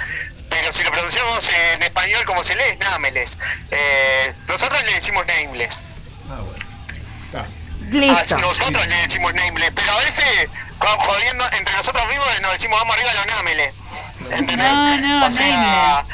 pero 0.51 0.70
si 0.70 0.85
lo 0.85 0.90
pronunciamos 0.90 1.49
en 1.49 1.82
español 1.85 2.23
como 2.27 2.45
se 2.45 2.55
lee 2.55 2.65
es 2.73 2.78
nameless. 2.78 3.39
Eh, 3.70 4.35
nosotros 4.49 4.82
le 4.85 4.93
decimos 4.93 5.24
nameless. 5.27 5.85
Listo. 7.90 8.39
Nosotros 8.39 8.86
le 8.86 8.97
decimos 8.97 9.35
nameless, 9.35 9.73
pero 9.74 9.93
a 9.93 9.98
veces 9.98 10.48
jodiendo 10.78 11.44
entre 11.59 11.77
nosotros 11.77 12.06
mismos 12.09 12.27
nos 12.43 12.52
decimos 12.52 12.78
vamos 12.81 12.97
arriba 12.97 13.12
los 13.15 13.27
nameless. 13.27 13.74
¿Entendés? 14.31 14.73
No, 14.73 15.20
no, 15.20 15.27
o 15.27 15.31
sea, 15.31 16.05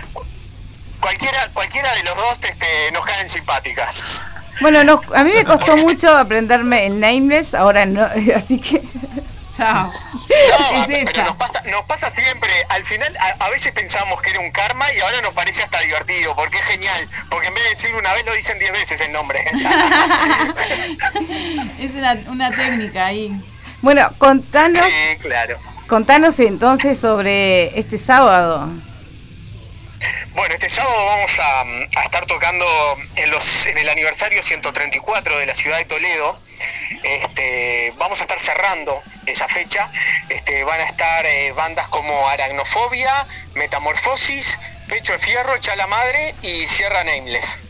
cualquiera, 1.01 1.49
cualquiera 1.53 1.93
de 1.95 2.05
los 2.05 2.17
dos 2.17 2.39
este, 2.43 2.67
nos 2.93 3.05
caen 3.05 3.29
simpáticas. 3.29 4.27
Bueno, 4.61 4.85
no, 4.85 5.01
a 5.15 5.25
mí 5.25 5.33
me 5.33 5.45
costó 5.45 5.77
mucho 5.77 6.17
aprenderme 6.17 6.87
el 6.87 7.01
nameless, 7.01 7.55
ahora 7.55 7.87
no, 7.87 8.05
así 8.37 8.61
que 8.61 8.83
Chao. 9.57 9.93
No, 9.93 10.29
Es 10.83 10.89
pero 11.05 11.25
nos 11.25 11.37
pasa, 11.37 11.63
nos 11.71 11.83
pasa 11.85 12.11
siempre. 12.11 12.51
Al 12.71 12.85
final, 12.85 13.17
a, 13.19 13.45
a 13.47 13.51
veces 13.51 13.73
pensamos 13.73 14.21
que 14.21 14.31
era 14.31 14.41
un 14.41 14.51
karma 14.51 14.85
y 14.93 15.01
ahora 15.01 15.21
nos 15.23 15.33
parece 15.35 15.63
hasta 15.63 15.81
divertido, 15.81 16.35
porque 16.37 16.59
es 16.59 16.65
genial. 16.65 17.09
Porque 17.31 17.49
en 17.49 17.55
vez 17.55 17.65
de 17.65 17.71
decirlo 17.71 17.99
una 17.99 18.13
vez, 18.15 18.27
lo 18.27 18.35
dicen 18.35 18.59
diez 18.59 18.73
veces 18.73 19.01
el 19.01 19.13
nombre. 19.13 19.45
Es 21.79 21.95
una, 21.95 22.15
una 22.29 22.51
técnica 22.51 23.07
ahí. 23.07 23.33
bueno, 23.83 24.11
contanos, 24.19 24.79
sí, 24.87 25.17
claro. 25.19 25.59
contanos 25.87 26.39
entonces 26.39 26.99
sobre 26.99 27.79
este 27.79 27.99
sábado. 27.99 28.69
Bueno, 30.35 30.53
este 30.53 30.69
sábado 30.69 31.07
vamos 31.07 31.39
a, 31.39 31.61
a 32.01 32.05
estar 32.05 32.27
tocando 32.27 32.67
en, 33.15 33.31
los, 33.31 33.67
en 33.67 33.79
el 33.79 33.89
aniversario 33.89 34.43
134 34.43 35.39
de 35.39 35.47
la 35.47 35.55
ciudad 35.55 35.79
de 35.79 35.85
Toledo. 35.85 36.39
Este, 37.05 37.93
vamos 37.99 38.19
a 38.19 38.23
estar 38.23 38.41
cerrando 38.41 39.01
esa 39.27 39.47
fecha. 39.47 39.89
Este, 40.29 40.65
van 40.65 40.81
a 40.81 40.85
estar 40.85 41.25
eh, 41.25 41.53
bandas 41.53 41.87
como 41.87 42.29
Aracnofobia, 42.29 43.27
Metamorfosis, 43.55 44.59
Pecho 44.89 45.13
de 45.13 45.21
Fierro, 45.21 45.57
Chala 45.59 45.87
Madre 45.87 46.35
y 46.43 46.67
Sierra 46.67 47.05
Nameless. 47.05 47.61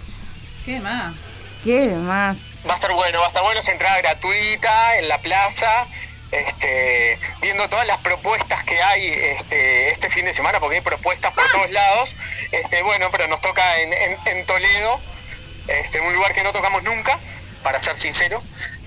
¿Qué 0.64 0.80
más? 0.80 1.14
¿Qué 1.62 1.86
más? 1.88 2.36
Va 2.66 2.72
a 2.72 2.76
estar 2.76 2.92
bueno, 2.94 3.18
va 3.20 3.26
a 3.26 3.28
estar 3.28 3.42
bueno, 3.42 3.60
es 3.60 3.68
entrada 3.68 3.98
gratuita 3.98 4.96
en 4.98 5.08
la 5.08 5.18
plaza, 5.20 5.86
este, 6.34 7.18
viendo 7.40 7.68
todas 7.68 7.86
las 7.86 7.98
propuestas 7.98 8.64
que 8.64 8.80
hay 8.82 9.06
este, 9.06 9.90
este 9.90 10.10
fin 10.10 10.24
de 10.24 10.34
semana, 10.34 10.60
porque 10.60 10.76
hay 10.76 10.82
propuestas 10.82 11.32
por 11.32 11.50
todos 11.50 11.70
lados. 11.70 12.16
Este, 12.50 12.82
bueno, 12.82 13.08
pero 13.10 13.28
nos 13.28 13.40
toca 13.40 13.62
en, 13.80 13.92
en- 13.92 14.18
en 14.26 14.46
Toledo, 14.46 15.00
este, 15.68 16.00
un 16.00 16.12
lugar 16.14 16.32
que 16.32 16.42
no 16.42 16.52
tocamos 16.52 16.82
nunca, 16.82 17.18
para 17.62 17.78
ser 17.80 17.96
sincero. 17.96 18.42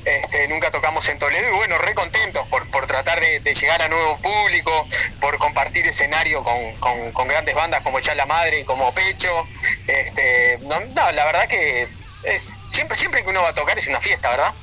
Este, 0.05 0.47
nunca 0.47 0.71
tocamos 0.71 1.07
en 1.09 1.19
Toledo 1.19 1.49
y 1.49 1.57
bueno, 1.57 1.77
re 1.79 1.93
contentos 1.93 2.45
por, 2.47 2.69
por 2.71 2.85
tratar 2.87 3.19
de, 3.19 3.39
de 3.41 3.53
llegar 3.53 3.81
a 3.81 3.87
nuevo 3.89 4.17
público, 4.19 4.87
por 5.19 5.37
compartir 5.37 5.85
escenario 5.87 6.43
con, 6.43 6.73
con- 6.77 7.11
con 7.11 7.27
grandes 7.27 7.55
bandas 7.55 7.81
como 7.81 7.99
Echar 7.99 8.15
la 8.15 8.25
Madre 8.25 8.59
y 8.59 8.63
como 8.63 8.93
Pecho. 8.93 9.29
Este, 9.87 10.59
no, 10.63 10.79
no, 10.79 11.11
la 11.11 11.25
verdad 11.25 11.47
que 11.47 11.87
es, 12.23 12.47
siempre, 12.69 12.95
siempre 12.97 13.23
que 13.23 13.29
uno 13.29 13.41
va 13.41 13.49
a 13.49 13.53
tocar 13.53 13.77
es 13.77 13.87
una 13.87 13.99
fiesta, 13.99 14.29
¿verdad? 14.29 14.53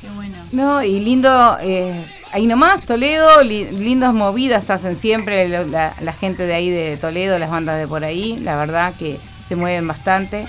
Qué 0.00 0.08
bueno. 0.08 0.46
No, 0.52 0.82
y 0.82 1.00
lindo, 1.00 1.58
eh, 1.60 2.17
ahí 2.32 2.46
nomás, 2.46 2.82
Toledo, 2.84 3.42
li- 3.42 3.70
lindas 3.70 4.12
movidas 4.14 4.70
hacen 4.70 4.98
siempre 4.98 5.48
la, 5.48 6.12
gente 6.18 6.46
de 6.46 6.54
ahí 6.54 6.70
de 6.70 6.96
Toledo, 6.96 7.38
las 7.38 7.50
bandas 7.50 7.78
de 7.78 7.86
por 7.88 8.04
ahí, 8.04 8.38
la 8.40 8.56
verdad 8.56 8.94
que 8.98 9.18
se 9.48 9.56
mueven 9.56 9.86
bastante. 9.86 10.46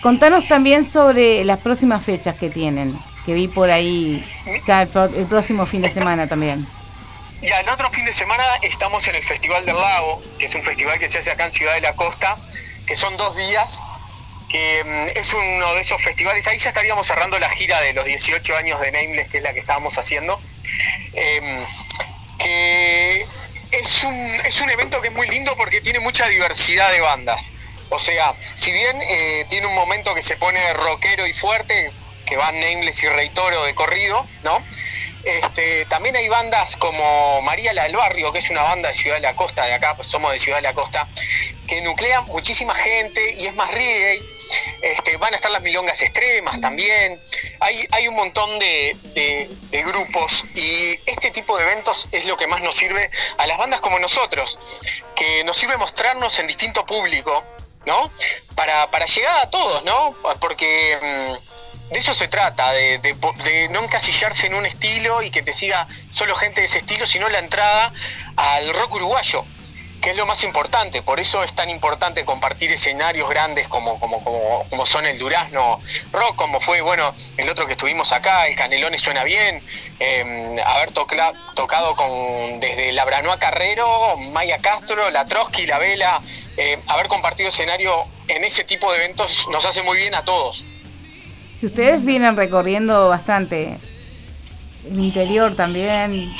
Contanos 0.00 0.48
también 0.48 0.90
sobre 0.90 1.44
las 1.44 1.58
próximas 1.58 2.02
fechas 2.04 2.36
que 2.36 2.48
tienen, 2.48 2.96
que 3.26 3.34
vi 3.34 3.48
por 3.48 3.70
ahí 3.70 4.24
ya 4.66 4.82
el, 4.82 4.88
el 5.14 5.26
próximo 5.26 5.66
fin 5.66 5.82
de 5.82 5.90
semana 5.90 6.26
también. 6.26 6.66
Y 7.42 7.50
al 7.50 7.68
otro 7.68 7.88
fin 7.90 8.04
de 8.04 8.12
semana 8.12 8.42
estamos 8.62 9.06
en 9.08 9.14
el 9.14 9.22
Festival 9.22 9.64
del 9.66 9.76
Lago, 9.76 10.22
que 10.38 10.46
es 10.46 10.54
un 10.54 10.62
festival 10.62 10.98
que 10.98 11.08
se 11.08 11.18
hace 11.18 11.30
acá 11.30 11.46
en 11.46 11.52
Ciudad 11.52 11.74
de 11.74 11.82
la 11.82 11.94
Costa, 11.94 12.36
que 12.86 12.96
son 12.96 13.16
dos 13.16 13.36
días, 13.36 13.84
que 14.48 14.82
mm, 14.84 15.18
es 15.18 15.32
uno 15.34 15.74
de 15.74 15.80
esos 15.80 16.02
festivales, 16.02 16.46
ahí 16.46 16.58
ya 16.58 16.68
estaríamos 16.68 17.06
cerrando 17.06 17.38
la 17.38 17.50
gira 17.50 17.80
de 17.82 17.92
los 17.92 18.04
18 18.04 18.56
años 18.56 18.80
de 18.80 18.92
Nameless, 18.92 19.28
que 19.28 19.38
es 19.38 19.44
la 19.44 19.52
que 19.52 19.60
estábamos 19.60 19.96
haciendo, 19.98 20.40
em, 21.14 21.66
que 22.38 23.26
es 23.72 24.04
un, 24.04 24.34
es 24.44 24.60
un 24.60 24.70
evento 24.70 25.00
que 25.00 25.08
es 25.08 25.14
muy 25.14 25.28
lindo 25.28 25.54
porque 25.56 25.80
tiene 25.80 26.00
mucha 26.00 26.26
diversidad 26.28 26.90
de 26.92 27.00
bandas. 27.00 27.42
O 27.90 27.98
sea, 27.98 28.34
si 28.54 28.72
bien 28.72 29.00
eh, 29.00 29.46
tiene 29.48 29.66
un 29.66 29.74
momento 29.74 30.14
que 30.14 30.22
se 30.22 30.36
pone 30.36 30.72
rockero 30.74 31.26
y 31.26 31.32
fuerte, 31.32 31.90
que 32.28 32.36
van 32.36 32.58
Nameless 32.60 33.02
y 33.02 33.08
Rey 33.08 33.30
Toro 33.30 33.62
de 33.64 33.74
corrido, 33.74 34.26
¿no? 34.42 34.62
Este, 35.24 35.84
también 35.86 36.16
hay 36.16 36.28
bandas 36.28 36.76
como 36.76 37.42
María 37.42 37.72
la 37.72 37.84
del 37.84 37.96
Barrio, 37.96 38.32
que 38.32 38.38
es 38.38 38.50
una 38.50 38.62
banda 38.62 38.88
de 38.88 38.94
Ciudad 38.94 39.16
de 39.16 39.22
la 39.22 39.34
Costa, 39.34 39.64
de 39.66 39.74
acá, 39.74 39.94
pues 39.96 40.08
somos 40.08 40.32
de 40.32 40.38
Ciudad 40.38 40.58
de 40.58 40.62
la 40.62 40.74
Costa, 40.74 41.06
que 41.66 41.80
nuclean 41.82 42.24
muchísima 42.26 42.74
gente 42.74 43.34
y 43.34 43.46
es 43.46 43.54
más 43.54 43.70
reggae. 43.72 44.22
Este, 44.80 45.16
van 45.18 45.34
a 45.34 45.36
estar 45.36 45.50
las 45.50 45.60
milongas 45.60 46.00
extremas 46.00 46.58
también. 46.60 47.20
Hay, 47.60 47.86
hay 47.90 48.08
un 48.08 48.14
montón 48.14 48.58
de, 48.58 48.96
de- 49.14 49.48
de 49.70 49.82
grupos 49.82 50.46
y 50.54 50.92
este 51.04 51.30
tipo 51.32 51.58
de 51.58 51.64
eventos 51.64 52.08
es 52.12 52.24
lo 52.24 52.36
que 52.38 52.46
más 52.46 52.62
nos 52.62 52.74
sirve 52.74 53.10
a 53.36 53.46
las 53.46 53.58
bandas 53.58 53.80
como 53.80 53.98
nosotros, 53.98 54.58
que 55.14 55.44
nos 55.44 55.56
sirve 55.58 55.76
mostrarnos 55.76 56.38
en 56.38 56.46
distinto 56.46 56.86
público, 56.86 57.44
¿no? 57.84 58.10
Para, 58.54 58.90
para 58.90 59.04
llegar 59.04 59.38
a 59.40 59.50
todos, 59.50 59.84
¿no? 59.84 60.14
Porque 60.40 60.98
mm, 61.02 61.67
de 61.90 61.98
eso 61.98 62.14
se 62.14 62.28
trata, 62.28 62.70
de, 62.72 63.68
no 63.70 63.82
encasillarse 63.82 64.46
en 64.46 64.54
un 64.54 64.66
estilo 64.66 65.22
y 65.22 65.30
que 65.30 65.42
te 65.42 65.52
siga 65.52 65.86
solo 66.12 66.34
gente 66.34 66.60
de 66.60 66.66
ese 66.66 66.78
estilo, 66.78 67.06
sino 67.06 67.28
la 67.28 67.38
entrada 67.38 67.92
al 68.36 68.74
rock 68.74 68.94
uruguayo. 68.94 69.44
que 70.00 70.10
es 70.10 70.16
lo 70.16 70.26
más 70.26 70.44
importante. 70.44 71.02
Por 71.02 71.18
eso 71.18 71.42
es 71.42 71.52
tan 71.56 71.68
importante 71.70 72.24
compartir 72.24 72.70
escenarios 72.70 73.28
grandes 73.28 73.66
como, 73.66 73.98
como, 73.98 74.22
como, 74.22 74.64
como 74.70 74.86
son 74.86 75.04
el 75.06 75.18
Durazno 75.18 75.80
Rock, 76.12 76.36
como 76.36 76.60
fue, 76.60 76.80
bueno, 76.82 77.12
el 77.36 77.48
otro 77.48 77.66
que 77.66 77.72
estuvimos 77.72 78.12
acá, 78.12 78.46
el 78.46 78.54
Canelones 78.54 79.02
Suena 79.02 79.24
Bien, 79.24 79.60
eh, 79.98 80.62
haber 80.64 80.92
tocado 80.92 81.96
con 81.96 82.60
desde 82.60 82.92
la 82.92 83.04
Branoa 83.04 83.40
Carrero, 83.40 84.16
Maya 84.30 84.58
Castro, 84.58 85.10
la 85.10 85.26
Trotsky, 85.26 85.66
la 85.66 85.78
Vela, 85.78 86.22
eh, 86.56 86.78
haber 86.86 87.08
compartido 87.08 87.48
escenario 87.48 87.92
en 88.28 88.44
ese 88.44 88.62
tipo 88.62 88.90
de 88.92 88.98
eventos 88.98 89.48
nos 89.50 89.64
hace 89.64 89.82
muy 89.82 89.96
bien 89.96 90.14
a 90.14 90.24
todos. 90.24 90.64
Y 91.60 91.66
ustedes 91.66 92.04
vienen 92.04 92.36
recorriendo 92.36 93.08
bastante 93.08 93.78
el 94.86 95.00
interior 95.00 95.56
también. 95.56 96.32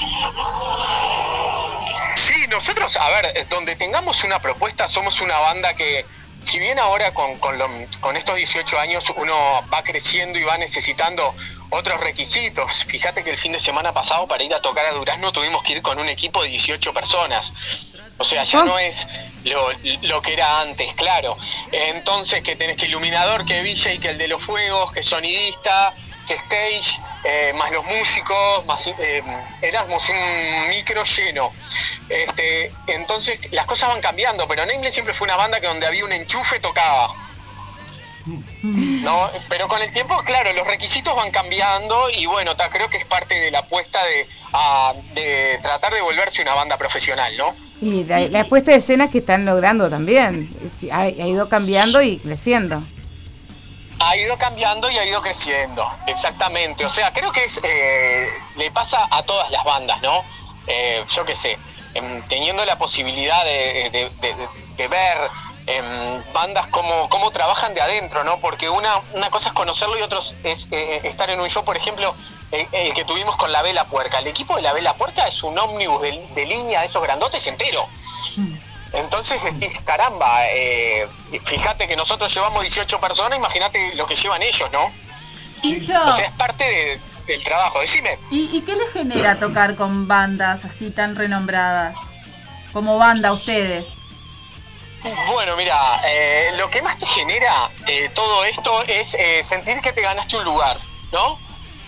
Sí, 2.14 2.46
nosotros, 2.48 2.96
a 2.96 3.08
ver, 3.10 3.26
eh, 3.26 3.46
donde 3.50 3.76
tengamos 3.76 4.22
una 4.24 4.40
propuesta, 4.40 4.88
somos 4.88 5.20
una 5.20 5.38
banda 5.40 5.74
que, 5.74 6.04
si 6.42 6.58
bien 6.58 6.78
ahora 6.78 7.12
con, 7.12 7.36
con 7.38 8.16
estos 8.16 8.36
18 8.36 8.78
años 8.78 9.04
uno 9.16 9.34
va 9.72 9.82
creciendo 9.82 10.38
y 10.38 10.44
va 10.44 10.56
necesitando 10.58 11.34
otros 11.70 12.00
requisitos, 12.00 12.84
fíjate 12.86 13.24
que 13.24 13.30
el 13.30 13.38
fin 13.38 13.52
de 13.52 13.60
semana 13.60 13.92
pasado 13.92 14.26
para 14.26 14.42
ir 14.42 14.54
a 14.54 14.62
tocar 14.62 14.86
a 14.86 14.92
Durazno 14.92 15.32
tuvimos 15.32 15.62
que 15.62 15.74
ir 15.74 15.82
con 15.82 15.98
un 15.98 16.08
equipo 16.08 16.42
de 16.42 16.48
18 16.50 16.94
personas. 16.94 17.52
O 18.18 18.24
sea, 18.24 18.42
ya 18.44 18.64
no 18.64 18.78
es 18.78 19.06
lo, 19.44 19.68
lo 20.02 20.20
que 20.22 20.32
era 20.32 20.60
antes, 20.60 20.92
claro. 20.94 21.36
Entonces, 21.70 22.42
que 22.42 22.56
tenés 22.56 22.76
que 22.76 22.86
iluminador, 22.86 23.44
que 23.46 23.62
DJ, 23.62 23.98
que 24.00 24.10
el 24.10 24.18
de 24.18 24.28
los 24.28 24.42
fuegos, 24.42 24.92
que 24.92 25.02
sonidista, 25.02 25.94
que 26.26 26.34
stage, 26.34 27.00
eh, 27.24 27.52
más 27.56 27.70
los 27.70 27.84
músicos, 27.86 28.66
más 28.66 28.86
eh, 28.88 29.22
un 29.22 30.68
micro 30.68 31.02
lleno. 31.04 31.52
Este, 32.08 32.72
entonces 32.88 33.38
las 33.52 33.66
cosas 33.66 33.88
van 33.90 34.00
cambiando, 34.00 34.46
pero 34.48 34.66
Nameless 34.66 34.94
siempre 34.94 35.14
fue 35.14 35.26
una 35.26 35.36
banda 35.36 35.60
que 35.60 35.66
donde 35.68 35.86
había 35.86 36.04
un 36.04 36.12
enchufe 36.12 36.58
tocaba. 36.60 37.14
¿no? 38.62 39.30
Pero 39.48 39.68
con 39.68 39.80
el 39.80 39.90
tiempo, 39.92 40.16
claro, 40.24 40.52
los 40.52 40.66
requisitos 40.66 41.14
van 41.16 41.30
cambiando 41.30 42.10
y 42.10 42.26
bueno, 42.26 42.54
ta, 42.56 42.68
creo 42.68 42.88
que 42.90 42.98
es 42.98 43.06
parte 43.06 43.34
de 43.38 43.50
la 43.50 43.60
apuesta 43.60 44.04
de, 44.04 44.28
a- 44.52 44.94
de 45.14 45.58
tratar 45.62 45.94
de 45.94 46.00
volverse 46.02 46.42
una 46.42 46.54
banda 46.54 46.76
profesional, 46.76 47.34
¿no? 47.38 47.54
Y 47.80 48.04
la, 48.04 48.20
la 48.28 48.44
puesta 48.44 48.72
de 48.72 48.78
escena 48.78 49.08
que 49.08 49.18
están 49.18 49.44
logrando 49.44 49.88
también. 49.88 50.48
Ha, 50.90 51.08
ido 51.08 51.48
cambiando 51.48 52.02
y 52.02 52.18
creciendo. 52.18 52.82
ha 54.00 54.16
ido 54.16 54.36
cambiando 54.36 54.90
y 54.90 54.96
ha 54.98 55.06
ido 55.06 55.20
creciendo, 55.22 55.84
exactamente. 56.06 56.84
O 56.84 56.90
sea, 56.90 57.12
creo 57.12 57.30
que 57.32 57.44
es 57.44 57.60
eh, 57.62 58.26
le 58.56 58.70
pasa 58.72 58.98
a 59.10 59.22
todas 59.22 59.50
las 59.50 59.62
bandas, 59.64 60.00
¿no? 60.02 60.24
Eh, 60.66 61.04
yo 61.14 61.24
qué 61.24 61.34
sé, 61.36 61.56
em, 61.94 62.22
teniendo 62.28 62.64
la 62.64 62.76
posibilidad 62.76 63.44
de- 63.44 64.10
de 64.76 64.88
ver 64.88 65.18
em, 65.68 66.22
bandas 66.32 66.66
como 66.68 67.08
cómo 67.10 67.30
trabajan 67.30 67.74
de 67.74 67.80
adentro, 67.82 68.24
¿no? 68.24 68.40
Porque 68.40 68.68
una, 68.70 68.90
una 69.12 69.28
cosa 69.30 69.48
es 69.48 69.54
conocerlo 69.54 69.98
y 69.98 70.02
otra 70.02 70.18
es 70.44 70.68
eh, 70.70 71.00
estar 71.04 71.28
en 71.30 71.38
un 71.40 71.48
show, 71.48 71.64
por 71.64 71.76
ejemplo, 71.76 72.14
el, 72.52 72.66
el 72.72 72.94
que 72.94 73.04
tuvimos 73.04 73.36
con 73.36 73.52
la 73.52 73.62
Vela 73.62 73.84
Puerca. 73.84 74.18
El 74.18 74.26
equipo 74.26 74.56
de 74.56 74.62
la 74.62 74.72
Vela 74.72 74.94
Puerca 74.94 75.26
es 75.28 75.42
un 75.42 75.58
ómnibus 75.58 76.00
de, 76.02 76.26
de 76.34 76.46
línea, 76.46 76.82
esos 76.84 77.02
grandotes 77.02 77.46
entero. 77.46 77.86
Entonces 78.92 79.42
decís, 79.44 79.80
caramba, 79.84 80.46
eh, 80.54 81.06
fíjate 81.44 81.86
que 81.86 81.96
nosotros 81.96 82.32
llevamos 82.34 82.62
18 82.62 82.98
personas, 83.00 83.36
imagínate 83.38 83.94
lo 83.96 84.06
que 84.06 84.14
llevan 84.16 84.42
ellos, 84.42 84.70
¿no? 84.72 84.90
Hincho, 85.62 85.92
O 86.06 86.12
sea, 86.12 86.24
es 86.26 86.32
parte 86.32 86.64
de- 86.64 87.00
del 87.26 87.44
trabajo. 87.44 87.80
Decime, 87.80 88.18
¿y, 88.30 88.56
y 88.56 88.62
qué 88.62 88.74
les 88.74 88.90
genera 88.90 89.38
tocar 89.38 89.76
con 89.76 90.08
bandas 90.08 90.64
así 90.64 90.90
tan 90.90 91.14
renombradas? 91.16 91.94
Como 92.72 92.96
banda 92.96 93.32
ustedes. 93.32 93.88
Bueno, 95.02 95.56
mira, 95.56 96.00
eh, 96.04 96.52
lo 96.56 96.68
que 96.70 96.82
más 96.82 96.98
te 96.98 97.06
genera 97.06 97.70
eh, 97.86 98.08
todo 98.14 98.44
esto 98.44 98.82
es 98.88 99.14
eh, 99.14 99.44
sentir 99.44 99.80
que 99.80 99.92
te 99.92 100.00
ganaste 100.00 100.36
un 100.36 100.44
lugar, 100.44 100.78
¿no? 101.12 101.38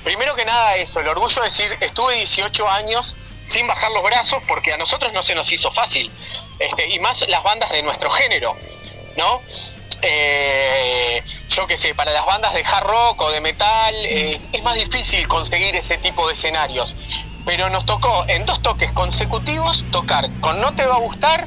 Primero 0.05 0.35
que 0.35 0.45
nada 0.45 0.77
eso, 0.77 1.01
el 1.01 1.09
orgullo 1.09 1.43
de 1.43 1.49
decir, 1.49 1.77
estuve 1.81 2.15
18 2.15 2.69
años 2.69 3.17
sin 3.47 3.67
bajar 3.67 3.91
los 3.93 4.03
brazos 4.03 4.41
porque 4.47 4.73
a 4.73 4.79
nosotros 4.79 5.13
no 5.13 5.23
se 5.23 5.35
nos 5.35 5.51
hizo 5.53 5.71
fácil, 5.73 6.11
este, 6.59 6.89
y 6.89 7.01
más 7.01 7.29
las 7.29 7.43
bandas 7.43 7.71
de 7.73 7.83
nuestro 7.83 8.11
género, 8.11 8.57
¿no? 9.17 9.43
Yo 11.49 11.67
qué 11.67 11.77
sé, 11.77 11.95
para 11.95 12.13
las 12.13 12.25
bandas 12.25 12.55
de 12.55 12.65
hard 12.65 12.87
rock 12.87 13.21
o 13.21 13.31
de 13.33 13.41
metal 13.43 13.95
es 14.07 14.63
más 14.63 14.75
difícil 14.75 15.27
conseguir 15.29 15.77
ese 15.77 15.99
tipo 15.99 16.27
de 16.27 16.33
escenarios. 16.33 16.95
Pero 17.45 17.69
nos 17.69 17.85
tocó 17.85 18.25
en 18.29 18.47
dos 18.47 18.63
toques 18.63 18.93
consecutivos 18.93 19.85
tocar 19.91 20.27
con 20.41 20.59
No 20.61 20.73
Te 20.75 20.87
Va 20.87 20.95
a 20.95 20.99
Gustar 21.01 21.47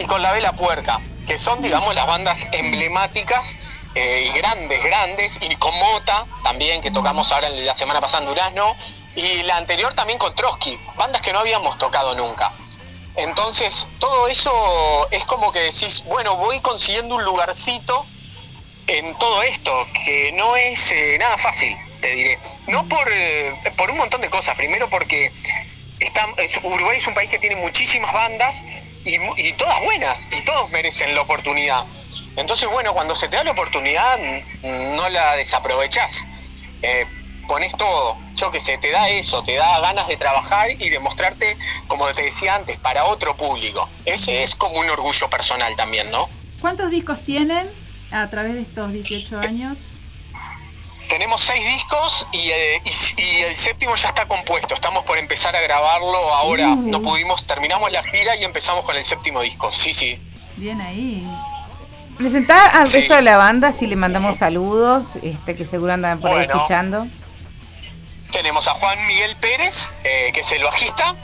y 0.00 0.06
con 0.06 0.22
La 0.22 0.32
Vela 0.32 0.52
Puerca, 0.54 0.98
que 1.26 1.36
son, 1.36 1.60
digamos, 1.60 1.94
las 1.94 2.06
bandas 2.06 2.46
emblemáticas 2.52 3.58
eh, 3.94 4.30
y 4.32 4.38
grandes, 4.38 4.82
grandes, 4.82 5.38
y 5.42 5.54
con 5.56 5.78
Mota 5.78 6.26
también, 6.42 6.80
que 6.80 6.90
tocamos 6.90 7.30
ahora 7.30 7.48
en 7.48 7.66
la 7.66 7.74
semana 7.74 8.00
pasada 8.00 8.22
en 8.22 8.30
Durazno, 8.30 8.74
y 9.14 9.42
la 9.42 9.58
anterior 9.58 9.92
también 9.92 10.18
con 10.18 10.34
Trotsky, 10.34 10.80
bandas 10.96 11.20
que 11.20 11.34
no 11.34 11.40
habíamos 11.40 11.76
tocado 11.76 12.14
nunca. 12.14 12.50
Entonces, 13.16 13.86
todo 13.98 14.28
eso 14.28 14.50
es 15.10 15.22
como 15.26 15.52
que 15.52 15.58
decís, 15.58 16.02
bueno, 16.06 16.34
voy 16.36 16.60
consiguiendo 16.60 17.16
un 17.16 17.24
lugarcito 17.24 18.06
en 18.86 19.14
todo 19.18 19.42
esto, 19.42 19.86
que 19.92 20.32
no 20.32 20.56
es 20.56 20.92
eh, 20.92 21.18
nada 21.18 21.36
fácil, 21.36 21.76
te 22.00 22.08
diré. 22.08 22.38
No 22.68 22.88
por, 22.88 23.06
eh, 23.12 23.54
por 23.76 23.90
un 23.90 23.98
montón 23.98 24.22
de 24.22 24.30
cosas. 24.30 24.54
Primero 24.54 24.88
porque 24.88 25.30
Uruguay 26.62 26.96
es 26.96 27.06
un 27.06 27.12
país 27.12 27.28
que 27.28 27.38
tiene 27.38 27.56
muchísimas 27.56 28.14
bandas 28.14 28.62
y, 29.04 29.16
y 29.36 29.52
todas 29.54 29.82
buenas, 29.84 30.28
y 30.30 30.44
todos 30.44 30.70
merecen 30.70 31.14
la 31.14 31.22
oportunidad. 31.22 31.84
Entonces, 32.36 32.68
bueno, 32.70 32.92
cuando 32.92 33.14
se 33.14 33.28
te 33.28 33.36
da 33.36 33.44
la 33.44 33.50
oportunidad, 33.52 34.18
mm, 34.18 34.96
no 34.96 35.08
la 35.10 35.36
desaprovechás. 35.36 36.26
Eh, 36.82 37.06
pones 37.48 37.76
todo, 37.76 38.16
yo 38.36 38.50
que 38.50 38.60
sé, 38.60 38.78
te 38.78 38.90
da 38.90 39.08
eso, 39.08 39.42
te 39.42 39.54
da 39.56 39.80
ganas 39.80 40.06
de 40.06 40.16
trabajar 40.16 40.70
y 40.70 40.88
de 40.88 41.00
mostrarte, 41.00 41.56
como 41.88 42.06
te 42.12 42.22
decía 42.22 42.54
antes, 42.54 42.76
para 42.78 43.04
otro 43.06 43.36
público. 43.36 43.88
Ese 44.04 44.42
es 44.42 44.54
como 44.54 44.78
un 44.78 44.88
orgullo 44.88 45.28
personal 45.28 45.74
también, 45.76 46.10
¿no? 46.12 46.28
¿Cuántos 46.60 46.90
discos 46.90 47.18
tienen 47.24 47.66
a 48.12 48.28
través 48.28 48.54
de 48.54 48.62
estos 48.62 48.92
18 48.92 49.40
años? 49.40 49.78
Tenemos 51.10 51.40
seis 51.40 51.62
discos 51.66 52.24
y, 52.30 52.50
eh, 52.50 52.82
y- 52.84 53.20
y 53.22 53.42
el 53.42 53.56
séptimo 53.56 53.94
ya 53.96 54.08
está 54.08 54.26
compuesto. 54.26 54.74
Estamos 54.74 55.04
por 55.04 55.18
empezar 55.18 55.54
a 55.56 55.60
grabarlo 55.60 56.16
ahora. 56.34 56.66
No 56.76 57.02
pudimos, 57.02 57.46
terminamos 57.46 57.90
la 57.90 58.02
gira 58.04 58.36
y 58.36 58.44
empezamos 58.44 58.84
con 58.84 58.94
el 58.96 59.02
séptimo 59.04 59.40
disco. 59.42 59.70
Sí, 59.72 59.92
sí. 59.92 60.22
Bien 60.56 60.80
ahí. 60.80 61.26
Presentar 62.16 62.76
al 62.76 62.86
Sí. 62.86 62.98
resto 63.00 63.14
de 63.16 63.22
la 63.22 63.36
banda 63.36 63.72
si 63.72 63.86
le 63.88 63.96
mandamos 63.96 64.38
saludos, 64.38 65.04
este 65.22 65.56
que 65.56 65.64
seguro 65.66 65.92
andan 65.92 66.20
por 66.20 66.30
ahí 66.30 66.46
escuchando. 66.46 67.06
Tenemos 68.30 68.68
a 68.68 68.74
Juan 68.74 69.06
Miguel 69.08 69.34
Pérez, 69.40 69.90
eh, 70.04 70.30
que 70.32 70.40
es 70.40 70.52
el 70.52 70.62
bajista, 70.62 71.16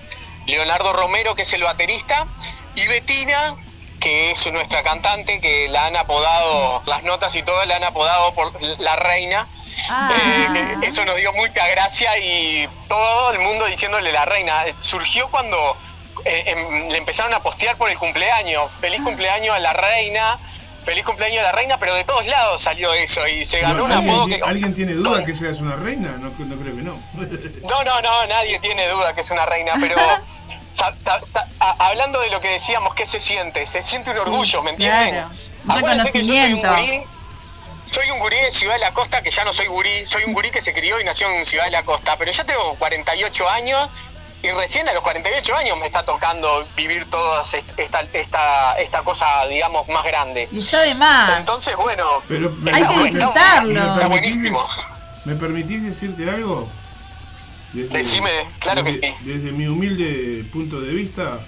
Leonardo 0.47 0.93
Romero, 0.95 1.35
que 1.37 1.43
es 1.43 1.53
el 1.53 1.63
baterista, 1.63 2.27
y 2.75 2.85
Betina, 2.89 3.55
que 4.01 4.33
es 4.33 4.51
nuestra 4.53 4.83
cantante, 4.83 5.39
que 5.41 5.69
la 5.69 5.87
han 5.87 5.97
apodado, 5.97 6.83
las 6.87 7.05
notas 7.05 7.37
y 7.37 7.43
todo, 7.45 7.65
la 7.67 7.77
han 7.77 7.85
apodado 7.85 8.33
por 8.35 8.53
la 8.81 8.97
reina. 8.97 9.47
Eh, 9.79 10.77
que 10.81 10.87
eso 10.87 11.05
nos 11.05 11.17
dio 11.17 11.33
mucha 11.35 11.67
gracia 11.69 12.17
y 12.19 12.69
todo 12.89 13.33
el 13.33 13.39
mundo 13.41 13.67
diciéndole 13.67 14.13
la 14.13 14.25
reina. 14.25 14.53
Surgió 14.81 15.29
cuando 15.29 15.77
eh, 16.25 16.45
em- 16.47 16.89
le 16.89 16.99
empezaron 16.99 17.33
a 17.35 17.41
postear 17.41 17.77
por 17.77 17.91
el 17.91 17.99
cumpleaños. 17.99 18.71
Feliz 18.81 19.01
cumpleaños 19.03 19.55
a 19.55 19.59
la 19.61 19.73
reina. 19.73 20.39
Feliz 20.85 21.05
cumpleaños 21.05 21.41
a 21.41 21.43
la 21.45 21.53
reina, 21.53 21.79
pero 21.79 21.95
de 21.95 22.05
todos 22.05 22.25
lados 22.27 22.63
salió 22.63 22.93
eso 22.95 23.27
y 23.27 23.45
se 23.45 23.59
ganó 23.61 23.79
No, 23.79 23.85
un 23.87 23.93
¿alguien, 23.93 24.11
apodo 24.15 24.27
que... 24.29 24.41
¿Alguien 24.45 24.73
tiene 24.75 24.93
duda 24.95 25.25
que 25.25 25.37
seas 25.37 25.59
una 25.61 25.75
reina? 25.75 26.11
No, 26.21 26.29
no 26.31 26.57
creo 26.63 26.77
que 26.77 26.83
no. 26.83 26.93
No, 27.69 27.85
no, 27.85 28.03
no, 28.03 28.27
nadie 28.29 28.59
tiene 28.61 28.87
duda 28.89 29.13
que 29.13 29.21
es 29.23 29.31
una 29.33 29.45
reina, 29.47 29.75
pero 29.81 29.97
sa- 30.73 30.95
ta- 31.03 31.21
ta- 31.33 31.49
a- 31.59 31.89
hablando 31.89 32.21
de 32.21 32.31
lo 32.31 32.41
que 32.41 32.51
decíamos, 32.51 32.95
¿qué 32.95 33.05
se 33.05 33.19
siente? 33.19 33.67
Se 33.67 33.83
siente 33.83 34.13
un 34.13 34.19
orgullo, 34.19 34.63
¿me 34.63 34.71
entienden? 34.71 35.11
claro. 35.11 35.31
Un 35.65 35.71
Acuérdense 35.73 36.13
que 36.13 36.23
yo 36.23 36.33
soy 36.33 36.53
un 36.53 36.57
reconocimiento. 36.63 37.03
gurí, 37.03 37.16
soy 37.87 38.11
un 38.11 38.19
gurí 38.19 38.37
de 38.37 38.51
Ciudad 38.51 38.75
de 38.75 38.81
la 38.81 38.93
Costa, 38.93 39.23
que 39.23 39.31
ya 39.31 39.45
no 39.45 39.53
soy 39.53 39.67
gurí, 39.67 40.05
soy 40.05 40.25
un 40.25 40.35
gurí 40.35 40.51
que 40.51 40.61
se 40.61 40.75
crió 40.75 41.01
y 41.01 41.05
nació 41.05 41.31
en 41.31 41.47
Ciudad 41.47 41.65
de 41.65 41.71
la 41.71 41.85
Costa, 41.85 42.17
pero 42.19 42.31
ya 42.31 42.45
tengo 42.45 42.75
48 42.75 43.49
años 43.49 43.89
y 44.43 44.51
recién 44.51 44.89
a 44.89 44.93
los 44.93 45.03
48 45.03 45.57
años 45.57 45.79
me 45.81 45.87
está 45.87 46.05
tocando 46.05 46.67
vivir 46.77 47.05
toda 47.07 47.43
esta, 47.43 48.01
esta, 48.13 48.73
esta 48.73 49.03
cosa, 49.03 49.27
digamos, 49.49 49.89
más 49.89 50.05
grande. 50.05 50.49
Y 50.53 50.59
está 50.59 50.83
de 50.83 50.95
más. 50.95 51.39
Entonces, 51.39 51.75
bueno, 51.77 52.05
Pero, 52.29 52.55
Hay 52.73 52.83
que 52.83 53.03
disfrutarlo. 53.05 53.73
Está, 53.73 53.97
¿Me 53.97 54.09
buenísimo. 54.09 54.69
¿Me 55.25 55.35
permitís 55.35 55.83
decirte 55.83 56.29
algo? 56.29 56.69
Desde, 57.73 57.97
Decime, 57.97 58.31
claro 58.59 58.85
que 58.85 58.93
sí. 58.93 59.01
Desde 59.23 59.53
mi 59.53 59.67
humilde 59.67 60.45
punto 60.53 60.81
de 60.81 60.93
vista, 60.93 61.41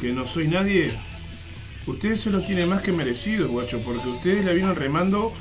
que 0.00 0.08
no 0.08 0.26
soy 0.26 0.48
nadie, 0.48 0.98
ustedes 1.86 2.22
se 2.22 2.30
lo 2.30 2.40
tienen 2.40 2.68
más 2.68 2.82
que 2.82 2.92
merecido, 2.92 3.48
guacho, 3.48 3.80
porque 3.80 4.08
ustedes 4.08 4.44
la 4.44 4.52
vieron 4.52 4.74
remando 4.76 5.32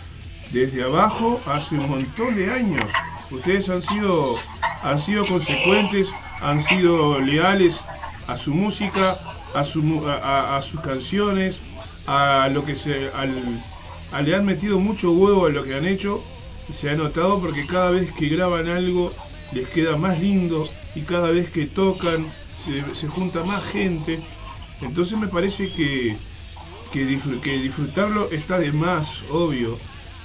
desde 0.51 0.83
abajo 0.83 1.39
hace 1.45 1.75
un 1.75 1.89
montón 1.89 2.35
de 2.35 2.51
años. 2.51 2.85
Ustedes 3.31 3.69
han 3.69 3.81
sido, 3.81 4.35
han 4.83 4.99
sido 4.99 5.25
consecuentes, 5.25 6.09
han 6.41 6.61
sido 6.61 7.19
leales 7.19 7.81
a 8.27 8.37
su 8.37 8.53
música, 8.53 9.17
a, 9.53 9.63
sus 9.65 10.81
canciones, 10.81 11.59
a 12.05 12.49
lo 12.51 12.63
que 12.63 12.75
se. 12.75 13.11
Al, 13.13 13.63
le 14.25 14.35
han 14.35 14.45
metido 14.45 14.79
mucho 14.79 15.11
huevo 15.11 15.47
a 15.47 15.49
lo 15.49 15.63
que 15.63 15.75
han 15.75 15.85
hecho. 15.85 16.23
Se 16.73 16.89
ha 16.89 16.95
notado 16.95 17.39
porque 17.39 17.65
cada 17.65 17.91
vez 17.91 18.11
que 18.13 18.27
graban 18.27 18.67
algo 18.67 19.11
les 19.53 19.67
queda 19.69 19.95
más 19.95 20.19
lindo 20.19 20.67
y 20.95 21.01
cada 21.01 21.31
vez 21.31 21.49
que 21.49 21.65
tocan 21.65 22.25
se, 22.57 23.07
junta 23.07 23.43
más 23.43 23.63
gente. 23.65 24.19
Entonces 24.81 25.17
me 25.17 25.27
parece 25.27 25.71
que, 25.71 26.15
que 26.91 27.05
disfrutarlo 27.05 28.29
está 28.31 28.59
de 28.59 28.71
más, 28.71 29.21
obvio. 29.31 29.77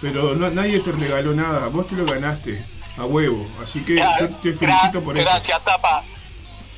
Pero 0.02 0.34
no, 0.34 0.50
nadie 0.50 0.80
te 0.80 0.92
regaló 0.92 1.32
nada, 1.32 1.68
vos 1.68 1.88
te 1.88 1.94
lo 1.94 2.04
ganaste 2.04 2.62
a 2.98 3.04
huevo. 3.04 3.46
Así 3.64 3.82
que 3.84 3.94
yo 3.96 4.28
te 4.42 4.52
felicito 4.52 5.02
por 5.02 5.16
eso. 5.16 5.24
Gracias, 5.24 5.62
Zapa. 5.64 6.02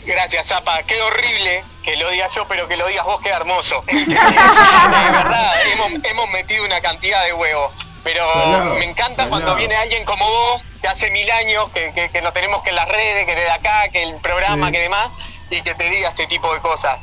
Gracias, 0.06 0.46
Zapa. 0.48 0.82
Qué 0.82 1.00
horrible 1.00 1.64
que 1.82 1.96
lo 1.96 2.10
diga 2.10 2.28
yo, 2.28 2.46
pero 2.46 2.68
que 2.68 2.76
lo 2.76 2.86
digas 2.86 3.04
vos, 3.06 3.20
qué 3.22 3.30
hermoso. 3.30 3.82
de 3.90 4.04
verdad, 4.04 5.54
hemos, 5.72 5.88
hemos 6.04 6.30
metido 6.32 6.64
una 6.66 6.80
cantidad 6.80 7.24
de 7.24 7.32
huevo. 7.32 7.72
Pero 8.04 8.22
Salado, 8.34 8.74
me 8.74 8.84
encanta 8.84 9.16
salado. 9.24 9.30
cuando 9.30 9.56
viene 9.56 9.74
alguien 9.76 10.04
como 10.04 10.26
vos, 10.26 10.62
que 10.82 10.88
hace 10.88 11.10
mil 11.10 11.30
años, 11.30 11.70
que, 11.72 11.90
que, 11.94 12.10
que 12.10 12.20
nos 12.20 12.34
tenemos 12.34 12.62
que 12.62 12.68
en 12.68 12.76
las 12.76 12.86
redes, 12.88 13.24
que 13.26 13.34
de 13.34 13.50
acá, 13.50 13.88
que 13.90 14.02
el 14.02 14.16
programa, 14.16 14.66
Sí. 14.66 14.72
que 14.72 14.78
demás, 14.80 15.08
y 15.48 15.62
que 15.62 15.74
te 15.74 15.88
diga 15.88 16.10
este 16.10 16.26
tipo 16.26 16.52
de 16.52 16.60
cosas. 16.60 17.00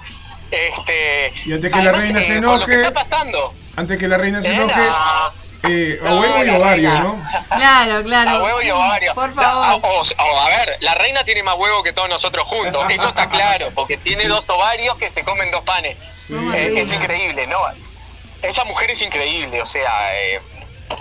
Este, 0.52 1.34
Y 1.46 1.54
antes 1.54 1.72
que 1.72 1.82
la 1.82 1.92
reina 1.92 2.20
se 2.22 2.36
con 2.44 2.60
lo 2.60 2.66
que 2.68 2.74
enoje- 2.74 2.82
está 2.88 2.94
pasando, 2.94 3.54
Antes 3.78 3.98
que 3.98 4.08
la 4.08 4.18
reina 4.18 4.42
se 4.44 4.50
Eh, 4.50 4.56
enoje, 4.56 4.76
no. 4.80 5.31
Eh, 5.70 6.00
a 6.06 6.14
huevo 6.14 6.44
y 6.46 6.50
ovario. 6.50 6.90
¿no? 6.92 7.22
Claro, 7.56 8.04
claro. 8.04 8.30
A 8.32 8.44
huevo 8.44 8.62
y 8.62 8.70
ovario. 8.72 9.14
Por 9.14 9.34
favor. 9.34 9.66
a, 9.66 9.76
o- 9.76 10.02
o, 10.02 10.40
a 10.40 10.48
ver, 10.50 10.78
la 10.82 10.96
reina 10.96 11.24
tiene 11.24 11.44
más 11.44 11.56
huevo 11.56 11.84
que 11.84 11.94
todos 11.94 12.10
nosotros 12.10 12.48
juntos. 12.48 12.84
Eso 12.90 13.08
está 13.10 13.30
claro, 13.30 13.70
porque 13.76 13.98
tiene 13.98 14.26
dos 14.28 14.50
ovarios 14.50 14.96
que 14.98 15.10
se 15.10 15.24
comen 15.24 15.52
dos 15.52 15.62
panes. 15.62 15.98
Eh, 16.56 16.74
es 16.76 16.92
increíble, 16.94 17.46
¿no? 17.48 17.58
Esa 18.42 18.64
mujer 18.66 18.90
es 18.90 19.02
increíble, 19.02 19.62
o 19.62 19.66
sea, 19.66 19.92
eh, 20.16 20.42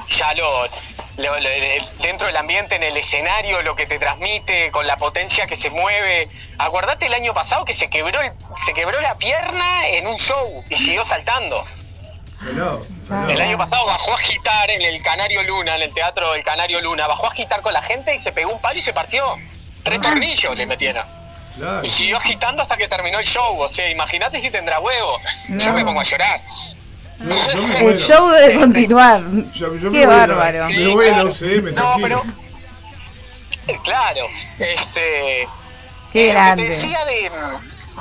ya 0.09 0.35
lo, 0.35 0.67
lo- 1.17 1.37
lo- 1.41 1.49
de- 1.49 1.83
dentro 2.01 2.27
del 2.27 2.37
ambiente, 2.37 2.75
en 2.77 2.83
el 2.83 2.97
escenario, 2.97 3.63
lo 3.63 3.75
que 3.77 3.87
te 3.87 3.99
transmite, 3.99 4.71
con 4.73 4.87
la 4.87 4.97
potencia 4.99 5.47
que 5.47 5.57
se 5.57 5.71
mueve. 5.71 6.29
Acuérdate 6.59 7.07
el 7.07 7.15
año 7.15 7.33
pasado 7.33 7.65
que 7.65 7.73
se 7.75 7.89
quebró, 7.89 8.21
el- 8.21 8.33
se 8.65 8.75
quebró 8.75 9.01
la 9.01 9.17
pierna 9.17 9.89
en 9.89 10.07
un 10.07 10.17
show 10.17 10.65
y 10.69 10.77
siguió 10.77 11.05
saltando. 11.07 11.65
El 13.29 13.41
año 13.41 13.59
pasado 13.59 13.85
bajó 13.87 14.13
a 14.13 14.15
agitar 14.15 14.71
en 14.71 14.83
el 14.83 15.03
Canario 15.03 15.43
Luna, 15.45 15.77
en 15.77 15.83
el 15.83 15.93
teatro 15.93 16.33
del 16.33 16.43
Canario 16.45 16.81
Luna, 16.81 17.07
bajó 17.07 17.27
a 17.27 17.31
agitar 17.31 17.61
con 17.61 17.73
la 17.73 17.83
gente 17.83 18.15
y 18.15 18.19
se 18.21 18.33
pegó 18.33 18.53
un 18.53 18.61
palo 18.61 18.79
y 18.79 18.83
se 18.83 18.93
partió. 18.93 19.25
Tres 19.83 20.01
tornillos 20.01 20.57
le 20.57 20.67
metieron. 20.67 21.05
Claro. 21.57 21.85
Y 21.85 21.91
siguió 21.91 22.17
agitando 22.17 22.63
hasta 22.63 22.77
que 22.77 22.89
terminó 22.89 23.19
el 23.19 23.27
show. 23.27 23.59
O 23.61 23.69
sea, 23.69 23.91
imagínate 23.91 24.41
si 24.41 24.51
tendrá 24.51 24.81
huevo. 24.81 25.21
Yo 25.49 25.73
me 25.73 25.85
pongo 25.85 26.01
a 26.01 26.05
llorar. 26.05 26.41
Yo, 27.19 27.53
yo 27.53 27.63
me 27.67 27.81
El 27.81 27.99
show 27.99 28.29
debe 28.31 28.55
continuar. 28.59 29.21
Yo- 29.55 29.91
Qué 29.91 30.07
bárbaro. 30.07 30.67
Me 30.69 30.87
voy 30.89 31.09
a 31.09 31.19
la 31.19 31.25
UCM, 31.25 31.75
No, 31.75 31.97
pero. 32.01 32.23
eh, 33.67 33.77
Claro, 33.85 34.27
este. 34.59 35.47
Qué 36.13 36.31
eh, 36.31 36.33
lo 36.33 36.33
que 36.33 36.33
grande. 36.33 36.63
te 36.63 36.69
decía 36.71 37.05
de, 37.05 37.31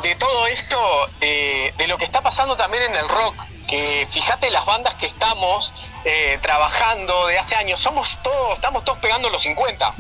de 0.02 0.16
todo 0.16 0.48
esto, 0.48 0.78
de, 1.20 1.74
de 1.78 1.88
lo 1.88 1.98
que 1.98 2.06
está 2.06 2.22
pasando 2.22 2.56
también 2.56 2.84
en 2.84 2.96
el 2.96 3.08
rock, 3.10 3.36
que 3.68 4.08
fíjate 4.10 4.50
las 4.52 4.66
bandas 4.66 4.96
que 4.96 5.06
estamos 5.06 5.72
eh, 6.06 6.40
trabajando 6.42 7.28
de 7.28 7.38
hace 7.38 7.56
años, 7.56 7.80
somos 7.80 8.18
todos, 8.24 8.54
estamos 8.56 8.84
todos 8.84 8.98
pegando 9.00 9.30
los 9.30 9.42
50 9.42 9.94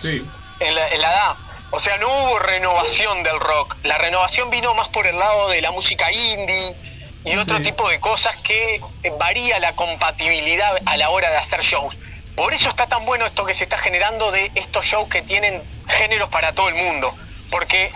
Sí. 0.00 0.22
en 0.60 0.74
la, 0.74 0.88
en 0.88 1.00
la 1.02 1.08
edad. 1.10 1.36
O 1.72 1.80
sea, 1.80 1.96
no 1.98 2.06
hubo 2.08 2.38
renovación 2.38 3.22
del 3.24 3.40
rock. 3.40 3.76
La 3.82 3.98
renovación 3.98 4.50
vino 4.50 4.72
más 4.74 4.88
por 4.90 5.06
el 5.06 5.18
lado 5.18 5.48
de 5.48 5.60
la 5.62 5.72
música 5.72 6.10
indie 6.12 6.76
y 7.24 7.36
otro 7.36 7.56
Sí. 7.56 7.64
tipo 7.64 7.88
de 7.88 7.98
cosas 7.98 8.36
que 8.36 8.80
varía 9.18 9.58
la 9.58 9.72
compatibilidad 9.74 10.72
a 10.86 10.96
la 10.96 11.10
hora 11.10 11.28
de 11.30 11.36
hacer 11.38 11.62
shows. 11.62 11.96
Por 12.36 12.52
eso 12.54 12.68
está 12.68 12.86
tan 12.86 13.04
bueno 13.04 13.26
esto 13.26 13.44
que 13.46 13.54
se 13.54 13.64
está 13.64 13.78
generando 13.78 14.30
de 14.30 14.50
estos 14.54 14.84
shows 14.84 15.08
que 15.08 15.22
tienen 15.22 15.60
géneros 15.88 16.28
para 16.28 16.52
todo 16.54 16.68
el 16.68 16.74
mundo. 16.76 17.12
Porque 17.50 17.90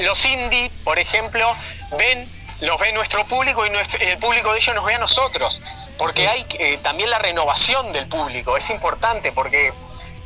los 0.00 0.24
indie, 0.24 0.70
por 0.84 0.98
ejemplo, 0.98 1.54
ven, 1.98 2.28
los 2.60 2.78
ve 2.78 2.92
nuestro 2.92 3.24
público 3.26 3.64
y 3.66 3.70
nuestro- 3.70 4.00
el 4.00 4.18
público 4.18 4.52
de 4.52 4.58
ellos 4.58 4.74
nos 4.74 4.84
ve 4.84 4.94
a 4.94 4.98
nosotros. 4.98 5.60
Porque 5.98 6.26
hay 6.28 6.46
eh, 6.58 6.78
también 6.78 7.10
la 7.10 7.18
renovación 7.18 7.92
del 7.92 8.08
público. 8.08 8.56
Es 8.56 8.70
importante 8.70 9.32
porque 9.32 9.72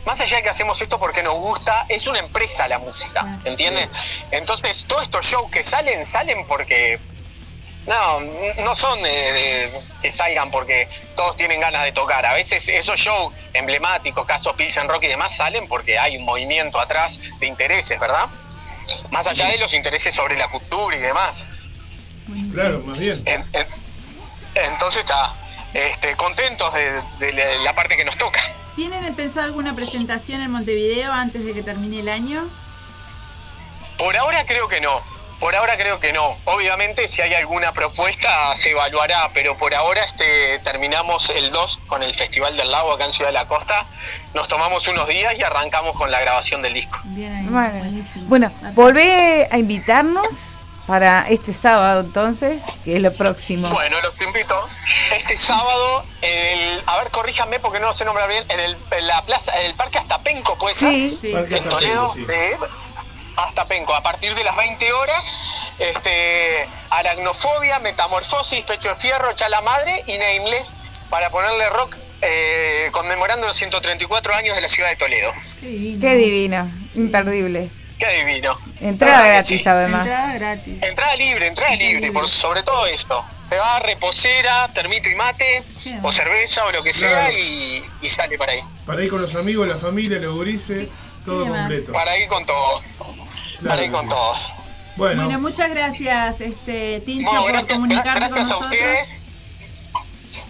más 0.06 0.20
allá 0.20 0.36
de 0.36 0.42
que 0.44 0.50
hacemos 0.50 0.80
esto 0.80 0.98
porque 0.98 1.22
nos 1.22 1.34
gusta, 1.34 1.86
es 1.88 2.06
una 2.06 2.18
empresa 2.20 2.68
la 2.68 2.78
música, 2.78 3.40
¿entiendes? 3.44 3.88
Entonces, 4.30 4.84
todos 4.86 5.02
estos 5.04 5.24
shows 5.26 5.50
que 5.50 5.62
salen, 5.62 6.04
salen 6.06 6.46
porque. 6.46 6.98
No, 7.86 8.20
no 8.62 8.74
son 8.74 9.02
de- 9.02 9.70
que 10.00 10.10
salgan 10.10 10.50
porque 10.50 10.88
todos 11.16 11.36
tienen 11.36 11.60
ganas 11.60 11.82
de 11.82 11.92
tocar. 11.92 12.24
A 12.24 12.32
veces 12.32 12.66
esos 12.68 12.98
shows 12.98 13.34
emblemáticos, 13.52 14.24
casos 14.26 14.54
Pilsen 14.56 14.88
Rock 14.88 15.02
y 15.04 15.08
demás, 15.08 15.36
salen 15.36 15.68
porque 15.68 15.98
hay 15.98 16.16
un 16.16 16.24
movimiento 16.24 16.80
atrás 16.80 17.18
de 17.40 17.46
intereses, 17.46 17.98
¿verdad? 18.00 18.26
Más 19.10 19.26
allá 19.26 19.48
de 19.48 19.58
los 19.58 19.72
intereses 19.74 20.14
sobre 20.14 20.36
la 20.36 20.48
cultura 20.48 20.96
y 20.96 21.00
demás. 21.00 21.46
Claro, 22.52 22.82
más 22.86 22.98
bien. 22.98 23.22
En- 23.26 23.44
en- 23.52 23.66
entonces 24.54 25.00
está, 25.00 25.34
este, 25.74 26.16
contentos 26.16 26.72
de, 26.72 26.92
de 27.18 27.32
la- 27.32 27.44
de 27.46 27.58
la 27.60 27.74
parte 27.74 27.96
que 27.96 28.04
nos 28.04 28.16
toca. 28.16 28.40
¿Tienen 28.76 29.14
pensado 29.14 29.46
alguna 29.46 29.74
presentación 29.74 30.40
en 30.40 30.50
Montevideo 30.50 31.12
antes 31.12 31.44
de 31.44 31.52
que 31.52 31.62
termine 31.62 32.00
el 32.00 32.08
año? 32.08 32.48
Por 33.98 34.16
ahora 34.16 34.44
creo 34.46 34.68
que 34.68 34.80
no. 34.80 35.00
Por 35.44 35.54
ahora 35.54 35.76
creo 35.76 36.00
que 36.00 36.10
no. 36.14 36.38
Obviamente 36.46 37.06
si 37.06 37.20
hay 37.20 37.34
alguna 37.34 37.70
propuesta 37.72 38.56
se 38.56 38.70
evaluará, 38.70 39.28
pero 39.34 39.58
por 39.58 39.74
ahora 39.74 40.02
este 40.02 40.58
terminamos 40.60 41.28
el 41.28 41.50
2 41.50 41.80
con 41.86 42.02
el 42.02 42.14
Festival 42.14 42.56
del 42.56 42.70
Lago 42.72 42.94
acá 42.94 43.04
en 43.04 43.12
Ciudad 43.12 43.28
de 43.28 43.34
la 43.34 43.46
Costa. 43.46 43.84
Nos 44.32 44.48
tomamos 44.48 44.88
unos 44.88 45.06
días 45.06 45.34
y 45.38 45.42
arrancamos 45.42 45.94
con 45.96 46.10
la 46.10 46.18
grabación 46.22 46.62
del 46.62 46.72
disco. 46.72 46.98
Bien 47.04 47.52
Bueno, 47.52 47.78
buenísimo. 47.78 48.24
Bueno, 48.26 48.50
volvé 48.72 49.46
a 49.52 49.58
invitarnos 49.58 50.26
para 50.86 51.26
este 51.28 51.52
sábado 51.52 52.00
entonces, 52.00 52.62
que 52.82 52.96
es 52.96 53.02
lo 53.02 53.12
próximo. 53.12 53.68
Bueno, 53.68 54.00
los 54.00 54.18
invito 54.22 54.58
este 55.14 55.36
sábado, 55.36 56.06
el, 56.22 56.82
a 56.86 56.96
ver, 57.02 57.10
corríjame 57.10 57.60
porque 57.60 57.80
no 57.80 57.92
sé 57.92 58.06
nombrar 58.06 58.30
bien, 58.30 58.44
en, 58.48 58.60
el, 58.60 58.78
en 58.92 59.06
la 59.06 59.20
plaza, 59.26 59.52
el 59.60 59.74
Parque 59.74 59.98
Astapenco, 59.98 60.56
¿puede 60.56 60.74
Sí. 60.74 61.18
ser? 61.20 61.32
Parque 61.32 61.58
en 61.58 61.68
Toledo, 61.68 62.14
sí. 62.14 62.26
eh, 62.30 62.56
Astapenco, 63.36 63.94
a 63.94 64.02
partir 64.02 64.34
de 64.34 64.44
las 64.44 64.56
20 64.56 64.92
horas, 64.92 65.40
este, 65.78 66.68
aracnofobia, 66.90 67.78
metamorfosis, 67.80 68.62
pecho 68.62 68.88
de 68.90 68.94
fierro, 68.96 69.32
chala 69.34 69.60
madre 69.62 70.02
y 70.06 70.16
nameless 70.18 70.76
para 71.10 71.30
ponerle 71.30 71.68
rock 71.70 71.96
eh, 72.22 72.88
conmemorando 72.92 73.46
los 73.46 73.56
134 73.56 74.34
años 74.34 74.54
de 74.56 74.62
la 74.62 74.68
ciudad 74.68 74.88
de 74.90 74.96
Toledo. 74.96 75.30
Qué 75.60 75.66
divino. 75.66 76.00
Qué 76.00 76.14
divino, 76.16 76.70
imperdible. 76.94 77.70
Qué 77.98 78.24
divino. 78.24 78.58
Entrada 78.80 79.26
gratis 79.26 79.62
sí. 79.62 79.68
además. 79.68 80.06
Entrada 80.06 80.34
gratis. 80.34 80.82
Entrada 80.82 81.16
libre, 81.16 81.46
entrada 81.46 81.76
libre, 81.76 82.12
por 82.12 82.28
sobre 82.28 82.62
todo 82.62 82.86
esto. 82.86 83.24
Se 83.48 83.56
va 83.56 83.76
a 83.76 83.80
reposera, 83.80 84.68
termito 84.74 85.08
y 85.10 85.14
mate, 85.16 85.62
Qué 85.82 85.98
o 86.02 86.12
cerveza 86.12 86.64
o 86.66 86.72
lo 86.72 86.82
que 86.82 86.90
Claro. 86.92 87.30
sea 87.30 87.32
y, 87.40 87.84
y 88.02 88.08
sale 88.08 88.36
para 88.38 88.52
ahí. 88.52 88.60
Para 88.86 89.02
ir 89.02 89.10
con 89.10 89.20
los 89.22 89.34
amigos, 89.36 89.68
la 89.68 89.76
familia, 89.78 90.18
los 90.18 90.34
gurises, 90.34 90.88
todo 91.24 91.46
completo. 91.46 91.92
Para 91.92 92.16
ir 92.18 92.26
con 92.28 92.44
todos. 92.46 92.86
Claro 93.64 93.92
con 93.92 94.02
sí. 94.02 94.08
todos. 94.08 94.52
Bueno, 94.96 95.24
Bueno, 95.24 95.40
muchas 95.40 95.70
gracias, 95.70 96.40
este, 96.40 97.00
Tincho, 97.00 97.28
Bueno, 97.42 97.58
por 97.60 97.68
comunicarte 97.68 98.10
gracias 98.20 98.30
con 98.30 98.38
a 98.38 98.42
nosotros. 98.42 98.72
ustedes. 98.72 99.16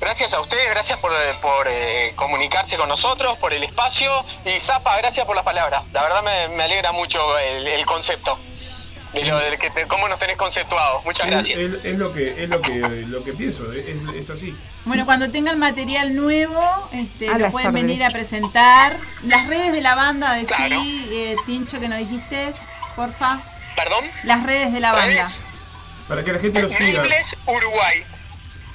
Gracias 0.00 0.32
a 0.34 0.40
ustedes, 0.40 0.68
gracias 0.70 0.98
por, 0.98 1.12
eh, 1.12 1.16
por 1.40 1.66
eh, 1.68 2.12
comunicarse 2.16 2.76
con 2.76 2.88
nosotros, 2.88 3.38
por 3.38 3.52
el 3.52 3.62
espacio. 3.62 4.10
Y 4.44 4.58
Zapa, 4.60 4.96
gracias 4.98 5.24
por 5.26 5.34
las 5.36 5.44
palabras. 5.44 5.82
La 5.92 6.02
verdad 6.02 6.22
me, 6.22 6.56
me 6.56 6.62
alegra 6.64 6.92
mucho 6.92 7.18
el, 7.38 7.66
el 7.68 7.86
concepto. 7.86 8.38
De 9.14 9.24
lo 9.24 9.38
del 9.38 9.56
que 9.58 9.70
te- 9.70 9.86
cómo 9.86 10.08
nos 10.08 10.18
tenés 10.18 10.36
conceptuados. 10.36 11.04
Muchas 11.04 11.26
es, 11.28 11.32
gracias. 11.32 11.58
es- 11.58 11.84
es 11.84 11.98
lo 11.98 12.12
que 12.12 12.42
es 12.42 12.50
lo 12.50 12.60
que 12.60 12.72
lo 13.06 13.22
que 13.22 13.32
pienso, 13.32 13.70
es, 13.72 13.86
es 14.16 14.28
así. 14.30 14.52
Bueno, 14.86 15.06
cuando 15.06 15.30
tengan 15.30 15.56
material 15.58 16.16
nuevo, 16.16 16.60
este, 16.92 17.28
A 17.28 17.38
lo 17.38 17.50
pueden 17.52 17.72
venir 17.72 18.02
a 18.04 18.10
presentar. 18.10 18.98
Las 19.22 19.46
redes 19.46 19.72
de 19.72 19.80
la 19.82 19.94
banda, 19.94 20.32
de 20.32 20.44
Claro. 20.44 20.80
sí, 20.82 21.08
eh, 21.12 21.36
Tincho, 21.46 21.78
que 21.78 21.88
nos 21.88 21.98
dijiste, 22.00 22.52
porfa. 22.94 23.40
¿Perdón? 23.76 24.04
Las 24.24 24.44
redes 24.44 24.72
de 24.72 24.80
la 24.80 24.92
banda. 24.92 25.28
Para 26.08 26.24
que 26.24 26.32
la 26.32 26.38
gente 26.38 26.62
lo 26.62 26.68
siga. 26.68 27.02
Nameless 27.02 27.36
Uruguay. 27.46 28.04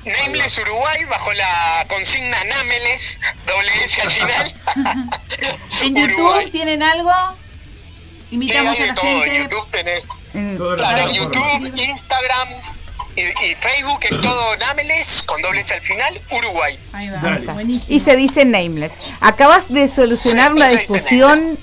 Nameless 0.05 0.57
Uruguay 0.59 1.05
bajo 1.09 1.31
la 1.33 1.85
consigna 1.89 2.37
Nameless, 2.45 3.19
doble 3.45 3.71
S 3.85 4.01
al 4.01 4.11
final. 4.11 4.53
¿En 5.83 5.95
YouTube 5.95 6.19
Uruguay. 6.19 6.51
tienen 6.51 6.81
algo? 6.83 7.11
Invitamos 8.31 8.79
a 8.79 8.85
la 8.85 8.93
todo. 8.95 9.07
En 9.07 9.31
gente. 9.31 9.39
YouTube 9.55 9.71
tenés 9.71 10.07
En- 10.33 10.57
Claro, 10.57 11.09
en. 11.09 11.13
YouTube, 11.15 11.73
Instagram 11.75 12.49
y, 13.15 13.21
y 13.21 13.55
Facebook 13.55 13.99
es 14.03 14.21
todo 14.21 14.57
Nameless 14.57 15.23
con 15.23 15.41
doble 15.41 15.61
S 15.61 15.73
al 15.73 15.81
final, 15.81 16.21
Uruguay. 16.31 16.79
Ahí 16.93 17.09
va, 17.09 17.17
Dale. 17.17 17.45
buenísimo. 17.51 17.85
Y 17.95 17.99
se 17.99 18.15
dice 18.15 18.45
nameless. 18.45 18.93
Acabas 19.19 19.71
de 19.71 19.89
solucionar 19.89 20.51
Sí, 20.53 20.57
una 20.57 20.69
discusión 20.69 21.59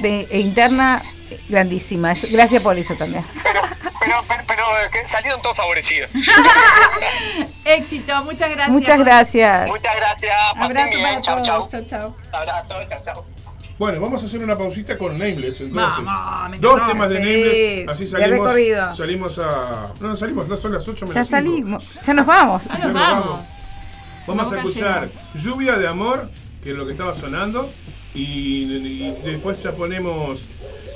de, 0.00 0.26
e 0.30 0.40
interna 0.40 1.02
grandísima. 1.48 2.12
Gracias 2.30 2.62
por 2.62 2.76
eso 2.78 2.94
también. 2.94 3.24
Pero, 3.42 3.60
pero, 4.00 4.14
pero, 4.28 4.42
pero, 4.46 4.62
eh, 4.62 5.06
salieron 5.06 5.40
todos 5.42 5.56
favorecidos. 5.56 6.10
Éxito, 7.64 8.22
muchas 8.24 8.50
gracias. 8.50 8.70
Muchas 8.70 8.98
gracias. 8.98 9.68
Muchas 9.70 9.96
gracias. 9.96 10.32
Abrazo 10.56 10.90
bien. 10.90 11.02
para 11.02 11.20
Chau, 11.22 11.42
todos. 11.42 11.46
chau. 11.48 11.68
Chau, 11.68 11.84
chau. 11.86 12.16
Abrazo, 12.32 12.74
chau, 12.88 13.00
chau. 13.04 13.24
Bueno, 13.78 14.00
vamos 14.00 14.20
a 14.22 14.26
hacer 14.26 14.42
una 14.42 14.58
pausita 14.58 14.98
con 14.98 15.12
Nameless 15.16 15.60
entonces. 15.60 16.04
Me 16.50 16.58
Dos 16.58 16.84
temas 16.86 17.10
de 17.10 17.16
Sí, 17.16 17.22
Nameless, 17.22 17.88
así 17.88 18.04
de 18.04 18.10
salimos. 18.10 18.46
recorrido. 18.46 18.94
Salimos 18.94 19.38
a. 19.38 19.92
No, 20.00 20.08
no 20.08 20.16
salimos, 20.16 20.48
no 20.48 20.56
son 20.56 20.72
las 20.72 20.88
8 20.88 21.06
menos 21.06 21.14
Ya 21.14 21.24
salimos, 21.24 21.84
ya 22.04 22.12
nos 22.14 22.26
vamos. 22.26 22.62
Ya 22.64 22.72
nos 22.74 22.82
nos 22.86 22.94
vamos. 22.94 23.24
vamos. 23.26 23.40
Vamos 24.26 24.52
a 24.52 24.56
escuchar 24.56 25.08
Lluvia 25.34 25.76
de 25.78 25.86
Amor, 25.86 26.28
que 26.62 26.70
es 26.70 26.76
lo 26.76 26.84
que 26.86 26.92
estaba 26.92 27.14
sonando, 27.14 27.70
y, 28.14 28.64
y 28.64 29.16
después 29.24 29.62
ya 29.62 29.70
ponemos, 29.72 30.44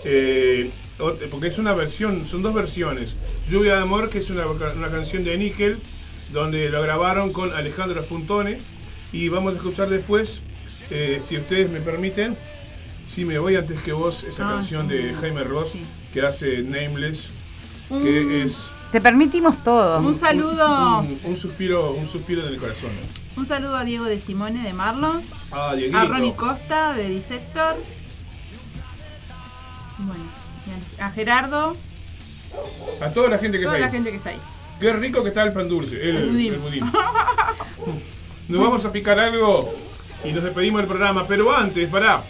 eh, 0.05 0.71
porque 1.31 1.49
es 1.49 1.59
una 1.59 1.73
versión, 1.75 2.27
son 2.27 2.43
dos 2.43 2.55
versiones. 2.55 3.15
Lluvia 3.51 3.77
de 3.77 3.83
Amor, 3.83 4.09
que 4.11 4.19
es 4.19 4.31
una, 4.31 4.47
una 4.47 4.89
canción 4.91 5.25
de 5.25 5.37
Nickel, 5.37 5.79
donde 6.33 6.69
lo 6.69 6.83
grabaron 6.83 7.33
con 7.33 7.53
Alejandro 7.53 8.03
Spuntone, 8.03 8.59
y 9.13 9.29
vamos 9.29 9.53
a 9.55 9.57
escuchar 9.57 9.89
después, 9.89 10.41
eh, 10.91 11.21
si 11.27 11.37
ustedes 11.37 11.71
me 11.71 11.81
permiten, 11.81 12.37
si 13.07 13.25
me 13.25 13.39
voy 13.39 13.57
antes 13.57 13.83
que 13.83 13.93
vos, 13.93 14.25
esa 14.25 14.49
Ah, 14.49 14.53
canción 14.55 14.89
sí. 14.89 14.95
de 14.95 15.15
Jaime 15.15 15.43
Ross, 15.45 15.71
Sí. 15.73 15.83
que 16.15 16.23
hace 16.23 16.63
Nameless, 16.63 17.27
que 17.89 18.43
es 18.45 18.69
Te 18.93 19.01
permitimos 19.01 19.63
todo. 19.65 19.99
Un 20.01 20.15
saludo, 20.15 21.01
un, 21.01 21.19
un 21.25 21.37
suspiro, 21.37 21.93
un 21.95 22.07
suspiro 22.07 22.43
en 22.47 22.49
el 22.55 22.59
corazón. 22.59 22.91
un 23.37 23.45
saludo 23.47 23.77
a 23.77 23.85
Diego 23.85 24.05
de 24.05 24.19
Simone 24.21 24.63
de 24.63 24.73
Marlons, 24.75 25.27
Ah, 25.51 25.75
a 25.95 26.05
Ronnie 26.05 26.35
Costa 26.35 26.93
de 26.95 27.09
Dissector, 27.09 27.75
bueno, 30.07 30.25
a 31.01 31.11
Gerardo, 31.11 31.77
A 33.01 33.09
toda 33.11 33.29
la 33.31 33.39
gente 33.39 33.59
que 33.59 33.65
toda 33.65 33.77
está 33.77 33.87
la 33.87 33.87
ahí. 33.87 33.93
gente 33.93 34.11
que 34.11 34.17
está 34.17 34.31
ahí. 34.31 34.41
Qué 34.81 34.93
rico 34.93 35.23
que 35.23 35.29
está 35.29 35.43
el 35.45 35.53
pan 35.53 35.69
dulce, 35.69 35.95
el, 35.97 36.17
El 36.17 36.29
budín. 36.31 36.53
el 36.55 36.59
budín. 36.61 36.93
Nos 38.49 38.61
vamos 38.61 38.85
a 38.85 38.93
picar 38.93 39.19
algo 39.21 39.73
y 40.25 40.33
nos 40.33 40.43
despedimos 40.45 40.81
del 40.81 40.89
programa, 40.89 41.27
pero 41.27 41.55
antes, 41.55 41.89
pará. 41.89 42.23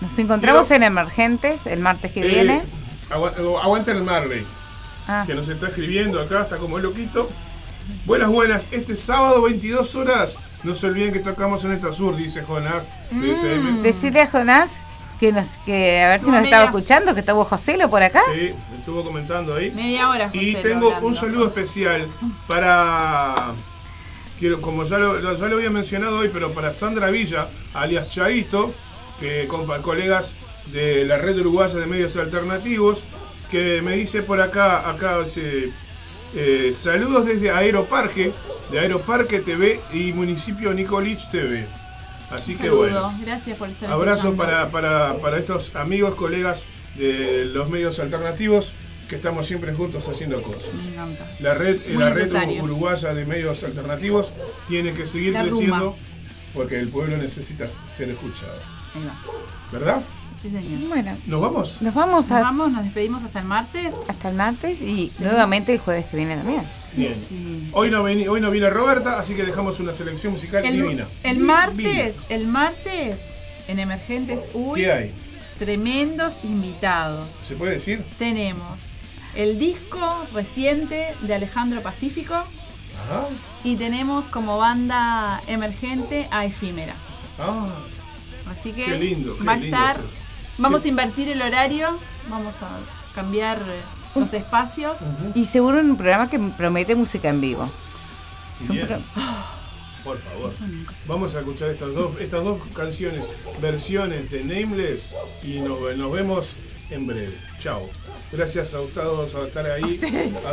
Nos 0.00 0.18
encontramos 0.18 0.66
Quiero- 0.66 0.84
en 0.84 0.92
Emergentes 0.92 1.66
el 1.66 1.80
martes 1.80 2.12
que 2.12 2.20
eh, 2.20 2.26
viene. 2.28 2.62
agua- 3.10 3.32
aguanta 3.62 3.92
el 3.92 4.02
Marley, 4.02 4.44
Ah, 5.08 5.24
que 5.26 5.34
nos 5.34 5.48
está 5.48 5.68
escribiendo 5.68 6.20
acá, 6.20 6.42
está 6.42 6.56
como 6.58 6.78
loquito. 6.78 7.30
Buenas, 8.04 8.28
buenas. 8.28 8.68
Este 8.72 8.96
sábado, 8.96 9.42
22 9.42 9.94
horas, 9.94 10.34
no 10.64 10.74
se 10.74 10.88
olviden 10.88 11.12
que 11.12 11.20
tocamos 11.20 11.64
en 11.64 11.72
esta 11.72 11.92
sur, 11.92 12.16
dice 12.16 12.42
Jonás. 12.42 12.84
de 13.12 13.32
SM. 13.32 13.82
Decirle 13.82 14.20
a 14.22 14.26
Jonás 14.28 14.70
que 15.20 15.32
nos 15.32 15.46
que 15.64 16.00
a 16.02 16.08
ver 16.10 16.20
si 16.20 16.30
nos 16.30 16.44
estaba 16.44 16.64
escuchando, 16.66 17.14
que 17.14 17.20
estuvo 17.20 17.44
Joselo 17.44 17.88
por 17.90 18.02
acá. 18.02 18.22
Sí, 18.34 18.52
estuvo 18.78 19.02
comentando 19.04 19.54
ahí. 19.54 19.70
Media 19.70 20.10
hora, 20.10 20.26
José. 20.28 20.38
Y 20.38 20.54
tengo 20.56 20.96
un 21.02 21.14
saludo 21.14 21.46
especial 21.46 22.06
para. 22.46 23.34
Quiero, 24.38 24.60
como 24.60 24.84
ya 24.84 24.98
lo, 24.98 25.18
ya 25.34 25.48
lo 25.48 25.56
había 25.56 25.70
mencionado 25.70 26.18
hoy, 26.18 26.30
pero 26.32 26.52
para 26.52 26.72
Sandra 26.72 27.08
Villa, 27.08 27.48
alias 27.72 28.08
Chaito, 28.10 28.70
que 29.18 29.48
compa- 29.48 29.80
colegas 29.80 30.36
de 30.72 31.04
la 31.06 31.16
red 31.16 31.38
uruguaya 31.38 31.74
de 31.78 31.86
medios 31.86 32.16
alternativos, 32.16 33.04
que 33.50 33.80
me 33.82 33.92
dice 33.96 34.22
por 34.22 34.42
acá, 34.42 34.90
acá 34.90 35.20
dice, 35.22 35.70
eh, 36.34 36.74
saludos 36.76 37.24
desde 37.24 37.50
Aeroparque, 37.50 38.32
de 38.70 38.78
Aeroparque 38.78 39.38
TV 39.40 39.80
y 39.94 40.12
Municipio 40.12 40.74
Nicolich 40.74 41.30
TV. 41.30 41.66
Así 42.30 42.52
Un 42.54 42.58
que 42.58 42.70
bueno. 42.70 43.12
gracias 43.24 43.56
por 43.56 43.68
estar 43.68 43.90
Abrazo 43.90 44.34
para, 44.34 44.68
para, 44.70 45.14
para 45.18 45.38
estos 45.38 45.74
amigos, 45.76 46.14
colegas 46.16 46.64
de 46.96 47.44
los 47.46 47.68
medios 47.70 47.98
alternativos 47.98 48.72
que 49.08 49.16
estamos 49.16 49.46
siempre 49.46 49.72
juntos 49.74 50.08
haciendo 50.08 50.42
cosas. 50.42 50.70
La 51.38 51.54
red, 51.54 51.78
Muy 51.88 51.96
la 51.98 52.10
red 52.10 52.32
uruguaya 52.60 53.14
de 53.14 53.24
medios 53.26 53.62
alternativos 53.62 54.32
tiene 54.68 54.92
que 54.92 55.06
seguir 55.06 55.32
La 55.34 55.42
creciendo 55.44 55.76
rumba. 55.78 55.96
porque 56.54 56.80
el 56.80 56.88
pueblo 56.88 57.16
necesita 57.16 57.68
ser 57.68 58.10
escuchado. 58.10 58.56
¿Verdad? 59.70 60.02
Sí, 60.46 60.52
señor. 60.52 60.88
Bueno, 60.88 61.16
¿Nos 61.26 61.40
vamos? 61.40 61.82
nos 61.82 61.94
vamos 61.94 62.28
Nos 62.28 62.40
vamos, 62.42 62.72
nos 62.72 62.84
despedimos 62.84 63.22
hasta 63.24 63.40
el 63.40 63.46
martes. 63.46 63.94
hasta 64.08 64.28
el 64.28 64.34
martes 64.36 64.80
y 64.82 65.12
nuevamente 65.18 65.72
el 65.72 65.78
jueves 65.78 66.06
que 66.06 66.16
viene 66.16 66.36
también. 66.36 66.62
Bien. 66.92 67.14
Sí. 67.14 67.68
Hoy 67.72 67.90
no, 67.90 68.02
veni- 68.02 68.26
hoy 68.28 68.40
no 68.40 68.50
viene 68.50 68.70
Roberta, 68.70 69.18
así 69.18 69.34
que 69.34 69.44
dejamos 69.44 69.80
una 69.80 69.92
selección 69.92 70.32
musical 70.32 70.64
El, 70.64 70.76
divina. 70.76 71.04
el 71.24 71.38
martes, 71.40 72.16
el 72.30 72.46
martes, 72.46 73.18
en 73.68 73.78
Emergentes 73.80 74.40
Uy, 74.54 74.80
¿Qué 74.82 74.92
hay? 74.92 75.12
tremendos 75.58 76.36
invitados. 76.44 77.26
¿Se 77.44 77.54
puede 77.56 77.72
decir? 77.74 78.02
Tenemos 78.18 78.78
el 79.34 79.58
disco 79.58 80.24
reciente 80.32 81.12
de 81.22 81.34
Alejandro 81.34 81.82
Pacífico 81.82 82.34
Ajá. 82.34 83.26
y 83.64 83.76
tenemos 83.76 84.26
como 84.26 84.56
banda 84.58 85.40
emergente 85.48 86.28
a 86.30 86.44
Efímera. 86.46 86.94
Ah, 87.38 87.68
Así 88.50 88.72
que 88.72 88.84
Qué 88.84 88.96
lindo, 88.98 89.36
qué 89.36 89.44
va 89.44 89.52
a 89.54 89.58
estar. 89.58 89.96
eso. 89.96 90.08
Vamos 90.58 90.84
a 90.84 90.88
invertir 90.88 91.28
el 91.28 91.42
horario, 91.42 91.88
vamos 92.28 92.54
a 92.62 92.68
cambiar 93.14 93.58
eh, 93.58 93.80
los 94.18 94.32
espacios. 94.32 94.96
Y 95.34 95.44
seguro 95.46 95.78
un 95.80 95.96
programa 95.96 96.30
que 96.30 96.38
promete 96.38 96.94
música 96.94 97.28
en 97.28 97.40
vivo. 97.40 97.68
Es 98.62 98.70
un 98.70 98.76
Bien. 98.76 98.86
pro- 98.88 99.00
Por 100.04 100.18
favor. 100.18 100.52
Vamos 101.06 101.34
a 101.34 101.40
escuchar 101.40 101.70
estas 101.70 101.92
dos, 101.94 102.18
estas 102.20 102.42
dos 102.44 102.58
canciones, 102.74 103.22
versiones 103.60 104.30
de 104.30 104.44
Nameless 104.44 105.10
y 105.42 105.58
nos, 105.60 105.78
nos 105.96 106.12
vemos 106.12 106.52
en 106.90 107.06
breve. 107.06 107.36
Chao. 107.60 107.82
Gracias 108.32 108.72
a 108.74 108.78
todos 108.94 109.30
por 109.32 109.46
estar 109.46 109.66
ahí. 109.66 109.82
A 109.82 109.86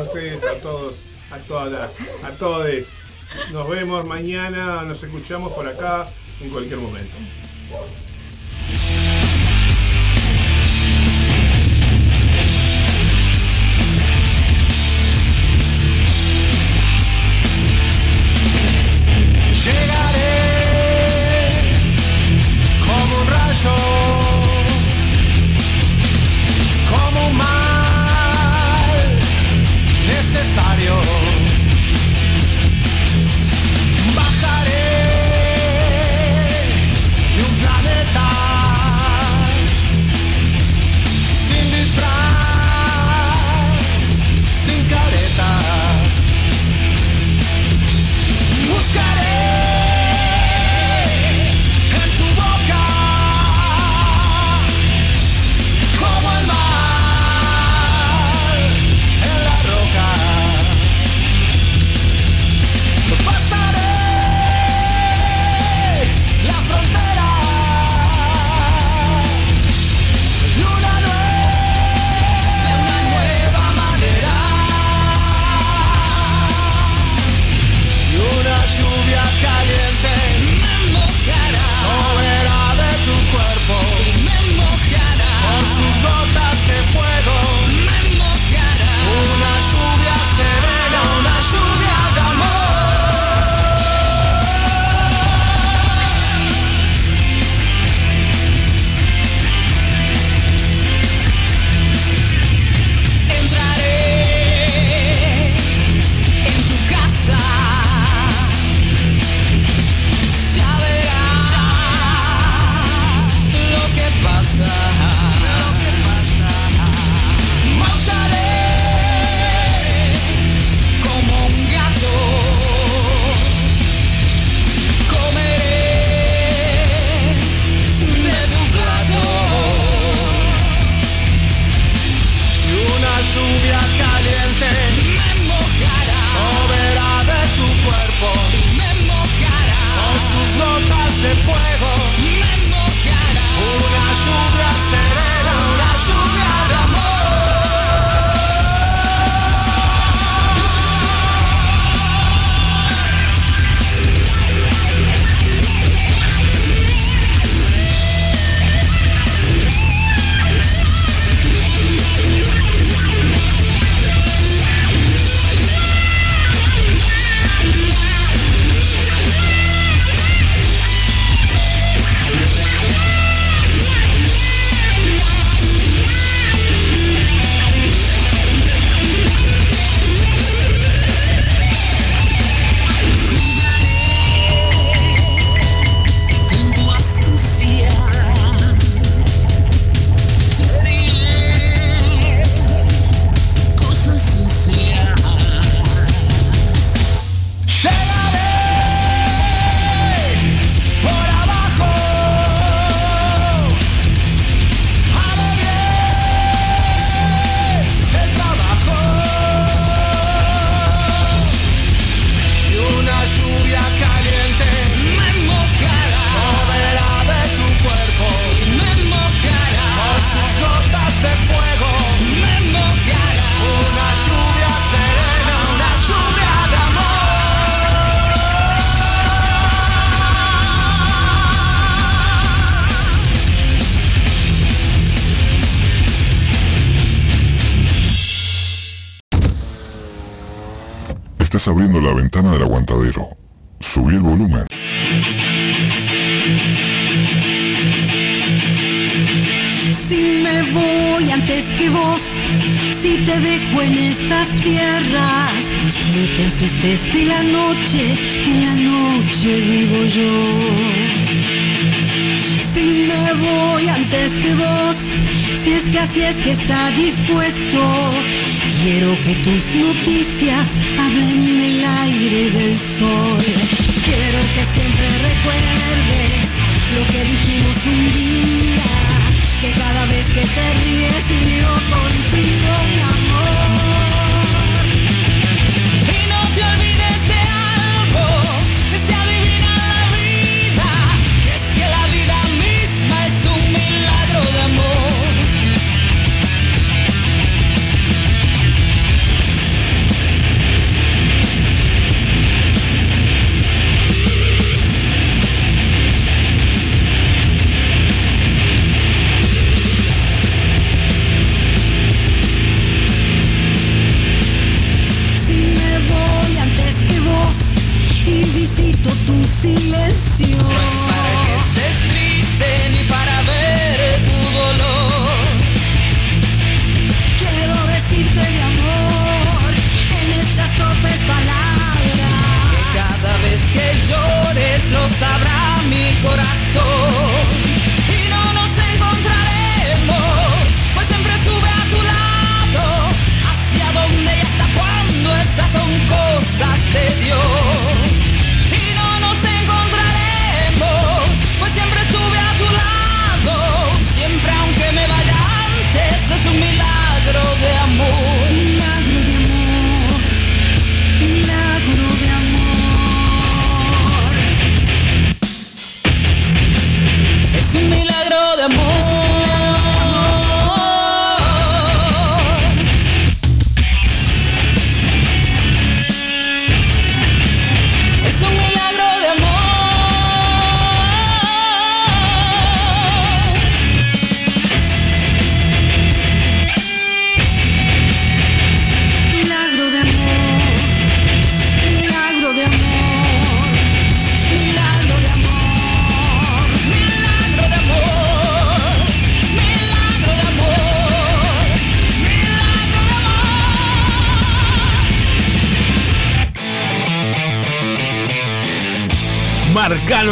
ustedes. 0.01 0.43
A 0.43 0.53
todos, 0.61 0.95
a 1.31 1.37
todas, 1.37 1.97
a 2.23 2.29
todes. 2.31 2.99
Nos 3.51 3.69
vemos 3.69 4.05
mañana, 4.05 4.83
nos 4.83 5.01
escuchamos 5.01 5.53
por 5.53 5.67
acá 5.67 6.07
en 6.41 6.49
cualquier 6.49 6.79
momento. 6.79 7.15
Necesario. 30.07 31.42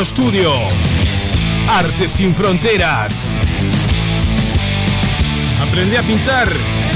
estudio. 0.02 0.52
Artes 1.70 2.12
sin 2.12 2.34
Fronteras. 2.34 3.40
Aprende 5.62 5.98
a 5.98 6.02
pintar 6.02 6.50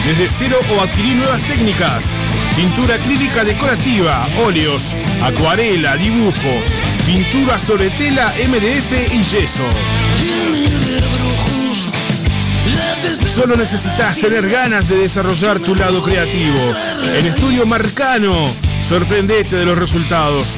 desde 0.06 0.28
cero 0.28 0.60
o 0.76 0.82
adquirir 0.82 1.16
nuevas 1.18 1.42
técnicas. 1.42 2.06
Pintura 2.56 2.96
acrílica 2.96 3.44
decorativa, 3.44 4.28
óleos, 4.46 4.96
acuarela, 5.24 5.96
dibujo, 5.98 6.64
pintura 7.06 7.60
sobre 7.60 7.90
tela, 7.92 8.34
MDF 8.48 9.14
y 9.14 9.22
yeso. 9.22 9.64
Solo 13.28 13.56
necesitas 13.56 14.18
tener 14.18 14.50
ganas 14.50 14.88
de 14.88 14.98
desarrollar 14.98 15.60
tu 15.60 15.76
lado 15.76 16.02
creativo. 16.02 16.74
En 17.04 17.26
Estudio 17.26 17.66
Marcano, 17.66 18.46
sorprendete 18.82 19.58
de 19.58 19.66
los 19.66 19.78
resultados. 19.78 20.58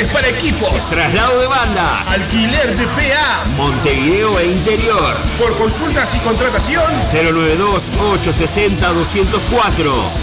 Fletes 0.00 0.14
para 0.14 0.28
equipos. 0.28 0.88
Traslado 0.88 1.40
de 1.40 1.46
bandas. 1.46 2.08
Alquiler 2.08 2.74
de 2.74 2.86
PA. 2.86 3.44
Montevideo 3.56 4.38
e 4.38 4.46
interior. 4.46 5.14
Por 5.38 5.54
consultas 5.58 6.14
y 6.14 6.18
contratación. 6.20 6.90
092-860-204. 7.12 10.08
092-860-204. 10.08 10.16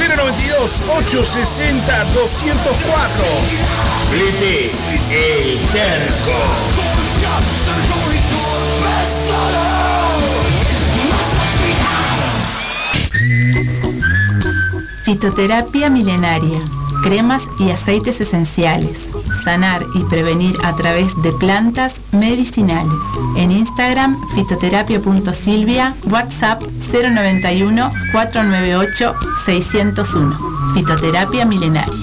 Fletes, 4.10 4.74
El 5.12 5.60
Terco. 5.68 6.34
Fitoterapia 15.04 15.92
milenaria. 15.92 16.60
Cremas 17.04 17.44
y 17.60 17.70
aceites 17.70 18.20
esenciales. 18.20 19.12
Sanar 19.44 19.86
y 19.96 20.04
prevenir 20.06 20.56
a 20.64 20.76
través 20.76 21.20
de 21.22 21.32
plantas 21.32 22.02
medicinales. 22.12 23.02
En 23.36 23.52
Instagram, 23.52 24.18
fitoterapia.silvia, 24.36 25.96
WhatsApp 26.10 26.62
091 26.92 27.92
498 28.12 29.16
601. 29.46 30.38
Fitoterapia 30.74 31.46
milenaria. 31.46 31.97